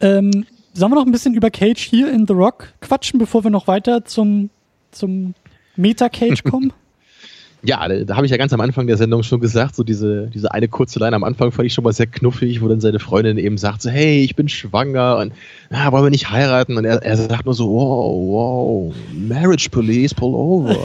Ähm, 0.00 0.46
sollen 0.72 0.92
wir 0.92 0.96
noch 0.96 1.06
ein 1.06 1.12
bisschen 1.12 1.34
über 1.34 1.50
Cage 1.50 1.82
hier 1.82 2.10
in 2.10 2.26
The 2.26 2.32
Rock 2.32 2.72
quatschen, 2.80 3.18
bevor 3.18 3.44
wir 3.44 3.50
noch 3.50 3.66
weiter 3.66 4.06
zum, 4.06 4.48
zum 4.90 5.34
Meta-Cage 5.76 6.44
kommen? 6.44 6.72
Ja, 7.62 7.86
da, 7.86 8.04
da 8.04 8.16
habe 8.16 8.26
ich 8.26 8.30
ja 8.32 8.38
ganz 8.38 8.52
am 8.52 8.60
Anfang 8.60 8.86
der 8.86 8.96
Sendung 8.96 9.22
schon 9.22 9.40
gesagt, 9.40 9.74
so 9.74 9.84
diese, 9.84 10.28
diese 10.28 10.52
eine 10.52 10.68
kurze 10.68 10.98
Line 10.98 11.14
am 11.14 11.24
Anfang 11.24 11.52
fand 11.52 11.66
ich 11.66 11.74
schon 11.74 11.84
mal 11.84 11.92
sehr 11.92 12.06
knuffig, 12.06 12.62
wo 12.62 12.68
dann 12.68 12.80
seine 12.80 12.98
Freundin 12.98 13.36
eben 13.36 13.58
sagt, 13.58 13.82
so, 13.82 13.90
hey, 13.90 14.22
ich 14.22 14.34
bin 14.34 14.48
schwanger 14.48 15.18
und 15.18 15.32
na, 15.68 15.92
wollen 15.92 16.04
wir 16.04 16.10
nicht 16.10 16.30
heiraten? 16.30 16.78
Und 16.78 16.84
er, 16.84 17.02
er 17.02 17.16
sagt 17.16 17.44
nur 17.44 17.54
so, 17.54 17.68
wow, 17.68 18.90
wow, 18.90 18.94
Marriage 19.12 19.68
Police, 19.70 20.14
pull 20.14 20.34
over. 20.34 20.76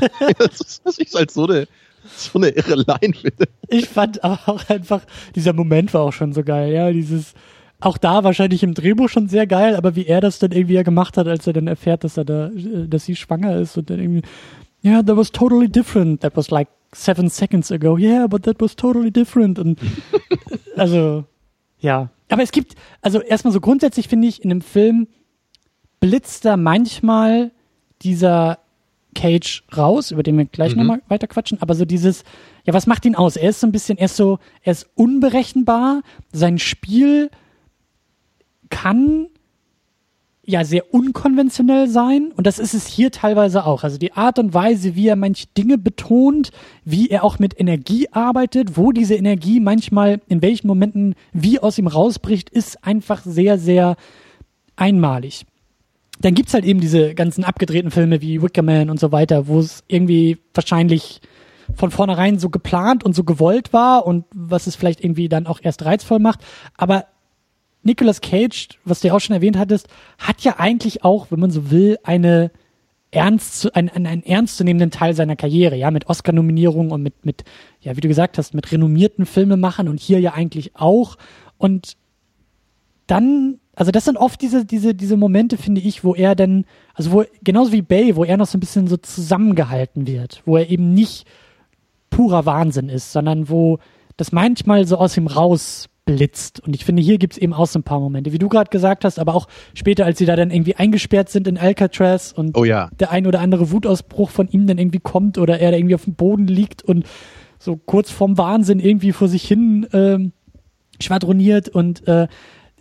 das, 0.38 0.82
das 0.84 0.98
ist 0.98 1.14
halt 1.14 1.30
so 1.30 1.46
eine, 1.46 1.66
so 2.16 2.38
eine 2.38 2.48
irre 2.48 2.76
Line, 2.76 3.14
finde 3.14 3.46
ich. 3.68 3.88
fand 3.88 4.22
auch 4.22 4.68
einfach, 4.68 5.02
dieser 5.34 5.54
Moment 5.54 5.94
war 5.94 6.02
auch 6.02 6.12
schon 6.12 6.32
so 6.34 6.42
geil, 6.42 6.72
ja, 6.72 6.92
dieses, 6.92 7.32
auch 7.80 7.96
da 7.96 8.24
wahrscheinlich 8.24 8.62
im 8.62 8.74
Drehbuch 8.74 9.08
schon 9.08 9.28
sehr 9.28 9.46
geil, 9.46 9.74
aber 9.74 9.96
wie 9.96 10.06
er 10.06 10.20
das 10.20 10.38
dann 10.38 10.52
irgendwie 10.52 10.74
ja 10.74 10.82
gemacht 10.82 11.16
hat, 11.16 11.26
als 11.26 11.46
er 11.46 11.54
dann 11.54 11.66
erfährt, 11.66 12.04
dass 12.04 12.18
er 12.18 12.26
da, 12.26 12.50
dass 12.86 13.06
sie 13.06 13.16
schwanger 13.16 13.56
ist 13.56 13.78
und 13.78 13.88
dann 13.88 14.00
irgendwie, 14.00 14.22
yeah, 14.82 15.02
that 15.02 15.16
was 15.16 15.30
totally 15.30 15.68
different. 15.68 16.20
That 16.20 16.36
was 16.36 16.50
like 16.50 16.68
seven 16.92 17.28
seconds 17.28 17.70
ago. 17.70 17.96
Yeah, 17.96 18.26
but 18.26 18.42
that 18.44 18.60
was 18.60 18.74
totally 18.74 19.10
different. 19.10 19.58
Und 19.58 19.78
also, 20.76 21.24
ja. 21.78 22.10
Aber 22.28 22.42
es 22.42 22.52
gibt, 22.52 22.74
also 23.02 23.20
erstmal 23.20 23.52
so 23.52 23.60
grundsätzlich 23.60 24.08
finde 24.08 24.28
ich, 24.28 24.44
in 24.44 24.50
einem 24.50 24.60
Film 24.60 25.08
blitzt 25.98 26.44
da 26.44 26.56
manchmal 26.56 27.52
dieser 28.02 28.58
Cage 29.14 29.64
raus, 29.76 30.10
über 30.12 30.22
den 30.22 30.38
wir 30.38 30.44
gleich 30.44 30.74
mhm. 30.74 30.82
nochmal 30.82 31.02
weiter 31.08 31.26
quatschen, 31.26 31.60
aber 31.60 31.74
so 31.74 31.84
dieses, 31.84 32.24
ja, 32.64 32.72
was 32.72 32.86
macht 32.86 33.04
ihn 33.04 33.16
aus? 33.16 33.36
Er 33.36 33.50
ist 33.50 33.60
so 33.60 33.66
ein 33.66 33.72
bisschen, 33.72 33.98
er 33.98 34.06
ist 34.06 34.16
so, 34.16 34.38
er 34.62 34.72
ist 34.72 34.88
unberechenbar, 34.94 36.02
sein 36.32 36.58
Spiel 36.58 37.30
kann 38.70 39.26
ja 40.50 40.64
sehr 40.64 40.92
unkonventionell 40.92 41.88
sein 41.88 42.32
und 42.36 42.46
das 42.46 42.58
ist 42.58 42.74
es 42.74 42.86
hier 42.86 43.10
teilweise 43.10 43.64
auch. 43.64 43.84
Also 43.84 43.98
die 43.98 44.12
Art 44.12 44.38
und 44.38 44.52
Weise, 44.52 44.94
wie 44.94 45.08
er 45.08 45.16
manche 45.16 45.46
Dinge 45.56 45.78
betont, 45.78 46.50
wie 46.84 47.08
er 47.08 47.24
auch 47.24 47.38
mit 47.38 47.58
Energie 47.58 48.08
arbeitet, 48.12 48.76
wo 48.76 48.92
diese 48.92 49.14
Energie 49.14 49.60
manchmal 49.60 50.20
in 50.28 50.42
welchen 50.42 50.66
Momenten 50.66 51.14
wie 51.32 51.58
aus 51.58 51.78
ihm 51.78 51.86
rausbricht, 51.86 52.50
ist 52.50 52.84
einfach 52.84 53.22
sehr, 53.24 53.58
sehr 53.58 53.96
einmalig. 54.76 55.46
Dann 56.20 56.34
gibt's 56.34 56.52
halt 56.52 56.64
eben 56.64 56.80
diese 56.80 57.14
ganzen 57.14 57.44
abgedrehten 57.44 57.90
Filme 57.90 58.20
wie 58.20 58.42
Wicker 58.42 58.62
Man 58.62 58.90
und 58.90 59.00
so 59.00 59.10
weiter, 59.10 59.46
wo 59.46 59.58
es 59.58 59.82
irgendwie 59.88 60.38
wahrscheinlich 60.52 61.22
von 61.74 61.90
vornherein 61.90 62.38
so 62.38 62.50
geplant 62.50 63.04
und 63.04 63.14
so 63.14 63.24
gewollt 63.24 63.72
war 63.72 64.06
und 64.06 64.24
was 64.34 64.66
es 64.66 64.76
vielleicht 64.76 65.02
irgendwie 65.02 65.28
dann 65.28 65.46
auch 65.46 65.60
erst 65.62 65.84
reizvoll 65.84 66.18
macht. 66.18 66.40
Aber 66.76 67.06
Nicolas 67.82 68.20
Cage, 68.20 68.68
was 68.84 69.00
du 69.00 69.08
ja 69.08 69.14
auch 69.14 69.20
schon 69.20 69.34
erwähnt 69.34 69.58
hattest, 69.58 69.88
hat 70.18 70.42
ja 70.42 70.56
eigentlich 70.58 71.04
auch, 71.04 71.30
wenn 71.30 71.40
man 71.40 71.50
so 71.50 71.70
will, 71.70 71.98
eine 72.02 72.50
ernst, 73.10 73.74
einen, 73.74 74.06
einen 74.06 74.22
ernstzunehmenden 74.22 74.90
Teil 74.90 75.14
seiner 75.14 75.36
Karriere, 75.36 75.76
ja, 75.76 75.90
mit 75.90 76.08
Oscar-Nominierungen 76.08 76.92
und 76.92 77.02
mit, 77.02 77.24
mit, 77.24 77.44
ja, 77.80 77.96
wie 77.96 78.00
du 78.00 78.08
gesagt 78.08 78.38
hast, 78.38 78.54
mit 78.54 78.70
renommierten 78.70 79.26
Filmemachern 79.26 79.88
und 79.88 79.98
hier 79.98 80.20
ja 80.20 80.34
eigentlich 80.34 80.76
auch. 80.76 81.16
Und 81.58 81.96
dann, 83.06 83.58
also 83.74 83.90
das 83.90 84.04
sind 84.04 84.16
oft 84.16 84.40
diese, 84.40 84.64
diese, 84.64 84.94
diese 84.94 85.16
Momente, 85.16 85.56
finde 85.56 85.80
ich, 85.80 86.04
wo 86.04 86.14
er 86.14 86.36
dann, 86.36 86.64
also 86.94 87.12
wo, 87.12 87.24
genauso 87.42 87.72
wie 87.72 87.82
Bay, 87.82 88.14
wo 88.14 88.24
er 88.24 88.36
noch 88.36 88.46
so 88.46 88.56
ein 88.56 88.60
bisschen 88.60 88.86
so 88.86 88.96
zusammengehalten 88.96 90.06
wird, 90.06 90.42
wo 90.44 90.56
er 90.56 90.70
eben 90.70 90.94
nicht 90.94 91.26
purer 92.10 92.46
Wahnsinn 92.46 92.88
ist, 92.88 93.12
sondern 93.12 93.48
wo 93.48 93.78
das 94.16 94.32
manchmal 94.32 94.86
so 94.86 94.98
aus 94.98 95.16
ihm 95.16 95.26
raus 95.26 95.88
blitzt. 96.04 96.60
Und 96.60 96.74
ich 96.74 96.84
finde, 96.84 97.02
hier 97.02 97.18
gibt 97.18 97.34
es 97.34 97.38
eben 97.38 97.52
auch 97.52 97.66
so 97.66 97.78
ein 97.78 97.82
paar 97.82 98.00
Momente, 98.00 98.32
wie 98.32 98.38
du 98.38 98.48
gerade 98.48 98.70
gesagt 98.70 99.04
hast, 99.04 99.18
aber 99.18 99.34
auch 99.34 99.48
später, 99.74 100.04
als 100.04 100.18
sie 100.18 100.26
da 100.26 100.36
dann 100.36 100.50
irgendwie 100.50 100.76
eingesperrt 100.76 101.28
sind 101.28 101.46
in 101.46 101.58
Alcatraz 101.58 102.32
und 102.32 102.56
oh 102.56 102.64
ja. 102.64 102.90
der 102.98 103.10
ein 103.10 103.26
oder 103.26 103.40
andere 103.40 103.70
Wutausbruch 103.70 104.30
von 104.30 104.48
ihm 104.48 104.66
dann 104.66 104.78
irgendwie 104.78 105.00
kommt 105.00 105.38
oder 105.38 105.60
er 105.60 105.70
da 105.70 105.76
irgendwie 105.76 105.94
auf 105.94 106.04
dem 106.04 106.14
Boden 106.14 106.46
liegt 106.46 106.82
und 106.82 107.06
so 107.58 107.76
kurz 107.76 108.10
vorm 108.10 108.38
Wahnsinn 108.38 108.80
irgendwie 108.80 109.12
vor 109.12 109.28
sich 109.28 109.46
hin 109.46 109.86
ähm, 109.92 110.32
schwadroniert 111.00 111.68
und 111.68 112.06
äh, 112.08 112.26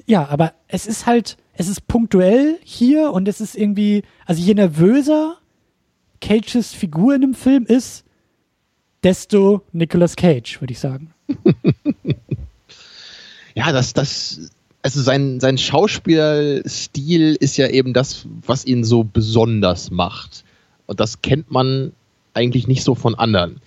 ja, 0.06 0.28
aber 0.28 0.54
es 0.68 0.88
ist 0.88 1.06
halt, 1.06 1.38
es 1.54 1.68
ist 1.68 1.88
punktuell 1.88 2.58
hier 2.64 3.12
und 3.12 3.28
es 3.28 3.42
ist 3.42 3.56
irgendwie, 3.56 4.04
also 4.26 4.42
je 4.42 4.56
nervöser 4.56 5.36
Cages 6.22 6.74
Figur 6.74 7.16
in 7.16 7.22
dem 7.22 7.34
Film 7.34 7.66
ist, 7.66 8.06
desto 9.04 9.62
Nicolas 9.72 10.16
Cage, 10.16 10.60
würde 10.62 10.72
ich 10.72 10.80
sagen. 10.80 11.14
ja, 13.56 13.72
das, 13.72 13.94
das, 13.94 14.52
also 14.82 15.02
sein, 15.02 15.40
sein 15.40 15.58
Schauspielstil 15.58 17.36
ist 17.40 17.58
ja 17.58 17.68
eben 17.68 17.94
das, 17.94 18.26
was 18.46 18.66
ihn 18.66 18.84
so 18.84 19.04
besonders 19.04 19.92
macht. 19.92 20.44
Und 20.86 21.00
das 21.00 21.22
kennt 21.22 21.52
man 21.52 21.92
eigentlich 22.34 22.68
nicht 22.68 22.84
so 22.84 22.96
von 22.96 23.16
anderen. 23.16 23.62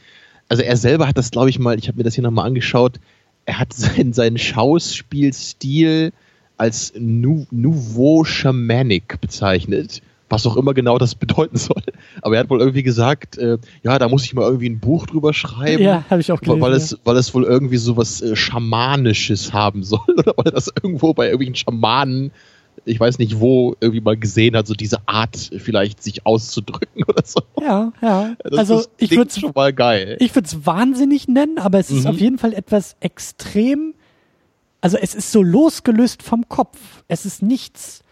Also 0.48 0.62
er 0.62 0.76
selber 0.76 1.06
hat 1.08 1.18
das, 1.18 1.30
glaube 1.30 1.50
ich 1.50 1.58
mal, 1.58 1.78
ich 1.78 1.88
habe 1.88 1.98
mir 1.98 2.04
das 2.04 2.14
hier 2.14 2.24
nochmal 2.24 2.46
angeschaut, 2.46 3.00
er 3.44 3.58
hat 3.58 3.72
seinen, 3.74 4.12
seinen 4.12 4.38
Schauspielstil 4.38 6.12
als 6.56 6.92
nou, 6.96 7.46
Nouveau 7.50 8.24
Shamanic 8.24 9.20
bezeichnet, 9.20 10.02
was 10.32 10.46
auch 10.46 10.56
immer 10.56 10.72
genau 10.72 10.98
das 10.98 11.14
bedeuten 11.22 11.56
soll. 11.56 11.82
Aber 12.22 12.34
er 12.34 12.40
hat 12.40 12.50
wohl 12.50 12.60
irgendwie 12.60 12.82
gesagt, 12.82 13.38
äh, 13.38 13.58
ja, 13.82 13.98
da 13.98 14.08
muss 14.08 14.24
ich 14.24 14.34
mal 14.34 14.44
irgendwie 14.44 14.70
ein 14.70 14.80
Buch 14.80 15.06
drüber 15.06 15.34
schreiben. 15.34 15.82
Ja, 15.82 16.04
habe 16.10 16.20
ich 16.20 16.32
auch 16.32 16.40
gelesen. 16.40 16.60
Weil, 16.60 16.72
es, 16.72 16.98
weil 17.04 17.16
es 17.16 17.34
wohl 17.34 17.44
irgendwie 17.44 17.76
so 17.76 17.96
was 17.96 18.22
äh, 18.22 18.34
Schamanisches 18.34 19.52
haben 19.52 19.84
soll. 19.84 20.00
Oder 20.08 20.32
weil 20.36 20.46
er 20.46 20.52
das 20.52 20.68
irgendwo 20.82 21.12
bei 21.12 21.26
irgendwelchen 21.26 21.54
Schamanen, 21.54 22.32
ich 22.86 22.98
weiß 22.98 23.18
nicht 23.18 23.38
wo, 23.38 23.76
irgendwie 23.80 24.00
mal 24.00 24.16
gesehen 24.16 24.56
hat, 24.56 24.66
so 24.66 24.74
diese 24.74 25.06
Art 25.06 25.36
vielleicht 25.58 26.02
sich 26.02 26.24
auszudrücken 26.24 27.04
oder 27.06 27.22
so. 27.24 27.42
Ja, 27.60 27.92
ja. 28.00 28.34
Das 28.42 28.58
also 28.58 28.84
ich 28.96 29.10
würde 29.10 29.28
es 29.28 29.38
schon 29.38 29.52
mal 29.54 29.72
geil. 29.72 30.16
Ich 30.18 30.34
würde 30.34 30.46
es 30.46 30.64
wahnsinnig 30.64 31.28
nennen, 31.28 31.58
aber 31.58 31.78
es 31.78 31.90
ist 31.90 32.04
mhm. 32.04 32.10
auf 32.10 32.18
jeden 32.18 32.38
Fall 32.38 32.54
etwas 32.54 32.96
extrem. 33.00 33.94
Also 34.80 34.96
es 34.96 35.14
ist 35.14 35.30
so 35.30 35.42
losgelöst 35.42 36.22
vom 36.22 36.48
Kopf. 36.48 36.78
Es 37.06 37.26
ist 37.26 37.42
nichts. 37.42 38.02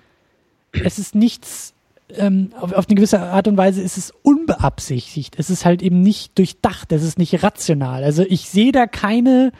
Es 0.73 0.99
ist 0.99 1.15
nichts 1.15 1.75
ähm, 2.17 2.51
auf, 2.59 2.73
auf 2.73 2.89
eine 2.89 2.95
gewisse 2.95 3.21
Art 3.21 3.49
und 3.49 3.57
Weise 3.57 3.81
ist 3.81 3.97
es 3.97 4.13
unbeabsichtigt. 4.23 5.35
Es 5.39 5.51
ist 5.51 5.65
halt 5.65 5.83
eben 5.83 6.01
nicht 6.03 6.39
durchdacht, 6.39 6.93
es 6.93 7.03
ist 7.03 7.19
nicht 7.19 7.43
rational. 7.43 8.05
Also 8.05 8.23
ich 8.23 8.49
sehe 8.49 8.73
da 8.73 8.87
keine, 8.87 9.53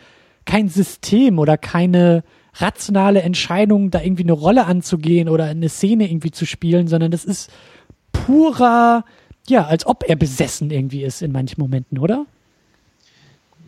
kein 0.45 0.69
System 0.69 1.39
oder 1.39 1.57
keine 1.57 2.25
rationale 2.55 3.23
Entscheidung, 3.23 3.91
da 3.91 4.03
irgendwie 4.03 4.25
eine 4.25 4.33
Rolle 4.33 4.67
anzugehen 4.67 5.29
oder 5.29 5.45
eine 5.45 5.69
Szene 5.69 6.11
irgendwie 6.11 6.31
zu 6.31 6.47
spielen, 6.47 6.89
sondern 6.89 7.11
das 7.11 7.25
ist 7.25 7.51
purer, 8.13 9.05
ja, 9.49 9.67
als 9.67 9.87
ob 9.87 10.05
er 10.09 10.17
besessen 10.17 10.71
irgendwie 10.71 11.03
ist 11.03 11.23
in 11.23 11.33
manchen 11.33 11.61
Momenten, 11.61 11.99
oder? 11.99 12.27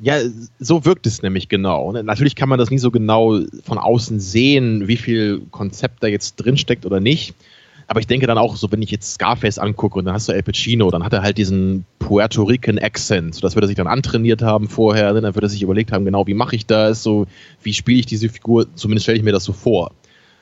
Ja, 0.01 0.17
so 0.59 0.85
wirkt 0.85 1.07
es 1.07 1.23
nämlich 1.23 1.49
genau. 1.49 1.93
Natürlich 1.93 2.35
kann 2.35 2.49
man 2.49 2.59
das 2.59 2.71
nie 2.71 2.79
so 2.79 2.91
genau 2.91 3.39
von 3.63 3.79
außen 3.79 4.19
sehen, 4.19 4.89
wie 4.89 4.97
viel 4.97 5.43
Konzept 5.53 6.03
da 6.03 6.09
jetzt 6.09 6.37
drinsteckt 6.37 6.85
oder 6.85 6.99
nicht. 6.99 7.37
Aber 7.93 8.01
ich 8.01 8.07
denke 8.07 8.27
dann 8.27 8.39
auch, 8.39 8.57
so 8.57 8.73
wenn 8.73 8.81
ich 8.81 8.91
jetzt 8.91 9.13
Scarface 9.13 9.59
angucke 9.59 9.99
und 9.99 10.07
dann 10.07 10.15
hast 10.15 10.27
du 10.27 10.33
El 10.33 10.43
Pacino, 10.43 10.91
dann 10.91 11.05
hat 11.05 11.13
er 11.13 11.21
halt 11.21 11.37
diesen 11.37 11.85
Puerto 11.99 12.43
Rican 12.43 12.79
Accent. 12.79 13.35
So, 13.35 13.43
das 13.43 13.55
wird 13.55 13.65
er 13.65 13.67
sich 13.67 13.77
dann 13.77 13.87
antrainiert 13.87 14.41
haben 14.41 14.71
vorher, 14.71 15.13
ne? 15.13 15.21
dann 15.21 15.35
wird 15.35 15.45
er 15.45 15.51
sich 15.51 15.63
überlegt 15.63 15.93
haben, 15.93 16.07
genau, 16.07 16.27
wie 16.27 16.33
mache 16.33 16.57
ich 16.57 16.65
das, 16.65 17.03
so, 17.03 17.27
wie 17.63 17.75
spiele 17.75 18.01
ich 18.01 18.07
diese 18.07 18.31
Figur, 18.31 18.75
zumindest 18.77 19.05
stelle 19.05 19.19
ich 19.19 19.25
mir 19.25 19.33
das 19.33 19.45
so 19.45 19.53
vor. 19.53 19.93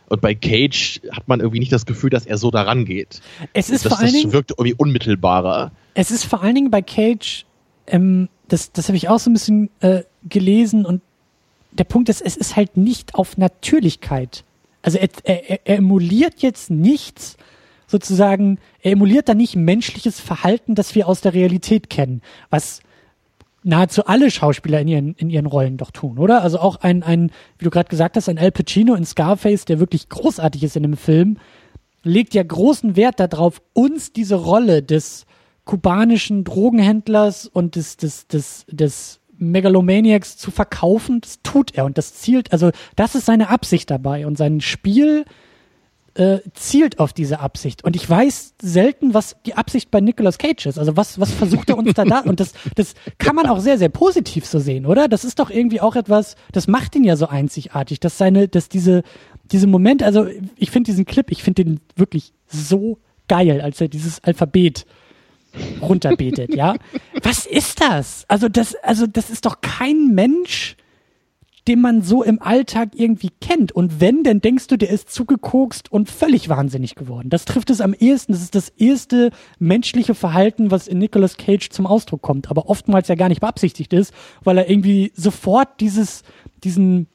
Und 0.08 0.20
bei 0.20 0.32
Cage 0.32 1.00
hat 1.10 1.26
man 1.26 1.40
irgendwie 1.40 1.58
nicht 1.58 1.72
das 1.72 1.86
Gefühl, 1.86 2.10
dass 2.10 2.24
er 2.24 2.38
so 2.38 2.52
daran 2.52 2.84
geht. 2.84 3.20
Es 3.52 3.68
ist 3.68 3.84
das, 3.84 3.94
vor 3.94 4.00
allen 4.00 4.12
Dingen, 4.12 4.32
wirkt 4.32 4.52
irgendwie 4.52 4.74
unmittelbarer. 4.74 5.72
Es 5.94 6.12
ist 6.12 6.26
vor 6.26 6.44
allen 6.44 6.54
Dingen 6.54 6.70
bei 6.70 6.82
Cage, 6.82 7.46
ähm, 7.88 8.28
das, 8.46 8.70
das 8.70 8.86
habe 8.86 8.96
ich 8.96 9.08
auch 9.08 9.18
so 9.18 9.28
ein 9.28 9.32
bisschen 9.32 9.70
äh, 9.80 10.04
gelesen 10.28 10.86
und 10.86 11.02
der 11.72 11.82
Punkt 11.82 12.10
ist, 12.10 12.20
es 12.20 12.36
ist 12.36 12.54
halt 12.54 12.76
nicht 12.76 13.16
auf 13.16 13.38
Natürlichkeit 13.38 14.44
also 14.82 14.98
er, 14.98 15.08
er, 15.24 15.66
er 15.66 15.78
emuliert 15.78 16.40
jetzt 16.40 16.70
nichts, 16.70 17.36
sozusagen, 17.86 18.58
er 18.82 18.92
emuliert 18.92 19.28
da 19.28 19.34
nicht 19.34 19.56
menschliches 19.56 20.20
Verhalten, 20.20 20.74
das 20.74 20.94
wir 20.94 21.08
aus 21.08 21.20
der 21.20 21.34
Realität 21.34 21.90
kennen, 21.90 22.22
was 22.48 22.80
nahezu 23.62 24.06
alle 24.06 24.30
Schauspieler 24.30 24.80
in 24.80 24.88
ihren, 24.88 25.14
in 25.14 25.30
ihren 25.30 25.46
Rollen 25.46 25.76
doch 25.76 25.90
tun, 25.90 26.18
oder? 26.18 26.42
Also 26.42 26.60
auch 26.60 26.76
ein, 26.76 27.02
ein 27.02 27.30
wie 27.58 27.64
du 27.64 27.70
gerade 27.70 27.88
gesagt 27.88 28.16
hast, 28.16 28.28
ein 28.28 28.38
Al 28.38 28.52
Pacino 28.52 28.94
in 28.94 29.04
Scarface, 29.04 29.64
der 29.64 29.80
wirklich 29.80 30.08
großartig 30.08 30.62
ist 30.62 30.76
in 30.76 30.82
dem 30.82 30.96
Film, 30.96 31.36
legt 32.02 32.32
ja 32.32 32.42
großen 32.42 32.96
Wert 32.96 33.20
darauf, 33.20 33.60
uns 33.74 34.12
diese 34.12 34.36
Rolle 34.36 34.82
des 34.82 35.26
kubanischen 35.64 36.44
Drogenhändlers 36.44 37.46
und 37.46 37.76
des, 37.76 37.96
des, 37.96 38.26
des, 38.26 38.64
des 38.70 39.19
Megalomaniacs 39.40 40.36
zu 40.36 40.50
verkaufen, 40.50 41.20
das 41.20 41.40
tut 41.42 41.74
er 41.74 41.84
und 41.84 41.98
das 41.98 42.14
zielt, 42.14 42.52
also 42.52 42.70
das 42.96 43.14
ist 43.14 43.26
seine 43.26 43.48
Absicht 43.48 43.90
dabei 43.90 44.26
und 44.26 44.38
sein 44.38 44.60
Spiel 44.60 45.24
äh, 46.14 46.40
zielt 46.54 46.98
auf 46.98 47.12
diese 47.12 47.40
Absicht. 47.40 47.84
Und 47.84 47.96
ich 47.96 48.08
weiß 48.08 48.54
selten, 48.60 49.14
was 49.14 49.36
die 49.46 49.54
Absicht 49.54 49.90
bei 49.90 50.00
Nicolas 50.00 50.38
Cage 50.38 50.66
ist. 50.66 50.78
Also 50.78 50.96
was, 50.96 51.20
was 51.20 51.32
versucht 51.32 51.70
er 51.70 51.78
uns 51.78 51.94
da 51.94 52.04
da? 52.04 52.20
Und 52.20 52.40
das, 52.40 52.52
das 52.74 52.94
kann 53.18 53.36
man 53.36 53.46
auch 53.46 53.60
sehr, 53.60 53.78
sehr 53.78 53.88
positiv 53.88 54.44
so 54.44 54.58
sehen, 54.58 54.86
oder? 54.86 55.08
Das 55.08 55.24
ist 55.24 55.38
doch 55.38 55.50
irgendwie 55.50 55.80
auch 55.80 55.96
etwas, 55.96 56.36
das 56.52 56.66
macht 56.66 56.96
ihn 56.96 57.04
ja 57.04 57.16
so 57.16 57.26
einzigartig, 57.26 58.00
dass 58.00 58.18
seine, 58.18 58.48
dass 58.48 58.68
diese, 58.68 59.02
diese 59.52 59.66
Moment, 59.66 60.02
also 60.02 60.26
ich 60.56 60.70
finde 60.70 60.90
diesen 60.90 61.04
Clip, 61.06 61.30
ich 61.30 61.42
finde 61.42 61.64
den 61.64 61.80
wirklich 61.96 62.32
so 62.46 62.98
geil, 63.28 63.60
als 63.60 63.80
er 63.80 63.88
dieses 63.88 64.22
Alphabet 64.24 64.86
runterbetet, 65.80 66.54
ja? 66.54 66.76
Was 67.22 67.46
ist 67.46 67.80
das? 67.80 68.24
Also 68.28 68.48
das, 68.48 68.74
also 68.76 69.06
das 69.06 69.30
ist 69.30 69.46
doch 69.46 69.60
kein 69.60 70.14
Mensch, 70.14 70.76
den 71.68 71.80
man 71.80 72.02
so 72.02 72.22
im 72.22 72.40
Alltag 72.40 72.90
irgendwie 72.94 73.30
kennt. 73.40 73.72
Und 73.72 74.00
wenn, 74.00 74.24
dann 74.24 74.40
denkst 74.40 74.66
du, 74.68 74.76
der 74.76 74.90
ist 74.90 75.10
zugekokst 75.10 75.92
und 75.92 76.10
völlig 76.10 76.48
wahnsinnig 76.48 76.94
geworden. 76.94 77.28
Das 77.30 77.44
trifft 77.44 77.70
es 77.70 77.80
am 77.80 77.92
ehesten. 77.92 78.32
Das 78.32 78.42
ist 78.42 78.54
das 78.54 78.70
erste 78.70 79.30
menschliche 79.58 80.14
Verhalten, 80.14 80.70
was 80.70 80.88
in 80.88 80.98
Nicolas 80.98 81.36
Cage 81.36 81.68
zum 81.70 81.86
Ausdruck 81.86 82.22
kommt, 82.22 82.50
aber 82.50 82.68
oftmals 82.68 83.08
ja 83.08 83.14
gar 83.14 83.28
nicht 83.28 83.40
beabsichtigt 83.40 83.92
ist, 83.92 84.12
weil 84.42 84.58
er 84.58 84.70
irgendwie 84.70 85.12
sofort 85.14 85.80
dieses, 85.80 86.22
diesen, 86.64 87.06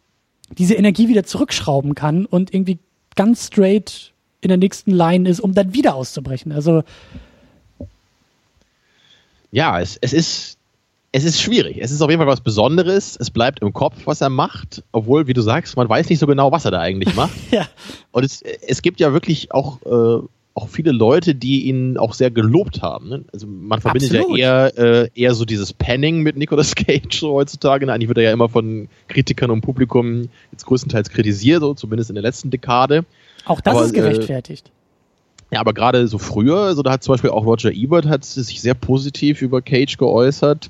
diese 0.57 0.76
Energie 0.76 1.10
wieder 1.10 1.24
zurückschrauben 1.24 1.95
kann 1.95 2.26
und 2.26 2.53
irgendwie 2.53 2.80
ganz 3.16 3.48
straight 3.48 4.14
in 4.41 4.49
der 4.49 4.57
nächsten 4.57 4.91
Line 4.91 5.28
ist, 5.28 5.40
um 5.40 5.53
dann 5.53 5.74
wieder 5.74 5.95
auszubrechen. 5.95 6.52
Also 6.52 6.84
ja, 9.56 9.80
es, 9.80 9.98
es 10.02 10.11
ist 10.11 10.57
es 11.14 11.23
ist 11.23 11.40
schwierig. 11.40 11.77
Es 11.80 11.91
ist 11.91 12.02
auf 12.02 12.10
jeden 12.10 12.19
Fall 12.19 12.27
was 12.27 12.41
Besonderes. 12.41 13.18
Es 13.18 13.32
bleibt 13.32 13.61
im 13.61 13.72
Kopf, 13.72 14.02
was 14.03 14.19
er 14.19 14.30
macht, 14.30 14.84
obwohl, 14.91 15.27
wie 15.27 15.34
du 15.34 15.40
sagst, 15.41 15.77
man 15.77 15.88
weiß 15.88 16.10
nicht 16.10 16.19
so 16.19 16.27
genau, 16.27 16.52
was 16.52 16.65
er 16.65 16.72
da 16.72 16.82
eigentlich 16.82 17.15
macht. 17.15 17.38
ja. 17.52 17.65
Und 18.11 18.26
es, 18.26 18.41
es 18.41 18.82
gibt 18.82 18.99
ja 18.99 19.14
wirklich 19.14 19.53
auch, 19.53 19.82
äh, 19.86 20.27
auch 20.56 20.68
viele 20.68 20.91
Leute, 20.91 21.34
die 21.34 21.68
ihn 21.68 21.98
auch 21.98 22.14
sehr 22.14 22.32
gelobt 22.32 22.82
haben. 22.82 23.07
Ne? 23.07 23.23
Also 23.32 23.48
man 23.48 23.80
verbindet 23.80 24.14
Absolut. 24.14 24.38
ja 24.38 24.68
eher, 24.68 24.77
äh, 24.77 25.10
eher 25.15 25.34
so 25.36 25.45
dieses 25.45 25.72
Panning 25.72 26.19
mit 26.19 26.36
Nicolas 26.36 26.76
Cage 26.76 27.18
so 27.18 27.32
heutzutage. 27.32 27.90
Eigentlich 27.90 28.10
wird 28.10 28.18
er 28.18 28.26
ja 28.26 28.34
immer 28.34 28.49
von 28.49 28.90
Kritikern 29.07 29.52
und 29.52 29.61
Publikum 29.61 30.27
jetzt 30.52 30.65
größtenteils 30.65 31.11
kritisiert, 31.11 31.61
so 31.61 31.73
zumindest 31.76 32.10
in 32.10 32.15
der 32.15 32.23
letzten 32.23 32.49
Dekade. 32.49 33.06
Auch 33.45 33.61
das 33.61 33.73
Aber, 33.73 33.86
ist 33.86 33.94
gerechtfertigt. 33.94 34.68
Äh, 34.68 34.72
ja, 35.51 35.59
aber 35.59 35.73
gerade 35.73 36.07
so 36.07 36.17
früher, 36.17 36.73
so 36.76 36.81
da 36.81 36.91
hat 36.91 37.03
zum 37.03 37.13
Beispiel 37.13 37.30
auch 37.30 37.45
Roger 37.45 37.72
Ebert 37.72 38.07
hat 38.07 38.26
sich 38.26 38.61
sehr 38.61 38.73
positiv 38.73 39.41
über 39.41 39.61
Cage 39.61 39.97
geäußert. 39.97 40.69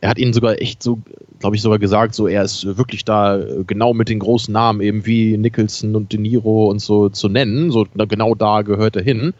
Er 0.00 0.10
hat 0.10 0.18
ihnen 0.18 0.32
sogar 0.32 0.60
echt 0.60 0.82
so, 0.82 1.00
glaube 1.38 1.56
ich, 1.56 1.62
sogar 1.62 1.78
gesagt, 1.78 2.14
so 2.14 2.26
er 2.26 2.42
ist 2.42 2.64
wirklich 2.76 3.04
da 3.04 3.40
genau 3.66 3.94
mit 3.94 4.08
den 4.08 4.18
großen 4.18 4.52
Namen, 4.52 4.80
eben 4.80 5.06
wie 5.06 5.36
Nicholson 5.36 5.94
und 5.94 6.12
De 6.12 6.18
Niro 6.18 6.68
und 6.68 6.80
so 6.80 7.08
zu 7.08 7.28
nennen. 7.28 7.70
So 7.70 7.86
genau 7.94 8.34
da 8.34 8.62
gehört 8.62 8.96
er 8.96 9.02
hin. 9.02 9.34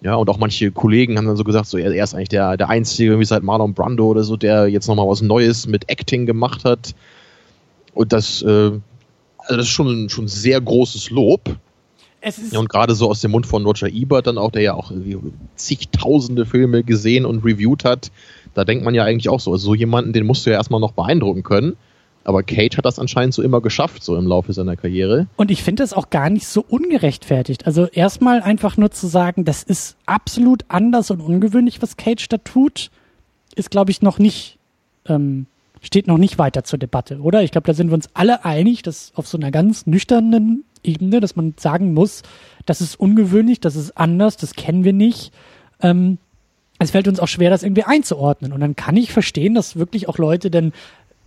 Ja, 0.00 0.14
und 0.14 0.30
auch 0.30 0.38
manche 0.38 0.70
Kollegen 0.70 1.18
haben 1.18 1.26
dann 1.26 1.36
so 1.36 1.44
gesagt, 1.44 1.66
so 1.66 1.76
er, 1.76 1.92
er 1.92 2.04
ist 2.04 2.14
eigentlich 2.14 2.28
der, 2.28 2.56
der 2.56 2.68
Einzige, 2.68 3.18
wie 3.18 3.24
seit 3.24 3.42
Marlon 3.42 3.74
Brando 3.74 4.06
oder 4.06 4.22
so, 4.22 4.36
der 4.36 4.68
jetzt 4.68 4.86
nochmal 4.86 5.08
was 5.08 5.22
Neues 5.22 5.66
mit 5.66 5.90
Acting 5.90 6.24
gemacht 6.24 6.64
hat. 6.64 6.94
Und 7.94 8.12
das, 8.12 8.42
äh, 8.42 8.46
also 8.46 9.56
das 9.56 9.62
ist 9.64 9.70
schon, 9.70 10.08
schon 10.08 10.28
sehr 10.28 10.60
großes 10.60 11.10
Lob. 11.10 11.56
Ja, 12.50 12.58
und 12.58 12.68
gerade 12.68 12.94
so 12.94 13.08
aus 13.08 13.20
dem 13.20 13.30
Mund 13.30 13.46
von 13.46 13.64
Roger 13.64 13.88
Ebert 13.88 14.26
dann 14.26 14.38
auch, 14.38 14.50
der 14.50 14.62
ja 14.62 14.74
auch 14.74 14.92
zigtausende 15.56 16.46
Filme 16.46 16.82
gesehen 16.82 17.24
und 17.24 17.44
reviewed 17.44 17.84
hat, 17.84 18.10
da 18.54 18.64
denkt 18.64 18.84
man 18.84 18.94
ja 18.94 19.04
eigentlich 19.04 19.28
auch 19.28 19.40
so, 19.40 19.52
also 19.52 19.66
so 19.66 19.74
jemanden, 19.74 20.12
den 20.12 20.26
musst 20.26 20.44
du 20.44 20.50
ja 20.50 20.56
erstmal 20.56 20.80
noch 20.80 20.92
beeindrucken 20.92 21.42
können. 21.42 21.76
Aber 22.24 22.42
Cage 22.42 22.76
hat 22.76 22.84
das 22.84 22.98
anscheinend 22.98 23.32
so 23.32 23.42
immer 23.42 23.62
geschafft, 23.62 24.02
so 24.02 24.14
im 24.16 24.26
Laufe 24.26 24.52
seiner 24.52 24.76
Karriere. 24.76 25.28
Und 25.36 25.50
ich 25.50 25.62
finde 25.62 25.82
das 25.82 25.94
auch 25.94 26.10
gar 26.10 26.28
nicht 26.28 26.46
so 26.46 26.62
ungerechtfertigt. 26.68 27.66
Also 27.66 27.86
erstmal 27.86 28.42
einfach 28.42 28.76
nur 28.76 28.90
zu 28.90 29.06
sagen, 29.06 29.46
das 29.46 29.62
ist 29.62 29.96
absolut 30.04 30.64
anders 30.68 31.10
und 31.10 31.20
ungewöhnlich, 31.20 31.80
was 31.80 31.96
Cage 31.96 32.28
da 32.28 32.36
tut, 32.36 32.90
ist, 33.54 33.70
glaube 33.70 33.92
ich, 33.92 34.02
noch 34.02 34.18
nicht, 34.18 34.58
ähm, 35.06 35.46
steht 35.82 36.06
noch 36.06 36.18
nicht 36.18 36.38
weiter 36.38 36.64
zur 36.64 36.78
Debatte, 36.78 37.20
oder? 37.20 37.42
Ich 37.42 37.50
glaube, 37.50 37.66
da 37.66 37.74
sind 37.74 37.88
wir 37.88 37.94
uns 37.94 38.08
alle 38.14 38.44
einig, 38.44 38.82
dass 38.82 39.12
auf 39.14 39.26
so 39.28 39.38
einer 39.38 39.50
ganz 39.50 39.86
nüchternen 39.86 40.64
Ebene, 40.82 41.20
dass 41.20 41.36
man 41.36 41.54
sagen 41.58 41.94
muss, 41.94 42.22
das 42.66 42.80
ist 42.80 42.98
ungewöhnlich, 42.98 43.60
das 43.60 43.76
ist 43.76 43.96
anders, 43.96 44.36
das 44.36 44.54
kennen 44.54 44.84
wir 44.84 44.92
nicht. 44.92 45.32
Ähm, 45.80 46.18
es 46.78 46.92
fällt 46.92 47.08
uns 47.08 47.20
auch 47.20 47.28
schwer, 47.28 47.50
das 47.50 47.62
irgendwie 47.62 47.84
einzuordnen. 47.84 48.52
Und 48.52 48.60
dann 48.60 48.76
kann 48.76 48.96
ich 48.96 49.12
verstehen, 49.12 49.54
dass 49.54 49.76
wirklich 49.76 50.08
auch 50.08 50.18
Leute 50.18 50.50
dann 50.50 50.72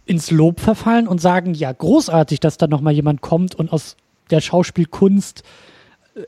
ins 0.06 0.32
Lob 0.32 0.60
verfallen 0.60 1.08
und 1.08 1.22
sagen, 1.22 1.54
ja, 1.54 1.72
großartig, 1.72 2.40
dass 2.40 2.58
da 2.58 2.68
nochmal 2.68 2.94
jemand 2.94 3.22
kommt 3.22 3.56
und 3.56 3.72
aus 3.72 3.98
der 4.30 4.42
Schauspielkunst 4.42 5.44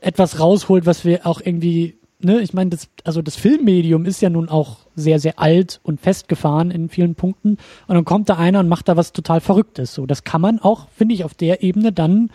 etwas 0.00 0.40
rausholt, 0.40 0.86
was 0.86 1.04
wir 1.04 1.26
auch 1.26 1.40
irgendwie, 1.40 1.96
ne, 2.24 2.40
ich 2.40 2.54
meine, 2.54 2.70
das, 2.70 2.88
also 3.04 3.22
das 3.22 3.36
Filmmedium 3.36 4.04
ist 4.04 4.20
ja 4.20 4.30
nun 4.30 4.48
auch 4.48 4.78
sehr, 4.96 5.18
sehr 5.20 5.38
alt 5.38 5.80
und 5.82 6.00
festgefahren 6.00 6.70
in 6.70 6.88
vielen 6.88 7.14
Punkten. 7.14 7.58
Und 7.86 7.94
dann 7.94 8.04
kommt 8.04 8.28
da 8.28 8.36
einer 8.36 8.60
und 8.60 8.68
macht 8.68 8.88
da 8.88 8.96
was 8.96 9.12
total 9.12 9.40
Verrücktes. 9.40 9.94
So, 9.94 10.06
das 10.06 10.24
kann 10.24 10.40
man 10.40 10.58
auch, 10.58 10.88
finde 10.96 11.14
ich, 11.14 11.24
auf 11.24 11.34
der 11.34 11.62
Ebene 11.62 11.92
dann 11.92 12.30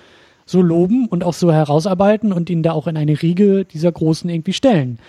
so 0.45 0.61
loben 0.61 1.07
und 1.07 1.23
auch 1.23 1.33
so 1.33 1.51
herausarbeiten 1.51 2.33
und 2.33 2.49
ihn 2.49 2.63
da 2.63 2.71
auch 2.71 2.87
in 2.87 2.97
eine 2.97 3.21
Riege 3.21 3.65
dieser 3.65 3.91
Großen 3.91 4.29
irgendwie 4.29 4.53
stellen. 4.53 4.99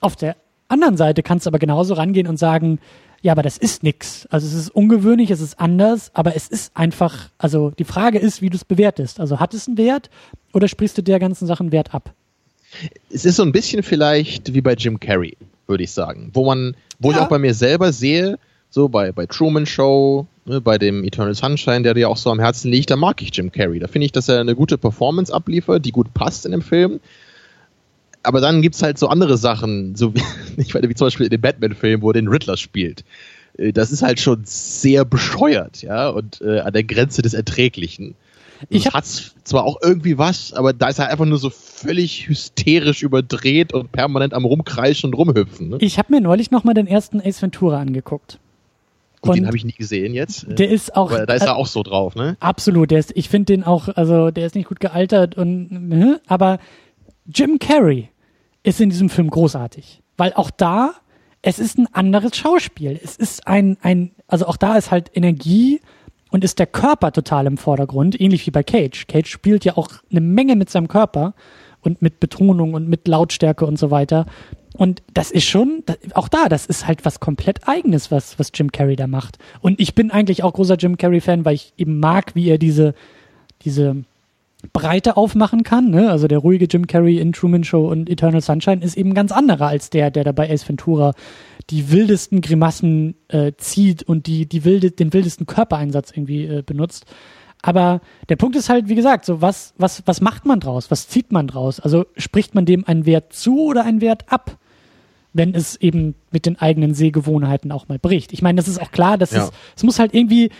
Auf 0.00 0.16
der 0.16 0.36
anderen 0.68 0.96
Seite 0.96 1.22
kannst 1.22 1.46
du 1.46 1.50
aber 1.50 1.58
genauso 1.58 1.94
rangehen 1.94 2.26
und 2.26 2.38
sagen, 2.38 2.78
ja, 3.22 3.32
aber 3.32 3.42
das 3.42 3.56
ist 3.56 3.82
nix. 3.82 4.26
Also 4.26 4.46
es 4.46 4.52
ist 4.52 4.70
ungewöhnlich, 4.70 5.30
es 5.30 5.40
ist 5.40 5.58
anders, 5.58 6.10
aber 6.14 6.36
es 6.36 6.46
ist 6.46 6.76
einfach, 6.76 7.30
also 7.38 7.70
die 7.70 7.84
Frage 7.84 8.18
ist, 8.18 8.42
wie 8.42 8.50
du 8.50 8.56
es 8.56 8.64
bewertest. 8.64 9.18
Also 9.18 9.40
hat 9.40 9.54
es 9.54 9.66
einen 9.66 9.78
Wert 9.78 10.10
oder 10.52 10.68
sprichst 10.68 10.98
du 10.98 11.02
der 11.02 11.18
ganzen 11.18 11.46
Sachen 11.46 11.72
Wert 11.72 11.94
ab? 11.94 12.12
Es 13.10 13.24
ist 13.24 13.36
so 13.36 13.42
ein 13.42 13.52
bisschen 13.52 13.82
vielleicht 13.82 14.54
wie 14.54 14.60
bei 14.60 14.74
Jim 14.74 15.00
Carrey, 15.00 15.36
würde 15.66 15.84
ich 15.84 15.92
sagen. 15.92 16.30
Wo 16.32 16.44
man, 16.44 16.76
wo 16.98 17.10
ja. 17.10 17.16
ich 17.16 17.22
auch 17.22 17.28
bei 17.28 17.38
mir 17.38 17.54
selber 17.54 17.92
sehe, 17.92 18.38
so 18.70 18.88
bei, 18.88 19.12
bei 19.12 19.26
Truman 19.26 19.66
Show, 19.66 20.26
ne, 20.46 20.60
bei 20.60 20.78
dem 20.78 21.04
Eternal 21.04 21.34
Sunshine, 21.34 21.82
der 21.82 21.94
dir 21.94 22.08
auch 22.08 22.16
so 22.16 22.30
am 22.30 22.40
Herzen 22.40 22.70
liegt, 22.70 22.90
da 22.90 22.96
mag 22.96 23.22
ich 23.22 23.34
Jim 23.34 23.52
Carrey. 23.52 23.78
Da 23.78 23.86
finde 23.86 24.06
ich, 24.06 24.12
dass 24.12 24.28
er 24.28 24.40
eine 24.40 24.54
gute 24.54 24.78
Performance 24.78 25.32
abliefert, 25.32 25.84
die 25.84 25.92
gut 25.92 26.12
passt 26.14 26.44
in 26.44 26.52
dem 26.52 26.62
Film. 26.62 27.00
Aber 28.22 28.40
dann 28.40 28.62
gibt 28.62 28.74
es 28.74 28.82
halt 28.82 28.98
so 28.98 29.08
andere 29.08 29.36
Sachen, 29.36 29.94
so 29.94 30.14
wie, 30.14 30.22
ich 30.56 30.74
meine, 30.74 30.88
wie 30.88 30.94
zum 30.94 31.06
Beispiel 31.06 31.26
in 31.26 31.30
dem 31.30 31.40
Batman-Film, 31.40 32.02
wo 32.02 32.10
er 32.10 32.14
den 32.14 32.28
Riddler 32.28 32.56
spielt. 32.56 33.04
Äh, 33.58 33.72
das 33.72 33.92
ist 33.92 34.02
halt 34.02 34.20
schon 34.20 34.42
sehr 34.44 35.04
bescheuert, 35.04 35.82
ja, 35.82 36.08
und 36.08 36.40
äh, 36.40 36.60
an 36.60 36.72
der 36.72 36.84
Grenze 36.84 37.22
des 37.22 37.34
Erträglichen. 37.34 38.14
Ich 38.68 38.86
hat 38.92 39.04
zwar 39.04 39.64
auch 39.64 39.78
irgendwie 39.82 40.18
was, 40.18 40.52
aber 40.52 40.72
da 40.72 40.88
ist 40.88 40.98
er 40.98 41.08
einfach 41.08 41.24
nur 41.24 41.38
so 41.38 41.50
völlig 41.50 42.28
hysterisch 42.28 43.02
überdreht 43.02 43.72
und 43.72 43.92
permanent 43.92 44.34
am 44.34 44.44
rumkreischen 44.44 45.08
und 45.08 45.14
rumhüpfen. 45.14 45.70
Ne? 45.70 45.78
Ich 45.80 45.98
habe 45.98 46.12
mir 46.12 46.20
neulich 46.20 46.50
noch 46.50 46.64
mal 46.64 46.74
den 46.74 46.86
ersten 46.86 47.20
Ace 47.20 47.42
Ventura 47.42 47.80
angeguckt. 47.80 48.38
Und 49.20 49.36
den 49.36 49.46
habe 49.46 49.56
ich 49.56 49.64
nie 49.64 49.72
gesehen 49.72 50.14
jetzt. 50.14 50.46
Der 50.48 50.68
ist 50.68 50.96
auch. 50.96 51.10
Aber 51.10 51.24
da 51.24 51.34
ist 51.34 51.46
er 51.46 51.56
auch 51.56 51.66
so 51.66 51.82
drauf, 51.82 52.14
ne? 52.14 52.36
Absolut. 52.40 52.90
Der 52.90 52.98
ist, 52.98 53.12
ich 53.14 53.28
finde 53.28 53.46
den 53.46 53.64
auch, 53.64 53.88
also 53.88 54.30
der 54.30 54.46
ist 54.46 54.54
nicht 54.54 54.68
gut 54.68 54.80
gealtert 54.80 55.36
und, 55.36 55.70
ne, 55.70 56.20
aber 56.26 56.58
Jim 57.26 57.58
Carrey 57.58 58.10
ist 58.62 58.80
in 58.80 58.90
diesem 58.90 59.08
Film 59.08 59.30
großartig, 59.30 60.02
weil 60.16 60.32
auch 60.34 60.50
da 60.50 60.92
es 61.46 61.58
ist 61.58 61.76
ein 61.78 61.88
anderes 61.92 62.36
Schauspiel. 62.36 62.98
Es 63.02 63.16
ist 63.16 63.46
ein 63.46 63.76
ein, 63.82 64.12
also 64.26 64.46
auch 64.46 64.56
da 64.56 64.76
ist 64.76 64.90
halt 64.90 65.10
Energie 65.14 65.80
und 66.34 66.42
ist 66.42 66.58
der 66.58 66.66
Körper 66.66 67.12
total 67.12 67.46
im 67.46 67.58
Vordergrund, 67.58 68.20
ähnlich 68.20 68.44
wie 68.44 68.50
bei 68.50 68.64
Cage. 68.64 69.06
Cage 69.06 69.30
spielt 69.30 69.64
ja 69.64 69.76
auch 69.76 69.88
eine 70.10 70.20
Menge 70.20 70.56
mit 70.56 70.68
seinem 70.68 70.88
Körper 70.88 71.32
und 71.80 72.02
mit 72.02 72.18
Betonung 72.18 72.74
und 72.74 72.88
mit 72.88 73.06
Lautstärke 73.06 73.64
und 73.64 73.78
so 73.78 73.92
weiter. 73.92 74.26
Und 74.76 75.04
das 75.14 75.30
ist 75.30 75.44
schon, 75.44 75.84
auch 76.14 76.26
da, 76.26 76.48
das 76.48 76.66
ist 76.66 76.88
halt 76.88 77.04
was 77.04 77.20
komplett 77.20 77.68
eigenes, 77.68 78.10
was, 78.10 78.36
was 78.40 78.50
Jim 78.52 78.72
Carrey 78.72 78.96
da 78.96 79.06
macht. 79.06 79.38
Und 79.60 79.78
ich 79.78 79.94
bin 79.94 80.10
eigentlich 80.10 80.42
auch 80.42 80.54
großer 80.54 80.74
Jim 80.74 80.96
Carrey-Fan, 80.96 81.44
weil 81.44 81.54
ich 81.54 81.72
eben 81.76 82.00
mag, 82.00 82.34
wie 82.34 82.48
er 82.48 82.58
diese, 82.58 82.94
diese 83.62 84.02
Breite 84.72 85.16
aufmachen 85.16 85.62
kann. 85.62 85.90
Ne? 85.90 86.10
Also 86.10 86.26
der 86.26 86.38
ruhige 86.38 86.66
Jim 86.68 86.88
Carrey 86.88 87.20
in 87.20 87.32
Truman 87.32 87.62
Show 87.62 87.86
und 87.86 88.10
Eternal 88.10 88.40
Sunshine 88.40 88.82
ist 88.82 88.96
eben 88.96 89.14
ganz 89.14 89.30
anderer 89.30 89.68
als 89.68 89.88
der, 89.88 90.10
der 90.10 90.24
da 90.24 90.32
bei 90.32 90.50
Ace 90.50 90.68
Ventura 90.68 91.12
die 91.70 91.90
wildesten 91.90 92.40
Grimassen 92.40 93.14
äh, 93.28 93.52
zieht 93.56 94.02
und 94.02 94.26
die, 94.26 94.46
die 94.46 94.64
wilde, 94.64 94.90
den 94.90 95.12
wildesten 95.12 95.46
Körpereinsatz 95.46 96.10
irgendwie 96.10 96.44
äh, 96.44 96.62
benutzt. 96.62 97.06
Aber 97.62 98.02
der 98.28 98.36
Punkt 98.36 98.56
ist 98.56 98.68
halt, 98.68 98.88
wie 98.88 98.94
gesagt, 98.94 99.24
so 99.24 99.40
was, 99.40 99.72
was, 99.78 100.02
was 100.06 100.20
macht 100.20 100.44
man 100.44 100.60
draus? 100.60 100.90
Was 100.90 101.08
zieht 101.08 101.32
man 101.32 101.46
draus? 101.46 101.80
Also 101.80 102.04
spricht 102.16 102.54
man 102.54 102.66
dem 102.66 102.86
einen 102.86 103.06
Wert 103.06 103.32
zu 103.32 103.58
oder 103.64 103.84
einen 103.84 104.02
Wert 104.02 104.30
ab? 104.30 104.58
wenn 105.34 105.52
es 105.52 105.76
eben 105.76 106.14
mit 106.30 106.46
den 106.46 106.58
eigenen 106.60 106.94
Sehgewohnheiten 106.94 107.72
auch 107.72 107.88
mal 107.88 107.98
bricht. 107.98 108.32
Ich 108.32 108.40
meine, 108.40 108.56
das 108.56 108.68
ist 108.68 108.80
auch 108.80 108.92
klar, 108.92 109.18
dass 109.18 109.32
ja. 109.32 109.44
es, 109.44 109.52
es 109.76 109.82
muss 109.82 109.98
halt 109.98 110.14
irgendwie 110.14 110.50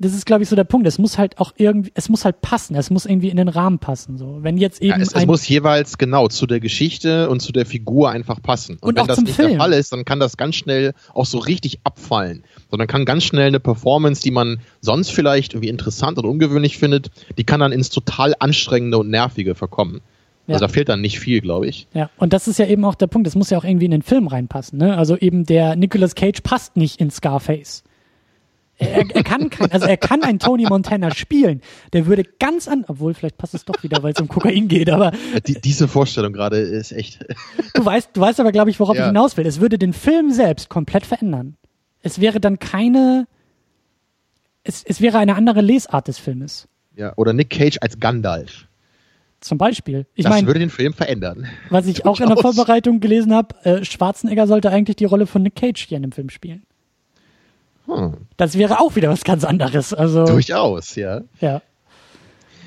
das 0.00 0.14
ist, 0.14 0.24
glaube 0.24 0.42
ich, 0.42 0.48
so 0.48 0.56
der 0.56 0.64
Punkt. 0.64 0.86
Es 0.86 0.98
muss 0.98 1.18
halt 1.18 1.38
auch 1.38 1.52
irgendwie, 1.56 1.92
es 1.94 2.08
muss 2.08 2.24
halt 2.24 2.40
passen. 2.40 2.74
Es 2.74 2.88
muss 2.88 3.04
irgendwie 3.04 3.28
in 3.28 3.36
den 3.36 3.48
Rahmen 3.48 3.78
passen. 3.78 4.16
So, 4.16 4.38
wenn 4.40 4.56
jetzt 4.56 4.80
eben 4.80 4.92
ja, 4.92 4.96
es, 4.96 5.12
es 5.12 5.26
muss 5.26 5.46
jeweils 5.46 5.98
genau 5.98 6.28
zu 6.28 6.46
der 6.46 6.58
Geschichte 6.58 7.28
und 7.28 7.40
zu 7.40 7.52
der 7.52 7.66
Figur 7.66 8.10
einfach 8.10 8.40
passen. 8.40 8.78
Und, 8.80 8.88
und 8.88 8.96
wenn 8.96 9.06
das 9.06 9.20
nicht 9.20 9.34
Film. 9.34 9.50
der 9.50 9.58
Fall 9.58 9.74
ist, 9.74 9.92
dann 9.92 10.06
kann 10.06 10.18
das 10.18 10.38
ganz 10.38 10.56
schnell 10.56 10.94
auch 11.12 11.26
so 11.26 11.36
richtig 11.36 11.80
abfallen. 11.84 12.44
Sondern 12.70 12.88
kann 12.88 13.04
ganz 13.04 13.24
schnell 13.24 13.48
eine 13.48 13.60
Performance, 13.60 14.22
die 14.22 14.30
man 14.30 14.60
sonst 14.80 15.12
vielleicht 15.12 15.52
irgendwie 15.52 15.68
interessant 15.68 16.16
oder 16.16 16.30
ungewöhnlich 16.30 16.78
findet, 16.78 17.10
die 17.36 17.44
kann 17.44 17.60
dann 17.60 17.72
ins 17.72 17.90
total 17.90 18.34
anstrengende 18.38 18.96
und 18.96 19.10
nervige 19.10 19.54
verkommen. 19.54 20.00
Ja. 20.46 20.54
Also 20.54 20.64
da 20.64 20.72
fehlt 20.72 20.88
dann 20.88 21.02
nicht 21.02 21.20
viel, 21.20 21.42
glaube 21.42 21.66
ich. 21.66 21.88
Ja, 21.92 22.08
und 22.16 22.32
das 22.32 22.48
ist 22.48 22.58
ja 22.58 22.66
eben 22.66 22.86
auch 22.86 22.94
der 22.94 23.06
Punkt. 23.06 23.28
Es 23.28 23.34
muss 23.34 23.50
ja 23.50 23.58
auch 23.58 23.64
irgendwie 23.64 23.84
in 23.84 23.90
den 23.90 24.02
Film 24.02 24.28
reinpassen. 24.28 24.78
Ne? 24.78 24.96
Also 24.96 25.18
eben 25.18 25.44
der 25.44 25.76
Nicolas 25.76 26.14
Cage 26.14 26.40
passt 26.42 26.78
nicht 26.78 27.00
in 27.02 27.10
Scarface. 27.10 27.84
Er, 28.80 29.04
er, 29.14 29.22
kann 29.22 29.50
kein, 29.50 29.70
also 29.70 29.86
er 29.86 29.98
kann 29.98 30.22
einen 30.22 30.38
Tony 30.38 30.64
Montana 30.64 31.14
spielen. 31.14 31.60
Der 31.92 32.06
würde 32.06 32.24
ganz 32.38 32.66
an, 32.66 32.84
obwohl 32.88 33.12
vielleicht 33.12 33.36
passt 33.36 33.54
es 33.54 33.66
doch 33.66 33.82
wieder, 33.82 34.02
weil 34.02 34.14
es 34.14 34.20
um 34.20 34.28
Kokain 34.28 34.68
geht, 34.68 34.88
aber. 34.88 35.12
Die, 35.46 35.60
diese 35.60 35.86
Vorstellung 35.86 36.32
gerade 36.32 36.58
ist 36.58 36.90
echt. 36.90 37.24
Du 37.74 37.84
weißt, 37.84 38.10
du 38.14 38.20
weißt 38.20 38.40
aber, 38.40 38.52
glaube 38.52 38.70
ich, 38.70 38.80
worauf 38.80 38.96
ja. 38.96 39.02
ich 39.02 39.06
hinaus 39.08 39.36
will. 39.36 39.46
Es 39.46 39.60
würde 39.60 39.78
den 39.78 39.92
Film 39.92 40.30
selbst 40.30 40.70
komplett 40.70 41.04
verändern. 41.04 41.56
Es 42.02 42.20
wäre 42.20 42.40
dann 42.40 42.58
keine, 42.58 43.26
es, 44.64 44.82
es 44.82 45.00
wäre 45.02 45.18
eine 45.18 45.36
andere 45.36 45.60
Lesart 45.60 46.08
des 46.08 46.18
Filmes. 46.18 46.66
Ja, 46.96 47.12
oder 47.16 47.32
Nick 47.34 47.50
Cage 47.50 47.78
als 47.80 48.00
Gandalf. 48.00 48.66
Zum 49.40 49.58
Beispiel. 49.58 50.06
Ich 50.14 50.24
das 50.24 50.32
mein, 50.32 50.46
würde 50.46 50.60
den 50.60 50.70
Film 50.70 50.92
verändern. 50.92 51.46
Was 51.70 51.86
ich 51.86 52.04
auch 52.06 52.20
in 52.20 52.28
der 52.28 52.36
Vorbereitung 52.36 53.00
gelesen 53.00 53.34
habe, 53.34 53.54
äh, 53.64 53.84
Schwarzenegger 53.84 54.46
sollte 54.46 54.70
eigentlich 54.70 54.96
die 54.96 55.06
Rolle 55.06 55.26
von 55.26 55.42
Nick 55.42 55.56
Cage 55.56 55.86
hier 55.86 55.96
in 55.96 56.02
dem 56.02 56.12
Film 56.12 56.30
spielen. 56.30 56.62
Hm. 57.90 58.16
Das 58.36 58.56
wäre 58.56 58.80
auch 58.80 58.96
wieder 58.96 59.10
was 59.10 59.24
ganz 59.24 59.44
anderes. 59.44 59.92
Also, 59.92 60.24
Durchaus, 60.24 60.94
ja. 60.94 61.22
Ja. 61.40 61.62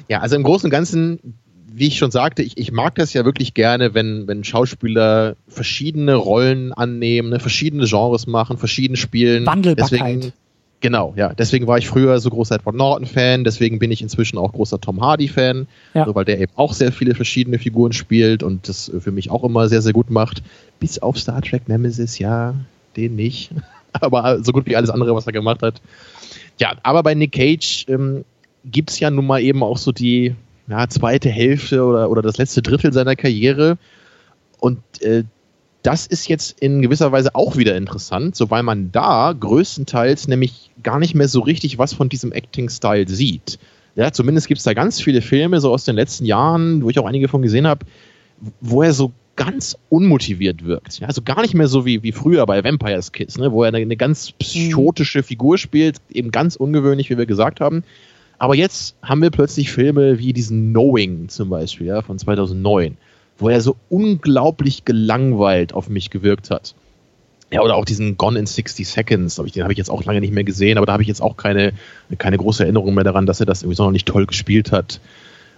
Ja, 0.09 0.19
also 0.19 0.35
im 0.35 0.43
Großen 0.43 0.67
und 0.67 0.71
Ganzen, 0.71 1.19
wie 1.67 1.87
ich 1.87 1.97
schon 1.97 2.11
sagte, 2.11 2.43
ich, 2.43 2.57
ich 2.57 2.71
mag 2.71 2.95
das 2.95 3.13
ja 3.13 3.25
wirklich 3.25 3.53
gerne, 3.53 3.93
wenn, 3.93 4.27
wenn 4.27 4.43
Schauspieler 4.43 5.35
verschiedene 5.47 6.15
Rollen 6.15 6.73
annehmen, 6.73 7.29
ne, 7.29 7.39
verschiedene 7.39 7.85
Genres 7.85 8.27
machen, 8.27 8.57
verschieden 8.57 8.95
spielen. 8.95 9.45
Wandelbarkeit. 9.45 9.99
Deswegen, 9.99 10.33
genau, 10.81 11.13
ja. 11.15 11.33
Deswegen 11.33 11.65
war 11.65 11.77
ich 11.77 11.87
früher 11.87 12.19
so 12.19 12.29
großer 12.29 12.55
Edward 12.55 12.75
Norton-Fan, 12.75 13.43
deswegen 13.43 13.79
bin 13.79 13.91
ich 13.91 14.01
inzwischen 14.01 14.37
auch 14.37 14.51
großer 14.51 14.79
Tom 14.79 15.01
Hardy-Fan, 15.01 15.67
ja. 15.93 16.05
so, 16.05 16.13
weil 16.13 16.25
der 16.25 16.39
eben 16.39 16.51
auch 16.55 16.73
sehr 16.73 16.91
viele 16.91 17.15
verschiedene 17.15 17.57
Figuren 17.57 17.93
spielt 17.93 18.43
und 18.43 18.67
das 18.67 18.91
für 18.99 19.11
mich 19.11 19.31
auch 19.31 19.43
immer 19.43 19.69
sehr, 19.69 19.81
sehr 19.81 19.93
gut 19.93 20.09
macht. 20.09 20.43
Bis 20.79 20.99
auf 20.99 21.17
Star 21.17 21.41
Trek 21.41 21.67
Nemesis, 21.69 22.19
ja, 22.19 22.53
den 22.97 23.15
nicht. 23.15 23.51
Aber 24.01 24.43
so 24.43 24.51
gut 24.51 24.65
wie 24.65 24.75
alles 24.75 24.89
andere, 24.89 25.15
was 25.15 25.27
er 25.27 25.33
gemacht 25.33 25.61
hat. 25.61 25.81
Ja, 26.59 26.75
aber 26.83 27.03
bei 27.03 27.13
Nick 27.13 27.33
Cage 27.33 27.85
ähm, 27.87 28.25
gibt 28.65 28.91
es 28.91 28.99
ja 28.99 29.09
nun 29.09 29.25
mal 29.25 29.41
eben 29.41 29.63
auch 29.63 29.77
so 29.77 29.91
die 29.91 30.35
ja, 30.67 30.87
zweite 30.87 31.29
Hälfte 31.29 31.83
oder, 31.83 32.09
oder 32.09 32.21
das 32.21 32.37
letzte 32.37 32.61
Drittel 32.61 32.93
seiner 32.93 33.15
Karriere. 33.15 33.77
Und 34.59 34.79
äh, 35.01 35.23
das 35.81 36.07
ist 36.07 36.29
jetzt 36.29 36.59
in 36.61 36.81
gewisser 36.81 37.11
Weise 37.11 37.35
auch 37.35 37.57
wieder 37.57 37.75
interessant, 37.75 38.35
so 38.35 38.49
weil 38.49 38.63
man 38.63 38.91
da 38.91 39.33
größtenteils 39.37 40.29
nämlich 40.29 40.71
gar 40.81 40.99
nicht 40.99 41.13
mehr 41.13 41.27
so 41.27 41.41
richtig 41.41 41.77
was 41.77 41.93
von 41.93 42.07
diesem 42.07 42.31
Acting-Style 42.31 43.09
sieht. 43.09 43.59
Ja, 43.95 44.11
zumindest 44.11 44.47
gibt 44.47 44.59
es 44.59 44.63
da 44.63 44.73
ganz 44.73 45.01
viele 45.01 45.21
Filme 45.21 45.59
so 45.59 45.71
aus 45.71 45.83
den 45.83 45.95
letzten 45.95 46.25
Jahren, 46.25 46.83
wo 46.83 46.89
ich 46.89 46.97
auch 46.97 47.05
einige 47.05 47.27
von 47.27 47.41
gesehen 47.41 47.67
habe, 47.67 47.85
wo 48.61 48.81
er 48.81 48.93
so 48.93 49.11
ganz 49.35 49.77
unmotiviert 49.89 50.63
wirkt. 50.63 50.99
Ja, 50.99 51.07
also 51.07 51.21
gar 51.21 51.41
nicht 51.41 51.53
mehr 51.53 51.67
so 51.67 51.85
wie, 51.85 52.03
wie 52.03 52.11
früher 52.11 52.45
bei 52.45 52.63
Vampire's 52.63 53.11
Kiss, 53.11 53.37
ne, 53.37 53.51
wo 53.51 53.63
er 53.63 53.69
eine, 53.69 53.77
eine 53.77 53.97
ganz 53.97 54.31
psychotische 54.31 55.23
Figur 55.23 55.57
spielt, 55.57 55.97
eben 56.11 56.31
ganz 56.31 56.55
ungewöhnlich, 56.55 57.09
wie 57.09 57.17
wir 57.17 57.25
gesagt 57.25 57.59
haben. 57.59 57.83
Aber 58.37 58.55
jetzt 58.55 58.95
haben 59.01 59.21
wir 59.21 59.31
plötzlich 59.31 59.71
Filme 59.71 60.19
wie 60.19 60.33
diesen 60.33 60.71
Knowing 60.71 61.29
zum 61.29 61.49
Beispiel, 61.49 61.87
ja, 61.87 62.01
von 62.01 62.19
2009, 62.19 62.97
wo 63.37 63.49
er 63.49 63.61
so 63.61 63.75
unglaublich 63.89 64.85
gelangweilt 64.85 65.73
auf 65.73 65.89
mich 65.89 66.09
gewirkt 66.09 66.49
hat. 66.49 66.75
Ja, 67.51 67.61
oder 67.61 67.75
auch 67.75 67.85
diesen 67.85 68.17
Gone 68.17 68.39
in 68.39 68.47
60 68.47 68.87
Seconds, 68.87 69.35
den 69.35 69.63
habe 69.63 69.73
ich 69.73 69.77
jetzt 69.77 69.91
auch 69.91 70.03
lange 70.05 70.21
nicht 70.21 70.33
mehr 70.33 70.43
gesehen, 70.43 70.77
aber 70.77 70.87
da 70.87 70.93
habe 70.93 71.03
ich 71.03 71.07
jetzt 71.07 71.21
auch 71.21 71.37
keine, 71.37 71.73
keine 72.17 72.37
große 72.37 72.63
Erinnerung 72.63 72.95
mehr 72.95 73.03
daran, 73.03 73.27
dass 73.27 73.39
er 73.39 73.45
das 73.45 73.61
irgendwie 73.61 73.75
so 73.75 73.83
noch 73.83 73.91
nicht 73.91 74.07
toll 74.07 74.25
gespielt 74.25 74.71
hat. 74.71 74.99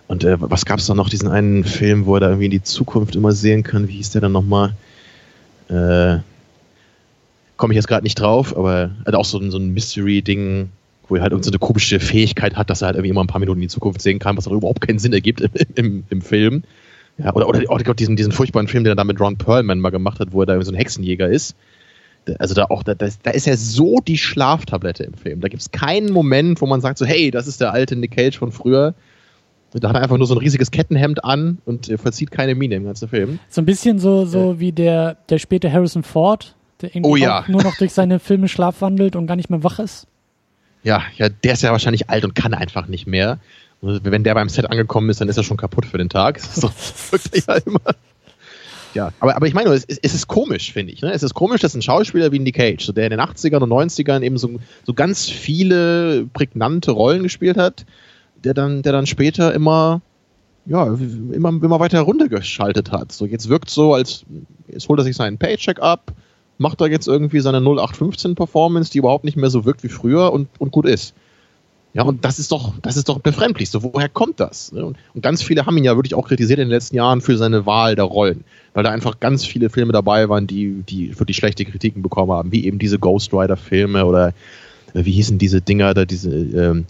Und 0.07 0.23
äh, 0.23 0.37
was 0.39 0.65
gab 0.65 0.79
es 0.79 0.85
da 0.85 0.93
noch, 0.93 1.09
diesen 1.09 1.29
einen 1.29 1.63
Film, 1.63 2.05
wo 2.05 2.15
er 2.15 2.19
da 2.19 2.27
irgendwie 2.27 2.45
in 2.45 2.51
die 2.51 2.63
Zukunft 2.63 3.15
immer 3.15 3.31
sehen 3.31 3.63
kann? 3.63 3.87
Wie 3.87 3.93
hieß 3.93 4.11
der 4.11 4.21
dann 4.21 4.31
nochmal? 4.31 4.73
Äh, 5.69 6.19
Komme 7.57 7.73
ich 7.73 7.77
jetzt 7.77 7.87
gerade 7.87 8.03
nicht 8.03 8.19
drauf, 8.19 8.55
aber 8.55 8.91
also 9.05 9.17
auch 9.17 9.25
so, 9.25 9.49
so 9.49 9.57
ein 9.57 9.73
Mystery-Ding, 9.73 10.69
wo 11.07 11.15
er 11.15 11.21
halt 11.21 11.43
so 11.43 11.49
eine 11.49 11.57
komische 11.57 11.99
Fähigkeit 12.01 12.55
hat, 12.55 12.69
dass 12.69 12.81
er 12.81 12.87
halt 12.87 12.97
irgendwie 12.97 13.11
immer 13.11 13.23
ein 13.23 13.27
paar 13.27 13.39
Minuten 13.39 13.59
in 13.59 13.67
die 13.67 13.73
Zukunft 13.73 14.01
sehen 14.01 14.19
kann, 14.19 14.35
was 14.35 14.47
auch 14.47 14.51
überhaupt 14.51 14.81
keinen 14.81 14.99
Sinn 14.99 15.13
ergibt 15.13 15.39
im, 15.41 15.51
im, 15.75 16.03
im 16.09 16.21
Film. 16.21 16.63
Ja, 17.17 17.33
oder, 17.33 17.47
oder, 17.47 17.61
oder 17.69 17.93
diesen, 17.93 18.17
diesen 18.17 18.33
furchtbaren 18.33 18.67
Film, 18.67 18.83
den 18.83 18.91
er 18.91 18.95
da 18.97 19.05
mit 19.05 19.21
Ron 19.21 19.37
Perlman 19.37 19.79
mal 19.79 19.89
gemacht 19.89 20.19
hat, 20.19 20.33
wo 20.33 20.41
er 20.41 20.47
da 20.47 20.61
so 20.61 20.71
ein 20.71 20.75
Hexenjäger 20.75 21.29
ist. 21.29 21.55
Also 22.39 22.53
da 22.55 22.65
auch, 22.65 22.83
da, 22.83 22.93
da 22.93 23.31
ist 23.31 23.47
er 23.47 23.55
so 23.55 23.99
die 24.05 24.17
Schlaftablette 24.17 25.03
im 25.03 25.13
Film. 25.13 25.39
Da 25.39 25.47
gibt 25.47 25.61
es 25.61 25.71
keinen 25.71 26.11
Moment, 26.11 26.59
wo 26.59 26.65
man 26.65 26.81
sagt 26.81 26.97
so, 26.97 27.05
hey, 27.05 27.31
das 27.31 27.47
ist 27.47 27.61
der 27.61 27.71
alte 27.71 27.95
Nick 27.95 28.11
Cage 28.11 28.37
von 28.37 28.51
früher. 28.51 28.95
Da 29.79 29.89
hat 29.89 29.95
er 29.95 30.03
einfach 30.03 30.17
nur 30.17 30.27
so 30.27 30.35
ein 30.35 30.39
riesiges 30.39 30.71
Kettenhemd 30.71 31.23
an 31.23 31.57
und 31.65 31.91
verzieht 31.97 32.31
keine 32.31 32.55
Miene 32.55 32.75
im 32.75 32.85
ganzen 32.85 33.09
Film. 33.09 33.39
So 33.49 33.61
ein 33.61 33.65
bisschen 33.65 33.99
so, 33.99 34.25
so 34.25 34.53
ja. 34.53 34.59
wie 34.59 34.71
der, 34.71 35.17
der 35.29 35.37
späte 35.37 35.71
Harrison 35.71 36.03
Ford, 36.03 36.55
der 36.81 36.95
irgendwie 36.95 37.09
oh, 37.09 37.15
ja. 37.15 37.43
nur 37.47 37.63
noch 37.63 37.77
durch 37.77 37.93
seine 37.93 38.19
Filme 38.19 38.47
schlafwandelt 38.47 39.15
und 39.15 39.27
gar 39.27 39.35
nicht 39.35 39.49
mehr 39.49 39.63
wach 39.63 39.79
ist. 39.79 40.07
Ja, 40.83 41.03
ja, 41.17 41.29
der 41.29 41.53
ist 41.53 41.63
ja 41.63 41.71
wahrscheinlich 41.71 42.09
alt 42.09 42.23
und 42.23 42.35
kann 42.35 42.53
einfach 42.53 42.87
nicht 42.87 43.07
mehr. 43.07 43.39
Und 43.81 44.05
wenn 44.05 44.23
der 44.23 44.33
beim 44.35 44.49
Set 44.49 44.69
angekommen 44.69 45.09
ist, 45.09 45.19
dann 45.19 45.29
ist 45.29 45.37
er 45.37 45.43
schon 45.43 45.57
kaputt 45.57 45.85
für 45.85 45.97
den 45.97 46.09
Tag. 46.09 46.39
So 46.39 46.69
wirklich 47.11 47.45
ja 47.47 47.55
immer. 47.55 47.81
Ja, 48.93 49.11
aber, 49.19 49.35
aber 49.35 49.47
ich 49.47 49.53
meine, 49.53 49.71
es, 49.71 49.83
es 49.85 50.13
ist 50.13 50.27
komisch, 50.27 50.71
finde 50.71 50.93
ich. 50.93 51.01
Ne? 51.01 51.11
Es 51.11 51.21
ist 51.21 51.33
komisch, 51.33 51.61
dass 51.61 51.75
ein 51.75 51.81
Schauspieler 51.81 52.31
wie 52.31 52.39
Nick 52.39 52.55
Cage, 52.55 52.83
so 52.83 52.93
der 52.93 53.05
in 53.05 53.11
den 53.11 53.19
80ern 53.19 53.59
und 53.59 53.69
90ern 53.69 54.21
eben 54.21 54.37
so, 54.37 54.59
so 54.85 54.93
ganz 54.93 55.29
viele 55.29 56.25
prägnante 56.33 56.91
Rollen 56.91 57.23
gespielt 57.23 57.57
hat, 57.57 57.85
der 58.45 58.53
dann, 58.53 58.81
der 58.81 58.93
dann 58.93 59.07
später 59.07 59.53
immer 59.53 60.01
ja, 60.65 60.85
immer, 61.31 61.49
immer 61.49 61.79
weiter 61.79 62.01
runtergeschaltet 62.01 62.91
hat. 62.91 63.11
So, 63.11 63.25
jetzt 63.25 63.49
wirkt 63.49 63.69
so, 63.69 63.93
als 63.93 64.25
jetzt 64.67 64.89
holt 64.89 64.99
er 64.99 65.03
sich 65.03 65.15
seinen 65.15 65.37
Paycheck 65.37 65.79
ab, 65.79 66.11
macht 66.57 66.81
er 66.81 66.87
jetzt 66.87 67.07
irgendwie 67.07 67.39
seine 67.39 67.57
0815 67.57 68.35
Performance, 68.35 68.91
die 68.91 68.97
überhaupt 68.97 69.25
nicht 69.25 69.37
mehr 69.37 69.49
so 69.49 69.65
wirkt 69.65 69.83
wie 69.83 69.89
früher 69.89 70.33
und, 70.33 70.47
und 70.57 70.71
gut 70.71 70.85
ist. 70.85 71.13
Ja, 71.93 72.03
und 72.03 72.25
das 72.25 72.39
ist 72.39 72.51
doch, 72.51 72.73
das 72.81 72.97
ist 72.97 73.07
doch 73.07 73.19
befremdlich. 73.19 73.69
So, 73.69 73.81
woher 73.81 74.09
kommt 74.09 74.41
das? 74.41 74.73
Ne? 74.73 74.83
Und 74.85 75.21
ganz 75.21 75.41
viele 75.41 75.65
haben 75.65 75.77
ihn 75.77 75.85
ja 75.85 75.95
wirklich 75.95 76.13
auch 76.13 76.27
kritisiert 76.27 76.59
in 76.59 76.65
den 76.65 76.71
letzten 76.71 76.97
Jahren 76.97 77.21
für 77.21 77.37
seine 77.37 77.65
Wahl 77.65 77.95
der 77.95 78.03
Rollen, 78.03 78.43
weil 78.73 78.83
da 78.83 78.91
einfach 78.91 79.21
ganz 79.21 79.45
viele 79.45 79.69
Filme 79.69 79.93
dabei 79.93 80.27
waren, 80.27 80.45
die, 80.45 80.83
die 80.89 81.17
wirklich 81.17 81.37
schlechte 81.37 81.63
Kritiken 81.63 82.01
bekommen 82.01 82.33
haben, 82.33 82.51
wie 82.51 82.65
eben 82.65 82.79
diese 82.79 82.99
Ghost 82.99 83.33
Rider 83.33 83.55
Filme 83.55 84.05
oder 84.05 84.33
äh, 84.93 85.05
wie 85.05 85.11
hießen 85.11 85.37
diese 85.37 85.61
Dinger 85.61 85.93
da, 85.93 86.03
diese 86.03 86.31
ähm, 86.31 86.85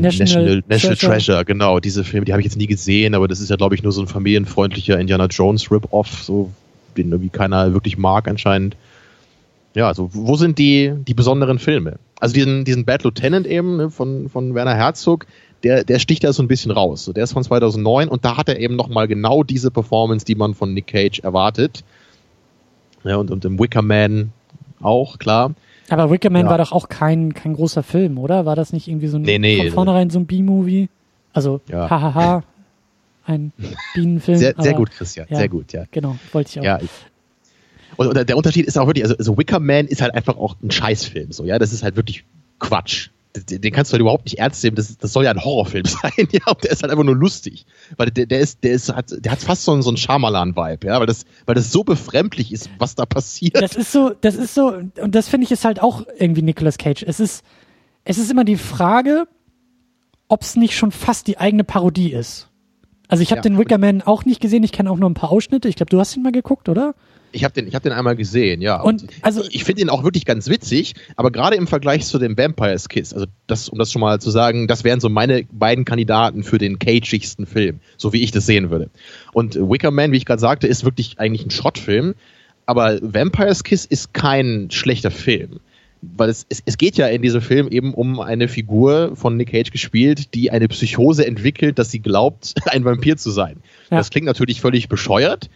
National, 0.00 0.26
National, 0.26 0.64
National 0.68 0.96
Treasure. 0.96 1.12
Treasure. 1.12 1.44
genau, 1.44 1.80
diese 1.80 2.04
Filme, 2.04 2.24
die 2.24 2.32
habe 2.32 2.40
ich 2.40 2.46
jetzt 2.46 2.56
nie 2.56 2.66
gesehen, 2.66 3.14
aber 3.14 3.28
das 3.28 3.40
ist 3.40 3.50
ja, 3.50 3.56
glaube 3.56 3.74
ich, 3.74 3.82
nur 3.82 3.92
so 3.92 4.00
ein 4.00 4.08
familienfreundlicher 4.08 4.98
Indiana 4.98 5.26
Jones 5.26 5.70
Rip-Off, 5.70 6.22
so, 6.22 6.50
den 6.96 7.10
irgendwie 7.10 7.28
keiner 7.28 7.72
wirklich 7.72 7.98
mag 7.98 8.28
anscheinend. 8.28 8.76
Ja, 9.74 9.88
also 9.88 10.10
wo 10.12 10.36
sind 10.36 10.58
die, 10.58 10.92
die 11.06 11.14
besonderen 11.14 11.58
Filme? 11.58 11.98
Also 12.20 12.34
diesen, 12.34 12.64
diesen 12.64 12.84
Bad 12.84 13.04
Lieutenant 13.04 13.46
eben 13.46 13.76
ne, 13.76 13.90
von, 13.90 14.28
von 14.28 14.54
Werner 14.54 14.74
Herzog, 14.74 15.26
der, 15.62 15.84
der 15.84 15.98
sticht 15.98 16.24
da 16.24 16.32
so 16.32 16.42
ein 16.42 16.48
bisschen 16.48 16.70
raus. 16.70 17.10
der 17.14 17.24
ist 17.24 17.32
von 17.32 17.44
2009 17.44 18.08
und 18.08 18.24
da 18.24 18.36
hat 18.36 18.48
er 18.48 18.58
eben 18.58 18.76
nochmal 18.76 19.08
genau 19.08 19.42
diese 19.42 19.70
Performance, 19.70 20.24
die 20.24 20.34
man 20.34 20.54
von 20.54 20.74
Nick 20.74 20.88
Cage 20.88 21.20
erwartet. 21.20 21.84
Ja, 23.04 23.16
und, 23.16 23.30
und 23.30 23.44
im 23.44 23.58
Wicker 23.58 23.82
Man 23.82 24.32
auch, 24.80 25.18
klar. 25.18 25.54
Aber 26.00 26.10
Wicker 26.10 26.30
Man 26.30 26.46
ja. 26.46 26.50
war 26.50 26.58
doch 26.58 26.72
auch 26.72 26.88
kein, 26.88 27.34
kein 27.34 27.54
großer 27.54 27.82
Film, 27.82 28.18
oder? 28.18 28.46
War 28.46 28.56
das 28.56 28.72
nicht 28.72 28.88
irgendwie 28.88 29.08
so 29.08 29.18
ein, 29.18 29.22
nee, 29.22 29.38
nee, 29.38 29.58
von 29.64 29.70
vornherein 29.70 30.10
so 30.10 30.18
ein 30.18 30.26
B-Movie? 30.26 30.88
Also, 31.32 31.60
ja. 31.68 31.88
hahaha, 31.88 32.42
ein 33.26 33.52
Bienenfilm. 33.94 34.38
Sehr, 34.38 34.54
sehr 34.58 34.74
gut, 34.74 34.90
Christian, 34.90 35.26
ja, 35.30 35.36
sehr 35.36 35.48
gut, 35.48 35.72
ja. 35.72 35.84
Genau, 35.90 36.16
wollte 36.32 36.50
ich 36.50 36.60
auch. 36.60 36.64
Ja, 36.64 36.78
ich, 36.80 36.90
und, 37.96 38.08
und, 38.08 38.28
der 38.28 38.36
Unterschied 38.36 38.66
ist 38.66 38.78
auch 38.78 38.86
wirklich, 38.86 39.04
also, 39.04 39.16
also 39.16 39.36
Wicker 39.38 39.60
Man 39.60 39.86
ist 39.86 40.02
halt 40.02 40.14
einfach 40.14 40.36
auch 40.36 40.56
ein 40.62 40.70
Scheißfilm, 40.70 41.32
so, 41.32 41.44
ja, 41.44 41.58
das 41.58 41.72
ist 41.72 41.82
halt 41.82 41.96
wirklich 41.96 42.24
Quatsch. 42.58 43.10
Den, 43.34 43.72
kannst 43.72 43.90
du 43.90 43.94
halt 43.94 44.02
überhaupt 44.02 44.26
nicht 44.26 44.38
ernst 44.38 44.62
nehmen, 44.62 44.76
das, 44.76 44.98
das 44.98 45.12
soll 45.12 45.24
ja 45.24 45.30
ein 45.30 45.42
Horrorfilm 45.42 45.84
sein, 45.86 46.28
ja, 46.30 46.46
und 46.48 46.62
der 46.62 46.70
ist 46.70 46.82
halt 46.82 46.92
einfach 46.92 47.04
nur 47.04 47.16
lustig. 47.16 47.64
Weil 47.96 48.10
der, 48.10 48.26
der 48.26 48.40
ist, 48.40 48.62
der 48.62 48.72
ist, 48.72 48.92
hat, 48.92 49.06
der 49.18 49.32
hat 49.32 49.40
fast 49.40 49.64
so 49.64 49.72
einen, 49.72 49.82
so 49.82 49.90
einen 49.90 49.96
Schamalan-Vibe, 49.96 50.86
ja, 50.86 51.00
weil 51.00 51.06
das, 51.06 51.24
weil 51.46 51.54
das 51.54 51.72
so 51.72 51.82
befremdlich 51.82 52.52
ist, 52.52 52.68
was 52.78 52.94
da 52.94 53.06
passiert. 53.06 53.60
Das 53.60 53.74
ist 53.74 53.90
so, 53.92 54.10
das 54.20 54.34
ist 54.34 54.54
so, 54.54 54.68
und 54.68 55.14
das 55.14 55.28
finde 55.28 55.46
ich 55.46 55.52
ist 55.52 55.64
halt 55.64 55.80
auch 55.80 56.04
irgendwie 56.18 56.42
Nicolas 56.42 56.76
Cage. 56.76 57.04
Es 57.04 57.20
ist, 57.20 57.42
es 58.04 58.18
ist 58.18 58.30
immer 58.30 58.44
die 58.44 58.56
Frage, 58.56 59.26
ob 60.28 60.42
es 60.42 60.56
nicht 60.56 60.76
schon 60.76 60.92
fast 60.92 61.26
die 61.26 61.38
eigene 61.38 61.64
Parodie 61.64 62.12
ist. 62.12 62.48
Also 63.08 63.22
ich 63.22 63.30
habe 63.30 63.40
ja. 63.40 63.42
den 63.42 63.58
Wickerman 63.58 64.00
auch 64.00 64.24
nicht 64.24 64.40
gesehen, 64.40 64.62
ich 64.62 64.72
kenne 64.72 64.90
auch 64.90 64.96
nur 64.96 65.10
ein 65.10 65.14
paar 65.14 65.30
Ausschnitte. 65.30 65.68
Ich 65.68 65.76
glaube, 65.76 65.90
du 65.90 66.00
hast 66.00 66.16
ihn 66.16 66.22
mal 66.22 66.32
geguckt, 66.32 66.70
oder? 66.70 66.94
Ich 67.32 67.44
habe 67.44 67.54
den, 67.54 67.66
ich 67.66 67.74
hab 67.74 67.82
den 67.82 67.92
einmal 67.92 68.16
gesehen, 68.16 68.60
ja. 68.60 68.80
Und, 68.80 69.06
also 69.22 69.42
ich 69.50 69.64
finde 69.64 69.82
ihn 69.82 69.88
auch 69.88 70.04
wirklich 70.04 70.24
ganz 70.24 70.48
witzig, 70.48 70.94
aber 71.16 71.30
gerade 71.30 71.56
im 71.56 71.66
Vergleich 71.66 72.04
zu 72.04 72.18
dem 72.18 72.36
Vampire's 72.36 72.88
Kiss, 72.88 73.12
also 73.12 73.26
das, 73.46 73.68
um 73.68 73.78
das 73.78 73.90
schon 73.90 74.00
mal 74.00 74.20
zu 74.20 74.30
sagen, 74.30 74.66
das 74.68 74.84
wären 74.84 75.00
so 75.00 75.08
meine 75.08 75.44
beiden 75.50 75.84
Kandidaten 75.84 76.44
für 76.44 76.58
den 76.58 76.78
cageigsten 76.78 77.46
Film, 77.46 77.80
so 77.96 78.12
wie 78.12 78.22
ich 78.22 78.30
das 78.30 78.46
sehen 78.46 78.70
würde. 78.70 78.90
Und 79.32 79.56
Wicker 79.56 79.90
Man, 79.90 80.12
wie 80.12 80.18
ich 80.18 80.26
gerade 80.26 80.40
sagte, 80.40 80.66
ist 80.66 80.84
wirklich 80.84 81.18
eigentlich 81.18 81.44
ein 81.46 81.50
Schrottfilm, 81.50 82.14
aber 82.66 82.98
Vampire's 83.02 83.64
Kiss 83.64 83.84
ist 83.84 84.14
kein 84.14 84.70
schlechter 84.70 85.10
Film. 85.10 85.60
Weil 86.02 86.30
es, 86.30 86.46
es, 86.48 86.62
es 86.66 86.78
geht 86.78 86.96
ja 86.96 87.06
in 87.06 87.22
diesem 87.22 87.40
Film 87.40 87.68
eben 87.68 87.94
um 87.94 88.18
eine 88.18 88.48
Figur 88.48 89.14
von 89.14 89.36
Nick 89.36 89.52
Cage 89.52 89.70
gespielt, 89.70 90.34
die 90.34 90.50
eine 90.50 90.66
Psychose 90.66 91.24
entwickelt, 91.24 91.78
dass 91.78 91.92
sie 91.92 92.00
glaubt, 92.00 92.54
ein 92.66 92.84
Vampir 92.84 93.16
zu 93.16 93.30
sein. 93.30 93.58
Ja. 93.90 93.98
Das 93.98 94.10
klingt 94.10 94.26
natürlich 94.26 94.60
völlig 94.60 94.88
bescheuert, 94.88 95.48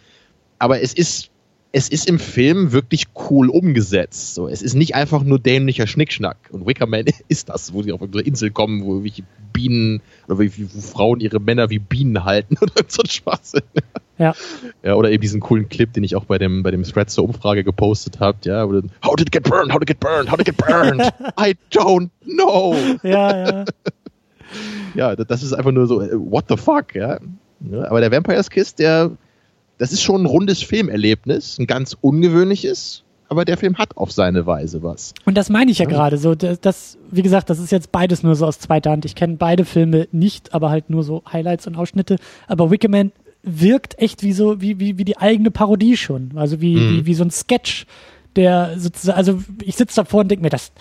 aber 0.57 0.81
es 0.81 0.93
ist 0.93 1.29
es 1.77 1.89
ist 1.89 2.09
im 2.09 2.17
Film 2.17 2.71
wirklich 2.71 3.05
cool 3.29 3.49
umgesetzt. 3.49 4.33
So, 4.33 4.47
es 4.47 4.63
ist 4.63 4.73
nicht 4.73 4.95
einfach 4.95 5.21
nur 5.21 5.37
dämlicher 5.37 5.85
Schnickschnack. 5.85 6.37
Und 6.49 6.65
Wickerman 6.65 7.05
ist 7.27 7.49
das, 7.49 7.71
wo 7.71 7.83
sie 7.83 7.91
auf 7.91 8.01
eine 8.01 8.21
Insel 8.21 8.49
kommen, 8.49 8.83
wo 8.83 9.03
welche 9.03 9.21
Bienen 9.53 10.01
oder 10.27 10.39
wie, 10.39 10.51
wo 10.73 10.81
Frauen 10.81 11.19
ihre 11.19 11.39
Männer 11.39 11.69
wie 11.69 11.77
Bienen 11.77 12.25
halten 12.25 12.57
oder 12.61 12.83
so 12.87 13.03
ein 13.03 13.09
Schwachsinn. 13.09 13.61
Ja. 14.17 14.33
ja. 14.81 14.95
Oder 14.95 15.11
eben 15.11 15.21
diesen 15.21 15.39
coolen 15.39 15.69
Clip, 15.69 15.93
den 15.93 16.03
ich 16.03 16.15
auch 16.15 16.25
bei 16.25 16.39
dem, 16.39 16.63
bei 16.63 16.71
dem 16.71 16.81
Thread 16.81 17.11
zur 17.11 17.25
Umfrage 17.25 17.63
gepostet 17.63 18.19
habe. 18.19 18.39
Ja, 18.45 18.67
How 19.05 19.15
did 19.15 19.27
it 19.27 19.31
get 19.31 19.43
burned? 19.43 19.71
How 19.71 19.77
did 19.77 19.87
it 19.87 19.99
get 19.99 19.99
burned? 19.99 20.31
How 20.31 20.35
did 20.35 20.47
it 20.47 20.57
get 20.57 20.67
burned? 20.67 21.01
I 21.39 21.55
don't 21.69 22.09
know. 22.25 22.75
Ja, 23.03 23.37
ja. 23.37 23.65
ja, 24.95 25.15
das 25.15 25.43
ist 25.43 25.53
einfach 25.53 25.71
nur 25.71 25.85
so, 25.85 26.01
äh, 26.01 26.09
what 26.13 26.45
the 26.49 26.57
fuck, 26.57 26.95
ja. 26.95 27.19
Aber 27.71 28.01
der 28.01 28.11
Vampire's 28.11 28.49
Kiss, 28.49 28.73
der 28.73 29.11
das 29.77 29.91
ist 29.91 30.01
schon 30.01 30.23
ein 30.23 30.25
rundes 30.25 30.61
Filmerlebnis, 30.61 31.57
ein 31.59 31.67
ganz 31.67 31.95
ungewöhnliches, 31.99 33.03
aber 33.29 33.45
der 33.45 33.57
Film 33.57 33.77
hat 33.77 33.97
auf 33.97 34.11
seine 34.11 34.45
Weise 34.45 34.83
was. 34.83 35.13
Und 35.25 35.35
das 35.35 35.49
meine 35.49 35.71
ich 35.71 35.79
ja, 35.79 35.85
ja. 35.85 35.89
gerade 35.89 36.17
so. 36.17 36.33
Das, 36.35 36.97
wie 37.11 37.21
gesagt, 37.21 37.49
das 37.49 37.59
ist 37.59 37.71
jetzt 37.71 37.91
beides 37.91 38.23
nur 38.23 38.35
so 38.35 38.45
aus 38.45 38.59
zweiter 38.59 38.91
Hand. 38.91 39.05
Ich 39.05 39.15
kenne 39.15 39.35
beide 39.35 39.65
Filme 39.65 40.07
nicht, 40.11 40.53
aber 40.53 40.69
halt 40.69 40.89
nur 40.89 41.03
so 41.03 41.23
Highlights 41.31 41.67
und 41.67 41.75
Ausschnitte. 41.75 42.17
Aber 42.47 42.71
Wickerman 42.71 43.11
wirkt 43.43 43.99
echt 43.99 44.23
wie 44.23 44.33
so, 44.33 44.61
wie, 44.61 44.79
wie, 44.79 44.97
wie 44.97 45.05
die 45.05 45.17
eigene 45.17 45.51
Parodie 45.51 45.97
schon. 45.97 46.31
Also 46.35 46.61
wie, 46.61 46.75
mhm. 46.75 46.91
wie, 46.91 47.05
wie 47.07 47.13
so 47.13 47.23
ein 47.23 47.31
Sketch, 47.31 47.85
der 48.35 48.79
sozusagen, 48.79 49.17
also 49.17 49.41
ich 49.63 49.75
sitze 49.75 49.97
davor 49.97 50.21
und 50.21 50.29
denke 50.29 50.43
mir, 50.43 50.49
das, 50.49 50.71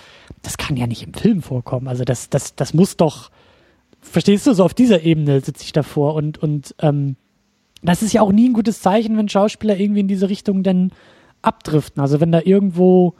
das 0.42 0.56
kann 0.56 0.76
ja 0.76 0.86
nicht 0.86 1.02
im 1.02 1.14
Film 1.14 1.42
vorkommen. 1.42 1.88
Also 1.88 2.04
das, 2.04 2.30
das, 2.30 2.54
das 2.54 2.74
muss 2.74 2.96
doch, 2.96 3.30
verstehst 4.00 4.46
du, 4.46 4.54
so 4.54 4.64
auf 4.64 4.74
dieser 4.74 5.02
Ebene 5.02 5.40
sitze 5.40 5.64
ich 5.64 5.72
davor 5.72 6.14
und, 6.14 6.38
und 6.38 6.74
ähm, 6.80 7.16
das 7.88 8.02
ist 8.02 8.12
ja 8.12 8.22
auch 8.22 8.32
nie 8.32 8.48
ein 8.48 8.52
gutes 8.52 8.80
Zeichen, 8.80 9.16
wenn 9.16 9.28
Schauspieler 9.28 9.78
irgendwie 9.78 10.00
in 10.00 10.08
diese 10.08 10.28
Richtung 10.28 10.62
dann 10.62 10.92
abdriften. 11.42 12.00
Also 12.00 12.20
wenn 12.20 12.32
da 12.32 12.40
irgendwo, 12.44 13.14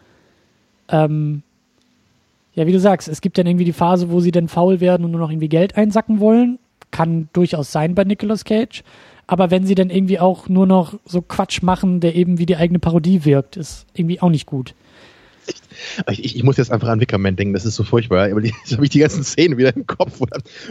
ähm, 0.88 1.43
ja, 2.55 2.66
wie 2.66 2.72
du 2.72 2.80
sagst, 2.80 3.09
es 3.09 3.20
gibt 3.20 3.38
dann 3.38 3.47
irgendwie 3.47 3.64
die 3.64 3.72
Phase, 3.72 4.10
wo 4.10 4.20
sie 4.20 4.30
dann 4.30 4.48
faul 4.48 4.80
werden 4.80 5.05
und 5.05 5.10
nur 5.10 5.20
noch 5.20 5.30
irgendwie 5.30 5.48
Geld 5.48 5.76
einsacken 5.76 6.20
wollen. 6.20 6.59
Kann 6.90 7.28
durchaus 7.32 7.72
sein 7.72 7.94
bei 7.94 8.05
Nicolas 8.05 8.44
Cage. 8.44 8.82
Aber 9.26 9.51
wenn 9.51 9.66
sie 9.66 9.74
dann 9.74 9.90
irgendwie 9.90 10.20
auch 10.20 10.48
nur 10.48 10.66
noch 10.66 10.94
so 11.05 11.20
Quatsch 11.20 11.62
machen, 11.62 12.01
der 12.01 12.14
eben 12.14 12.38
wie 12.38 12.47
die 12.47 12.56
eigene 12.56 12.78
Parodie 12.78 13.24
wirkt, 13.24 13.56
ist 13.56 13.86
irgendwie 13.94 14.20
auch 14.22 14.30
nicht 14.30 14.47
gut. 14.47 14.74
Ich, 16.11 16.36
ich, 16.36 16.43
muss 16.43 16.57
jetzt 16.57 16.70
einfach 16.70 16.89
an 16.89 17.01
Wickerman 17.01 17.36
denken, 17.36 17.55
das 17.55 17.65
ist 17.65 17.77
so 17.77 17.85
furchtbar. 17.85 18.31
Aber 18.31 18.40
jetzt 18.44 18.73
habe 18.73 18.85
ich 18.85 18.90
die 18.90 18.98
ganzen 19.01 19.24
Szenen 19.24 19.59
wieder 19.59 19.74
im 19.74 19.86
Kopf, 19.86 20.15
wo, 20.19 20.27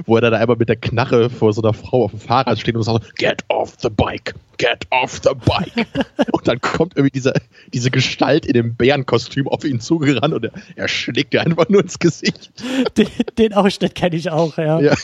wo 0.06 0.16
er 0.16 0.22
dann 0.22 0.34
einmal 0.34 0.58
mit 0.58 0.70
der 0.70 0.76
Knarre 0.76 1.30
vor 1.30 1.54
so 1.54 1.62
einer 1.62 1.74
Frau 1.74 2.06
auf 2.06 2.12
dem 2.12 2.20
Fahrrad 2.20 2.60
steht 2.60 2.76
und 2.76 2.84
sagt, 2.84 3.16
get 3.16 3.44
off 3.50 3.76
the 3.82 3.90
bike, 3.90 4.34
get 4.58 4.86
off 4.90 5.22
the 5.24 5.32
bike. 5.34 5.88
und 6.32 6.48
dann 6.48 6.62
kommt 6.62 6.96
irgendwie 6.96 7.12
diese, 7.12 7.34
diese 7.74 7.92
Gestalt 7.92 8.46
in 8.46 8.54
dem 8.54 8.76
Bärenkostüm 8.76 9.48
auf 9.48 9.64
ihn 9.64 9.80
zugerannt 9.80 10.34
und 10.34 10.46
er, 10.46 10.52
er 10.76 10.88
schlägt 10.88 11.34
dir 11.34 11.42
einfach 11.42 11.70
nur 11.70 11.82
ins 11.82 12.00
Gesicht. 12.00 12.52
Den, 12.98 13.08
den 13.38 13.54
Ausschnitt 13.54 13.96
kenne 13.96 14.16
ich 14.16 14.30
auch, 14.30 14.58
ja. 14.58 14.80
Ja. 14.80 14.96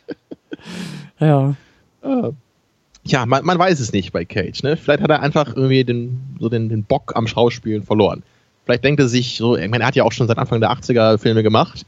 ja. 1.20 1.56
Ah. 2.02 2.30
Ja, 3.06 3.26
man, 3.26 3.44
man 3.44 3.58
weiß 3.58 3.80
es 3.80 3.92
nicht 3.92 4.12
bei 4.12 4.24
Cage. 4.24 4.62
Ne? 4.62 4.76
Vielleicht 4.76 5.02
hat 5.02 5.10
er 5.10 5.20
einfach 5.20 5.54
irgendwie 5.54 5.84
den, 5.84 6.36
so 6.40 6.48
den, 6.48 6.70
den 6.70 6.84
Bock 6.84 7.12
am 7.14 7.26
Schauspielen 7.26 7.82
verloren. 7.82 8.22
Vielleicht 8.64 8.84
denkt 8.84 9.00
er 9.00 9.08
sich 9.08 9.36
so, 9.36 9.56
ich 9.56 9.68
meine, 9.68 9.84
er 9.84 9.88
hat 9.88 9.96
ja 9.96 10.04
auch 10.04 10.12
schon 10.12 10.26
seit 10.26 10.38
Anfang 10.38 10.60
der 10.60 10.70
80er 10.70 11.18
Filme 11.18 11.42
gemacht. 11.42 11.84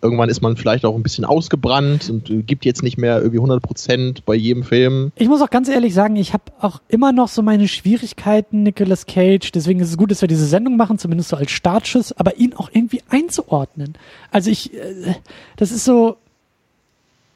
Irgendwann 0.00 0.28
ist 0.28 0.42
man 0.42 0.56
vielleicht 0.56 0.84
auch 0.84 0.94
ein 0.94 1.02
bisschen 1.02 1.24
ausgebrannt 1.24 2.10
und 2.10 2.46
gibt 2.46 2.66
jetzt 2.66 2.82
nicht 2.82 2.98
mehr 2.98 3.18
irgendwie 3.18 3.38
100 3.38 3.62
Prozent 3.62 4.24
bei 4.26 4.34
jedem 4.34 4.62
Film. 4.62 5.12
Ich 5.16 5.28
muss 5.28 5.40
auch 5.40 5.48
ganz 5.48 5.68
ehrlich 5.68 5.94
sagen, 5.94 6.16
ich 6.16 6.34
habe 6.34 6.44
auch 6.60 6.82
immer 6.88 7.12
noch 7.12 7.28
so 7.28 7.40
meine 7.40 7.68
Schwierigkeiten, 7.68 8.62
Nicolas 8.64 9.06
Cage. 9.06 9.50
Deswegen 9.52 9.80
ist 9.80 9.88
es 9.88 9.96
gut, 9.96 10.10
dass 10.10 10.20
wir 10.20 10.28
diese 10.28 10.46
Sendung 10.46 10.76
machen, 10.76 10.98
zumindest 10.98 11.30
so 11.30 11.36
als 11.36 11.50
Startschuss, 11.50 12.12
aber 12.12 12.36
ihn 12.36 12.52
auch 12.52 12.68
irgendwie 12.70 13.02
einzuordnen. 13.08 13.94
Also 14.30 14.50
ich, 14.50 14.74
äh, 14.74 15.14
das 15.56 15.72
ist 15.72 15.86
so, 15.86 16.18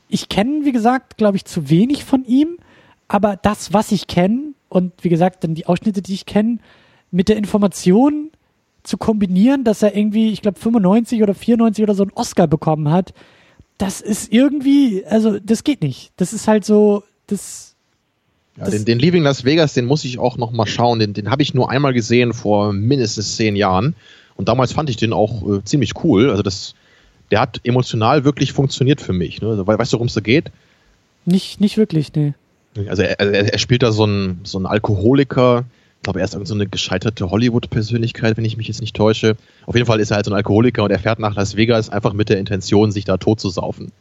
ich 0.08 0.28
kenne, 0.28 0.64
wie 0.64 0.72
gesagt, 0.72 1.16
glaube 1.16 1.38
ich, 1.38 1.46
zu 1.46 1.70
wenig 1.70 2.04
von 2.04 2.24
ihm, 2.26 2.58
aber 3.08 3.36
das, 3.36 3.72
was 3.72 3.92
ich 3.92 4.06
kenne 4.06 4.52
und 4.68 4.92
wie 5.02 5.08
gesagt, 5.08 5.44
dann 5.44 5.54
die 5.54 5.66
Ausschnitte, 5.66 6.02
die 6.02 6.14
ich 6.14 6.26
kenne, 6.26 6.58
mit 7.10 7.30
der 7.30 7.36
Information, 7.36 8.30
zu 8.88 8.96
kombinieren, 8.98 9.64
dass 9.64 9.82
er 9.82 9.96
irgendwie, 9.96 10.30
ich 10.30 10.42
glaube 10.42 10.58
95 10.58 11.22
oder 11.22 11.34
94 11.34 11.82
oder 11.82 11.94
so 11.94 12.02
einen 12.02 12.12
Oscar 12.14 12.46
bekommen 12.46 12.90
hat, 12.90 13.12
das 13.76 14.00
ist 14.00 14.32
irgendwie, 14.32 15.04
also 15.06 15.38
das 15.38 15.62
geht 15.62 15.82
nicht. 15.82 16.10
Das 16.16 16.32
ist 16.32 16.48
halt 16.48 16.64
so, 16.64 17.04
das. 17.28 17.76
Ja, 18.56 18.64
das 18.64 18.74
den, 18.74 18.84
den 18.84 18.98
Leaving 18.98 19.22
Las 19.22 19.44
Vegas, 19.44 19.74
den 19.74 19.84
muss 19.84 20.04
ich 20.04 20.18
auch 20.18 20.36
noch 20.36 20.50
mal 20.50 20.66
schauen. 20.66 20.98
Den, 20.98 21.12
den 21.14 21.30
habe 21.30 21.42
ich 21.42 21.54
nur 21.54 21.70
einmal 21.70 21.92
gesehen 21.92 22.32
vor 22.32 22.72
mindestens 22.72 23.36
zehn 23.36 23.54
Jahren. 23.54 23.94
Und 24.34 24.48
damals 24.48 24.72
fand 24.72 24.90
ich 24.90 24.96
den 24.96 25.12
auch 25.12 25.42
äh, 25.48 25.64
ziemlich 25.64 25.92
cool. 26.02 26.30
Also 26.30 26.42
das, 26.42 26.74
der 27.30 27.40
hat 27.40 27.60
emotional 27.62 28.24
wirklich 28.24 28.52
funktioniert 28.52 29.00
für 29.00 29.12
mich. 29.12 29.40
Ne? 29.40 29.64
Weil, 29.66 29.78
weißt 29.78 29.92
du, 29.92 29.96
worum 29.96 30.08
es 30.08 30.14
da 30.14 30.20
geht? 30.20 30.50
Nicht, 31.24 31.60
nicht 31.60 31.76
wirklich, 31.76 32.12
nee. 32.14 32.34
Also 32.88 33.02
er, 33.02 33.20
er, 33.20 33.52
er 33.52 33.58
spielt 33.58 33.82
da 33.82 33.92
so 33.92 34.04
einen, 34.04 34.40
so 34.44 34.58
einen 34.58 34.66
Alkoholiker, 34.66 35.64
ich 35.98 36.02
glaube, 36.04 36.20
er 36.20 36.24
ist 36.24 36.46
so 36.46 36.54
eine 36.54 36.66
gescheiterte 36.66 37.30
Hollywood-Persönlichkeit, 37.30 38.36
wenn 38.36 38.44
ich 38.44 38.56
mich 38.56 38.68
jetzt 38.68 38.80
nicht 38.80 38.96
täusche. 38.96 39.36
Auf 39.66 39.74
jeden 39.74 39.86
Fall 39.86 40.00
ist 40.00 40.10
er 40.10 40.16
halt 40.16 40.26
so 40.26 40.32
ein 40.32 40.36
Alkoholiker 40.36 40.84
und 40.84 40.90
er 40.90 40.98
fährt 40.98 41.18
nach 41.18 41.34
Las 41.34 41.56
Vegas 41.56 41.90
einfach 41.90 42.12
mit 42.12 42.28
der 42.28 42.38
Intention, 42.38 42.92
sich 42.92 43.04
da 43.04 43.16
tot 43.16 43.40
zu 43.40 43.50
saufen. 43.50 43.92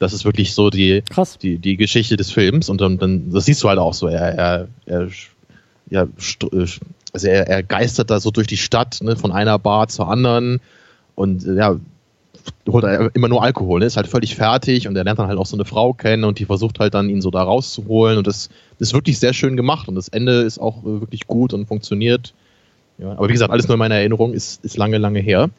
Das 0.00 0.12
ist 0.12 0.24
wirklich 0.24 0.54
so 0.54 0.70
die, 0.70 1.02
Krass. 1.08 1.38
die, 1.38 1.58
die 1.58 1.76
Geschichte 1.76 2.16
des 2.16 2.30
Films 2.30 2.68
und 2.68 2.80
dann, 2.80 2.98
dann 2.98 3.30
das 3.32 3.44
siehst 3.44 3.62
du 3.62 3.68
halt 3.68 3.78
auch 3.78 3.94
so. 3.94 4.08
Er, 4.08 4.34
er, 4.34 4.68
er 4.86 5.08
ja, 5.88 6.06
also 7.12 7.28
er, 7.28 7.48
er 7.48 7.62
geistert 7.62 8.10
da 8.10 8.20
so 8.20 8.30
durch 8.30 8.46
die 8.46 8.56
Stadt, 8.56 8.98
ne, 9.02 9.16
von 9.16 9.32
einer 9.32 9.58
Bar 9.58 9.88
zur 9.88 10.08
anderen 10.08 10.60
und 11.14 11.44
ja, 11.44 11.76
holt 12.68 12.84
er 12.84 13.14
immer 13.14 13.28
nur 13.28 13.42
Alkohol, 13.42 13.80
ne? 13.80 13.86
ist 13.86 13.96
halt 13.96 14.06
völlig 14.06 14.34
fertig 14.34 14.88
und 14.88 14.96
er 14.96 15.04
lernt 15.04 15.18
dann 15.18 15.28
halt 15.28 15.38
auch 15.38 15.46
so 15.46 15.56
eine 15.56 15.64
Frau 15.64 15.92
kennen 15.92 16.24
und 16.24 16.38
die 16.38 16.44
versucht 16.44 16.78
halt 16.80 16.94
dann 16.94 17.08
ihn 17.08 17.20
so 17.20 17.30
da 17.30 17.42
rauszuholen 17.42 18.18
und 18.18 18.26
das, 18.26 18.48
ist 18.78 18.94
wirklich 18.94 19.18
sehr 19.18 19.34
schön 19.34 19.56
gemacht 19.56 19.88
und 19.88 19.94
das 19.94 20.08
Ende 20.08 20.40
ist 20.40 20.58
auch 20.58 20.82
äh, 20.82 21.00
wirklich 21.00 21.26
gut 21.26 21.52
und 21.52 21.66
funktioniert. 21.66 22.32
Ja, 22.98 23.12
aber 23.12 23.28
wie 23.28 23.32
gesagt, 23.32 23.50
alles 23.50 23.66
nur 23.66 23.74
in 23.74 23.78
meiner 23.78 23.96
Erinnerung 23.96 24.32
ist, 24.32 24.64
ist 24.64 24.76
lange, 24.76 24.98
lange 24.98 25.20
her. 25.20 25.50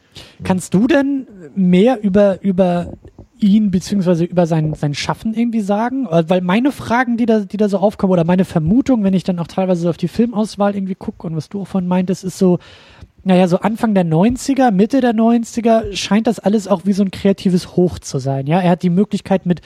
Kannst 0.43 0.73
du 0.73 0.87
denn 0.87 1.27
mehr 1.55 2.01
über, 2.03 2.41
über 2.41 2.93
ihn 3.39 3.71
beziehungsweise 3.71 4.25
über 4.25 4.45
sein, 4.45 4.73
sein 4.75 4.93
Schaffen 4.93 5.33
irgendwie 5.33 5.61
sagen? 5.61 6.07
Weil 6.09 6.41
meine 6.41 6.71
Fragen, 6.71 7.17
die 7.17 7.25
da, 7.25 7.39
die 7.39 7.57
da 7.57 7.67
so 7.67 7.79
aufkommen, 7.79 8.13
oder 8.13 8.25
meine 8.25 8.45
Vermutung, 8.45 9.03
wenn 9.03 9.15
ich 9.15 9.23
dann 9.23 9.39
auch 9.39 9.47
teilweise 9.47 9.89
auf 9.89 9.97
die 9.97 10.07
Filmauswahl 10.07 10.75
irgendwie 10.75 10.95
gucke 10.95 11.25
und 11.25 11.35
was 11.35 11.49
du 11.49 11.61
auch 11.61 11.67
von 11.67 11.87
meintest, 11.87 12.23
ist 12.23 12.37
so, 12.37 12.59
naja, 13.23 13.47
so 13.47 13.59
Anfang 13.59 13.93
der 13.93 14.05
90er, 14.05 14.71
Mitte 14.71 15.01
der 15.01 15.13
90er 15.13 15.95
scheint 15.95 16.27
das 16.27 16.39
alles 16.39 16.67
auch 16.67 16.81
wie 16.85 16.93
so 16.93 17.03
ein 17.03 17.11
kreatives 17.11 17.75
Hoch 17.75 17.99
zu 17.99 18.19
sein. 18.19 18.47
Ja, 18.47 18.59
er 18.59 18.71
hat 18.71 18.83
die 18.83 18.89
Möglichkeit 18.89 19.45
mit 19.45 19.61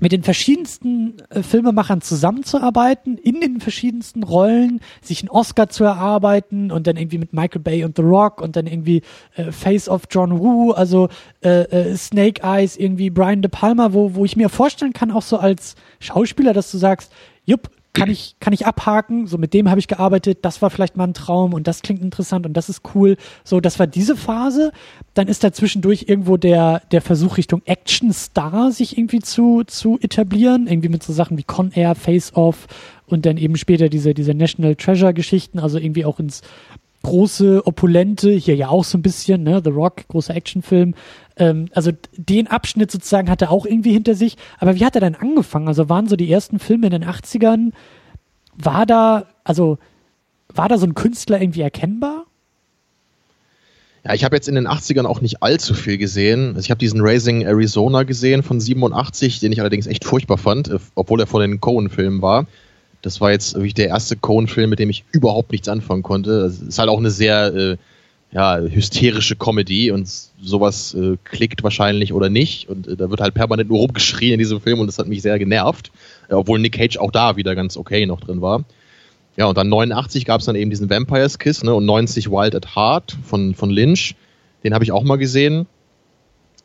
mit 0.00 0.12
den 0.12 0.22
verschiedensten 0.22 1.18
äh, 1.28 1.42
Filmemachern 1.42 2.00
zusammenzuarbeiten, 2.00 3.18
in 3.18 3.40
den 3.40 3.60
verschiedensten 3.60 4.22
Rollen, 4.22 4.80
sich 5.02 5.20
einen 5.20 5.28
Oscar 5.28 5.68
zu 5.68 5.84
erarbeiten 5.84 6.72
und 6.72 6.86
dann 6.86 6.96
irgendwie 6.96 7.18
mit 7.18 7.32
Michael 7.32 7.60
Bay 7.60 7.84
und 7.84 7.96
The 7.96 8.02
Rock 8.02 8.40
und 8.40 8.56
dann 8.56 8.66
irgendwie 8.66 9.02
äh, 9.36 9.52
Face 9.52 9.88
of 9.88 10.04
John 10.10 10.40
Woo, 10.40 10.72
also 10.72 11.08
äh, 11.42 11.64
äh, 11.64 11.96
Snake 11.96 12.42
Eyes, 12.42 12.76
irgendwie 12.76 13.10
Brian 13.10 13.42
De 13.42 13.50
Palma, 13.50 13.92
wo, 13.92 14.14
wo 14.14 14.24
ich 14.24 14.36
mir 14.36 14.48
vorstellen 14.48 14.94
kann, 14.94 15.10
auch 15.10 15.22
so 15.22 15.36
als 15.36 15.74
Schauspieler, 16.00 16.54
dass 16.54 16.70
du 16.70 16.78
sagst, 16.78 17.12
jupp, 17.44 17.70
kann 17.92 18.08
ich, 18.08 18.36
kann 18.38 18.52
ich 18.52 18.66
abhaken, 18.66 19.26
so 19.26 19.36
mit 19.36 19.52
dem 19.52 19.68
habe 19.68 19.80
ich 19.80 19.88
gearbeitet, 19.88 20.38
das 20.42 20.62
war 20.62 20.70
vielleicht 20.70 20.96
mal 20.96 21.04
ein 21.04 21.14
Traum 21.14 21.54
und 21.54 21.66
das 21.66 21.82
klingt 21.82 22.02
interessant 22.02 22.46
und 22.46 22.52
das 22.52 22.68
ist 22.68 22.82
cool. 22.94 23.16
So, 23.42 23.60
das 23.60 23.78
war 23.78 23.86
diese 23.86 24.16
Phase. 24.16 24.72
Dann 25.14 25.26
ist 25.26 25.42
da 25.42 25.52
zwischendurch 25.52 26.04
irgendwo 26.06 26.36
der, 26.36 26.82
der 26.92 27.02
Versuch 27.02 27.36
Richtung 27.36 27.62
Action-Star 27.64 28.70
sich 28.70 28.96
irgendwie 28.96 29.20
zu, 29.20 29.64
zu 29.64 29.98
etablieren, 30.00 30.68
irgendwie 30.68 30.88
mit 30.88 31.02
so 31.02 31.12
Sachen 31.12 31.36
wie 31.36 31.42
Con 31.42 31.72
Air, 31.72 31.94
Face 31.96 32.34
Off 32.34 32.68
und 33.06 33.26
dann 33.26 33.36
eben 33.36 33.56
später 33.56 33.88
diese, 33.88 34.14
diese 34.14 34.34
National 34.34 34.76
Treasure 34.76 35.12
Geschichten, 35.12 35.58
also 35.58 35.78
irgendwie 35.78 36.04
auch 36.04 36.20
ins 36.20 36.42
große, 37.02 37.66
opulente, 37.66 38.30
hier 38.30 38.54
ja 38.54 38.68
auch 38.68 38.84
so 38.84 38.98
ein 38.98 39.02
bisschen, 39.02 39.42
ne, 39.42 39.60
The 39.64 39.70
Rock, 39.70 40.06
großer 40.08 40.34
Actionfilm. 40.34 40.94
Ähm, 41.40 41.68
also 41.72 41.90
den 42.16 42.46
Abschnitt 42.46 42.92
sozusagen 42.92 43.28
hat 43.28 43.42
er 43.42 43.50
auch 43.50 43.66
irgendwie 43.66 43.92
hinter 43.92 44.14
sich. 44.14 44.36
Aber 44.58 44.76
wie 44.76 44.84
hat 44.84 44.94
er 44.94 45.00
dann 45.00 45.16
angefangen? 45.16 45.66
Also 45.66 45.88
waren 45.88 46.06
so 46.06 46.14
die 46.14 46.30
ersten 46.30 46.60
Filme 46.60 46.86
in 46.86 46.92
den 46.92 47.04
80ern, 47.04 47.72
war 48.54 48.86
da, 48.86 49.24
also 49.42 49.78
war 50.48 50.68
da 50.68 50.78
so 50.78 50.86
ein 50.86 50.94
Künstler 50.94 51.40
irgendwie 51.40 51.62
erkennbar? 51.62 52.26
Ja, 54.04 54.14
ich 54.14 54.24
habe 54.24 54.36
jetzt 54.36 54.48
in 54.48 54.54
den 54.54 54.68
80ern 54.68 55.04
auch 55.04 55.20
nicht 55.20 55.42
allzu 55.42 55.74
viel 55.74 55.98
gesehen. 55.98 56.48
Also 56.48 56.60
ich 56.60 56.70
habe 56.70 56.78
diesen 56.78 57.00
Raising 57.02 57.42
Arizona 57.42 58.02
gesehen 58.04 58.42
von 58.42 58.60
87, 58.60 59.40
den 59.40 59.52
ich 59.52 59.60
allerdings 59.60 59.86
echt 59.86 60.04
furchtbar 60.04 60.38
fand, 60.38 60.68
äh, 60.68 60.78
obwohl 60.94 61.20
er 61.20 61.26
von 61.26 61.40
den 61.40 61.60
Cohen-Filmen 61.60 62.22
war. 62.22 62.46
Das 63.02 63.20
war 63.22 63.30
jetzt 63.30 63.54
wirklich 63.54 63.74
der 63.74 63.88
erste 63.88 64.16
Cohen-Film, 64.16 64.68
mit 64.68 64.78
dem 64.78 64.90
ich 64.90 65.04
überhaupt 65.10 65.52
nichts 65.52 65.68
anfangen 65.68 66.02
konnte. 66.02 66.32
Es 66.42 66.60
ist 66.60 66.78
halt 66.78 66.90
auch 66.90 66.98
eine 66.98 67.10
sehr 67.10 67.54
äh, 67.54 67.76
ja, 68.32 68.58
hysterische 68.58 69.34
Comedy 69.34 69.90
und 69.90 70.08
sowas 70.40 70.94
äh, 70.94 71.16
klickt 71.24 71.64
wahrscheinlich 71.64 72.12
oder 72.12 72.28
nicht. 72.28 72.68
Und 72.68 72.86
äh, 72.86 72.96
da 72.96 73.10
wird 73.10 73.20
halt 73.20 73.34
permanent 73.34 73.68
nur 73.68 73.78
rumgeschrien 73.78 74.34
in 74.34 74.38
diesem 74.38 74.60
Film 74.60 74.78
und 74.78 74.86
das 74.86 74.98
hat 74.98 75.08
mich 75.08 75.22
sehr 75.22 75.38
genervt. 75.38 75.90
Äh, 76.28 76.34
obwohl 76.34 76.60
Nick 76.60 76.74
Cage 76.74 76.98
auch 76.98 77.10
da 77.10 77.36
wieder 77.36 77.54
ganz 77.54 77.76
okay 77.76 78.06
noch 78.06 78.20
drin 78.20 78.40
war. 78.40 78.64
Ja, 79.36 79.46
und 79.46 79.58
dann 79.58 79.68
89 79.68 80.24
gab 80.24 80.40
es 80.40 80.46
dann 80.46 80.54
eben 80.54 80.70
diesen 80.70 80.90
Vampire's 80.90 81.38
Kiss 81.38 81.62
ne, 81.64 81.74
und 81.74 81.86
90 81.86 82.30
Wild 82.30 82.54
at 82.54 82.76
Heart 82.76 83.16
von, 83.24 83.54
von 83.54 83.70
Lynch. 83.70 84.14
Den 84.62 84.74
habe 84.74 84.84
ich 84.84 84.92
auch 84.92 85.02
mal 85.02 85.16
gesehen. 85.16 85.66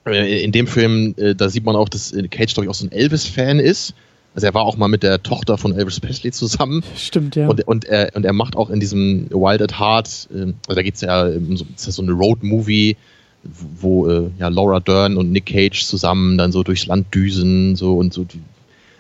Äh, 0.05 0.43
in 0.43 0.51
dem 0.51 0.67
Film, 0.67 1.15
äh, 1.17 1.33
da 1.33 1.49
sieht 1.49 1.65
man 1.65 1.75
auch, 1.75 1.89
dass 1.89 2.11
Cage, 2.11 2.53
glaube 2.53 2.65
ich, 2.65 2.69
auch 2.69 2.75
so 2.75 2.85
ein 2.85 2.91
Elvis-Fan 2.91 3.59
ist. 3.59 3.95
Also 4.35 4.47
er 4.47 4.53
war 4.53 4.63
auch 4.63 4.75
mal 4.75 4.89
mit 4.89 5.01
der 5.01 5.23
Tochter 5.23 5.57
von 5.57 5.73
Elvis 5.73 6.01
Presley 6.01 6.31
zusammen. 6.33 6.83
Stimmt, 6.97 7.37
ja. 7.37 7.47
Und, 7.47 7.65
und, 7.65 7.85
er, 7.85 8.13
und 8.15 8.25
er 8.25 8.33
macht 8.33 8.57
auch 8.57 8.69
in 8.69 8.81
diesem 8.81 9.29
Wild 9.31 9.61
at 9.61 9.79
Heart, 9.79 10.27
äh, 10.33 10.53
also 10.67 10.75
da 10.75 10.81
geht 10.83 10.95
es 10.95 11.01
ja 11.01 11.23
um 11.25 11.55
so, 11.55 11.65
ist 11.73 11.85
ja 11.85 11.91
so 11.93 12.01
eine 12.01 12.11
Road-Movie, 12.11 12.97
wo 13.43 14.09
äh, 14.09 14.29
ja, 14.37 14.49
Laura 14.49 14.81
Dern 14.81 15.15
und 15.15 15.31
Nick 15.31 15.45
Cage 15.45 15.85
zusammen 15.85 16.37
dann 16.37 16.51
so 16.51 16.63
durchs 16.63 16.85
Land 16.85 17.15
düsen 17.15 17.77
so 17.77 17.95
und 17.97 18.13
so. 18.13 18.25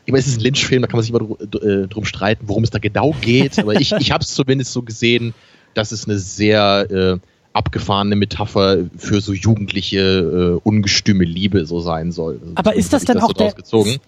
Ich 0.05 0.11
meine, 0.11 0.19
es 0.19 0.27
ist 0.27 0.37
ein 0.37 0.43
Lynch-Film, 0.43 0.83
da 0.83 0.87
kann 0.87 0.97
man 0.97 1.03
sich 1.03 1.13
immer 1.13 1.19
dr 1.19 1.87
drum 1.87 2.05
streiten, 2.05 2.47
worum 2.47 2.63
es 2.63 2.69
da 2.69 2.79
genau 2.79 3.13
geht. 3.19 3.59
Aber 3.59 3.73
ich, 3.73 3.91
ich 3.99 4.11
habe 4.11 4.23
es 4.23 4.33
zumindest 4.33 4.71
so 4.71 4.83
gesehen, 4.83 5.33
dass 5.73 5.91
es 5.91 6.05
eine 6.05 6.17
sehr 6.17 6.87
äh, 6.89 7.17
abgefahrene 7.55 8.15
Metapher 8.15 8.85
für 8.97 9.21
so 9.21 9.33
jugendliche, 9.33 9.99
äh, 9.99 10.59
ungestüme 10.67 11.23
Liebe 11.23 11.65
so 11.65 11.79
sein 11.79 12.11
soll. 12.11 12.39
Also 12.41 12.51
Aber 12.55 12.75
ist 12.75 12.91
das 12.91 13.05
dann 13.05 13.17
das 13.17 13.23
auch 13.23 13.33
der, 13.33 13.53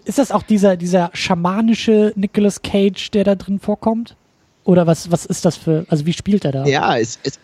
ist, 0.04 0.18
das 0.18 0.32
auch 0.32 0.42
dieser, 0.42 0.76
dieser 0.76 1.10
schamanische 1.14 2.12
Nicolas 2.14 2.62
Cage, 2.62 3.10
der 3.10 3.24
da 3.24 3.34
drin 3.34 3.58
vorkommt? 3.58 4.16
Oder 4.64 4.86
was, 4.86 5.10
was 5.10 5.24
ist 5.24 5.46
das 5.46 5.56
für, 5.56 5.86
also 5.88 6.04
wie 6.04 6.12
spielt 6.12 6.44
er 6.44 6.52
da? 6.52 6.66
Ja, 6.66 6.98
es, 6.98 7.18
es 7.22 7.38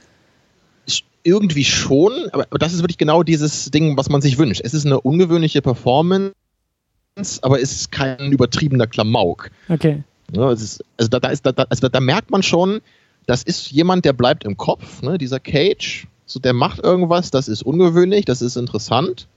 irgendwie 1.24 1.64
schon, 1.64 2.12
aber, 2.32 2.46
das 2.58 2.74
ist 2.74 2.80
wirklich 2.80 2.98
genau 2.98 3.22
dieses 3.22 3.70
Ding, 3.70 3.96
was 3.96 4.10
man 4.10 4.20
sich 4.20 4.38
wünscht. 4.38 4.60
Es 4.62 4.74
ist 4.74 4.84
eine 4.84 5.00
ungewöhnliche 5.00 5.62
Performance, 5.62 6.34
aber 7.40 7.60
es 7.60 7.72
ist 7.72 7.92
kein 7.92 8.30
übertriebener 8.30 8.86
Klamauk. 8.86 9.50
Okay. 9.70 10.04
Ja, 10.32 10.52
ist, 10.52 10.84
also 10.98 11.08
da, 11.08 11.20
da, 11.20 11.28
ist, 11.28 11.46
da, 11.46 11.50
also 11.50 11.88
da 11.88 12.00
merkt 12.00 12.30
man 12.30 12.42
schon, 12.42 12.80
das 13.26 13.42
ist 13.42 13.70
jemand, 13.70 14.04
der 14.04 14.12
bleibt 14.12 14.44
im 14.44 14.56
Kopf, 14.56 15.02
ne, 15.02 15.18
dieser 15.18 15.40
Cage. 15.40 16.06
So, 16.26 16.40
der 16.40 16.52
macht 16.52 16.80
irgendwas, 16.80 17.30
das 17.30 17.48
ist 17.48 17.62
ungewöhnlich, 17.62 18.24
das 18.24 18.42
ist 18.42 18.56
interessant. 18.56 19.28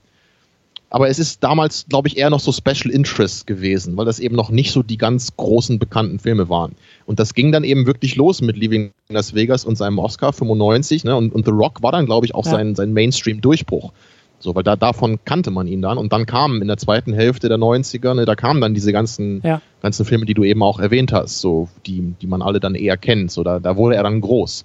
Aber 0.90 1.08
es 1.08 1.18
ist 1.18 1.44
damals, 1.44 1.84
glaube 1.88 2.08
ich, 2.08 2.16
eher 2.16 2.30
noch 2.30 2.40
so 2.40 2.50
Special 2.50 2.90
Interest 2.90 3.46
gewesen, 3.46 3.96
weil 3.98 4.06
das 4.06 4.20
eben 4.20 4.34
noch 4.34 4.48
nicht 4.48 4.72
so 4.72 4.82
die 4.82 4.96
ganz 4.96 5.36
großen 5.36 5.78
bekannten 5.78 6.18
Filme 6.18 6.48
waren. 6.48 6.76
Und 7.04 7.20
das 7.20 7.34
ging 7.34 7.52
dann 7.52 7.62
eben 7.62 7.86
wirklich 7.86 8.16
los 8.16 8.40
mit 8.40 8.56
Leaving 8.56 8.92
Las 9.10 9.34
Vegas 9.34 9.66
und 9.66 9.76
seinem 9.76 9.98
Oscar 9.98 10.32
95, 10.32 11.04
ne? 11.04 11.14
Und, 11.14 11.34
und 11.34 11.44
The 11.44 11.50
Rock 11.50 11.82
war 11.82 11.92
dann, 11.92 12.06
glaube 12.06 12.24
ich, 12.24 12.34
auch 12.34 12.46
ja. 12.46 12.52
sein, 12.52 12.74
sein 12.74 12.94
Mainstream-Durchbruch. 12.94 13.92
So, 14.40 14.54
weil 14.54 14.62
da 14.62 14.76
davon 14.76 15.18
kannte 15.24 15.50
man 15.50 15.66
ihn 15.66 15.82
dann. 15.82 15.98
Und 15.98 16.12
dann 16.12 16.24
kamen 16.24 16.62
in 16.62 16.68
der 16.68 16.76
zweiten 16.76 17.12
Hälfte 17.12 17.48
der 17.48 17.58
90er, 17.58 18.14
ne, 18.14 18.24
da 18.24 18.36
kamen 18.36 18.60
dann 18.60 18.72
diese 18.72 18.92
ganzen, 18.92 19.40
ja. 19.42 19.60
ganzen 19.82 20.04
Filme, 20.04 20.26
die 20.26 20.34
du 20.34 20.44
eben 20.44 20.62
auch 20.62 20.78
erwähnt 20.78 21.12
hast, 21.12 21.40
so, 21.40 21.68
die, 21.86 22.14
die 22.20 22.26
man 22.26 22.42
alle 22.42 22.60
dann 22.60 22.74
eher 22.74 22.96
kennt. 22.96 23.32
So, 23.32 23.42
da, 23.42 23.58
da 23.58 23.76
wurde 23.76 23.96
er 23.96 24.04
dann 24.04 24.20
groß. 24.20 24.64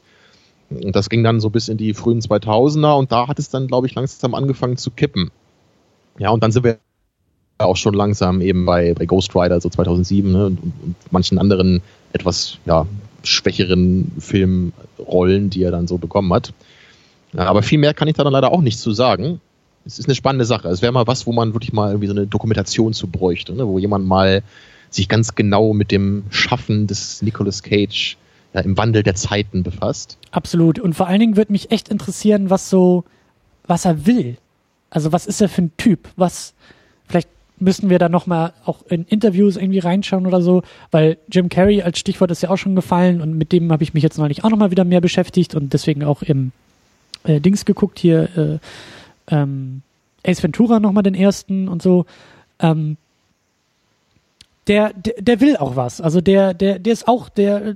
Und 0.70 0.96
das 0.96 1.10
ging 1.10 1.24
dann 1.24 1.40
so 1.40 1.50
bis 1.50 1.70
in 1.70 1.78
die 1.78 1.94
frühen 1.94 2.22
2000er 2.22 2.98
und 2.98 3.12
da 3.12 3.28
hat 3.28 3.40
es 3.40 3.50
dann, 3.50 3.68
glaube 3.68 3.88
ich, 3.88 3.96
langsam 3.96 4.36
angefangen 4.36 4.78
zu 4.78 4.92
kippen. 4.92 5.32
Ja, 6.20 6.30
und 6.30 6.44
dann 6.44 6.52
sind 6.52 6.64
wir 6.64 6.78
auch 7.58 7.78
schon 7.78 7.94
langsam 7.94 8.42
eben 8.42 8.66
bei, 8.66 8.94
bei 8.94 9.06
Ghost 9.06 9.36
Rider, 9.36 9.60
so 9.60 9.70
2007, 9.70 10.32
ne, 10.32 10.46
und, 10.48 10.60
und 10.62 10.96
manchen 11.10 11.40
anderen 11.40 11.82
etwas, 12.12 12.60
ja, 12.66 12.86
schwächeren 13.24 14.12
Filmrollen, 14.20 15.50
die 15.50 15.64
er 15.64 15.72
dann 15.72 15.88
so 15.88 15.98
bekommen 15.98 16.32
hat. 16.34 16.54
Ja, 17.32 17.46
aber 17.46 17.64
viel 17.64 17.80
mehr 17.80 17.94
kann 17.96 18.08
ich 18.08 18.16
da 18.16 18.24
dann 18.24 18.34
leider 18.34 18.52
auch 18.52 18.62
nicht 18.62 18.78
zu 18.78 18.92
sagen 18.92 19.40
es 19.86 20.00
ist 20.00 20.06
eine 20.06 20.16
spannende 20.16 20.46
Sache. 20.46 20.70
Es 20.70 20.82
wäre 20.82 20.92
mal 20.92 21.08
was, 21.08 21.28
wo 21.28 21.32
man 21.32 21.54
wirklich 21.54 21.74
mal 21.74 21.90
irgendwie 21.90 22.08
so 22.08 22.14
eine 22.14 22.28
Dokumentation 22.28 22.94
zu 22.94 23.08
bräuchte, 23.08 23.54
ne? 23.54 23.68
wo 23.68 23.80
jemand 23.80 24.06
mal 24.06 24.44
sich 24.90 25.10
ganz 25.10 25.36
genau 25.36 25.74
mit 25.74 25.92
dem 25.92 26.24
Schaffen 26.30 26.88
des 26.88 27.22
Nicolas 27.22 27.64
Cage 27.64 28.18
ja, 28.54 28.62
im 28.62 28.78
Wandel 28.78 29.04
der 29.04 29.16
Zeiten 29.16 29.64
befasst. 29.64 30.18
Absolut. 30.32 30.80
Und 30.80 30.94
vor 30.94 31.08
allen 31.08 31.20
Dingen 31.20 31.38
würde 31.38 31.52
mich 31.52 31.72
echt 31.72 31.90
interessieren, 31.90 32.50
was 32.50 32.70
so, 32.70 33.04
was 33.66 33.86
er 33.86 34.06
will. 34.06 34.38
Also 34.90 35.12
was 35.12 35.26
ist 35.26 35.42
er 35.42 35.50
für 35.50 35.64
ein 35.64 35.72
Typ? 35.78 36.08
Was, 36.16 36.54
vielleicht 37.08 37.30
müssen 37.60 37.90
wir 37.90 37.98
da 37.98 38.10
nochmal 38.10 38.54
auch 38.66 38.86
in 38.88 39.06
Interviews 39.06 39.58
irgendwie 39.58 39.80
reinschauen 39.80 40.28
oder 40.28 40.42
so, 40.42 40.64
weil 40.92 41.18
Jim 41.32 41.50
Carrey 41.50 41.82
als 41.82 41.98
Stichwort 41.98 42.30
ist 42.30 42.44
ja 42.44 42.50
auch 42.50 42.58
schon 42.58 42.76
gefallen 42.76 43.22
und 43.22 43.36
mit 43.38 43.52
dem 43.52 43.72
habe 43.72 43.84
ich 43.84 43.94
mich 43.94 44.04
jetzt 44.04 44.18
neulich 44.18 44.44
auch 44.44 44.50
nochmal 44.50 44.72
wieder 44.72 44.84
mehr 44.84 45.02
beschäftigt 45.02 45.56
und 45.56 45.74
deswegen 45.74 46.04
auch 46.04 46.22
im 46.22 46.52
äh, 47.24 47.40
Dings 47.40 47.66
geguckt 47.66 48.00
hier, 48.00 48.30
äh, 48.38 48.60
ähm, 49.28 49.82
Ace 50.26 50.44
Ventura 50.44 50.80
nochmal 50.80 51.04
den 51.04 51.16
ersten 51.16 51.68
und 51.68 51.82
so. 51.82 52.06
Ähm, 52.60 52.98
der, 54.68 54.94
der, 54.94 55.14
der 55.20 55.42
will 55.42 55.58
auch 55.58 55.76
was. 55.76 56.00
Also 56.00 56.22
der, 56.22 56.54
der, 56.54 56.80
der 56.80 56.94
ist 56.94 57.08
auch, 57.08 57.30
der 57.30 57.76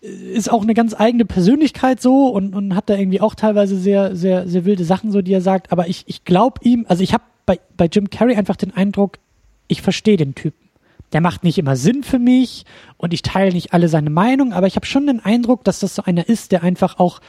ist 0.00 0.50
auch 0.50 0.62
eine 0.62 0.74
ganz 0.74 0.94
eigene 0.98 1.24
Persönlichkeit 1.24 2.00
so 2.00 2.28
und, 2.28 2.54
und 2.54 2.74
hat 2.74 2.90
da 2.90 2.96
irgendwie 2.96 3.20
auch 3.20 3.34
teilweise 3.34 3.76
sehr, 3.76 4.14
sehr, 4.14 4.46
sehr 4.46 4.64
wilde 4.64 4.84
Sachen 4.84 5.10
so, 5.10 5.22
die 5.22 5.32
er 5.32 5.40
sagt. 5.40 5.72
Aber 5.72 5.88
ich, 5.88 6.04
ich 6.06 6.24
glaube 6.24 6.60
ihm, 6.62 6.84
also 6.88 7.02
ich 7.02 7.14
habe 7.14 7.24
bei, 7.46 7.58
bei 7.76 7.86
Jim 7.86 8.10
Carrey 8.10 8.36
einfach 8.36 8.56
den 8.56 8.72
Eindruck, 8.72 9.18
ich 9.66 9.82
verstehe 9.82 10.16
den 10.16 10.34
Typen. 10.34 10.68
Der 11.12 11.20
macht 11.20 11.44
nicht 11.44 11.58
immer 11.58 11.76
Sinn 11.76 12.02
für 12.02 12.18
mich 12.18 12.64
und 12.96 13.14
ich 13.14 13.22
teile 13.22 13.52
nicht 13.52 13.72
alle 13.72 13.88
seine 13.88 14.10
Meinung, 14.10 14.52
aber 14.52 14.66
ich 14.66 14.76
habe 14.76 14.86
schon 14.86 15.06
den 15.06 15.20
Eindruck, 15.20 15.64
dass 15.64 15.80
das 15.80 15.94
so 15.94 16.02
einer 16.02 16.28
ist, 16.28 16.52
der 16.52 16.62
einfach 16.62 16.98
auch, 16.98 17.20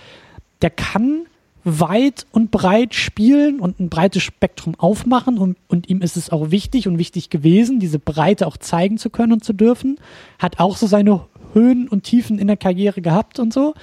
der 0.61 0.69
kann 0.69 1.25
weit 1.65 2.27
und 2.31 2.51
breit 2.51 2.93
spielen 2.93 3.59
und 3.59 3.79
ein 3.79 3.89
breites 3.89 4.21
Spektrum 4.21 4.75
aufmachen 4.75 5.39
und, 5.39 5.57
und 5.67 5.89
ihm 5.89 6.01
ist 6.01 6.15
es 6.15 6.29
auch 6.29 6.51
wichtig 6.51 6.87
und 6.87 6.99
wichtig 6.99 7.31
gewesen, 7.31 7.79
diese 7.79 7.97
Breite 7.97 8.45
auch 8.45 8.55
zeigen 8.55 8.99
zu 8.99 9.09
können 9.09 9.33
und 9.33 9.43
zu 9.43 9.51
dürfen. 9.51 9.99
Hat 10.37 10.59
auch 10.59 10.77
so 10.77 10.85
seine 10.85 11.25
Höhen 11.53 11.87
und 11.87 12.03
Tiefen 12.03 12.37
in 12.37 12.47
der 12.47 12.55
Karriere 12.57 13.01
gehabt 13.01 13.39
und 13.39 13.51
so. 13.51 13.73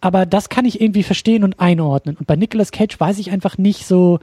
Aber 0.00 0.24
das 0.24 0.48
kann 0.48 0.64
ich 0.64 0.80
irgendwie 0.80 1.02
verstehen 1.02 1.44
und 1.44 1.60
einordnen. 1.60 2.16
Und 2.16 2.26
bei 2.26 2.36
Nicolas 2.36 2.72
Cage 2.72 2.98
weiß 2.98 3.18
ich 3.18 3.30
einfach 3.30 3.58
nicht 3.58 3.86
so, 3.86 4.18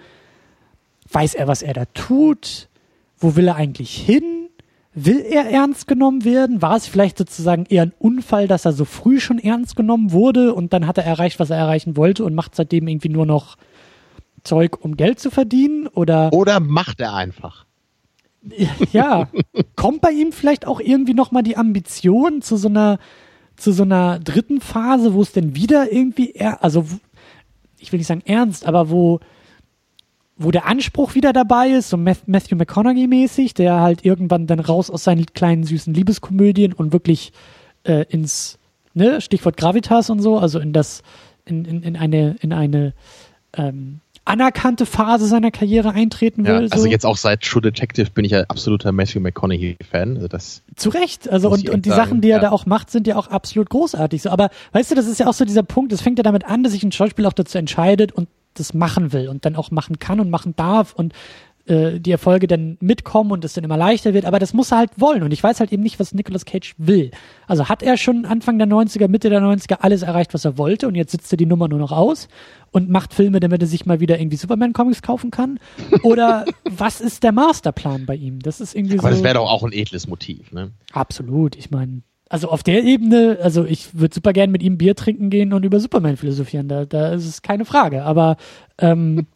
weiß 1.11 1.35
er, 1.35 1.47
was 1.47 1.61
er 1.61 1.73
da 1.73 1.85
tut? 1.93 2.69
Wo 3.19 3.35
will 3.35 3.47
er 3.47 3.55
eigentlich 3.55 3.95
hin? 3.95 4.42
Will 4.95 5.19
er 5.19 5.49
ernst 5.49 5.87
genommen 5.87 6.23
werden? 6.23 6.61
War 6.61 6.75
es 6.75 6.87
vielleicht 6.87 7.17
sozusagen 7.17 7.65
eher 7.65 7.83
ein 7.83 7.93
Unfall, 7.97 8.47
dass 8.47 8.65
er 8.65 8.73
so 8.73 8.85
früh 8.85 9.19
schon 9.19 9.39
ernst 9.39 9.75
genommen 9.75 10.11
wurde 10.11 10.53
und 10.53 10.71
dann 10.71 10.85
hat 10.85 10.97
er 10.97 11.05
erreicht, 11.05 11.39
was 11.39 11.49
er 11.49 11.57
erreichen 11.57 11.97
wollte 11.97 12.23
und 12.23 12.35
macht 12.35 12.55
seitdem 12.55 12.87
irgendwie 12.87 13.09
nur 13.09 13.25
noch 13.25 13.57
Zeug, 14.43 14.83
um 14.83 14.95
Geld 14.95 15.19
zu 15.19 15.31
verdienen? 15.31 15.87
Oder, 15.87 16.31
oder 16.33 16.59
macht 16.59 17.01
er 17.01 17.13
einfach? 17.13 17.65
Ja, 18.91 19.29
kommt 19.75 20.01
bei 20.01 20.11
ihm 20.11 20.31
vielleicht 20.31 20.67
auch 20.67 20.79
irgendwie 20.79 21.13
nochmal 21.13 21.43
die 21.43 21.55
Ambition 21.57 22.41
zu 22.41 22.57
so 22.57 22.67
einer, 22.67 22.99
zu 23.55 23.71
so 23.71 23.83
einer 23.83 24.19
dritten 24.19 24.59
Phase, 24.59 25.13
wo 25.13 25.21
es 25.21 25.31
denn 25.31 25.55
wieder 25.55 25.91
irgendwie, 25.91 26.31
er, 26.31 26.63
also 26.63 26.85
ich 27.79 27.91
will 27.91 27.99
nicht 27.99 28.07
sagen 28.07 28.23
ernst, 28.25 28.65
aber 28.65 28.89
wo 28.89 29.21
wo 30.35 30.51
der 30.51 30.65
Anspruch 30.65 31.15
wieder 31.15 31.31
dabei 31.31 31.69
ist, 31.69 31.89
so 31.89 31.97
Matthew 31.97 32.55
McConaughey 32.55 33.07
mäßig, 33.07 33.53
der 33.53 33.81
halt 33.81 34.03
irgendwann 34.03 34.47
dann 34.47 34.59
raus 34.59 34.89
aus 34.89 35.03
seinen 35.03 35.27
kleinen 35.27 35.63
süßen 35.63 35.93
Liebeskomödien 35.93 36.73
und 36.73 36.91
wirklich 36.91 37.33
äh, 37.83 38.05
ins 38.09 38.57
ne, 38.93 39.21
Stichwort 39.21 39.57
Gravitas 39.57 40.09
und 40.09 40.21
so, 40.21 40.39
also 40.39 40.59
in 40.59 40.73
das 40.73 41.03
in, 41.45 41.65
in, 41.65 41.83
in 41.83 41.95
eine 41.95 42.35
in 42.41 42.53
eine 42.53 42.93
ähm, 43.55 43.99
anerkannte 44.25 44.85
Phase 44.85 45.27
seiner 45.27 45.51
Karriere 45.51 45.91
eintreten 45.91 46.45
will. 46.45 46.53
Ja, 46.53 46.59
also 46.59 46.83
so. 46.83 46.85
jetzt 46.85 47.05
auch 47.05 47.17
seit 47.17 47.41
True 47.41 47.61
Detective 47.61 48.09
bin 48.11 48.23
ich 48.23 48.31
ja 48.31 48.43
absoluter 48.47 48.91
Matthew 48.91 49.19
McConaughey-Fan. 49.19 50.15
Also 50.15 50.27
das 50.29 50.61
Zu 50.75 50.89
Recht. 50.89 51.29
Also 51.29 51.49
und, 51.49 51.69
und 51.69 51.85
die 51.85 51.89
sagen, 51.89 52.01
Sachen, 52.01 52.21
die 52.21 52.29
er 52.29 52.37
ja. 52.37 52.43
da 52.43 52.51
auch 52.51 52.65
macht, 52.65 52.89
sind 52.89 53.05
ja 53.05 53.17
auch 53.17 53.27
absolut 53.27 53.69
großartig. 53.69 54.21
So. 54.21 54.29
Aber 54.29 54.49
weißt 54.71 54.91
du, 54.91 54.95
das 54.95 55.07
ist 55.07 55.19
ja 55.19 55.27
auch 55.27 55.33
so 55.33 55.43
dieser 55.43 55.63
Punkt, 55.63 55.91
es 55.91 56.01
fängt 56.01 56.19
ja 56.19 56.23
damit 56.23 56.45
an, 56.45 56.63
dass 56.63 56.71
sich 56.71 56.83
ein 56.83 56.93
Schauspieler 56.93 57.27
auch 57.27 57.33
dazu 57.33 57.57
entscheidet 57.57 58.13
und 58.13 58.29
das 58.53 58.73
machen 58.73 59.13
will 59.13 59.29
und 59.29 59.45
dann 59.45 59.55
auch 59.55 59.71
machen 59.71 59.99
kann 59.99 60.19
und 60.19 60.29
machen 60.29 60.55
darf 60.55 60.93
und 60.93 61.13
äh, 61.65 61.99
die 61.99 62.11
Erfolge 62.11 62.47
dann 62.47 62.77
mitkommen 62.81 63.31
und 63.31 63.45
es 63.45 63.53
dann 63.53 63.63
immer 63.63 63.77
leichter 63.77 64.13
wird, 64.13 64.25
aber 64.25 64.37
das 64.37 64.53
muss 64.53 64.71
er 64.71 64.79
halt 64.79 64.91
wollen 64.97 65.23
und 65.23 65.31
ich 65.31 65.41
weiß 65.41 65.61
halt 65.61 65.71
eben 65.71 65.81
nicht, 65.81 65.97
was 65.97 66.13
Nicolas 66.13 66.43
Cage 66.43 66.75
will. 66.77 67.11
Also 67.47 67.69
hat 67.69 67.81
er 67.81 67.95
schon 67.95 68.25
Anfang 68.25 68.57
der 68.57 68.67
90er, 68.67 69.07
Mitte 69.07 69.29
der 69.29 69.41
90er 69.41 69.77
alles 69.79 70.01
erreicht, 70.01 70.33
was 70.33 70.43
er 70.43 70.57
wollte 70.57 70.89
und 70.89 70.95
jetzt 70.95 71.13
sitzt 71.13 71.31
er 71.31 71.37
die 71.37 71.45
Nummer 71.45 71.69
nur 71.69 71.79
noch 71.79 71.93
aus 71.93 72.27
und 72.71 72.89
macht 72.89 73.13
Filme, 73.13 73.39
damit 73.39 73.61
er 73.61 73.67
sich 73.67 73.85
mal 73.85 74.01
wieder 74.01 74.19
irgendwie 74.19 74.35
Superman-Comics 74.35 75.01
kaufen 75.01 75.31
kann? 75.31 75.57
Oder 76.01 76.43
was 76.69 76.99
ist 76.99 77.23
der 77.23 77.31
Masterplan 77.31 78.05
bei 78.05 78.15
ihm? 78.15 78.39
Das 78.39 78.59
ist 78.59 78.75
irgendwie 78.75 78.99
aber 78.99 79.09
so. 79.09 79.15
das 79.15 79.23
wäre 79.23 79.35
doch 79.35 79.49
auch 79.49 79.63
ein 79.63 79.71
edles 79.71 80.07
Motiv, 80.07 80.51
ne? 80.51 80.71
Absolut, 80.91 81.55
ich 81.55 81.71
meine, 81.71 82.01
also 82.33 82.49
auf 82.49 82.63
der 82.63 82.83
Ebene, 82.83 83.37
also 83.43 83.63
ich 83.63 83.89
würde 83.93 84.15
super 84.15 84.33
gern 84.33 84.49
mit 84.49 84.63
ihm 84.63 84.79
Bier 84.79 84.95
trinken 84.95 85.29
gehen 85.29 85.53
und 85.53 85.63
über 85.65 85.79
Superman 85.79 86.17
philosophieren, 86.17 86.67
da, 86.67 86.83
da 86.83 87.13
ist 87.13 87.27
es 87.27 87.43
keine 87.43 87.63
Frage. 87.63 88.05
Aber 88.05 88.37
ähm, 88.79 89.27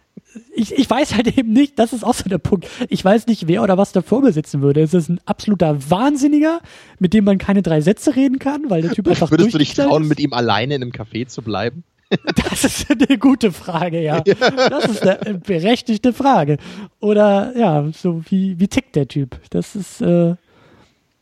ich, 0.54 0.76
ich 0.76 0.90
weiß 0.90 1.14
halt 1.14 1.38
eben 1.38 1.54
nicht, 1.54 1.78
das 1.78 1.94
ist 1.94 2.04
auch 2.04 2.12
so 2.12 2.28
der 2.28 2.36
Punkt. 2.36 2.68
Ich 2.90 3.02
weiß 3.02 3.26
nicht, 3.26 3.48
wer 3.48 3.62
oder 3.62 3.78
was 3.78 3.92
da 3.92 4.02
vor 4.02 4.20
mir 4.20 4.32
sitzen 4.32 4.60
würde. 4.60 4.82
Es 4.82 4.92
ist 4.92 5.08
ein 5.08 5.18
absoluter 5.24 5.90
Wahnsinniger, 5.90 6.60
mit 6.98 7.14
dem 7.14 7.24
man 7.24 7.38
keine 7.38 7.62
drei 7.62 7.80
Sätze 7.80 8.16
reden 8.16 8.38
kann, 8.38 8.68
weil 8.68 8.82
der 8.82 8.90
Typ 8.90 9.08
einfach 9.08 9.30
Würdest 9.30 9.54
du 9.54 9.58
dich 9.58 9.72
trauen, 9.72 10.02
ist? 10.02 10.08
mit 10.10 10.20
ihm 10.20 10.34
alleine 10.34 10.74
in 10.74 10.82
einem 10.82 10.92
Café 10.92 11.26
zu 11.26 11.40
bleiben? 11.40 11.84
Das 12.50 12.64
ist 12.64 12.90
eine 12.90 13.16
gute 13.16 13.50
Frage, 13.50 14.02
ja. 14.02 14.20
Das 14.20 14.84
ist 14.84 15.06
eine 15.06 15.38
berechtigte 15.38 16.12
Frage. 16.12 16.58
Oder 17.00 17.56
ja, 17.56 17.88
so 17.94 18.20
wie, 18.28 18.60
wie 18.60 18.68
tickt 18.68 18.94
der 18.94 19.08
Typ? 19.08 19.40
Das 19.48 19.74
ist 19.74 20.02
äh, 20.02 20.34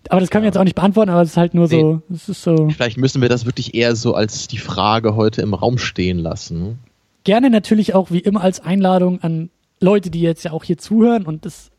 aber 0.09 0.20
das 0.20 0.31
können 0.31 0.43
wir 0.43 0.48
jetzt 0.48 0.59
auch 0.59 0.64
nicht 0.64 0.74
beantworten, 0.74 1.10
aber 1.10 1.22
es 1.22 1.31
ist 1.31 1.36
halt 1.36 1.55
nur 1.55 1.68
nee. 1.68 1.81
so, 1.81 2.02
es 2.12 2.28
ist 2.28 2.43
so. 2.43 2.68
Vielleicht 2.70 2.97
müssen 2.97 3.20
wir 3.20 3.28
das 3.28 3.44
wirklich 3.44 3.74
eher 3.74 3.94
so 3.94 4.14
als 4.14 4.48
die 4.48 4.59
Frage 4.59 5.14
heute 5.14 5.43
im 5.43 5.55
Raum 5.55 5.78
stehen 5.78 6.18
lassen. 6.18 6.78
Gerne 7.24 7.51
natürlich 7.51 7.94
auch 7.94 8.10
wie 8.10 8.20
immer 8.20 8.40
als 8.40 8.60
Einladung 8.60 9.22
an 9.22 9.51
Leute, 9.78 10.10
die 10.10 10.20
jetzt 10.20 10.44
ja 10.44 10.52
auch 10.52 10.64
hier 10.64 10.78
zuhören 10.78 11.27
und 11.27 11.44
das 11.44 11.70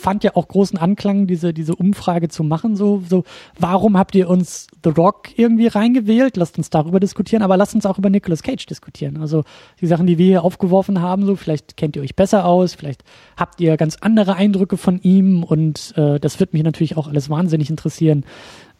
fand 0.00 0.24
ja 0.24 0.34
auch 0.34 0.48
großen 0.48 0.78
Anklang, 0.78 1.26
diese, 1.26 1.52
diese 1.52 1.74
Umfrage 1.76 2.28
zu 2.28 2.42
machen. 2.42 2.76
So, 2.76 3.02
so, 3.08 3.24
warum 3.58 3.96
habt 3.96 4.14
ihr 4.14 4.28
uns 4.28 4.66
The 4.82 4.90
Rock 4.90 5.28
irgendwie 5.36 5.66
reingewählt? 5.66 6.36
Lasst 6.36 6.58
uns 6.58 6.70
darüber 6.70 7.00
diskutieren, 7.00 7.42
aber 7.42 7.56
lasst 7.56 7.74
uns 7.74 7.86
auch 7.86 7.98
über 7.98 8.10
Nicolas 8.10 8.42
Cage 8.42 8.66
diskutieren. 8.66 9.18
Also 9.18 9.44
die 9.80 9.86
Sachen, 9.86 10.06
die 10.06 10.18
wir 10.18 10.26
hier 10.26 10.44
aufgeworfen 10.44 11.00
haben, 11.00 11.26
so, 11.26 11.36
vielleicht 11.36 11.76
kennt 11.76 11.96
ihr 11.96 12.02
euch 12.02 12.16
besser 12.16 12.44
aus, 12.44 12.74
vielleicht 12.74 13.04
habt 13.36 13.60
ihr 13.60 13.76
ganz 13.76 13.96
andere 14.00 14.34
Eindrücke 14.34 14.76
von 14.76 15.00
ihm 15.02 15.44
und 15.44 15.94
äh, 15.96 16.18
das 16.18 16.40
wird 16.40 16.52
mich 16.52 16.62
natürlich 16.62 16.96
auch 16.96 17.06
alles 17.06 17.30
wahnsinnig 17.30 17.70
interessieren, 17.70 18.24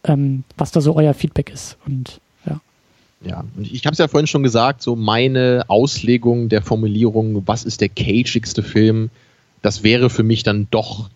ähm, 0.05 0.44
was 0.56 0.72
da 0.72 0.80
so 0.80 0.97
euer 0.97 1.14
Feedback 1.14 1.51
ist. 1.51 1.76
Und 1.86 2.20
ja. 3.24 3.44
Ich 3.60 3.84
habe 3.84 3.92
es 3.92 3.98
ja 3.98 4.09
vorhin 4.09 4.26
schon 4.26 4.42
gesagt, 4.42 4.82
so 4.82 4.97
meine 4.97 5.64
Auslegung 5.68 6.48
der 6.48 6.62
Formulierung, 6.62 7.47
was 7.47 7.64
ist 7.64 7.80
der 7.82 7.90
cageigste 7.90 8.62
Film, 8.62 9.10
das 9.62 9.82
wäre 9.82 10.11
für 10.11 10.23
mich 10.23 10.43
dann 10.43 10.69
doch 10.70 11.11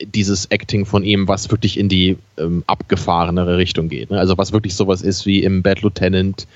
dieses 0.00 0.46
Acting 0.46 0.86
von 0.86 1.02
ihm, 1.02 1.26
was 1.26 1.50
wirklich 1.50 1.78
in 1.78 1.88
die 1.88 2.16
ähm, 2.36 2.62
abgefahrenere 2.66 3.58
Richtung 3.58 3.88
geht. 3.88 4.10
Ne? 4.10 4.18
Also 4.18 4.38
was 4.38 4.52
wirklich 4.52 4.74
sowas 4.74 5.02
ist 5.02 5.26
wie 5.26 5.42
im 5.42 5.62
Bad 5.62 5.82
Lieutenant, 5.82 6.46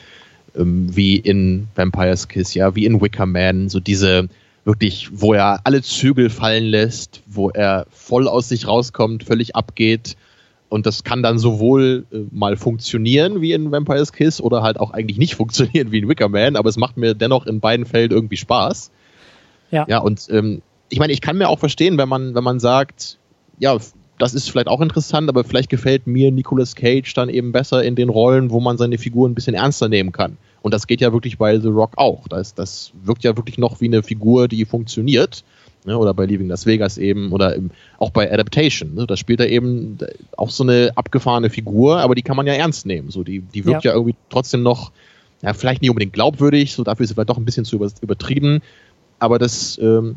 ähm, 0.56 0.94
wie 0.94 1.16
in 1.16 1.66
Vampire's 1.74 2.28
Kiss, 2.28 2.54
ja, 2.54 2.74
wie 2.76 2.84
in 2.84 3.00
Wicker 3.00 3.26
Man, 3.26 3.68
so 3.68 3.80
diese 3.80 4.28
wirklich, 4.64 5.08
wo 5.12 5.34
er 5.34 5.60
alle 5.64 5.82
Zügel 5.82 6.30
fallen 6.30 6.64
lässt, 6.64 7.22
wo 7.26 7.50
er 7.50 7.86
voll 7.90 8.28
aus 8.28 8.48
sich 8.48 8.68
rauskommt, 8.68 9.24
völlig 9.24 9.56
abgeht. 9.56 10.16
Und 10.68 10.86
das 10.86 11.04
kann 11.04 11.22
dann 11.22 11.38
sowohl 11.38 12.06
äh, 12.12 12.18
mal 12.30 12.56
funktionieren 12.56 13.40
wie 13.40 13.52
in 13.52 13.72
Vampire's 13.72 14.12
Kiss 14.12 14.40
oder 14.40 14.62
halt 14.62 14.78
auch 14.78 14.92
eigentlich 14.92 15.18
nicht 15.18 15.34
funktionieren 15.36 15.90
wie 15.90 15.98
in 15.98 16.08
Wicker 16.08 16.28
Man, 16.28 16.54
aber 16.54 16.68
es 16.68 16.76
macht 16.76 16.96
mir 16.96 17.14
dennoch 17.14 17.46
in 17.46 17.58
beiden 17.58 17.86
Fällen 17.86 18.12
irgendwie 18.12 18.36
Spaß. 18.36 18.90
Ja. 19.72 19.86
Ja, 19.88 19.98
und 19.98 20.28
ähm, 20.30 20.62
ich 20.92 20.98
meine, 20.98 21.14
ich 21.14 21.22
kann 21.22 21.38
mir 21.38 21.48
auch 21.48 21.58
verstehen, 21.58 21.96
wenn 21.96 22.08
man, 22.08 22.34
wenn 22.34 22.44
man 22.44 22.60
sagt, 22.60 23.16
ja, 23.58 23.78
das 24.18 24.34
ist 24.34 24.50
vielleicht 24.50 24.68
auch 24.68 24.82
interessant, 24.82 25.26
aber 25.30 25.42
vielleicht 25.42 25.70
gefällt 25.70 26.06
mir 26.06 26.30
Nicolas 26.30 26.76
Cage 26.76 27.14
dann 27.14 27.30
eben 27.30 27.50
besser 27.50 27.82
in 27.82 27.96
den 27.96 28.10
Rollen, 28.10 28.50
wo 28.50 28.60
man 28.60 28.76
seine 28.76 28.98
Figur 28.98 29.26
ein 29.26 29.34
bisschen 29.34 29.54
ernster 29.54 29.88
nehmen 29.88 30.12
kann. 30.12 30.36
Und 30.60 30.74
das 30.74 30.86
geht 30.86 31.00
ja 31.00 31.14
wirklich 31.14 31.38
bei 31.38 31.58
The 31.58 31.68
Rock 31.68 31.92
auch. 31.96 32.28
Das, 32.28 32.54
das 32.54 32.92
wirkt 33.04 33.24
ja 33.24 33.34
wirklich 33.38 33.56
noch 33.56 33.80
wie 33.80 33.86
eine 33.86 34.02
Figur, 34.02 34.48
die 34.48 34.66
funktioniert. 34.66 35.44
Ne? 35.86 35.96
Oder 35.96 36.12
bei 36.12 36.26
Leaving 36.26 36.48
Las 36.48 36.66
Vegas 36.66 36.98
eben, 36.98 37.32
oder 37.32 37.56
im, 37.56 37.70
auch 37.98 38.10
bei 38.10 38.30
Adaptation. 38.30 38.94
Ne? 38.94 39.06
Da 39.06 39.16
spielt 39.16 39.40
er 39.40 39.48
eben 39.48 39.96
auch 40.36 40.50
so 40.50 40.62
eine 40.62 40.92
abgefahrene 40.94 41.48
Figur, 41.48 42.00
aber 42.00 42.14
die 42.14 42.22
kann 42.22 42.36
man 42.36 42.46
ja 42.46 42.52
ernst 42.52 42.84
nehmen. 42.84 43.10
So, 43.10 43.24
die, 43.24 43.40
die 43.40 43.64
wirkt 43.64 43.84
ja. 43.84 43.92
ja 43.92 43.96
irgendwie 43.96 44.14
trotzdem 44.28 44.62
noch, 44.62 44.92
ja, 45.40 45.54
vielleicht 45.54 45.80
nicht 45.80 45.90
unbedingt 45.90 46.12
glaubwürdig, 46.12 46.74
so 46.74 46.84
dafür 46.84 47.04
ist 47.04 47.08
sie 47.08 47.14
vielleicht 47.14 47.30
doch 47.30 47.38
ein 47.38 47.46
bisschen 47.46 47.64
zu 47.64 47.76
übertrieben. 48.02 48.60
Aber 49.18 49.38
das, 49.38 49.78
ähm, 49.78 50.16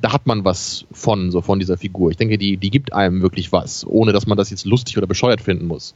da 0.00 0.12
hat 0.12 0.26
man 0.26 0.44
was 0.44 0.86
von, 0.92 1.30
so 1.30 1.40
von 1.40 1.58
dieser 1.58 1.76
Figur. 1.76 2.10
Ich 2.10 2.16
denke, 2.16 2.38
die, 2.38 2.56
die 2.56 2.70
gibt 2.70 2.92
einem 2.92 3.22
wirklich 3.22 3.52
was, 3.52 3.86
ohne 3.86 4.12
dass 4.12 4.26
man 4.26 4.38
das 4.38 4.50
jetzt 4.50 4.64
lustig 4.64 4.96
oder 4.98 5.06
bescheuert 5.06 5.40
finden 5.40 5.66
muss. 5.66 5.94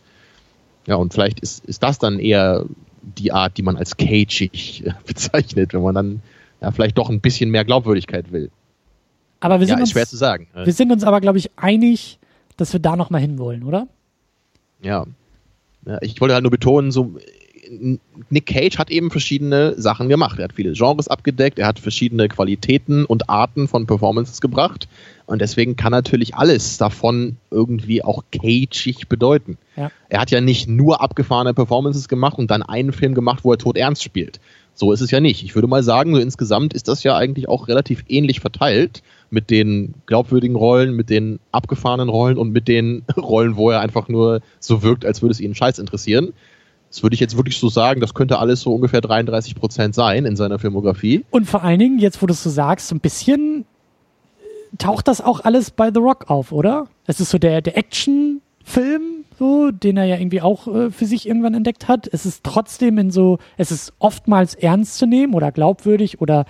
Ja, 0.86 0.96
und 0.96 1.12
vielleicht 1.12 1.40
ist, 1.40 1.64
ist 1.64 1.82
das 1.82 1.98
dann 1.98 2.18
eher 2.18 2.64
die 3.02 3.32
Art, 3.32 3.56
die 3.56 3.62
man 3.62 3.76
als 3.76 3.96
cageig 3.96 4.84
bezeichnet, 5.06 5.72
wenn 5.72 5.82
man 5.82 5.94
dann 5.94 6.22
ja, 6.60 6.70
vielleicht 6.70 6.98
doch 6.98 7.10
ein 7.10 7.20
bisschen 7.20 7.50
mehr 7.50 7.64
Glaubwürdigkeit 7.64 8.32
will. 8.32 8.50
Aber 9.40 9.60
wir 9.60 9.66
sind 9.66 9.76
ja, 9.76 9.82
uns, 9.82 9.90
schwer 9.90 10.06
zu 10.06 10.16
sagen. 10.16 10.48
Wir 10.54 10.72
sind 10.72 10.90
uns 10.90 11.04
aber, 11.04 11.20
glaube 11.20 11.38
ich, 11.38 11.50
einig, 11.56 12.18
dass 12.56 12.72
wir 12.72 12.80
da 12.80 12.96
nochmal 12.96 13.20
hinwollen, 13.20 13.64
oder? 13.64 13.86
Ja. 14.82 15.06
ja. 15.84 15.98
Ich 16.00 16.20
wollte 16.20 16.34
halt 16.34 16.42
nur 16.42 16.50
betonen, 16.50 16.90
so 16.90 17.16
Nick 18.30 18.46
Cage 18.46 18.78
hat 18.78 18.90
eben 18.90 19.10
verschiedene 19.10 19.74
Sachen 19.80 20.08
gemacht. 20.08 20.38
Er 20.38 20.44
hat 20.44 20.52
viele 20.52 20.72
Genres 20.72 21.08
abgedeckt, 21.08 21.58
er 21.58 21.66
hat 21.66 21.78
verschiedene 21.78 22.28
Qualitäten 22.28 23.04
und 23.04 23.28
Arten 23.28 23.68
von 23.68 23.86
Performances 23.86 24.40
gebracht. 24.40 24.88
Und 25.26 25.40
deswegen 25.40 25.76
kann 25.76 25.90
natürlich 25.90 26.34
alles 26.34 26.78
davon 26.78 27.36
irgendwie 27.50 28.02
auch 28.02 28.22
cageig 28.30 29.08
bedeuten. 29.08 29.58
Ja. 29.76 29.90
Er 30.08 30.20
hat 30.20 30.30
ja 30.30 30.40
nicht 30.40 30.68
nur 30.68 31.00
abgefahrene 31.00 31.54
Performances 31.54 32.08
gemacht 32.08 32.38
und 32.38 32.50
dann 32.50 32.62
einen 32.62 32.92
Film 32.92 33.14
gemacht, 33.14 33.40
wo 33.42 33.52
er 33.52 33.58
tot 33.58 33.76
ernst 33.76 34.02
spielt. 34.02 34.40
So 34.74 34.92
ist 34.92 35.00
es 35.00 35.10
ja 35.10 35.20
nicht. 35.20 35.42
Ich 35.42 35.54
würde 35.54 35.68
mal 35.68 35.82
sagen, 35.82 36.14
so 36.14 36.20
insgesamt 36.20 36.74
ist 36.74 36.86
das 36.88 37.02
ja 37.02 37.16
eigentlich 37.16 37.48
auch 37.48 37.66
relativ 37.66 38.04
ähnlich 38.08 38.40
verteilt 38.40 39.02
mit 39.30 39.50
den 39.50 39.94
glaubwürdigen 40.04 40.54
Rollen, 40.54 40.94
mit 40.94 41.08
den 41.08 41.40
abgefahrenen 41.50 42.10
Rollen 42.10 42.36
und 42.36 42.52
mit 42.52 42.68
den 42.68 43.02
Rollen, 43.16 43.56
wo 43.56 43.70
er 43.70 43.80
einfach 43.80 44.08
nur 44.08 44.42
so 44.60 44.82
wirkt, 44.82 45.04
als 45.04 45.22
würde 45.22 45.32
es 45.32 45.40
ihn 45.40 45.54
Scheiß 45.54 45.78
interessieren. 45.78 46.34
Das 46.90 47.02
würde 47.02 47.14
ich 47.14 47.20
jetzt 47.20 47.36
wirklich 47.36 47.58
so 47.58 47.68
sagen, 47.68 48.00
das 48.00 48.14
könnte 48.14 48.38
alles 48.38 48.60
so 48.60 48.72
ungefähr 48.72 49.00
33 49.00 49.54
Prozent 49.54 49.94
sein 49.94 50.24
in 50.24 50.36
seiner 50.36 50.58
Filmografie. 50.58 51.24
Und 51.30 51.46
vor 51.46 51.62
allen 51.62 51.78
Dingen, 51.78 51.98
jetzt 51.98 52.22
wo 52.22 52.26
du 52.26 52.32
es 52.32 52.42
so 52.42 52.50
sagst, 52.50 52.88
so 52.88 52.94
ein 52.94 53.00
bisschen 53.00 53.64
taucht 54.78 55.08
das 55.08 55.20
auch 55.20 55.40
alles 55.40 55.70
bei 55.70 55.90
The 55.92 56.00
Rock 56.00 56.30
auf, 56.30 56.52
oder? 56.52 56.88
Es 57.06 57.20
ist 57.20 57.30
so 57.30 57.38
der, 57.38 57.60
der 57.62 57.76
Action-Film, 57.76 59.24
so, 59.38 59.70
den 59.70 59.96
er 59.96 60.04
ja 60.04 60.16
irgendwie 60.16 60.40
auch 60.40 60.66
äh, 60.68 60.90
für 60.90 61.06
sich 61.06 61.26
irgendwann 61.26 61.54
entdeckt 61.54 61.88
hat. 61.88 62.08
Es 62.10 62.26
ist 62.26 62.44
trotzdem 62.44 62.98
in 62.98 63.10
so, 63.10 63.38
es 63.56 63.70
ist 63.70 63.92
oftmals 63.98 64.54
ernst 64.54 64.98
zu 64.98 65.06
nehmen 65.06 65.34
oder 65.34 65.52
glaubwürdig 65.52 66.20
oder 66.20 66.46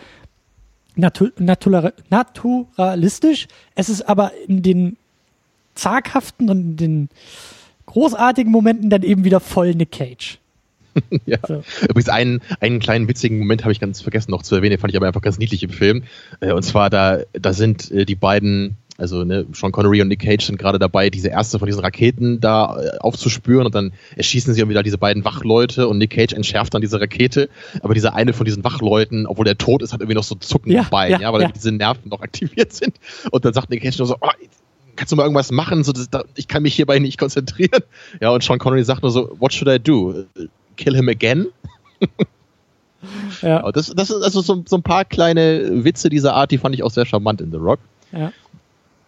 natu 0.94 1.28
natura 1.38 1.92
naturalistisch. 2.10 3.48
Es 3.74 3.88
ist 3.88 4.08
aber 4.08 4.32
in 4.46 4.62
den 4.62 4.96
zaghaften 5.74 6.48
und 6.48 6.60
in 6.60 6.76
den 6.76 7.08
großartigen 7.86 8.50
Momenten 8.50 8.90
dann 8.90 9.02
eben 9.02 9.24
wieder 9.24 9.40
voll 9.40 9.74
Nick 9.74 9.92
Cage. 9.92 10.38
ja. 11.26 11.38
So. 11.46 11.62
Übrigens 11.82 12.08
einen, 12.08 12.40
einen 12.60 12.78
kleinen 12.78 13.08
witzigen 13.08 13.38
Moment 13.38 13.64
habe 13.64 13.72
ich 13.72 13.80
ganz 13.80 14.00
vergessen 14.00 14.30
noch 14.30 14.42
zu 14.42 14.54
erwähnen, 14.54 14.70
den 14.70 14.80
fand 14.80 14.92
ich 14.92 14.96
aber 14.96 15.06
einfach 15.06 15.22
ganz 15.22 15.38
niedlich 15.38 15.62
im 15.62 15.70
Film. 15.70 16.04
Äh, 16.40 16.52
und 16.52 16.62
zwar 16.62 16.90
da, 16.90 17.20
da 17.32 17.52
sind 17.52 17.90
äh, 17.90 18.04
die 18.04 18.14
beiden 18.14 18.76
also 18.98 19.24
ne, 19.24 19.46
Sean 19.52 19.72
Connery 19.72 20.00
und 20.00 20.08
Nick 20.08 20.20
Cage 20.20 20.44
sind 20.44 20.58
gerade 20.58 20.78
dabei, 20.78 21.10
diese 21.10 21.28
erste 21.28 21.58
von 21.58 21.66
diesen 21.66 21.82
Raketen 21.82 22.40
da 22.40 22.80
äh, 22.80 22.98
aufzuspüren 22.98 23.66
und 23.66 23.74
dann 23.74 23.92
erschießen 24.16 24.54
sie 24.54 24.68
wieder 24.68 24.82
diese 24.82 24.98
beiden 24.98 25.24
Wachleute 25.24 25.88
und 25.88 25.98
Nick 25.98 26.10
Cage 26.10 26.32
entschärft 26.32 26.74
dann 26.74 26.80
diese 26.80 27.00
Rakete. 27.00 27.48
Aber 27.82 27.94
dieser 27.94 28.14
eine 28.14 28.32
von 28.32 28.44
diesen 28.44 28.64
Wachleuten, 28.64 29.26
obwohl 29.26 29.44
der 29.44 29.58
tot 29.58 29.82
ist, 29.82 29.92
hat 29.92 30.00
irgendwie 30.00 30.14
noch 30.14 30.24
so 30.24 30.34
Zucken 30.36 30.72
ja, 30.72 30.84
dabei, 30.84 31.10
ja, 31.10 31.20
ja 31.20 31.32
weil 31.32 31.42
ja. 31.42 31.48
diese 31.48 31.72
Nerven 31.72 32.08
noch 32.08 32.22
aktiviert 32.22 32.72
sind. 32.72 32.98
Und 33.30 33.44
dann 33.44 33.52
sagt 33.52 33.70
Nick 33.70 33.82
Cage 33.82 33.98
nur 33.98 34.06
so, 34.06 34.16
oh, 34.20 34.30
kannst 34.96 35.12
du 35.12 35.16
mal 35.16 35.22
irgendwas 35.22 35.52
machen? 35.52 35.84
So, 35.84 35.92
das, 35.92 36.08
ich 36.34 36.48
kann 36.48 36.62
mich 36.62 36.74
hierbei 36.74 36.98
nicht 36.98 37.18
konzentrieren. 37.18 37.82
Ja, 38.20 38.30
und 38.30 38.42
Sean 38.42 38.58
Connery 38.58 38.84
sagt 38.84 39.02
nur 39.02 39.10
so, 39.10 39.36
what 39.38 39.52
should 39.52 39.68
I 39.68 39.78
do? 39.78 40.24
Kill 40.76 40.94
him 40.94 41.08
again? 41.08 41.46
ja. 43.42 43.70
Das, 43.72 43.92
das 43.94 44.10
ist 44.10 44.22
also 44.22 44.40
so, 44.40 44.62
so 44.66 44.76
ein 44.76 44.82
paar 44.82 45.04
kleine 45.04 45.84
Witze 45.84 46.08
dieser 46.08 46.34
Art, 46.34 46.50
die 46.50 46.58
fand 46.58 46.74
ich 46.74 46.82
auch 46.82 46.90
sehr 46.90 47.06
charmant 47.06 47.40
in 47.40 47.50
The 47.50 47.58
Rock. 47.58 47.80
Ja. 48.12 48.32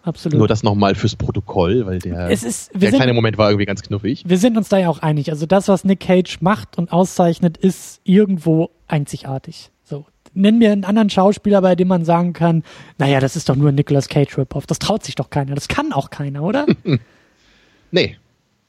Absolut. 0.02 0.38
Nur 0.38 0.48
das 0.48 0.62
nochmal 0.62 0.94
fürs 0.94 1.16
Protokoll, 1.16 1.84
weil 1.84 1.98
der, 1.98 2.30
ist, 2.30 2.44
der 2.72 2.90
sind, 2.90 2.96
kleine 2.96 3.12
Moment 3.12 3.36
war 3.36 3.50
irgendwie 3.50 3.66
ganz 3.66 3.82
knuffig. 3.82 4.24
Wir 4.26 4.38
sind 4.38 4.56
uns 4.56 4.68
da 4.68 4.78
ja 4.78 4.88
auch 4.88 5.00
einig. 5.00 5.30
Also 5.30 5.44
das, 5.44 5.68
was 5.68 5.84
Nick 5.84 6.00
Cage 6.00 6.40
macht 6.40 6.78
und 6.78 6.92
auszeichnet, 6.92 7.58
ist 7.58 8.00
irgendwo 8.04 8.70
einzigartig. 8.86 9.70
Nenn 10.38 10.58
mir 10.58 10.72
einen 10.72 10.84
anderen 10.84 11.10
Schauspieler, 11.10 11.60
bei 11.62 11.74
dem 11.74 11.88
man 11.88 12.04
sagen 12.04 12.32
kann, 12.32 12.62
naja, 12.98 13.20
das 13.20 13.36
ist 13.36 13.48
doch 13.48 13.56
nur 13.56 13.70
ein 13.70 13.74
Nicolas 13.74 14.08
Cage 14.08 14.38
Rip-Off. 14.38 14.66
Das 14.66 14.78
traut 14.78 15.04
sich 15.04 15.14
doch 15.14 15.30
keiner. 15.30 15.54
Das 15.54 15.68
kann 15.68 15.92
auch 15.92 16.10
keiner, 16.10 16.42
oder? 16.42 16.66
nee. 17.90 18.16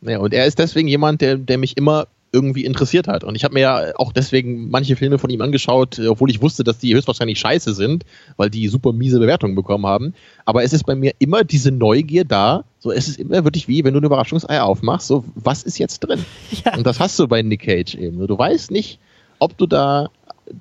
Nee, 0.01 0.15
und 0.15 0.33
er 0.33 0.45
ist 0.45 0.59
deswegen 0.59 0.87
jemand, 0.87 1.21
der, 1.21 1.37
der 1.37 1.57
mich 1.57 1.75
immer 1.75 2.07
irgendwie 2.31 2.65
interessiert 2.65 3.07
hat. 3.07 3.23
Und 3.23 3.35
ich 3.35 3.43
habe 3.43 3.53
mir 3.53 3.61
ja 3.61 3.95
auch 3.95 4.11
deswegen 4.13 4.69
manche 4.69 4.95
Filme 4.95 5.17
von 5.17 5.29
ihm 5.29 5.41
angeschaut, 5.41 5.99
obwohl 5.99 6.29
ich 6.29 6.41
wusste, 6.41 6.63
dass 6.63 6.77
die 6.77 6.93
höchstwahrscheinlich 6.93 7.39
scheiße 7.39 7.73
sind, 7.73 8.05
weil 8.37 8.49
die 8.49 8.67
super 8.67 8.93
miese 8.93 9.19
Bewertungen 9.19 9.55
bekommen 9.55 9.85
haben. 9.85 10.13
Aber 10.45 10.63
es 10.63 10.73
ist 10.73 10.85
bei 10.85 10.95
mir 10.95 11.13
immer 11.19 11.43
diese 11.43 11.71
Neugier 11.71 12.25
da. 12.25 12.65
So, 12.79 12.91
es 12.91 13.07
ist 13.07 13.19
immer 13.19 13.43
wirklich 13.43 13.67
wie, 13.67 13.83
wenn 13.83 13.93
du 13.93 13.99
eine 13.99 14.07
Überraschungseier 14.07 14.63
aufmachst, 14.63 15.07
so, 15.07 15.25
was 15.35 15.63
ist 15.63 15.79
jetzt 15.79 15.99
drin? 15.99 16.23
Ja. 16.65 16.75
Und 16.75 16.85
das 16.85 16.99
hast 16.99 17.17
du 17.19 17.27
bei 17.27 17.41
Nick 17.41 17.61
Cage 17.61 17.95
eben. 17.95 18.25
Du 18.25 18.37
weißt 18.37 18.71
nicht, 18.71 18.99
ob 19.39 19.57
du 19.57 19.65
da 19.65 20.09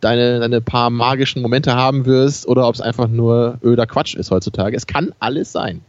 deine, 0.00 0.40
deine 0.40 0.60
paar 0.60 0.90
magischen 0.90 1.42
Momente 1.42 1.74
haben 1.74 2.06
wirst 2.06 2.46
oder 2.46 2.68
ob 2.68 2.74
es 2.74 2.80
einfach 2.80 3.08
nur 3.08 3.58
öder 3.62 3.86
Quatsch 3.86 4.14
ist 4.14 4.30
heutzutage. 4.30 4.76
Es 4.76 4.86
kann 4.86 5.12
alles 5.18 5.52
sein. 5.52 5.80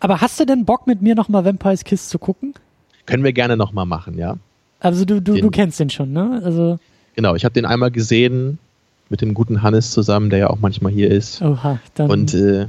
Aber 0.00 0.20
hast 0.20 0.38
du 0.38 0.44
denn 0.44 0.64
Bock 0.64 0.86
mit 0.86 1.02
mir 1.02 1.14
nochmal 1.14 1.44
Vampire's 1.44 1.84
Kiss 1.84 2.08
zu 2.08 2.18
gucken? 2.18 2.54
Können 3.06 3.24
wir 3.24 3.32
gerne 3.32 3.56
nochmal 3.56 3.86
machen, 3.86 4.18
ja. 4.18 4.36
Also 4.80 5.04
du, 5.04 5.20
du, 5.20 5.34
den, 5.34 5.42
du 5.42 5.50
kennst 5.50 5.80
den 5.80 5.90
schon, 5.90 6.12
ne? 6.12 6.40
Also 6.44 6.78
genau, 7.14 7.34
ich 7.34 7.44
habe 7.44 7.52
den 7.52 7.64
einmal 7.64 7.90
gesehen 7.90 8.58
mit 9.08 9.20
dem 9.20 9.34
guten 9.34 9.62
Hannes 9.62 9.90
zusammen, 9.92 10.30
der 10.30 10.38
ja 10.40 10.50
auch 10.50 10.58
manchmal 10.60 10.92
hier 10.92 11.10
ist. 11.10 11.40
Oha, 11.42 11.78
dann. 11.94 12.10
Und 12.10 12.34
äh, 12.34 12.66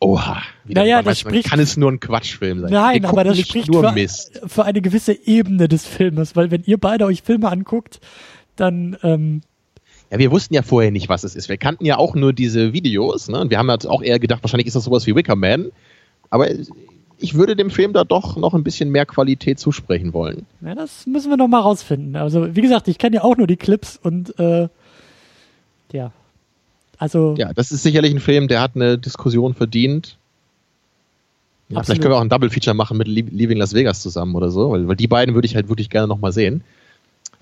oha, 0.00 0.42
naja, 0.66 1.02
das 1.02 1.20
spricht, 1.20 1.50
kann 1.50 1.60
es 1.60 1.76
nur 1.76 1.90
ein 1.90 2.00
Quatschfilm 2.00 2.60
sein. 2.60 2.70
Nein, 2.72 3.04
aber 3.04 3.24
das 3.24 3.38
spricht 3.38 3.66
für, 3.66 4.48
für, 4.48 4.64
eine 4.64 4.80
gewisse 4.80 5.12
Ebene 5.26 5.68
des 5.68 5.86
Filmes, 5.86 6.36
weil 6.36 6.50
wenn 6.50 6.62
ihr 6.64 6.78
beide 6.78 7.04
euch 7.04 7.22
Filme 7.22 7.50
anguckt, 7.50 8.00
dann 8.56 8.96
ähm, 9.02 9.42
ja, 10.12 10.18
wir 10.18 10.30
wussten 10.30 10.52
ja 10.52 10.60
vorher 10.60 10.90
nicht, 10.90 11.08
was 11.08 11.24
es 11.24 11.34
ist. 11.34 11.48
Wir 11.48 11.56
kannten 11.56 11.86
ja 11.86 11.96
auch 11.96 12.14
nur 12.14 12.34
diese 12.34 12.74
Videos, 12.74 13.28
ne? 13.28 13.40
Und 13.40 13.50
wir 13.50 13.56
haben 13.56 13.70
halt 13.70 13.86
auch 13.86 14.02
eher 14.02 14.18
gedacht, 14.18 14.42
wahrscheinlich 14.42 14.66
ist 14.66 14.76
das 14.76 14.84
sowas 14.84 15.06
wie 15.06 15.16
Wicker 15.16 15.36
Man. 15.36 15.72
Aber 16.28 16.48
ich 17.16 17.34
würde 17.34 17.56
dem 17.56 17.70
Film 17.70 17.94
da 17.94 18.04
doch 18.04 18.36
noch 18.36 18.52
ein 18.52 18.62
bisschen 18.62 18.90
mehr 18.90 19.06
Qualität 19.06 19.58
zusprechen 19.58 20.12
wollen. 20.12 20.44
Ja, 20.60 20.74
das 20.74 21.06
müssen 21.06 21.30
wir 21.30 21.38
noch 21.38 21.48
mal 21.48 21.60
rausfinden. 21.60 22.16
Also, 22.16 22.54
wie 22.54 22.60
gesagt, 22.60 22.88
ich 22.88 22.98
kenne 22.98 23.16
ja 23.16 23.24
auch 23.24 23.38
nur 23.38 23.46
die 23.46 23.56
Clips 23.56 23.98
und 24.02 24.38
äh, 24.38 24.68
ja. 25.92 26.12
Also. 26.98 27.34
Ja, 27.38 27.54
das 27.54 27.72
ist 27.72 27.82
sicherlich 27.82 28.12
ein 28.12 28.20
Film, 28.20 28.48
der 28.48 28.60
hat 28.60 28.72
eine 28.74 28.98
Diskussion 28.98 29.54
verdient. 29.54 30.18
Ja, 31.70 31.82
vielleicht 31.82 32.02
können 32.02 32.12
wir 32.12 32.18
auch 32.18 32.22
ein 32.22 32.28
Double 32.28 32.50
Feature 32.50 32.76
machen 32.76 32.98
mit 32.98 33.08
Leaving 33.08 33.56
Las 33.56 33.72
Vegas 33.72 34.02
zusammen 34.02 34.34
oder 34.34 34.50
so, 34.50 34.72
weil, 34.72 34.88
weil 34.88 34.96
die 34.96 35.06
beiden 35.06 35.34
würde 35.34 35.46
ich 35.46 35.54
halt 35.54 35.70
wirklich 35.70 35.88
gerne 35.88 36.06
noch 36.06 36.18
mal 36.18 36.32
sehen. 36.32 36.62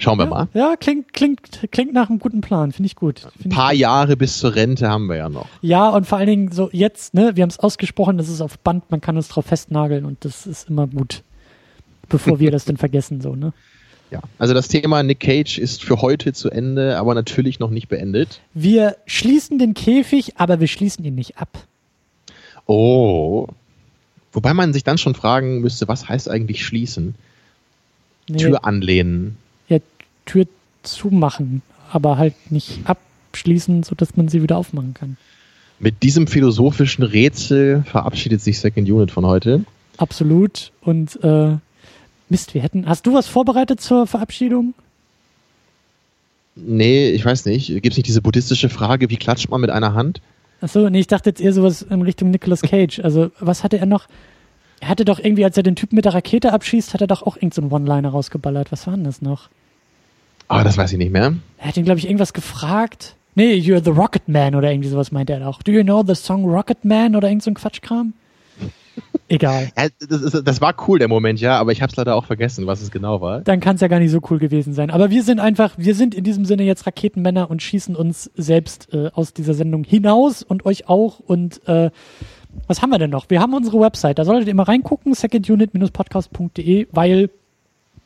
Schauen 0.01 0.18
wir 0.18 0.24
ja, 0.24 0.31
mal. 0.31 0.48
Ja, 0.55 0.77
klingt, 0.77 1.12
klingt, 1.12 1.68
klingt 1.70 1.93
nach 1.93 2.09
einem 2.09 2.18
guten 2.18 2.40
Plan, 2.40 2.72
finde 2.72 2.86
ich 2.86 2.97
gut. 2.97 3.20
Find 3.20 3.47
Ein 3.47 3.51
paar 3.51 3.74
Jahre 3.74 4.16
bis 4.16 4.39
zur 4.39 4.55
Rente 4.55 4.89
haben 4.89 5.06
wir 5.06 5.16
ja 5.16 5.28
noch. 5.28 5.47
Ja, 5.60 5.90
und 5.90 6.06
vor 6.06 6.18
allen 6.18 6.27
Dingen 6.27 6.52
so 6.52 6.70
jetzt, 6.72 7.12
ne, 7.12 7.32
wir 7.36 7.43
haben 7.43 7.51
es 7.51 7.59
ausgesprochen, 7.59 8.16
das 8.16 8.31
ist 8.31 8.40
auf 8.40 8.59
Band, 8.59 8.90
man 8.90 9.02
kann 9.02 9.18
es 9.18 9.28
drauf 9.28 9.44
festnageln 9.44 10.06
und 10.06 10.24
das 10.24 10.47
ist 10.47 10.70
immer 10.70 10.86
gut, 10.86 11.22
bevor 12.09 12.40
wir 12.40 12.51
das 12.51 12.64
dann 12.64 12.77
vergessen, 12.78 13.20
so, 13.20 13.36
ne? 13.36 13.52
Ja, 14.10 14.22
also 14.39 14.55
das 14.55 14.66
Thema 14.66 15.02
Nick 15.05 15.20
Cage 15.20 15.59
ist 15.59 15.85
für 15.85 16.01
heute 16.01 16.32
zu 16.32 16.51
Ende, 16.51 16.97
aber 16.98 17.14
natürlich 17.14 17.60
noch 17.60 17.70
nicht 17.70 17.89
beendet. 17.89 18.40
Wir 18.55 18.97
schließen 19.06 19.59
den 19.59 19.74
Käfig, 19.74 20.32
aber 20.39 20.59
wir 20.59 20.66
schließen 20.66 21.05
ihn 21.05 21.14
nicht 21.14 21.39
ab. 21.39 21.64
Oh. 22.66 23.47
Wobei 24.32 24.52
man 24.55 24.72
sich 24.72 24.82
dann 24.82 24.98
schon 24.98 25.14
fragen 25.14 25.60
müsste, 25.60 25.86
was 25.86 26.09
heißt 26.09 26.28
eigentlich 26.28 26.64
schließen? 26.64 27.14
Nee. 28.28 28.39
Tür 28.39 28.64
anlehnen. 28.64 29.36
Tür 30.27 30.47
zumachen, 30.83 31.63
aber 31.91 32.19
halt 32.19 32.35
nicht 32.51 32.81
abschließen, 32.85 33.83
sodass 33.83 34.17
man 34.17 34.29
sie 34.29 34.43
wieder 34.43 34.57
aufmachen 34.57 34.95
kann. 34.95 35.17
Mit 35.79 36.03
diesem 36.03 36.27
philosophischen 36.27 37.05
Rätsel 37.05 37.85
verabschiedet 37.85 38.43
sich 38.43 38.61
Second 38.61 38.89
Unit 38.91 39.11
von 39.11 39.27
heute. 39.27 39.65
Absolut. 39.97 40.73
Und 40.83 41.23
äh, 41.25 41.57
Mist, 42.29 42.55
wir 42.55 42.63
hätten. 42.63 42.87
Hast 42.87 43.07
du 43.07 43.15
was 43.15 43.27
vorbereitet 43.27 43.81
zur 43.81 44.07
Verabschiedung? 44.07 44.75
Nee, 46.55 47.11
ich 47.11 47.25
weiß 47.25 47.47
nicht. 47.47 47.69
Gibt 47.69 47.89
es 47.89 47.97
nicht 47.97 48.07
diese 48.07 48.23
buddhistische 48.23 48.69
Frage, 48.69 49.11
wie 49.11 49.17
klatscht 49.17 49.49
man 49.49 49.61
mit 49.61 49.71
einer 49.71 49.95
Hand? 49.95 50.21
Achso, 50.61 50.91
nee, 50.91 51.01
ich 51.01 51.07
dachte 51.07 51.31
jetzt 51.31 51.41
eher 51.41 51.53
sowas 51.53 51.83
in 51.83 52.03
Richtung 52.03 52.31
Nicolas 52.31 52.61
Cage. 52.61 53.01
Also, 53.01 53.31
was 53.41 53.65
hatte 53.65 53.79
er 53.79 53.87
noch? 53.87 54.07
Er 54.81 54.89
hatte 54.89 55.05
doch 55.05 55.19
irgendwie, 55.19 55.45
als 55.45 55.57
er 55.57 55.63
den 55.63 55.77
Typen 55.77 55.97
mit 55.97 56.05
der 56.05 56.15
Rakete 56.15 56.53
abschießt, 56.53 56.95
hat 56.95 57.01
er 57.01 57.07
doch 57.07 57.23
auch 57.23 57.37
irgendeinen 57.37 57.71
so 57.71 57.77
One-Liner 57.77 58.11
rausgeballert. 58.11 58.73
Was 58.73 58.87
war 58.87 58.95
denn 58.95 59.05
das 59.05 59.23
noch? 59.23 59.49
Ah, 60.51 60.62
oh, 60.62 60.64
das 60.64 60.77
weiß 60.77 60.90
ich 60.90 60.98
nicht 60.98 61.12
mehr. 61.12 61.35
Er 61.59 61.68
hat 61.68 61.77
ihn, 61.77 61.85
glaube 61.85 62.01
ich, 62.01 62.06
irgendwas 62.06 62.32
gefragt. 62.32 63.14
Nee, 63.36 63.55
you're 63.55 63.85
the 63.85 63.90
Rocket 63.90 64.28
Man 64.28 64.56
oder 64.56 64.72
irgendwie 64.72 64.89
sowas 64.89 65.12
meinte 65.12 65.32
er 65.32 65.47
auch. 65.47 65.62
Do 65.62 65.70
you 65.70 65.85
know 65.85 66.02
the 66.05 66.16
song 66.16 66.44
Rocket 66.44 66.85
Man 66.85 67.14
oder 67.14 67.28
irgend 67.28 67.44
so 67.44 67.52
ein 67.52 67.55
Quatschkram? 67.55 68.14
Egal. 69.28 69.70
Ja, 69.78 69.86
das, 70.09 70.43
das, 70.43 70.60
war 70.60 70.74
cool, 70.89 70.98
der 70.98 71.06
Moment, 71.06 71.40
ja, 71.40 71.56
aber 71.56 71.70
ich 71.70 71.82
habe 71.82 71.90
es 71.90 71.97
leider 71.97 72.16
auch 72.16 72.24
vergessen, 72.24 72.66
was 72.66 72.82
es 72.82 72.90
genau 72.90 73.20
war. 73.20 73.43
Dann 73.43 73.60
kann 73.60 73.77
es 73.77 73.81
ja 73.81 73.86
gar 73.86 74.01
nicht 74.01 74.10
so 74.10 74.18
cool 74.28 74.40
gewesen 74.40 74.74
sein. 74.74 74.90
Aber 74.90 75.10
wir 75.10 75.22
sind 75.22 75.39
einfach, 75.39 75.74
wir 75.77 75.94
sind 75.94 76.16
in 76.16 76.24
diesem 76.24 76.44
Sinne 76.44 76.64
jetzt 76.64 76.85
Raketenmänner 76.85 77.48
und 77.48 77.62
schießen 77.62 77.94
uns 77.94 78.28
selbst 78.35 78.93
äh, 78.93 79.10
aus 79.14 79.32
dieser 79.32 79.55
Sendung 79.55 79.85
hinaus 79.85 80.43
und 80.43 80.66
euch 80.66 80.89
auch. 80.89 81.20
Und 81.20 81.64
äh, 81.68 81.93
was 82.66 82.82
haben 82.82 82.90
wir 82.90 82.98
denn 82.98 83.10
noch? 83.10 83.31
Wir 83.31 83.40
haben 83.40 83.55
unsere 83.55 83.78
Website, 83.78 84.18
da 84.18 84.24
solltet 84.24 84.48
ihr 84.48 84.55
mal 84.56 84.64
reingucken, 84.64 85.14
secondunit-podcast.de, 85.14 86.89
weil 86.90 87.31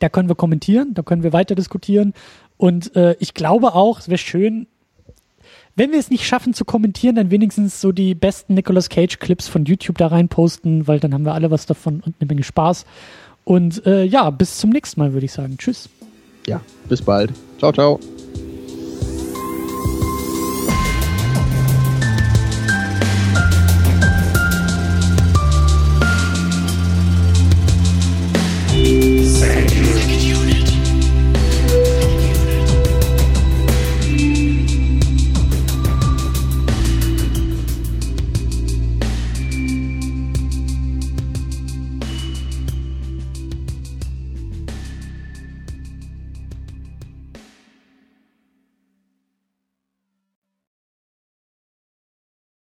da 0.04 0.10
können 0.10 0.28
wir 0.28 0.34
kommentieren, 0.34 0.92
da 0.92 1.02
können 1.02 1.22
wir 1.22 1.32
weiter 1.32 1.54
diskutieren. 1.54 2.12
Und 2.58 2.94
äh, 2.94 3.16
ich 3.20 3.32
glaube 3.32 3.74
auch, 3.74 4.00
es 4.00 4.08
wäre 4.08 4.18
schön, 4.18 4.66
wenn 5.76 5.92
wir 5.92 5.98
es 5.98 6.10
nicht 6.10 6.26
schaffen 6.26 6.52
zu 6.52 6.66
kommentieren, 6.66 7.16
dann 7.16 7.30
wenigstens 7.30 7.80
so 7.80 7.90
die 7.90 8.14
besten 8.14 8.52
Nicolas 8.52 8.90
Cage 8.90 9.18
Clips 9.18 9.48
von 9.48 9.64
YouTube 9.64 9.96
da 9.96 10.08
rein 10.08 10.28
posten, 10.28 10.86
weil 10.86 11.00
dann 11.00 11.14
haben 11.14 11.24
wir 11.24 11.32
alle 11.32 11.50
was 11.50 11.64
davon 11.64 12.02
und 12.04 12.14
eine 12.20 12.28
Menge 12.28 12.42
Spaß. 12.42 12.84
Und 13.44 13.86
äh, 13.86 14.04
ja, 14.04 14.28
bis 14.28 14.58
zum 14.58 14.70
nächsten 14.70 15.00
Mal, 15.00 15.14
würde 15.14 15.24
ich 15.24 15.32
sagen. 15.32 15.56
Tschüss. 15.56 15.88
Ja, 16.46 16.60
bis 16.88 17.00
bald. 17.00 17.32
Ciao, 17.58 17.72
ciao. 17.72 17.98